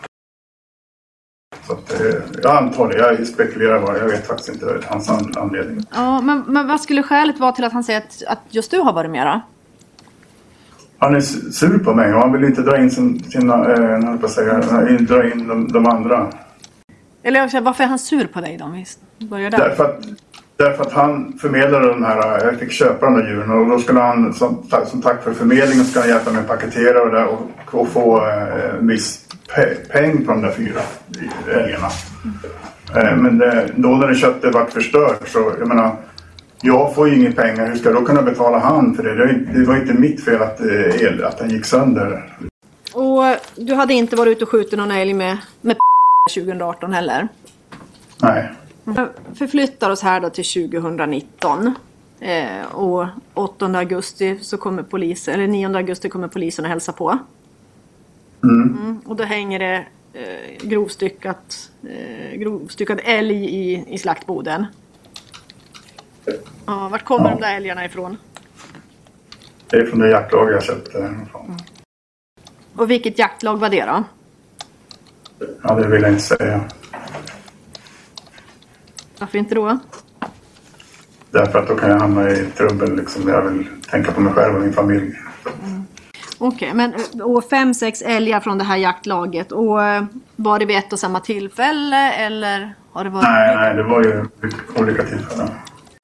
Eh, 2.01 2.14
jag 2.43 2.56
antar 2.56 2.89
det. 2.89 2.97
Jag 2.98 3.27
spekulerar 3.27 3.81
bara. 3.81 3.98
Jag 3.98 4.06
vet 4.06 4.27
faktiskt 4.27 4.48
inte 4.48 4.81
hans 4.89 5.10
an- 5.10 5.32
anledning. 5.36 5.85
Ja, 5.94 6.20
men, 6.20 6.44
men 6.47 6.66
vad 6.68 6.81
skulle 6.81 7.02
skälet 7.02 7.39
vara 7.40 7.52
till 7.52 7.64
att 7.64 7.73
han 7.73 7.85
säger 7.85 7.98
att, 8.01 8.23
att 8.28 8.40
just 8.51 8.70
du 8.70 8.78
har 8.81 8.93
varit 8.93 9.10
med 9.10 9.27
då? 9.27 9.40
Han 10.98 11.14
är 11.16 11.20
sur 11.20 11.78
på 11.78 11.94
mig 11.94 12.14
och 12.14 12.20
han 12.20 12.32
vill 12.32 12.44
inte 12.44 12.62
dra 12.62 12.78
in 12.81 12.90
sin, 12.90 13.23
sina, 13.31 13.73
eh, 13.73 14.16
på 14.16 14.28
säga, 14.28 14.59
dra 15.01 15.31
in 15.31 15.48
de, 15.48 15.73
de 15.73 15.86
andra. 15.86 16.27
Eller 17.23 17.40
jag 17.40 17.51
säger, 17.51 17.64
varför 17.64 17.85
är 17.85 17.89
han 17.89 17.98
sur 17.98 18.27
på 18.27 18.40
dig 18.40 18.56
då? 18.60 18.73
Vi 19.18 19.27
börjar 19.27 19.51
där. 19.51 19.59
Därför 19.59 19.85
att, 19.85 20.01
därför 20.56 20.82
att 20.82 20.93
han 20.93 21.39
förmedlade 21.40 21.89
de 21.89 22.05
här, 22.05 22.44
jag 22.44 22.59
fick 22.59 22.73
köpa 22.73 23.06
de 23.06 23.14
där 23.14 23.28
djuren 23.28 23.51
och 23.51 23.66
då 23.70 23.78
skulle 23.78 24.01
han 24.01 24.32
som, 24.35 24.62
tack- 24.70 24.89
som 24.89 25.02
tack 25.02 25.23
för 25.24 25.32
förmedlingen 25.32 25.85
ska 25.85 26.01
han 26.01 26.09
hjälpa 26.09 26.31
mig 26.31 26.40
att 26.40 26.48
paketera 26.48 27.02
och, 27.02 27.10
där 27.10 27.27
och, 27.27 27.74
och 27.81 27.89
få 27.89 28.16
eh, 28.27 28.81
pe- 28.82 29.25
peng 29.93 30.27
på 30.27 30.32
de 30.32 30.43
där 30.43 30.51
fyra 30.51 30.81
älgarna. 31.52 31.89
Eh, 32.94 33.16
men 33.16 33.39
det, 33.39 33.70
då 33.77 33.89
när 33.89 34.09
det 34.09 34.14
köttet 34.14 34.55
vart 34.55 34.73
förstört 34.73 35.28
så, 35.28 35.52
jag 35.59 35.68
menar, 35.68 35.97
jag 36.62 36.94
får 36.94 37.09
ju 37.09 37.16
inga 37.16 37.32
pengar, 37.32 37.66
hur 37.66 37.77
ska 37.77 37.89
jag 37.89 38.02
då 38.02 38.06
kunna 38.06 38.23
betala 38.23 38.59
han 38.59 38.94
för 38.94 39.02
det? 39.02 39.14
Det 39.59 39.64
var 39.64 39.77
inte, 39.77 39.94
mitt 39.94 40.24
fel 40.24 40.43
att, 40.43 40.60
eh, 40.60 41.02
el, 41.02 41.24
att 41.24 41.39
den 41.39 41.51
gick 41.51 41.64
sönder. 41.64 42.39
Och 42.93 43.23
du 43.56 43.74
hade 43.74 43.94
inte 43.94 44.16
varit 44.16 44.36
ute 44.36 44.44
och 44.44 44.51
skjutit 44.51 44.78
någon 44.78 44.90
älg 44.90 45.14
med, 45.14 45.39
med 45.60 45.77
2018 46.35 46.93
heller? 46.93 47.28
Nej. 48.23 48.52
Jag 48.85 49.09
förflyttar 49.35 49.90
oss 49.90 50.02
här 50.02 50.20
då 50.20 50.31
till 50.31 50.70
2019. 50.70 51.74
Eh, 52.20 52.74
och 52.74 53.06
8 53.35 53.66
augusti 53.66 54.39
så 54.43 54.56
kommer 54.56 54.82
polisen, 54.82 55.35
eller 55.35 55.47
9 55.47 55.77
augusti 55.77 56.09
kommer 56.09 56.28
polisen 56.28 56.64
och 56.64 56.68
hälsa 56.68 56.93
på. 56.93 57.18
Mm, 58.51 59.01
och 59.06 59.16
då 59.16 59.24
hänger 59.24 59.59
det 59.59 59.86
eh, 60.12 60.68
grovstyckat, 60.68 61.70
eh, 61.82 62.39
grovstyckad 62.39 63.01
älg 63.05 63.44
i, 63.44 63.85
i 63.94 63.98
slaktboden. 63.98 64.66
Ja, 66.66 66.89
vart 66.89 67.05
kommer 67.05 67.31
de 67.31 67.40
där 67.40 67.56
älgarna 67.56 67.85
ifrån? 67.85 68.16
Det 69.70 69.77
är 69.77 69.86
från 69.86 69.98
det 69.98 70.10
jaktlag 70.10 70.52
jag 70.52 70.62
köpte. 70.62 71.14
Och 72.77 72.90
vilket 72.90 73.18
jaktlag 73.18 73.56
var 73.56 73.68
det 73.68 73.85
då? 73.85 74.05
Ja, 75.62 75.74
det 75.74 75.89
vill 75.89 76.02
jag 76.02 76.10
inte 76.10 76.23
säga. 76.23 76.64
Varför 79.18 79.39
inte 79.39 79.55
då? 79.55 79.78
Därför 81.31 81.59
att 81.59 81.68
då 81.68 81.74
kan 81.74 81.90
jag 81.90 81.98
hamna 81.98 82.31
i 82.31 82.47
trubbel 82.56 82.97
liksom. 82.97 83.28
Jag 83.28 83.51
vill 83.51 83.66
tänka 83.90 84.12
på 84.12 84.20
mig 84.20 84.32
själv 84.32 84.55
och 84.55 84.60
min 84.60 84.73
familj. 84.73 85.14
Okej, 86.38 86.74
men 86.74 86.94
och 87.22 87.44
fem, 87.44 87.74
sex 87.74 88.02
älgar 88.02 88.40
från 88.40 88.58
det 88.58 88.64
här 88.64 88.76
jaktlaget. 88.76 89.52
Och 89.52 89.84
eh, 89.84 90.04
var 90.36 90.58
det 90.58 90.64
vid 90.64 90.76
ett 90.76 90.92
och 90.92 90.98
samma 90.98 91.20
tillfälle 91.20 92.12
eller 92.12 92.74
har 92.92 93.04
det 93.04 93.10
varit... 93.10 93.22
Nej, 93.22 93.56
nej, 93.56 93.74
det 93.74 93.82
var 93.82 94.02
ju 94.04 94.24
olika 94.76 95.02
tillfällen. 95.02 95.48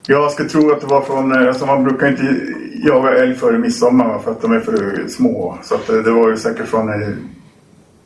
Jag 0.07 0.33
skulle 0.33 0.49
tro 0.49 0.73
att 0.73 0.81
det 0.81 0.87
var 0.87 1.01
från, 1.01 1.33
eh, 1.33 1.49
alltså 1.49 1.67
man 1.67 1.85
brukar 1.85 2.09
inte 2.09 2.37
jaga 2.85 3.17
älg 3.17 3.35
före 3.35 3.59
midsommar 3.59 4.19
för 4.19 4.31
att 4.31 4.43
de 4.43 4.53
är 4.53 4.61
för 4.61 5.09
små. 5.09 5.59
Så 5.63 5.75
att 5.75 5.87
det, 5.87 6.03
det 6.03 6.11
var 6.11 6.31
ju 6.31 6.37
säkert 6.37 6.67
från 6.67 7.03
eh, 7.03 7.09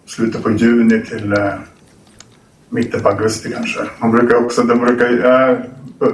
slutet 0.07 0.43
på 0.43 0.51
juni 0.51 1.03
till 1.03 1.32
eh, 1.32 1.55
mitten 2.69 3.01
på 3.01 3.09
augusti 3.09 3.53
kanske. 3.53 3.81
Man 3.98 4.11
brukar 4.11 4.36
också, 4.36 4.62
de 4.62 4.78
brukar 4.78 5.11
eh, 5.12 5.59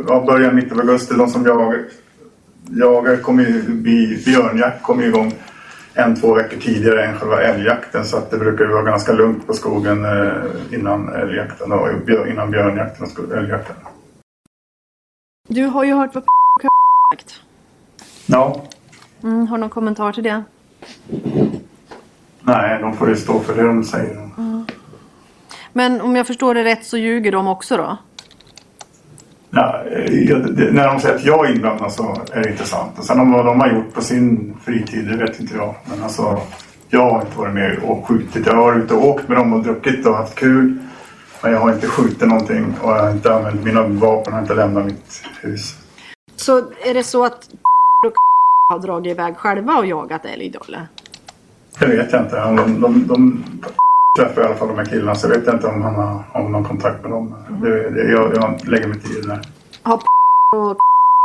ja, 0.08 0.24
börja 0.26 0.52
mitten 0.52 0.76
på 0.76 0.80
augusti, 0.80 1.14
de 1.14 1.28
som 1.28 1.46
jagar, 1.46 1.84
jagar 2.70 3.16
kommer 3.16 3.42
ju, 3.44 3.62
björnjakt 4.24 4.82
kommer 4.82 5.04
igång 5.04 5.34
en, 5.94 6.20
två 6.20 6.34
veckor 6.34 6.56
tidigare 6.60 7.04
än 7.06 7.18
själva 7.18 7.42
älgjakten 7.42 8.04
så 8.04 8.16
att 8.16 8.30
det 8.30 8.38
brukar 8.38 8.64
vara 8.66 8.82
ganska 8.82 9.12
lugnt 9.12 9.46
på 9.46 9.52
skogen 9.52 10.04
eh, 10.04 10.32
innan 10.74 11.08
älgjakten 11.14 11.72
och 11.72 11.88
innan 12.28 12.50
björnjakten 12.50 13.06
och 13.28 13.36
älgjakten. 13.36 13.76
Du 15.48 15.64
har 15.64 15.84
ju 15.84 15.92
hört 15.94 16.14
vad 16.14 16.24
sagt. 17.12 17.40
Ja, 18.26 18.62
Mm, 19.22 19.46
har 19.46 19.56
du 19.56 19.60
någon 19.60 19.70
kommentar 19.70 20.12
till 20.12 20.22
det? 20.22 20.42
nej, 22.40 22.80
de 22.80 22.96
får 22.96 23.08
ju 23.08 23.16
stå 23.16 23.40
för 23.40 23.54
det 23.56 23.62
de 23.62 23.84
säger. 23.84 24.28
Men 25.72 26.00
om 26.00 26.16
jag 26.16 26.26
förstår 26.26 26.54
det 26.54 26.64
rätt 26.64 26.84
så 26.84 26.96
ljuger 26.98 27.32
de 27.32 27.46
också 27.48 27.76
då? 27.76 27.96
Ja, 29.54 29.82
när 30.72 30.86
de 30.86 31.00
säger 31.00 31.14
att 31.14 31.24
jag 31.24 31.46
är 31.46 31.54
inblandad 31.54 31.92
så 31.92 32.22
är 32.32 32.42
det 32.42 32.50
inte 32.50 32.64
sant. 32.64 32.98
Och 32.98 33.04
sen 33.04 33.20
om 33.20 33.32
vad 33.32 33.46
de 33.46 33.60
har 33.60 33.68
gjort 33.68 33.94
på 33.94 34.00
sin 34.00 34.56
fritid, 34.64 35.08
det 35.08 35.16
vet 35.16 35.40
inte 35.40 35.54
jag. 35.56 35.74
Men 35.84 36.02
alltså, 36.02 36.40
jag 36.88 37.10
har 37.10 37.20
inte 37.20 37.38
varit 37.38 37.54
med 37.54 37.78
och 37.82 38.06
skjutit. 38.06 38.46
Jag 38.46 38.54
har 38.54 38.62
varit 38.62 38.84
ute 38.84 38.94
och 38.94 39.08
åkt 39.08 39.28
med 39.28 39.36
dem 39.36 39.52
och 39.52 39.62
druckit 39.62 40.06
och 40.06 40.16
haft 40.16 40.34
kul. 40.34 40.78
Men 41.42 41.52
jag 41.52 41.60
har 41.60 41.72
inte 41.72 41.86
skjutit 41.86 42.28
någonting 42.28 42.74
och 42.82 42.90
jag 42.90 43.02
har 43.02 43.10
inte 43.10 43.34
använt 43.34 43.64
mina 43.64 43.82
vapen, 43.82 44.32
har 44.32 44.40
inte 44.40 44.54
lämnat 44.54 44.86
mitt 44.86 45.22
hus. 45.40 45.76
Så 46.36 46.58
är 46.58 46.94
det 46.94 47.04
så 47.04 47.24
att 47.24 47.48
och 48.06 48.12
har 48.68 48.78
dragit 48.78 49.10
iväg 49.10 49.36
själva 49.36 49.78
och 49.78 49.86
jagat 49.86 50.24
älg 50.24 50.50
då 50.50 50.60
eller? 50.68 50.86
Det 51.78 51.86
vet 51.86 52.12
jag 52.12 52.22
inte. 52.22 52.36
De, 52.36 52.80
de, 52.80 53.06
de 53.06 53.44
träffar 54.18 54.42
i 54.42 54.44
alla 54.44 54.54
fall 54.54 54.68
de 54.68 54.78
här 54.78 54.84
killarna 54.84 55.14
så 55.14 55.28
jag 55.28 55.38
vet 55.38 55.54
inte 55.54 55.66
om 55.66 55.82
han 55.82 55.94
har, 55.94 56.24
har 56.32 56.48
någon 56.48 56.64
kontakt 56.64 57.02
med 57.02 57.10
dem. 57.10 57.34
Det, 57.62 57.90
det, 57.90 58.10
jag, 58.10 58.36
jag 58.36 58.68
lägger 58.68 58.88
mig 58.88 59.00
tid 59.00 59.28
där. 59.28 59.40
Har 59.82 60.02
och 60.56 60.78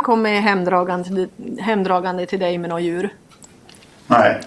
kommit 0.05 0.43
hemdragande 0.43 1.03
till, 1.03 1.29
hemdragande 1.59 2.25
till 2.25 2.39
dig 2.39 2.57
med 2.57 2.69
några 2.69 2.81
djur? 2.81 3.13
Nej. 4.07 4.41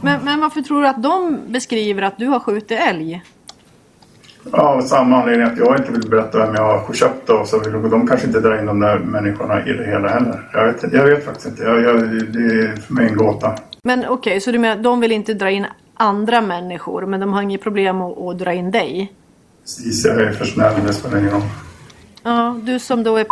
Men, 0.00 0.24
men 0.24 0.40
varför 0.40 0.60
tror 0.60 0.82
du 0.82 0.88
att 0.88 1.02
de 1.02 1.38
beskriver 1.48 2.02
att 2.02 2.18
du 2.18 2.26
har 2.26 2.40
skjutit 2.40 2.78
älg? 2.80 3.22
Ja, 4.52 4.58
av 4.58 4.82
samma 4.82 5.22
anledning 5.22 5.46
att 5.46 5.58
jag 5.58 5.76
inte 5.76 5.92
vill 5.92 6.10
berätta 6.10 6.38
vem 6.38 6.54
jag 6.54 6.78
har 6.78 6.94
köpt 6.94 7.30
och 7.30 7.46
så 7.48 7.58
vill 7.58 7.90
de 7.90 8.06
kanske 8.06 8.26
inte 8.26 8.40
dra 8.40 8.60
in 8.60 8.66
de 8.66 8.80
där 8.80 8.98
människorna 8.98 9.66
i 9.66 9.72
det 9.72 9.84
hela 9.84 10.08
heller. 10.08 10.50
Jag 10.52 10.64
vet, 10.66 10.92
jag 10.92 11.04
vet 11.04 11.24
faktiskt 11.24 11.46
inte. 11.46 11.62
Jag, 11.62 11.82
jag, 11.82 12.00
det 12.32 12.38
är 12.38 12.76
för 12.76 12.94
mig 12.94 13.08
en 13.08 13.16
gåta. 13.16 13.54
Men 13.82 14.04
okej, 14.08 14.40
så 14.40 14.52
du 14.52 14.58
menar 14.58 14.82
de 14.82 15.00
vill 15.00 15.12
inte 15.12 15.34
dra 15.34 15.50
in 15.50 15.66
andra 15.94 16.40
människor 16.40 17.06
men 17.06 17.20
de 17.20 17.32
har 17.32 17.42
inget 17.42 17.62
problem 17.62 18.00
att, 18.02 18.18
att 18.18 18.38
dra 18.38 18.52
in 18.52 18.70
dig? 18.70 19.12
Precis, 19.62 20.04
jag 20.04 20.20
är 20.20 20.32
för 20.32 20.44
snäll. 20.44 20.74
Det 20.86 20.92
spelar 20.94 21.18
ingen 21.18 21.30
roll. 21.30 21.42
Ja, 22.22 22.56
du 22.62 22.78
som 22.78 23.02
då 23.02 23.16
är 23.16 23.26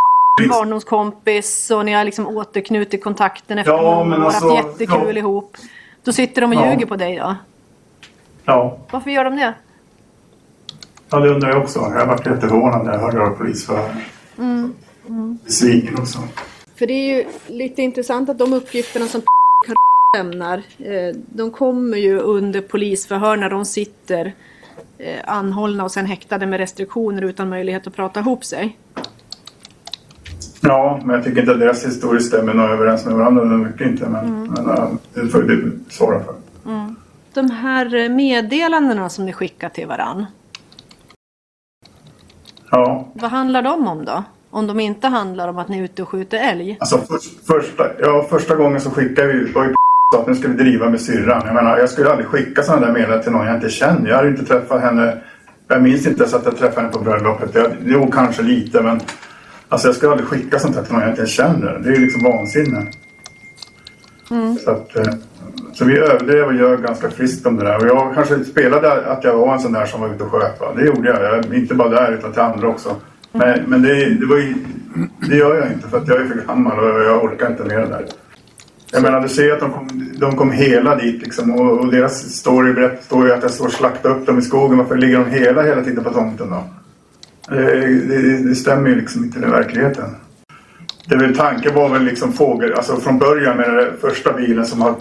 barndomskompis 0.48 1.70
och 1.70 1.84
ni 1.84 1.92
har 1.92 2.04
liksom 2.04 2.26
återknutit 2.28 3.04
kontakten 3.04 3.58
efter 3.58 3.72
Ja, 3.72 4.04
men 4.04 4.22
år, 4.22 4.26
alltså, 4.26 4.48
haft 4.54 4.66
jättekul 4.66 5.06
ja. 5.16 5.18
ihop. 5.18 5.56
Då 6.04 6.12
sitter 6.12 6.40
de 6.40 6.50
och 6.50 6.54
Ja. 6.64 6.70
ljuger 6.72 6.86
på 6.86 6.96
dig 6.96 7.16
då? 7.16 7.36
Ja, 8.44 8.78
Varför 8.90 9.10
gör 9.10 9.24
de 9.24 9.36
det? 9.36 9.54
ja 11.10 11.18
det 11.18 11.28
undrar 11.30 11.48
jag 11.48 11.62
också. 11.62 11.78
Jag 11.78 11.98
har 11.98 12.06
varit 12.06 12.26
jätteförvånad 12.26 12.84
när 12.84 12.92
jag 12.92 13.00
hörde 13.00 13.20
av 13.22 13.30
polisförhör. 13.30 13.94
Mm. 14.38 14.74
Mm. 15.08 15.38
Besviken 15.44 15.98
också. 15.98 16.18
För 16.76 16.86
det 16.86 16.92
är 16.92 17.16
ju 17.16 17.24
lite 17.46 17.82
intressant 17.82 18.28
att 18.30 18.38
de 18.38 18.52
uppgifterna 18.52 19.06
som 19.06 19.20
lämnar, 20.16 20.56
eh, 20.78 21.16
de 21.28 21.50
kommer 21.50 21.96
ju 21.96 22.18
under 22.18 22.60
polisförhör 22.60 23.36
när 23.36 23.50
de 23.50 23.64
sitter 23.64 24.32
eh, 24.98 25.20
anhållna 25.24 25.84
och 25.84 25.90
sen 25.92 26.06
häktade 26.06 26.46
med 26.46 26.58
restriktioner 26.60 27.22
utan 27.22 27.48
möjlighet 27.48 27.86
att 27.86 27.94
prata 27.96 28.20
ihop 28.20 28.44
sig. 28.44 28.78
Ja, 30.60 31.00
men 31.04 31.14
jag 31.16 31.24
tycker 31.24 31.40
inte 31.40 31.52
att 31.52 31.60
deras 31.60 31.86
historier 31.86 32.20
stämmer 32.20 32.54
nog 32.54 32.70
överens 32.70 33.04
med 33.04 33.14
varandra. 33.14 33.44
Det 33.44 33.56
mycket 33.56 33.86
inte. 33.86 34.08
Men, 34.08 34.24
Mm. 34.26 34.52
men 34.52 34.98
det 35.14 35.28
får 35.28 35.42
du 35.42 35.78
svara 35.90 36.20
för. 36.24 36.34
De 37.34 37.50
här 37.50 37.94
eh, 37.94 38.08
meddelandena 38.08 39.08
som 39.08 39.26
ni 39.26 39.32
skickar 39.32 39.68
till 39.68 39.86
varann, 39.86 40.26
Ja, 42.70 43.08
vad 43.14 43.30
handlar 43.30 43.62
de 43.62 43.88
om 43.88 44.04
då? 44.04 44.24
Om 44.50 44.66
de 44.66 44.80
inte 44.80 45.06
handlar 45.08 45.48
om 45.48 45.58
att 45.58 45.68
ni 45.68 45.78
är 45.78 45.82
ute 45.82 46.02
och 46.02 46.08
skjuter 46.08 46.38
älg? 46.38 46.76
alltså 46.80 46.98
för, 46.98 47.18
första, 47.46 47.84
ja, 48.00 48.26
första 48.30 48.54
gången 48.56 48.80
så 48.80 48.90
skickade 48.90 49.28
vi 49.28 49.34
ut 49.34 49.54
var 49.54 49.64
ju 49.64 49.74
att 50.14 50.26
nu 50.26 50.34
ska 50.34 50.48
vi 50.48 50.54
driva 50.54 50.90
med 50.90 51.00
syrran. 51.00 51.42
Jag 51.44 51.54
menar, 51.54 51.78
jag 51.78 51.90
skulle 51.90 52.10
aldrig 52.10 52.26
skicka 52.26 52.62
sådana 52.62 52.86
där 52.86 52.92
meddelanden 52.92 53.22
till 53.22 53.32
någon 53.32 53.46
jag 53.46 53.56
inte 53.56 53.68
känner. 53.68 54.10
Jag 54.10 54.16
hade 54.16 54.28
inte 54.28 54.44
träffat 54.44 54.82
henne. 54.82 55.18
Jag 55.68 55.82
minns 55.82 56.06
inte 56.06 56.20
ens 56.20 56.34
att 56.34 56.44
jag 56.44 56.56
träffade 56.56 56.80
henne 56.80 56.92
på 56.92 56.98
bröllopet. 56.98 57.54
Jag, 57.54 57.66
jo, 57.84 58.10
kanske 58.10 58.42
lite, 58.42 58.82
men 58.82 59.00
alltså 59.68 59.88
jag 59.88 59.94
skulle 59.94 60.12
aldrig 60.12 60.28
skicka 60.28 60.58
sånt 60.58 60.76
här 60.76 60.82
till 60.82 60.92
någon 60.92 61.02
jag 61.02 61.10
inte 61.10 61.26
känner. 61.26 61.80
Det 61.84 61.88
är 61.88 61.94
ju 61.94 62.00
liksom 62.00 62.22
vansinne. 62.22 62.86
Så, 64.64 64.70
att, 64.70 64.96
eh, 64.96 65.14
så 65.72 65.84
vi 65.84 65.98
överdrev 65.98 66.46
och 66.46 66.54
gör 66.54 66.76
ganska 66.76 67.10
friskt 67.10 67.46
om 67.46 67.56
det 67.56 67.64
där. 67.64 67.76
Och 67.76 67.86
jag 67.86 68.14
kanske 68.14 68.44
spelade 68.44 69.06
att 69.06 69.24
jag 69.24 69.36
var 69.36 69.54
en 69.54 69.60
sån 69.60 69.72
där 69.72 69.86
som 69.86 70.00
var 70.00 70.08
ute 70.08 70.24
och 70.24 70.30
sköt. 70.30 70.60
Va? 70.60 70.66
Det 70.76 70.84
gjorde 70.84 71.08
jag. 71.08 71.22
jag. 71.22 71.54
Inte 71.54 71.74
bara 71.74 71.88
där 71.88 72.12
utan 72.12 72.32
till 72.32 72.42
andra 72.42 72.68
också. 72.68 72.96
Men, 73.32 73.60
men 73.66 73.82
det, 73.82 74.14
det, 74.14 74.26
var 74.26 74.36
ju, 74.36 74.54
det 75.28 75.36
gör 75.36 75.56
jag 75.56 75.72
inte 75.72 75.88
för 75.88 75.98
att 75.98 76.08
jag 76.08 76.20
är 76.20 76.24
för 76.24 76.34
gammal 76.34 76.78
och 76.78 77.02
jag 77.02 77.24
orkar 77.24 77.50
inte 77.50 77.64
med 77.64 77.78
det 77.78 77.86
där. 77.86 78.06
Jag 78.94 79.02
menar, 79.02 79.20
du 79.20 79.28
ser 79.28 79.52
att 79.52 79.60
de 79.60 79.72
kom, 79.72 80.12
de 80.16 80.36
kom 80.36 80.50
hela 80.50 80.96
dit 80.96 81.22
liksom 81.22 81.50
och, 81.50 81.78
och 81.78 81.92
deras 81.92 82.22
story 82.22 82.88
står 83.02 83.26
ju 83.26 83.32
att 83.32 83.42
jag 83.42 83.50
står 83.50 83.66
och 83.66 83.72
slaktar 83.72 84.10
upp 84.10 84.26
dem 84.26 84.38
i 84.38 84.42
skogen. 84.42 84.78
Varför 84.78 84.96
ligger 84.96 85.18
de 85.18 85.30
hela 85.30 85.62
hela 85.62 85.84
tiden 85.84 86.04
på 86.04 86.10
tomten 86.10 86.50
då? 86.50 86.64
Det, 87.48 87.86
det, 87.86 88.48
det 88.48 88.54
stämmer 88.54 88.88
ju 88.88 88.94
liksom 88.94 89.24
inte 89.24 89.38
med 89.38 89.50
verkligheten. 89.50 90.16
Det 91.08 91.16
väl, 91.16 91.36
tanken 91.36 91.74
var 91.74 91.88
väl 91.88 92.02
liksom 92.02 92.32
fågel, 92.32 92.74
alltså 92.74 92.96
från 92.96 93.18
början 93.18 93.56
med 93.56 93.74
den 93.74 93.92
första 94.00 94.32
bilen 94.32 94.66
som 94.66 94.80
har, 94.80 94.94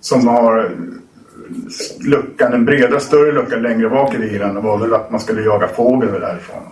som 0.00 0.28
har 0.28 0.70
luckan, 2.00 2.50
den 2.50 2.64
breda 2.64 3.00
större 3.00 3.32
luckan 3.32 3.62
längre 3.62 3.88
bak 3.88 4.14
i 4.14 4.18
bilen 4.18 4.62
var 4.62 4.78
väl 4.78 4.94
att 4.94 5.10
man 5.10 5.20
skulle 5.20 5.42
jaga 5.42 5.68
fågel 5.68 6.20
därifrån. 6.20 6.62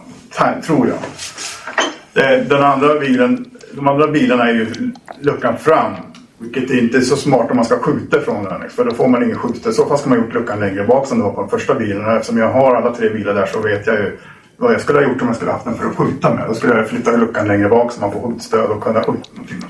Tror 0.63 0.89
jag. 0.89 0.99
Eh, 2.25 2.47
den 2.47 2.63
andra 2.63 2.99
bilen, 2.99 3.45
de 3.73 3.89
andra 3.89 4.07
bilarna 4.07 4.49
är 4.49 4.55
ju 4.55 4.67
luckan 5.21 5.59
fram. 5.59 5.93
Vilket 6.39 6.71
inte 6.71 6.97
är 6.97 7.01
så 7.01 7.17
smart 7.17 7.51
om 7.51 7.57
man 7.57 7.65
ska 7.65 7.79
skjuta 7.79 8.21
från 8.21 8.45
den. 8.45 8.71
För 8.71 8.85
då 8.85 8.95
får 8.95 9.09
man 9.09 9.23
ingen 9.25 9.39
skjuta. 9.39 9.71
I 9.71 9.73
så 9.73 9.87
fall 9.87 9.99
ska 9.99 10.09
man 10.11 10.19
gjort 10.19 10.35
luckan 10.35 10.61
längre 10.61 10.85
bak 10.87 11.07
som 11.07 11.19
det 11.19 11.25
var 11.25 11.33
på 11.33 11.41
den 11.41 11.51
första 11.51 11.75
bilen. 11.75 12.05
Och 12.05 12.13
eftersom 12.13 12.39
jag 12.39 12.49
har 12.53 12.75
alla 12.75 12.95
tre 12.95 13.09
bilar 13.11 13.35
där 13.35 13.47
så 13.47 13.61
vet 13.61 13.87
jag 13.87 13.97
ju 13.97 14.17
vad 14.57 14.73
jag 14.75 14.81
skulle 14.81 14.99
ha 14.99 15.07
gjort 15.09 15.21
om 15.23 15.27
jag 15.27 15.37
skulle 15.37 15.51
haft 15.51 15.65
den 15.65 15.75
för 15.75 15.87
att 15.87 15.97
skjuta 15.97 16.35
med. 16.35 16.45
Då 16.49 16.55
skulle 16.55 16.75
jag 16.77 16.89
flytta 16.89 17.17
luckan 17.17 17.49
längre 17.49 17.69
bak 17.69 17.93
så 17.93 18.01
man 18.01 18.13
får 18.13 18.21
skjutstöd 18.31 18.71
och 18.71 18.83
kunna 18.83 19.01
skjuta 19.03 19.29
någonting. 19.35 19.65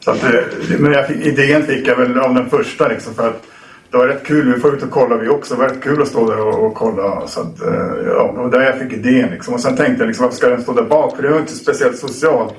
Så 0.00 0.10
att, 0.10 0.20
det- 0.20 0.78
men 0.78 0.92
jag 0.92 1.06
fick, 1.06 1.26
idén 1.26 1.62
fick 1.62 1.86
jag 1.88 1.96
väl 1.96 2.18
av 2.18 2.34
den 2.34 2.50
första 2.50 2.88
liksom 2.88 3.14
för 3.14 3.28
att 3.28 3.42
det 3.90 3.96
var 3.98 4.06
rätt 4.06 4.24
kul, 4.26 4.52
vi 4.54 4.60
får 4.60 4.74
ut 4.74 4.82
och 4.82 4.90
kolla 4.90 5.16
vi 5.16 5.28
också. 5.28 5.54
Det 5.54 5.60
var 5.60 5.68
rätt 5.68 5.82
kul 5.82 6.02
att 6.02 6.08
stå 6.08 6.30
där 6.30 6.40
och, 6.40 6.66
och 6.66 6.74
kolla. 6.74 7.26
Så 7.26 7.40
att, 7.40 7.62
eh, 7.62 7.74
ja, 8.06 8.32
det 8.36 8.42
var 8.42 8.50
där 8.50 8.60
jag 8.62 8.78
fick 8.78 8.92
idén 8.92 9.30
liksom. 9.30 9.54
Och 9.54 9.60
sen 9.60 9.76
tänkte 9.76 10.02
jag 10.02 10.06
liksom, 10.06 10.22
varför 10.24 10.36
ska 10.36 10.48
den 10.48 10.62
stå 10.62 10.72
där 10.72 10.82
bak? 10.82 11.16
För 11.16 11.22
det 11.22 11.28
var 11.30 11.38
inte 11.38 11.52
speciellt 11.52 11.98
socialt. 11.98 12.54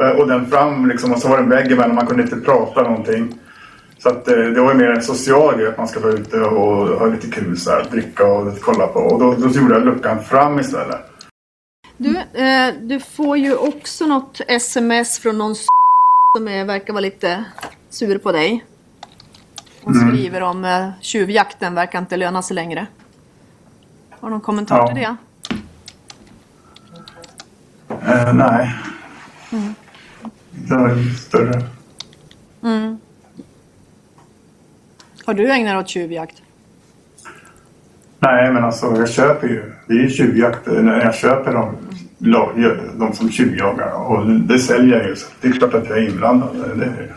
Eh, 0.00 0.08
Och 0.10 0.28
den 0.28 0.46
fram 0.50 0.86
liksom, 0.86 1.12
och 1.12 1.18
så 1.18 1.28
var 1.28 1.36
det 1.36 1.42
en 1.42 1.48
vägg 1.50 1.72
emellan, 1.72 1.94
man 1.94 2.06
kunde 2.06 2.22
inte 2.22 2.36
prata 2.36 2.82
någonting. 2.82 3.38
Så 3.98 4.08
att, 4.08 4.28
eh, 4.28 4.36
det 4.36 4.60
var 4.60 4.72
ju 4.72 4.78
mer 4.78 4.90
en 4.90 5.02
social 5.02 5.56
grej 5.56 5.68
att 5.68 5.78
man 5.78 5.88
ska 5.88 6.00
vara 6.00 6.12
ute 6.12 6.40
och 6.40 6.98
ha 6.98 7.06
lite 7.06 7.26
kul 7.30 7.58
så 7.58 7.70
här, 7.70 7.84
dricka 7.90 8.24
och 8.26 8.60
kolla 8.60 8.86
på. 8.86 8.98
Och 9.00 9.20
då, 9.20 9.34
då 9.34 9.48
gjorde 9.48 9.74
jag 9.74 9.84
luckan 9.84 10.24
fram 10.24 10.60
istället. 10.60 10.98
Du, 11.96 12.16
eh, 12.18 12.74
du 12.80 13.00
får 13.00 13.36
ju 13.38 13.56
också 13.56 14.06
något 14.06 14.40
sms 14.48 15.18
från 15.18 15.38
någon 15.38 15.54
som 16.36 16.48
är, 16.48 16.64
verkar 16.64 16.92
vara 16.92 17.00
lite 17.00 17.44
sur 17.90 18.18
på 18.18 18.32
dig. 18.32 18.64
Och 19.82 19.90
Mm. 19.92 20.08
skriver 20.08 20.40
om 20.42 20.64
eh, 20.64 20.88
tjuvjakten 21.00 21.74
verkar 21.74 21.98
inte 21.98 22.16
löna 22.16 22.42
sig 22.42 22.54
längre. 22.54 22.86
Har 24.20 24.28
du 24.28 24.32
någon 24.32 24.40
kommentar 24.40 24.76
Ja. 24.78 24.86
till 24.86 24.96
det? 24.96 25.16
Eh, 28.12 28.32
nej, 28.34 28.74
Mm 29.52 29.74
det 30.68 31.14
större. 31.18 31.62
Mm. 32.62 32.98
Har 35.24 35.34
du 35.34 35.50
ägnat 35.50 35.72
dig 35.72 35.78
åt 35.78 35.88
tjuvjakt? 35.88 36.42
Nej, 38.18 38.52
men 38.52 38.64
alltså 38.64 38.86
jag 38.86 39.10
köper 39.10 39.48
ju. 39.48 39.72
Det 39.86 39.94
är 39.94 39.98
ju 39.98 40.10
tjuvjakt 40.10 40.66
när 40.66 41.00
jag 41.00 41.14
köper 41.14 41.52
dem, 41.52 41.76
de 42.98 43.12
som 43.12 43.30
tjuvjagar. 43.30 43.92
Och 43.92 44.26
det 44.26 44.58
säljer 44.58 44.98
jag 44.98 45.08
ju. 45.08 45.16
Så 45.16 45.26
det 45.40 45.48
är 45.48 45.52
klart 45.52 45.74
att 45.74 45.88
jag 45.88 45.98
är 45.98 46.08
inblandad. 46.08 46.56
Det 46.76 46.84
är 46.84 46.88
det. 46.88 47.14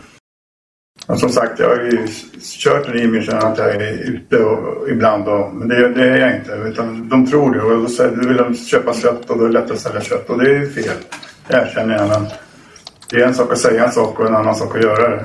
Och 1.06 1.18
som 1.18 1.28
sagt, 1.28 1.58
jag 1.58 1.68
har 1.68 1.76
ju 1.76 2.08
kört 2.42 2.88
en 2.88 2.98
image 2.98 3.28
att 3.28 3.58
jag 3.58 3.74
är 3.74 3.92
ute 3.92 4.38
och, 4.38 4.88
ibland. 4.88 5.28
Och, 5.28 5.54
men 5.54 5.68
det, 5.68 5.88
det 5.88 6.08
är 6.08 6.16
jag 6.16 6.36
inte. 6.36 6.52
Utan 6.52 7.08
de 7.08 7.26
tror 7.26 7.54
det. 7.54 7.62
Och 7.62 7.82
då 7.82 7.88
säger 7.88 8.16
du 8.16 8.28
vill 8.28 8.36
de 8.36 8.54
köpa 8.54 8.94
kött 8.94 9.30
och 9.30 9.38
då 9.38 9.44
är 9.44 9.48
det 9.48 9.60
lätt 9.60 9.70
att 9.70 9.80
sälja 9.80 10.00
kött. 10.00 10.30
Och 10.30 10.38
det 10.38 10.50
är 10.50 10.60
ju 10.60 10.70
fel. 10.70 10.96
Det 11.48 11.56
erkänner 11.56 11.96
jag. 11.98 12.08
Men 12.08 12.26
det 13.10 13.16
är 13.16 13.26
en 13.26 13.34
sak 13.34 13.52
att 13.52 13.58
säga 13.58 13.84
en 13.84 13.92
sak 13.92 14.20
och 14.20 14.26
en 14.26 14.34
annan 14.34 14.54
sak 14.54 14.76
att 14.76 14.82
göra 14.82 15.08
det. 15.08 15.24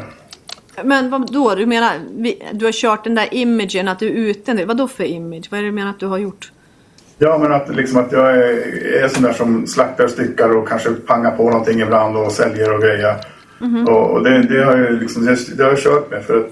Men 0.83 1.09
vad 1.09 1.33
då? 1.33 1.55
Du 1.55 1.65
menar, 1.65 1.91
du 2.53 2.65
har 2.65 2.71
kört 2.71 3.03
den 3.03 3.15
där 3.15 3.27
imagen 3.31 3.87
att 3.87 3.99
du 3.99 4.07
är 4.07 4.11
ute. 4.11 4.65
Vad 4.65 4.77
då 4.77 4.87
för 4.87 5.03
image? 5.03 5.47
Vad 5.51 5.59
är 5.59 5.63
det 5.63 5.69
du 5.69 5.71
menar 5.71 5.89
att 5.89 5.99
du 5.99 6.05
har 6.05 6.17
gjort? 6.17 6.51
Ja, 7.17 7.37
men 7.37 7.53
att, 7.53 7.75
liksom 7.75 7.99
att 7.99 8.11
jag 8.11 8.31
är, 8.31 9.03
är 9.03 9.07
sån 9.07 9.23
där 9.23 9.33
som 9.33 9.67
slaktar 9.67 10.07
styckar 10.07 10.55
och 10.55 10.67
kanske 10.67 10.89
pangar 10.89 11.31
på 11.31 11.49
någonting 11.49 11.81
ibland 11.81 12.17
och 12.17 12.31
säljer 12.31 12.73
och 12.73 12.81
grejer. 12.81 13.15
Mhm. 13.59 13.87
Och, 13.87 14.11
och 14.11 14.23
det, 14.23 14.41
det, 14.41 14.65
har 14.65 14.77
jag, 14.77 14.93
liksom, 14.93 15.25
det, 15.25 15.57
det 15.57 15.63
har 15.63 15.69
jag 15.69 15.79
kört 15.79 16.11
med 16.11 16.23
för 16.23 16.37
att 16.37 16.51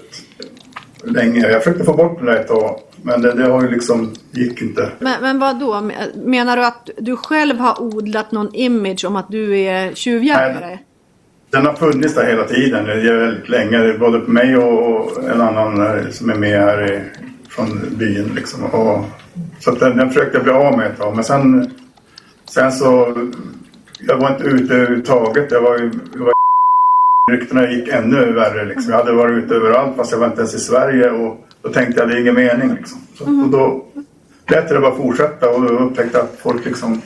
länge. 1.04 1.48
Jag 1.48 1.64
försökte 1.64 1.84
få 1.84 1.94
bort 1.94 2.20
det 2.20 2.26
där 2.26 2.40
ett 2.40 2.48
tag, 2.48 2.80
men 3.02 3.22
det, 3.22 3.34
det 3.34 3.52
har 3.52 3.62
ju 3.62 3.70
liksom, 3.70 4.14
gick 4.32 4.62
inte. 4.62 4.92
Men, 5.00 5.22
men 5.22 5.40
vad 5.40 5.60
då? 5.60 5.92
Menar 6.16 6.58
du 6.58 6.66
att 6.66 6.90
du 6.98 7.18
själv 7.18 7.60
har 7.60 7.82
odlat 7.82 8.32
någon 8.32 8.56
image 8.56 9.06
om 9.06 9.16
att 9.16 9.30
du 9.30 9.60
är 9.60 9.94
tjuvjägare? 9.94 10.78
Den 11.54 11.66
har 11.66 11.74
funnits 11.74 12.16
där 12.16 12.26
hela 12.26 12.44
tiden, 12.44 12.86
det 12.86 12.94
är 12.94 13.18
väldigt 13.18 13.50
länge. 13.50 13.98
Både 13.98 14.20
på 14.20 14.32
mig 14.32 14.58
och 14.58 15.24
en 15.24 15.42
annan 15.42 15.82
eh, 15.82 16.10
som 16.10 16.30
är 16.30 16.36
med 16.36 16.60
här 16.60 17.04
från 17.50 17.98
byn. 17.98 18.32
Liksom. 18.36 18.64
Och, 18.64 19.06
så 19.60 19.72
den, 19.72 19.98
den 19.98 20.10
försökte 20.10 20.38
jag 20.38 20.44
bli 20.44 20.54
av 20.54 20.78
med 20.78 20.88
ett 20.88 20.98
tag. 20.98 21.16
Men 21.16 21.24
sen, 21.24 21.72
sen 22.50 22.72
så, 22.72 23.16
jag 24.00 24.18
var 24.18 24.32
inte 24.32 24.44
ute 24.44 24.74
överhuvudtaget. 24.74 25.52
Jag 25.52 25.62
var, 25.62 25.92
jag 26.14 26.20
var 26.20 26.34
Ryktena 27.32 27.72
gick 27.72 27.88
ännu 27.88 28.32
värre. 28.32 28.66
Liksom. 28.66 28.92
Jag 28.92 28.98
hade 28.98 29.14
varit 29.14 29.44
ute 29.44 29.56
överallt 29.56 29.96
fast 29.96 30.12
jag 30.12 30.20
var 30.20 30.28
inte 30.28 30.42
ens 30.42 30.56
i 30.56 30.60
Sverige. 30.60 31.10
Och 31.10 31.48
då 31.62 31.70
tänkte 31.70 32.02
jag 32.02 32.10
det 32.10 32.16
är 32.16 32.22
ingen 32.22 32.36
mening. 32.36 32.76
Liksom. 32.76 33.00
Så, 33.18 33.24
och 33.24 33.50
då 33.50 33.86
lät 34.48 34.70
jag 34.70 34.78
det 34.78 34.80
bara 34.80 34.96
fortsätta 34.96 35.50
och 35.50 35.62
då 35.62 35.68
upptäckte 35.68 36.18
jag 36.18 36.26
att 36.26 36.40
folk 36.40 36.66
liksom 36.66 37.02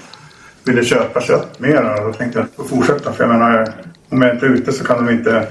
ville 0.65 0.83
köpa 0.83 1.21
kött 1.21 1.59
mer. 1.59 1.99
Och 1.99 2.05
då 2.05 2.13
tänkte 2.13 2.39
jag 2.39 2.45
att 2.45 2.51
jag 2.57 2.67
får 2.67 2.75
fortsätta. 2.75 3.13
För 3.13 3.23
jag 3.23 3.31
menar, 3.33 3.73
om 4.09 4.21
jag 4.21 4.35
inte 4.35 4.45
är 4.45 4.49
ute 4.49 4.71
så 4.73 4.83
kan 4.83 5.05
de 5.05 5.13
inte... 5.13 5.47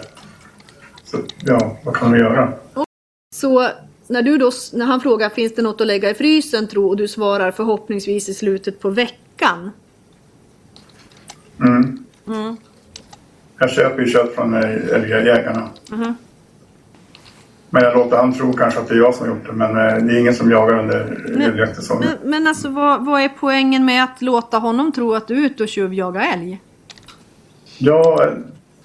Så, 1.05 1.19
ja, 1.45 1.77
vad 1.85 1.97
kan 1.97 2.13
de 2.13 2.19
göra? 2.19 2.53
Så 3.35 3.69
när, 4.07 4.23
du 4.23 4.39
då, 4.39 4.51
när 4.73 4.87
han 4.87 5.01
frågar 5.01 5.29
finns 5.29 5.55
det 5.55 5.63
något 5.63 5.81
att 5.81 5.87
lägga 5.87 6.11
i 6.11 6.15
frysen 6.15 6.69
tro 6.69 6.89
och 6.89 6.97
du 6.97 7.09
svarar 7.09 7.51
förhoppningsvis 7.51 8.29
i 8.29 8.35
slutet 8.35 8.81
på 8.81 8.91
veckan. 8.91 9.71
Mm. 11.61 12.05
Mm. 12.27 12.57
Jag 13.59 13.71
köper 13.71 14.03
ju 14.03 14.09
kött 14.09 14.35
från 14.35 14.55
älgjägarna. 14.55 15.69
Mhm. 15.91 16.15
Men 17.71 17.83
jag 17.83 17.95
låter 17.95 18.17
han 18.17 18.33
tro 18.33 18.53
kanske 18.53 18.81
att 18.81 18.89
det 18.89 18.95
är 18.95 18.99
jag 18.99 19.15
som 19.15 19.29
har 19.29 19.37
gjort 19.37 19.47
det. 19.47 19.53
Men 19.53 19.71
eh, 19.71 20.07
det 20.07 20.17
är 20.17 20.21
ingen 20.21 20.35
som 20.35 20.51
jagar 20.51 20.79
under 20.79 21.27
älgjaktsäsongen. 21.41 22.09
Men, 22.21 22.31
men 22.31 22.47
alltså 22.47 22.69
vad, 22.69 23.05
vad 23.05 23.21
är 23.21 23.31
poängen 23.41 23.85
med 23.85 24.05
att 24.05 24.23
låta 24.23 24.59
honom 24.59 24.93
tro 24.93 25.15
att 25.15 25.29
du 25.29 25.35
är 25.43 25.47
ute 25.47 25.63
och 25.63 25.69
tjuvjagar 25.69 26.33
älg? 26.33 26.61
Ja, 27.79 28.31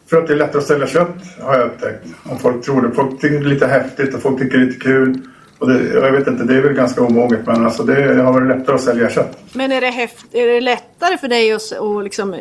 för 0.05 0.17
att 0.17 0.27
det 0.27 0.33
är 0.33 0.37
lättare 0.37 0.57
att 0.57 0.67
sälja 0.67 0.87
kött 0.87 1.15
har 1.39 1.57
jag 1.57 1.67
upptäckt. 1.67 2.05
Om 2.23 2.39
folk 2.39 2.65
tror 2.65 2.81
det. 2.81 2.91
Folk 2.91 3.21
tycker 3.21 3.39
det 3.39 3.45
är 3.45 3.53
lite 3.53 3.67
häftigt 3.67 4.13
och 4.13 4.21
folk 4.21 4.39
tycker 4.39 4.57
det 4.57 4.63
är 4.63 4.67
lite 4.67 4.79
kul. 4.79 5.19
Och 5.57 5.67
det, 5.67 5.93
jag 5.93 6.11
vet 6.11 6.27
inte, 6.27 6.43
det 6.43 6.55
är 6.55 6.61
väl 6.61 6.73
ganska 6.73 7.01
omoget 7.01 7.45
men 7.45 7.65
alltså 7.65 7.83
det 7.83 8.23
har 8.23 8.33
varit 8.33 8.57
lättare 8.57 8.75
att 8.75 8.81
sälja 8.81 9.09
kött. 9.09 9.37
Men 9.53 9.71
är 9.71 9.81
det, 9.81 9.89
häft, 9.89 10.25
är 10.31 10.47
det 10.47 10.61
lättare 10.61 11.17
för 11.17 11.27
dig 11.27 11.51
att, 11.51 11.71
att 11.71 12.03
liksom, 12.03 12.33
eh, 12.33 12.39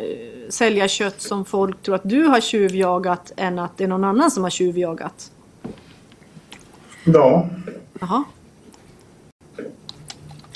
sälja 0.49 0.87
kött 0.87 1.21
som 1.21 1.45
folk 1.45 1.81
tror 1.81 1.95
att 1.95 2.09
du 2.09 2.23
har 2.23 2.41
tjuvjagat 2.41 3.31
än 3.37 3.59
att 3.59 3.77
det 3.77 3.83
är 3.83 3.87
någon 3.87 4.03
annan 4.03 4.31
som 4.31 4.43
har 4.43 4.49
tjuvjagat? 4.49 5.31
Ja, 7.03 7.49
Jaha. 7.99 8.23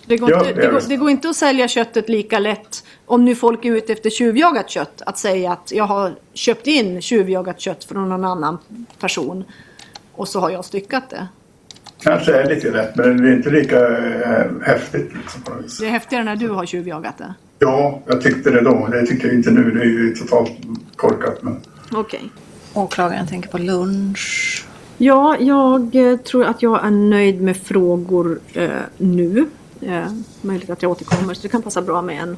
Det 0.07 0.17
går, 0.17 0.31
Ja, 0.31 0.49
inte, 0.49 0.61
det 0.61 0.67
går, 0.67 0.81
det 0.87 0.97
går 0.97 1.09
inte 1.09 1.29
att 1.29 1.35
sälja 1.35 1.67
köttet 1.67 2.09
lika 2.09 2.39
lätt 2.39 2.83
om 3.05 3.25
nu 3.25 3.35
folk 3.35 3.65
är 3.65 3.75
ute 3.75 3.93
efter 3.93 4.09
tjuvjagat 4.09 4.69
kött. 4.69 5.01
Att 5.05 5.17
säga 5.17 5.51
att 5.51 5.71
jag 5.71 5.83
har 5.83 6.15
köpt 6.33 6.67
in 6.67 7.01
tjuvjagat 7.01 7.59
kött 7.59 7.83
från 7.83 8.09
någon 8.09 8.25
annan 8.25 8.57
person 8.99 9.43
och 10.11 10.27
så 10.27 10.39
har 10.39 10.49
jag 10.49 10.65
styckat 10.65 11.09
det. 11.09 11.27
kanske 11.99 12.33
är 12.33 12.49
lite 12.49 12.71
lätt 12.71 12.95
men 12.95 13.21
det 13.21 13.29
är 13.29 13.35
inte 13.35 13.49
lika 13.49 13.97
eh, 13.97 14.51
häftigt. 14.61 15.11
Liksom, 15.13 15.41
på 15.41 15.53
något 15.53 15.65
vis. 15.65 15.77
Det 15.77 15.85
är 15.85 15.89
häftigare 15.89 16.23
när 16.23 16.35
du 16.35 16.49
har 16.49 16.65
tjuvjagat 16.65 17.17
det. 17.17 17.33
Ja, 17.59 18.01
jag 18.05 18.21
tyckte 18.21 18.49
det 18.49 18.61
då. 18.61 18.87
Det 18.91 19.05
tycker 19.05 19.27
jag 19.27 19.35
inte 19.35 19.51
nu. 19.51 19.71
Det 19.71 19.81
är 19.81 19.85
ju 19.85 20.15
totalt 20.15 20.51
korkat. 20.95 21.43
Men... 21.43 21.61
Okej. 21.91 22.29
Åklagaren 22.73 23.27
tänker 23.27 23.49
på 23.49 23.57
lunch. 23.57 24.65
Ja, 24.97 25.37
jag 25.39 25.95
eh, 25.95 26.17
tror 26.17 26.45
att 26.45 26.61
jag 26.61 26.85
är 26.85 26.91
nöjd 26.91 27.41
med 27.41 27.57
frågor 27.57 28.39
eh, 28.53 28.69
nu. 28.97 29.45
Eh, 29.81 30.07
möjligt 30.41 30.69
att 30.69 30.81
jag 30.81 30.91
återkommer 30.91 31.33
så 31.33 31.41
det 31.41 31.49
kan 31.49 31.61
passa 31.61 31.81
bra 31.81 32.01
med 32.01 32.21
en 32.21 32.37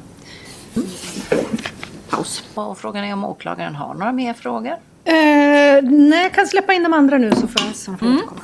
paus. 2.10 2.44
Och 2.54 2.78
frågan 2.78 3.04
är 3.04 3.12
om 3.12 3.24
åklagaren 3.24 3.74
har 3.74 3.94
några 3.94 4.12
mer 4.12 4.34
frågor. 4.34 4.72
Eh, 5.04 5.82
nej, 5.82 6.22
jag 6.22 6.32
kan 6.32 6.46
släppa 6.46 6.72
in 6.72 6.82
de 6.82 6.92
andra 6.92 7.18
nu 7.18 7.30
så 7.30 7.46
får 7.48 7.62
jag, 7.66 7.76
så 7.76 7.92
får 7.96 8.08
jag 8.08 8.16
återkomma. 8.16 8.40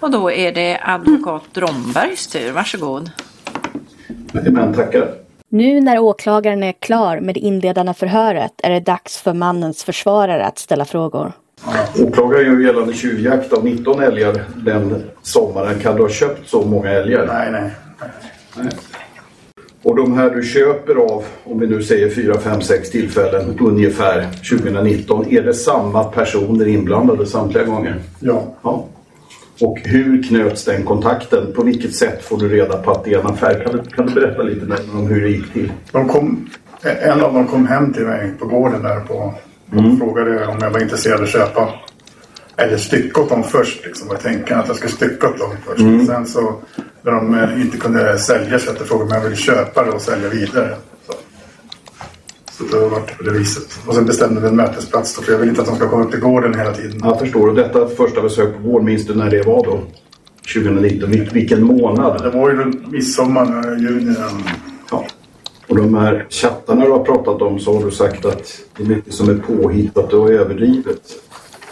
Och 0.00 0.10
då 0.10 0.30
är 0.30 0.52
det 0.52 0.80
advokat 0.82 1.42
Drombergs 1.52 2.26
tur. 2.26 2.52
Varsågod. 2.52 3.10
Men 4.32 4.74
tackar. 4.74 5.14
Nu 5.48 5.80
när 5.80 5.98
åklagaren 5.98 6.62
är 6.62 6.72
klar 6.72 7.20
med 7.20 7.34
det 7.34 7.40
inledande 7.40 7.94
förhöret 7.94 8.52
är 8.62 8.70
det 8.70 8.80
dags 8.80 9.18
för 9.18 9.32
mannens 9.32 9.84
försvarare 9.84 10.46
att 10.46 10.58
ställa 10.58 10.84
frågor. 10.84 11.32
Åklagaren 12.02 12.46
gör 12.46 12.60
gällande 12.60 12.94
tjuvjakt 12.94 13.52
av 13.52 13.64
19 13.64 14.02
älgar 14.02 14.44
den 14.56 15.10
sommaren. 15.22 15.80
Kan 15.80 15.96
du 15.96 16.02
ha 16.02 16.08
köpt 16.08 16.48
så 16.48 16.64
många 16.64 16.90
älgar? 16.90 17.26
Nej, 17.26 17.52
nej. 17.52 17.70
nej. 18.56 18.72
Och 19.82 19.96
de 19.96 20.14
här 20.16 20.30
du 20.30 20.42
köper 20.42 20.94
av, 20.94 21.24
om 21.44 21.58
vi 21.58 21.66
nu 21.66 21.82
säger 21.82 22.10
4, 22.10 22.38
5, 22.38 22.60
6 22.60 22.90
tillfällen 22.90 23.58
ungefär 23.60 24.26
2019. 24.50 25.26
Är 25.28 25.42
det 25.42 25.54
samma 25.54 26.04
personer 26.04 26.68
inblandade 26.68 27.26
samtliga 27.26 27.64
gånger? 27.64 27.96
Ja. 28.20 28.54
ja. 28.62 28.86
Och 29.60 29.78
hur 29.84 30.22
knöts 30.22 30.64
den 30.64 30.84
kontakten? 30.84 31.52
På 31.52 31.62
vilket 31.62 31.94
sätt 31.94 32.24
får 32.24 32.38
du 32.38 32.48
reda 32.48 32.76
på 32.76 32.90
att 32.90 33.04
det 33.04 33.14
är 33.14 33.20
en 33.20 33.26
affär? 33.26 33.64
Kan 33.64 33.76
du, 33.76 33.90
kan 33.90 34.06
du 34.06 34.14
berätta 34.14 34.42
lite 34.42 34.66
mer 34.66 34.78
om 34.94 35.06
hur 35.06 35.20
det 35.20 35.28
gick 35.28 35.52
till? 35.52 35.72
De 35.92 36.08
kom, 36.08 36.50
en 36.82 37.20
av 37.20 37.34
dem 37.34 37.46
kom 37.46 37.66
hem 37.66 37.92
till 37.92 38.06
mig 38.06 38.30
på 38.38 38.46
gården 38.46 38.82
där 38.82 39.00
på, 39.00 39.34
och 39.70 39.98
frågade 39.98 40.46
om 40.46 40.56
jag 40.60 40.70
var 40.70 40.82
intresserad 40.82 41.16
av 41.16 41.22
att 41.22 41.28
köpa 41.28 41.68
eller 42.56 42.76
stycka 42.76 43.20
åt 43.20 43.28
dem 43.28 43.42
först. 43.42 43.84
Liksom. 43.84 44.08
Jag 44.10 44.20
tänkte 44.20 44.56
att 44.56 44.68
jag 44.68 44.76
skulle 44.76 44.92
stycka 44.92 45.28
åt 45.28 45.38
dem 45.38 45.50
först. 45.66 45.80
Mm. 45.80 46.06
Sen 46.06 46.26
så 46.26 46.54
när 47.10 47.16
de 47.16 47.34
eh, 47.34 47.60
inte 47.60 47.76
kunde 47.76 48.18
sälja 48.18 48.58
de 48.58 48.94
om 49.02 49.08
jag 49.10 49.20
ville 49.20 49.36
köpa 49.36 49.84
det 49.84 49.90
och 49.90 50.00
sälja 50.00 50.28
vidare. 50.28 50.76
Så, 51.06 51.12
så 52.52 52.64
det 52.76 52.82
har 52.82 52.90
varit 52.90 53.18
på 53.18 53.22
det 53.24 53.30
viset. 53.30 53.78
Och 53.86 53.94
sen 53.94 54.06
bestämde 54.06 54.40
vi 54.40 54.48
en 54.48 54.56
mötesplats 54.56 55.16
då, 55.16 55.22
för 55.22 55.32
jag 55.32 55.38
vill 55.38 55.48
inte 55.48 55.60
att 55.60 55.66
de 55.66 55.76
ska 55.76 55.88
komma 55.88 56.04
upp 56.04 56.10
till 56.10 56.20
gården 56.20 56.54
hela 56.58 56.72
tiden. 56.74 57.00
Jag 57.04 57.18
förstår. 57.18 57.48
Och 57.48 57.54
detta 57.54 57.88
första 57.88 58.22
besök 58.22 58.56
på 58.56 58.62
gård, 58.68 58.82
minns 58.84 59.06
du 59.06 59.14
när 59.14 59.30
det 59.30 59.42
var 59.46 59.64
då? 59.64 59.80
2019. 60.54 61.10
Vil- 61.10 61.32
Vilken 61.32 61.62
månad? 61.64 62.22
Det 62.22 62.30
var 62.30 62.50
ju 62.50 62.72
midsommar, 62.90 63.72
eh, 63.72 63.78
juni. 63.82 64.14
Ja. 64.90 65.06
Och 65.68 65.76
de 65.76 65.94
här 65.94 66.26
chattarna 66.30 66.84
du 66.84 66.90
har 66.90 67.04
pratat 67.04 67.42
om 67.42 67.58
så 67.58 67.74
har 67.78 67.84
du 67.84 67.90
sagt 67.90 68.24
att 68.24 68.60
det 68.76 68.82
är 68.82 68.86
mycket 68.86 69.14
som 69.14 69.28
är 69.28 69.34
påhittat 69.34 70.12
och 70.12 70.30
överdrivet. 70.30 71.00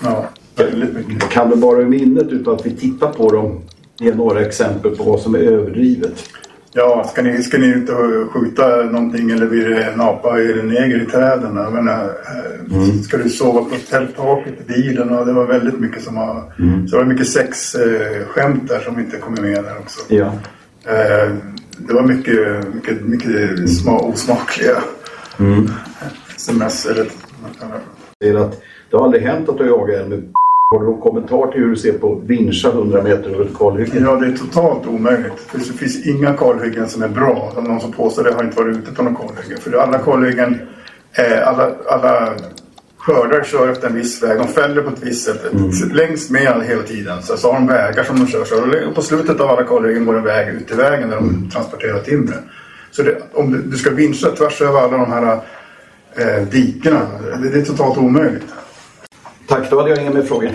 Ja, 0.05 0.25
väldigt 0.57 0.93
mycket. 1.09 1.29
Kan 1.29 1.51
du 1.51 1.57
bara 1.57 1.83
i 1.83 1.85
minnet 1.85 2.29
utan 2.29 2.55
att 2.55 2.67
vi 2.67 2.71
tittar 2.77 3.13
på 3.13 3.31
dem 3.31 3.61
ge 3.99 4.15
några 4.15 4.41
exempel 4.41 4.97
på 4.97 5.05
vad 5.05 5.21
som 5.21 5.35
är 5.35 5.39
överdrivet? 5.39 6.29
Ja, 6.73 7.05
ska 7.13 7.23
ni, 7.23 7.43
ska 7.43 7.59
ni 7.59 7.67
ut 7.67 7.89
och 7.89 8.33
skjuta 8.33 8.69
någonting 8.77 9.31
eller 9.31 9.47
blir 9.47 9.69
det 9.69 9.85
en 9.85 10.01
apa 10.01 10.39
eller 10.39 10.59
en 10.59 10.69
neger 10.69 11.03
i 11.03 11.07
träden? 11.07 11.57
Jag 11.57 11.73
menar, 11.73 12.05
eh, 12.05 12.93
Ska 13.03 13.17
du 13.17 13.31
sova 13.31 13.61
på 13.65 13.77
tälttaket 13.91 14.55
i 14.61 14.73
bilen? 14.73 15.11
Och 15.11 15.27
det 15.27 15.33
var 15.33 15.47
väldigt 15.47 15.81
mycket 15.81 16.03
som 16.03 16.15
var... 16.15 16.43
Så 16.89 16.97
det 16.97 16.97
var 16.97 17.05
mycket 17.05 17.29
sexskämt 17.29 18.69
där 18.69 18.81
som 18.81 18.99
inte 18.99 19.17
kommer 19.17 19.41
med 19.43 19.65
där 19.65 19.79
också. 19.81 20.01
Ja. 20.15 20.33
Eh, 20.85 21.33
det 21.79 21.95
var 21.95 22.03
mycket, 22.03 22.75
mycket, 22.75 23.01
mycket 23.03 23.71
sma, 23.71 23.99
osmakliga 23.99 24.77
Mm. 25.39 25.71
sms. 26.37 26.87
Eller, 26.87 27.07
Säger 28.23 28.35
att 28.35 28.61
det 28.91 28.97
har 28.97 29.05
aldrig 29.05 29.23
hänt 29.23 29.49
att 29.49 29.59
du 29.59 29.67
jagar 29.67 29.99
älg 29.99 30.09
med 30.09 30.33
Har 30.71 30.81
du 30.81 30.87
någon 30.87 31.01
kommentar 31.01 31.53
till 31.53 31.61
hur 31.61 31.71
du 31.71 31.77
ser 31.77 31.93
på 31.93 32.15
vinscha 32.15 32.69
100 32.69 33.03
meter 33.03 33.31
över 33.31 33.45
ett 33.45 33.59
kalhygge? 33.59 33.99
ja, 34.01 34.17
det 34.17 34.27
är 34.27 34.37
totalt 34.37 34.87
omöjligt. 34.87 35.49
Det 35.53 35.59
finns, 35.59 36.07
inga 36.07 36.33
kalhyggen 36.33 36.89
som 36.89 37.03
är 37.03 37.09
bra. 37.09 37.53
Om 37.57 37.65
någon 37.65 37.81
som 37.81 37.93
påstår 37.93 38.25
det 38.25 38.35
har 38.35 38.45
inte 38.45 38.57
varit 38.57 38.77
ute 38.77 38.93
på 38.93 39.03
någon 39.03 39.17
kalhygge. 39.17 39.61
För 39.61 39.73
alla 39.73 39.99
kalhyggen, 39.99 40.61
eh, 41.13 41.49
alla, 41.49 41.71
alla 41.91 42.33
skördar 42.97 43.45
kör 43.45 43.69
efter 43.69 43.89
en 43.89 43.95
viss 43.95 44.23
väg. 44.23 44.39
De 44.39 44.49
fäller 44.49 44.83
på 44.83 44.89
ett 44.89 45.03
visst 45.03 45.25
sätt. 45.25 45.41
Längs 45.93 46.31
med 46.31 46.63
hela 46.67 46.83
tiden. 46.83 47.23
Så, 47.23 47.37
så 47.37 47.53
har 47.53 47.55
de 47.55 47.67
vägar 47.67 48.05
som 48.05 48.19
de 48.19 48.27
kör. 48.27 48.45
Så 48.45 48.89
och 48.89 48.95
på 48.95 49.03
slutet 49.03 49.41
av 49.41 49.51
alla 49.51 49.65
kalhyggen 49.65 50.05
går 50.05 50.17
en 50.17 50.25
väg 50.25 50.49
ut 50.49 50.71
i 50.71 50.75
vägen 50.75 51.09
där 51.11 51.17
de 51.17 51.51
transporterar 51.51 52.01
timmer. 52.01 52.37
Så 52.91 53.03
det, 53.03 53.19
om 53.33 53.53
du, 53.53 53.63
du 53.63 53.77
ska 53.77 53.91
vinscha 53.91 54.31
tvärs 54.31 54.63
över 54.63 54.79
alla 54.79 54.97
de 54.97 55.13
här 55.13 55.41
eh, 56.17 56.49
dikena. 56.49 57.01
Det, 57.43 57.49
det 57.51 57.59
är 57.59 57.65
totalt 57.65 57.99
omöjligt. 57.99 58.56
Tack, 59.47 59.71
då 59.71 59.79
hade 59.79 59.91
jag 59.91 60.03
inga 60.03 60.11
mer 60.11 60.23
frågor. 60.23 60.51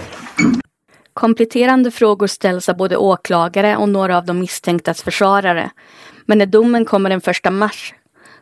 Kompletterande 1.14 1.92
frågor 1.92 2.28
ställs 2.28 2.70
av 2.70 2.78
både 2.78 2.98
åklagare 2.98 3.78
och 3.78 3.90
några 3.90 4.18
av 4.18 4.26
de 4.26 4.40
misstänktas 4.40 5.04
försvarare. 5.04 5.72
Men 6.26 6.38
när 6.38 6.46
domen 6.46 6.86
kommer 6.86 7.10
den 7.10 7.22
1 7.46 7.54
mars 7.54 7.94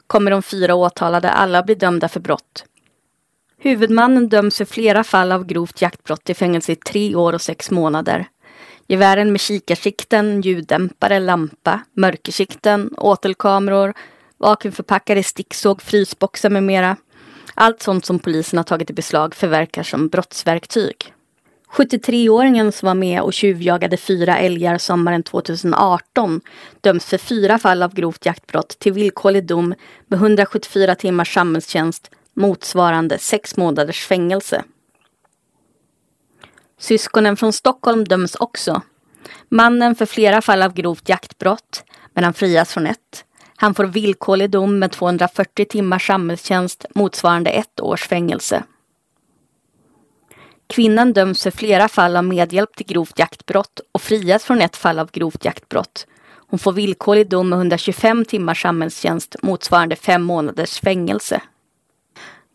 kommer 0.08 0.32
de 0.32 0.44
fyra 0.44 0.76
åtalade 0.76 1.30
alla 1.30 1.64
bli 1.64 1.76
dömda 1.76 2.08
för 2.08 2.20
brott. 2.20 2.66
Huvudmannen 3.58 4.30
döms 4.30 4.58
för 4.58 4.66
flera 4.66 5.04
fall 5.04 5.32
av 5.32 5.46
grovt 5.46 5.82
jaktbrott 5.82 6.24
till 6.24 6.36
fängelse 6.36 6.72
i 6.72 6.76
tre 6.76 7.16
år 7.16 7.34
och 7.34 7.42
sex 7.42 7.72
månader. 7.72 8.28
Gevären 8.88 9.32
med 9.32 9.42
kikarsikten, 9.42 10.42
ljuddämpare, 10.42 11.20
lampa, 11.20 11.80
mörkersikten, 11.94 12.94
åtelkameror, 12.98 13.94
vakuumförpackade 14.38 15.24
sticksåg, 15.24 15.82
frysboxar 15.82 16.50
med 16.50 16.64
mera. 16.64 16.98
Allt 17.54 17.82
sånt 17.82 18.06
som 18.06 18.20
polisen 18.20 18.58
har 18.58 18.64
tagit 18.64 18.90
i 18.90 18.94
beslag 18.94 19.36
förverkar 19.36 19.84
som 19.84 20.08
brottsverktyg. 20.08 21.14
73-åringen 21.72 22.72
som 22.72 22.86
var 22.86 22.94
med 22.96 23.22
och 23.22 23.34
tjuvjagade 23.34 23.98
fyra 23.98 24.38
älgar 24.38 24.78
sommaren 24.78 25.24
2018 25.24 26.42
döms 26.82 27.06
för 27.06 27.18
fyra 27.18 27.60
fall 27.60 27.84
av 27.84 27.94
grovt 27.94 28.26
jaktbrott 28.26 28.80
till 28.80 28.94
villkorlig 28.94 29.46
dom 29.46 29.76
med 30.08 30.18
174 30.18 30.96
timmars 30.96 31.34
samhällstjänst 31.34 32.12
motsvarande 32.34 33.18
sex 33.18 33.58
månaders 33.58 34.06
fängelse. 34.06 34.64
Syskonen 36.80 37.38
från 37.38 37.54
Stockholm 37.54 38.06
döms 38.06 38.36
också. 38.36 38.82
Mannen 39.50 39.96
för 39.96 40.06
flera 40.06 40.42
fall 40.42 40.62
av 40.62 40.74
grovt 40.74 41.10
jaktbrott, 41.10 41.84
men 42.14 42.24
han 42.24 42.34
frias 42.34 42.74
från 42.74 42.88
ett. 42.88 43.26
Han 43.62 43.74
får 43.74 43.86
villkorlig 43.86 44.50
dom 44.50 44.80
med 44.80 44.92
240 44.92 45.66
timmars 45.66 46.08
samhällstjänst 46.08 46.86
motsvarande 46.96 47.50
ett 47.50 47.80
års 47.80 48.08
fängelse. 48.08 48.64
Kvinnan 50.68 51.14
döms 51.14 51.44
för 51.44 51.52
flera 51.52 51.88
fall 51.88 52.16
av 52.16 52.24
medhjälp 52.24 52.76
till 52.76 52.86
grovt 52.86 53.20
jaktbrott 53.20 53.80
och 53.92 54.02
frias 54.02 54.44
från 54.44 54.62
ett 54.62 54.76
fall 54.76 55.00
av 55.00 55.12
grovt 55.12 55.46
jaktbrott. 55.46 56.08
Hon 56.48 56.60
får 56.60 56.72
villkorlig 56.72 57.30
dom 57.30 57.50
med 57.50 57.58
125 57.58 58.26
timmars 58.26 58.62
samhällstjänst 58.62 59.36
motsvarande 59.42 59.96
fem 59.96 60.24
månaders 60.24 60.80
fängelse. 60.80 61.42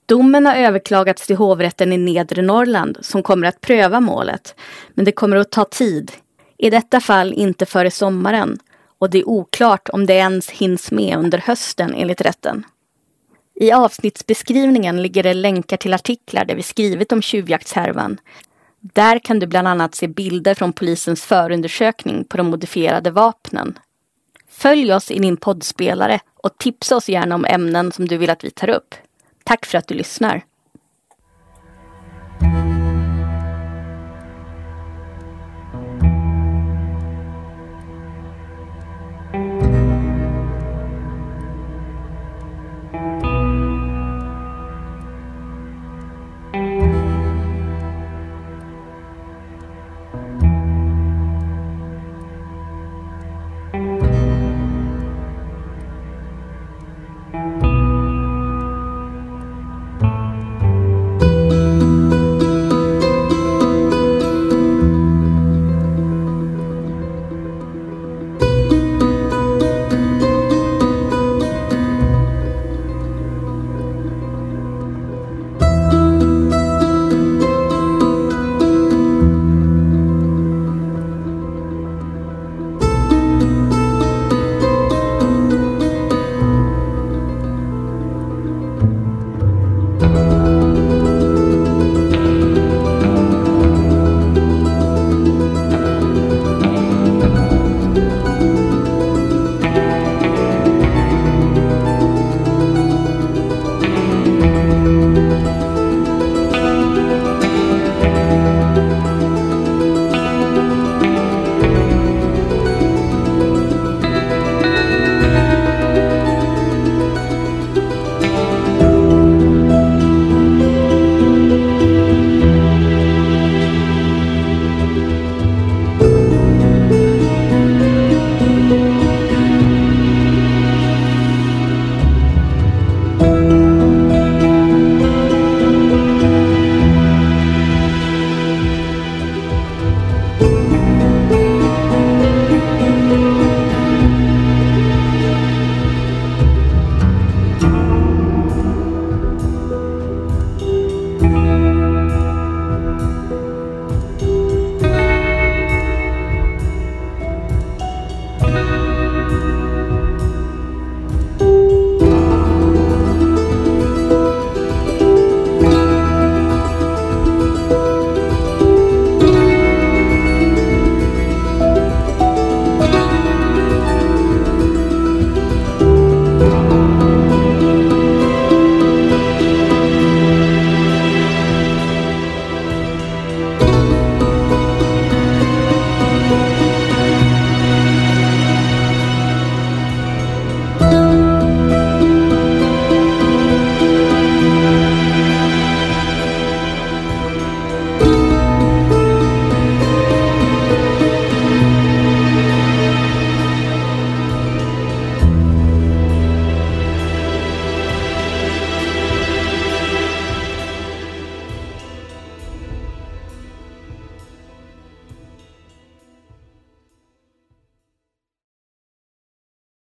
Domen 0.07 0.47
har 0.47 0.55
överklagats 0.55 1.27
till 1.27 1.37
hovrätten 1.37 1.93
i 1.93 1.97
Nedre 1.97 2.43
Norrland 2.43 2.99
som 3.01 3.23
kommer 3.23 3.47
att 3.47 3.61
pröva 3.61 4.01
målet. 4.01 4.55
Men 4.95 5.05
det 5.05 5.13
kommer 5.13 5.37
att 5.37 5.51
ta 5.51 5.65
tid. 5.65 6.13
I 6.59 6.71
detta 6.71 7.01
fall 7.01 7.33
inte 7.33 7.67
före 7.67 7.91
sommaren 7.91 8.59
och 8.99 9.11
det 9.11 9.19
är 9.19 9.29
oklart 9.29 9.89
om 9.89 10.07
det 10.07 10.15
ens 10.15 10.51
hinns 10.51 10.91
med 10.91 11.19
under 11.19 11.39
hösten 11.39 11.95
enligt 11.95 12.21
rätten. 12.21 12.65
I 13.55 13.73
avsnittsbeskrivningen 13.73 15.03
ligger 15.03 15.23
det 15.23 15.35
länkar 15.35 15.77
till 15.77 15.95
artiklar 15.95 16.45
där 16.45 16.55
vi 16.55 16.63
skrivit 16.63 17.13
om 17.13 17.23
tjuvjaktshärvan. 17.23 18.21
Där 18.81 19.19
kan 19.19 19.39
du 19.39 19.47
bland 19.47 19.69
annat 19.69 19.95
se 19.95 20.09
bilder 20.09 20.55
från 20.55 20.73
polisens 20.73 21.25
förundersökning 21.25 22.25
på 22.25 22.37
de 22.37 22.47
modifierade 22.47 23.11
vapnen. 23.11 23.79
Följ 24.49 24.95
oss 24.95 25.11
i 25.11 25.19
din 25.19 25.37
poddspelare 25.37 26.21
och 26.37 26.59
tipsa 26.59 26.97
oss 26.97 27.09
gärna 27.09 27.35
om 27.35 27.45
ämnen 27.45 27.93
som 27.93 28.09
du 28.09 28.17
vill 28.17 28.31
att 28.31 28.45
vi 28.45 28.51
tar 28.51 28.71
upp. 28.71 28.95
Tack 29.45 29.67
för 29.67 29.79
att 29.79 29.89
du 29.89 29.95
lyssnar! 29.95 30.43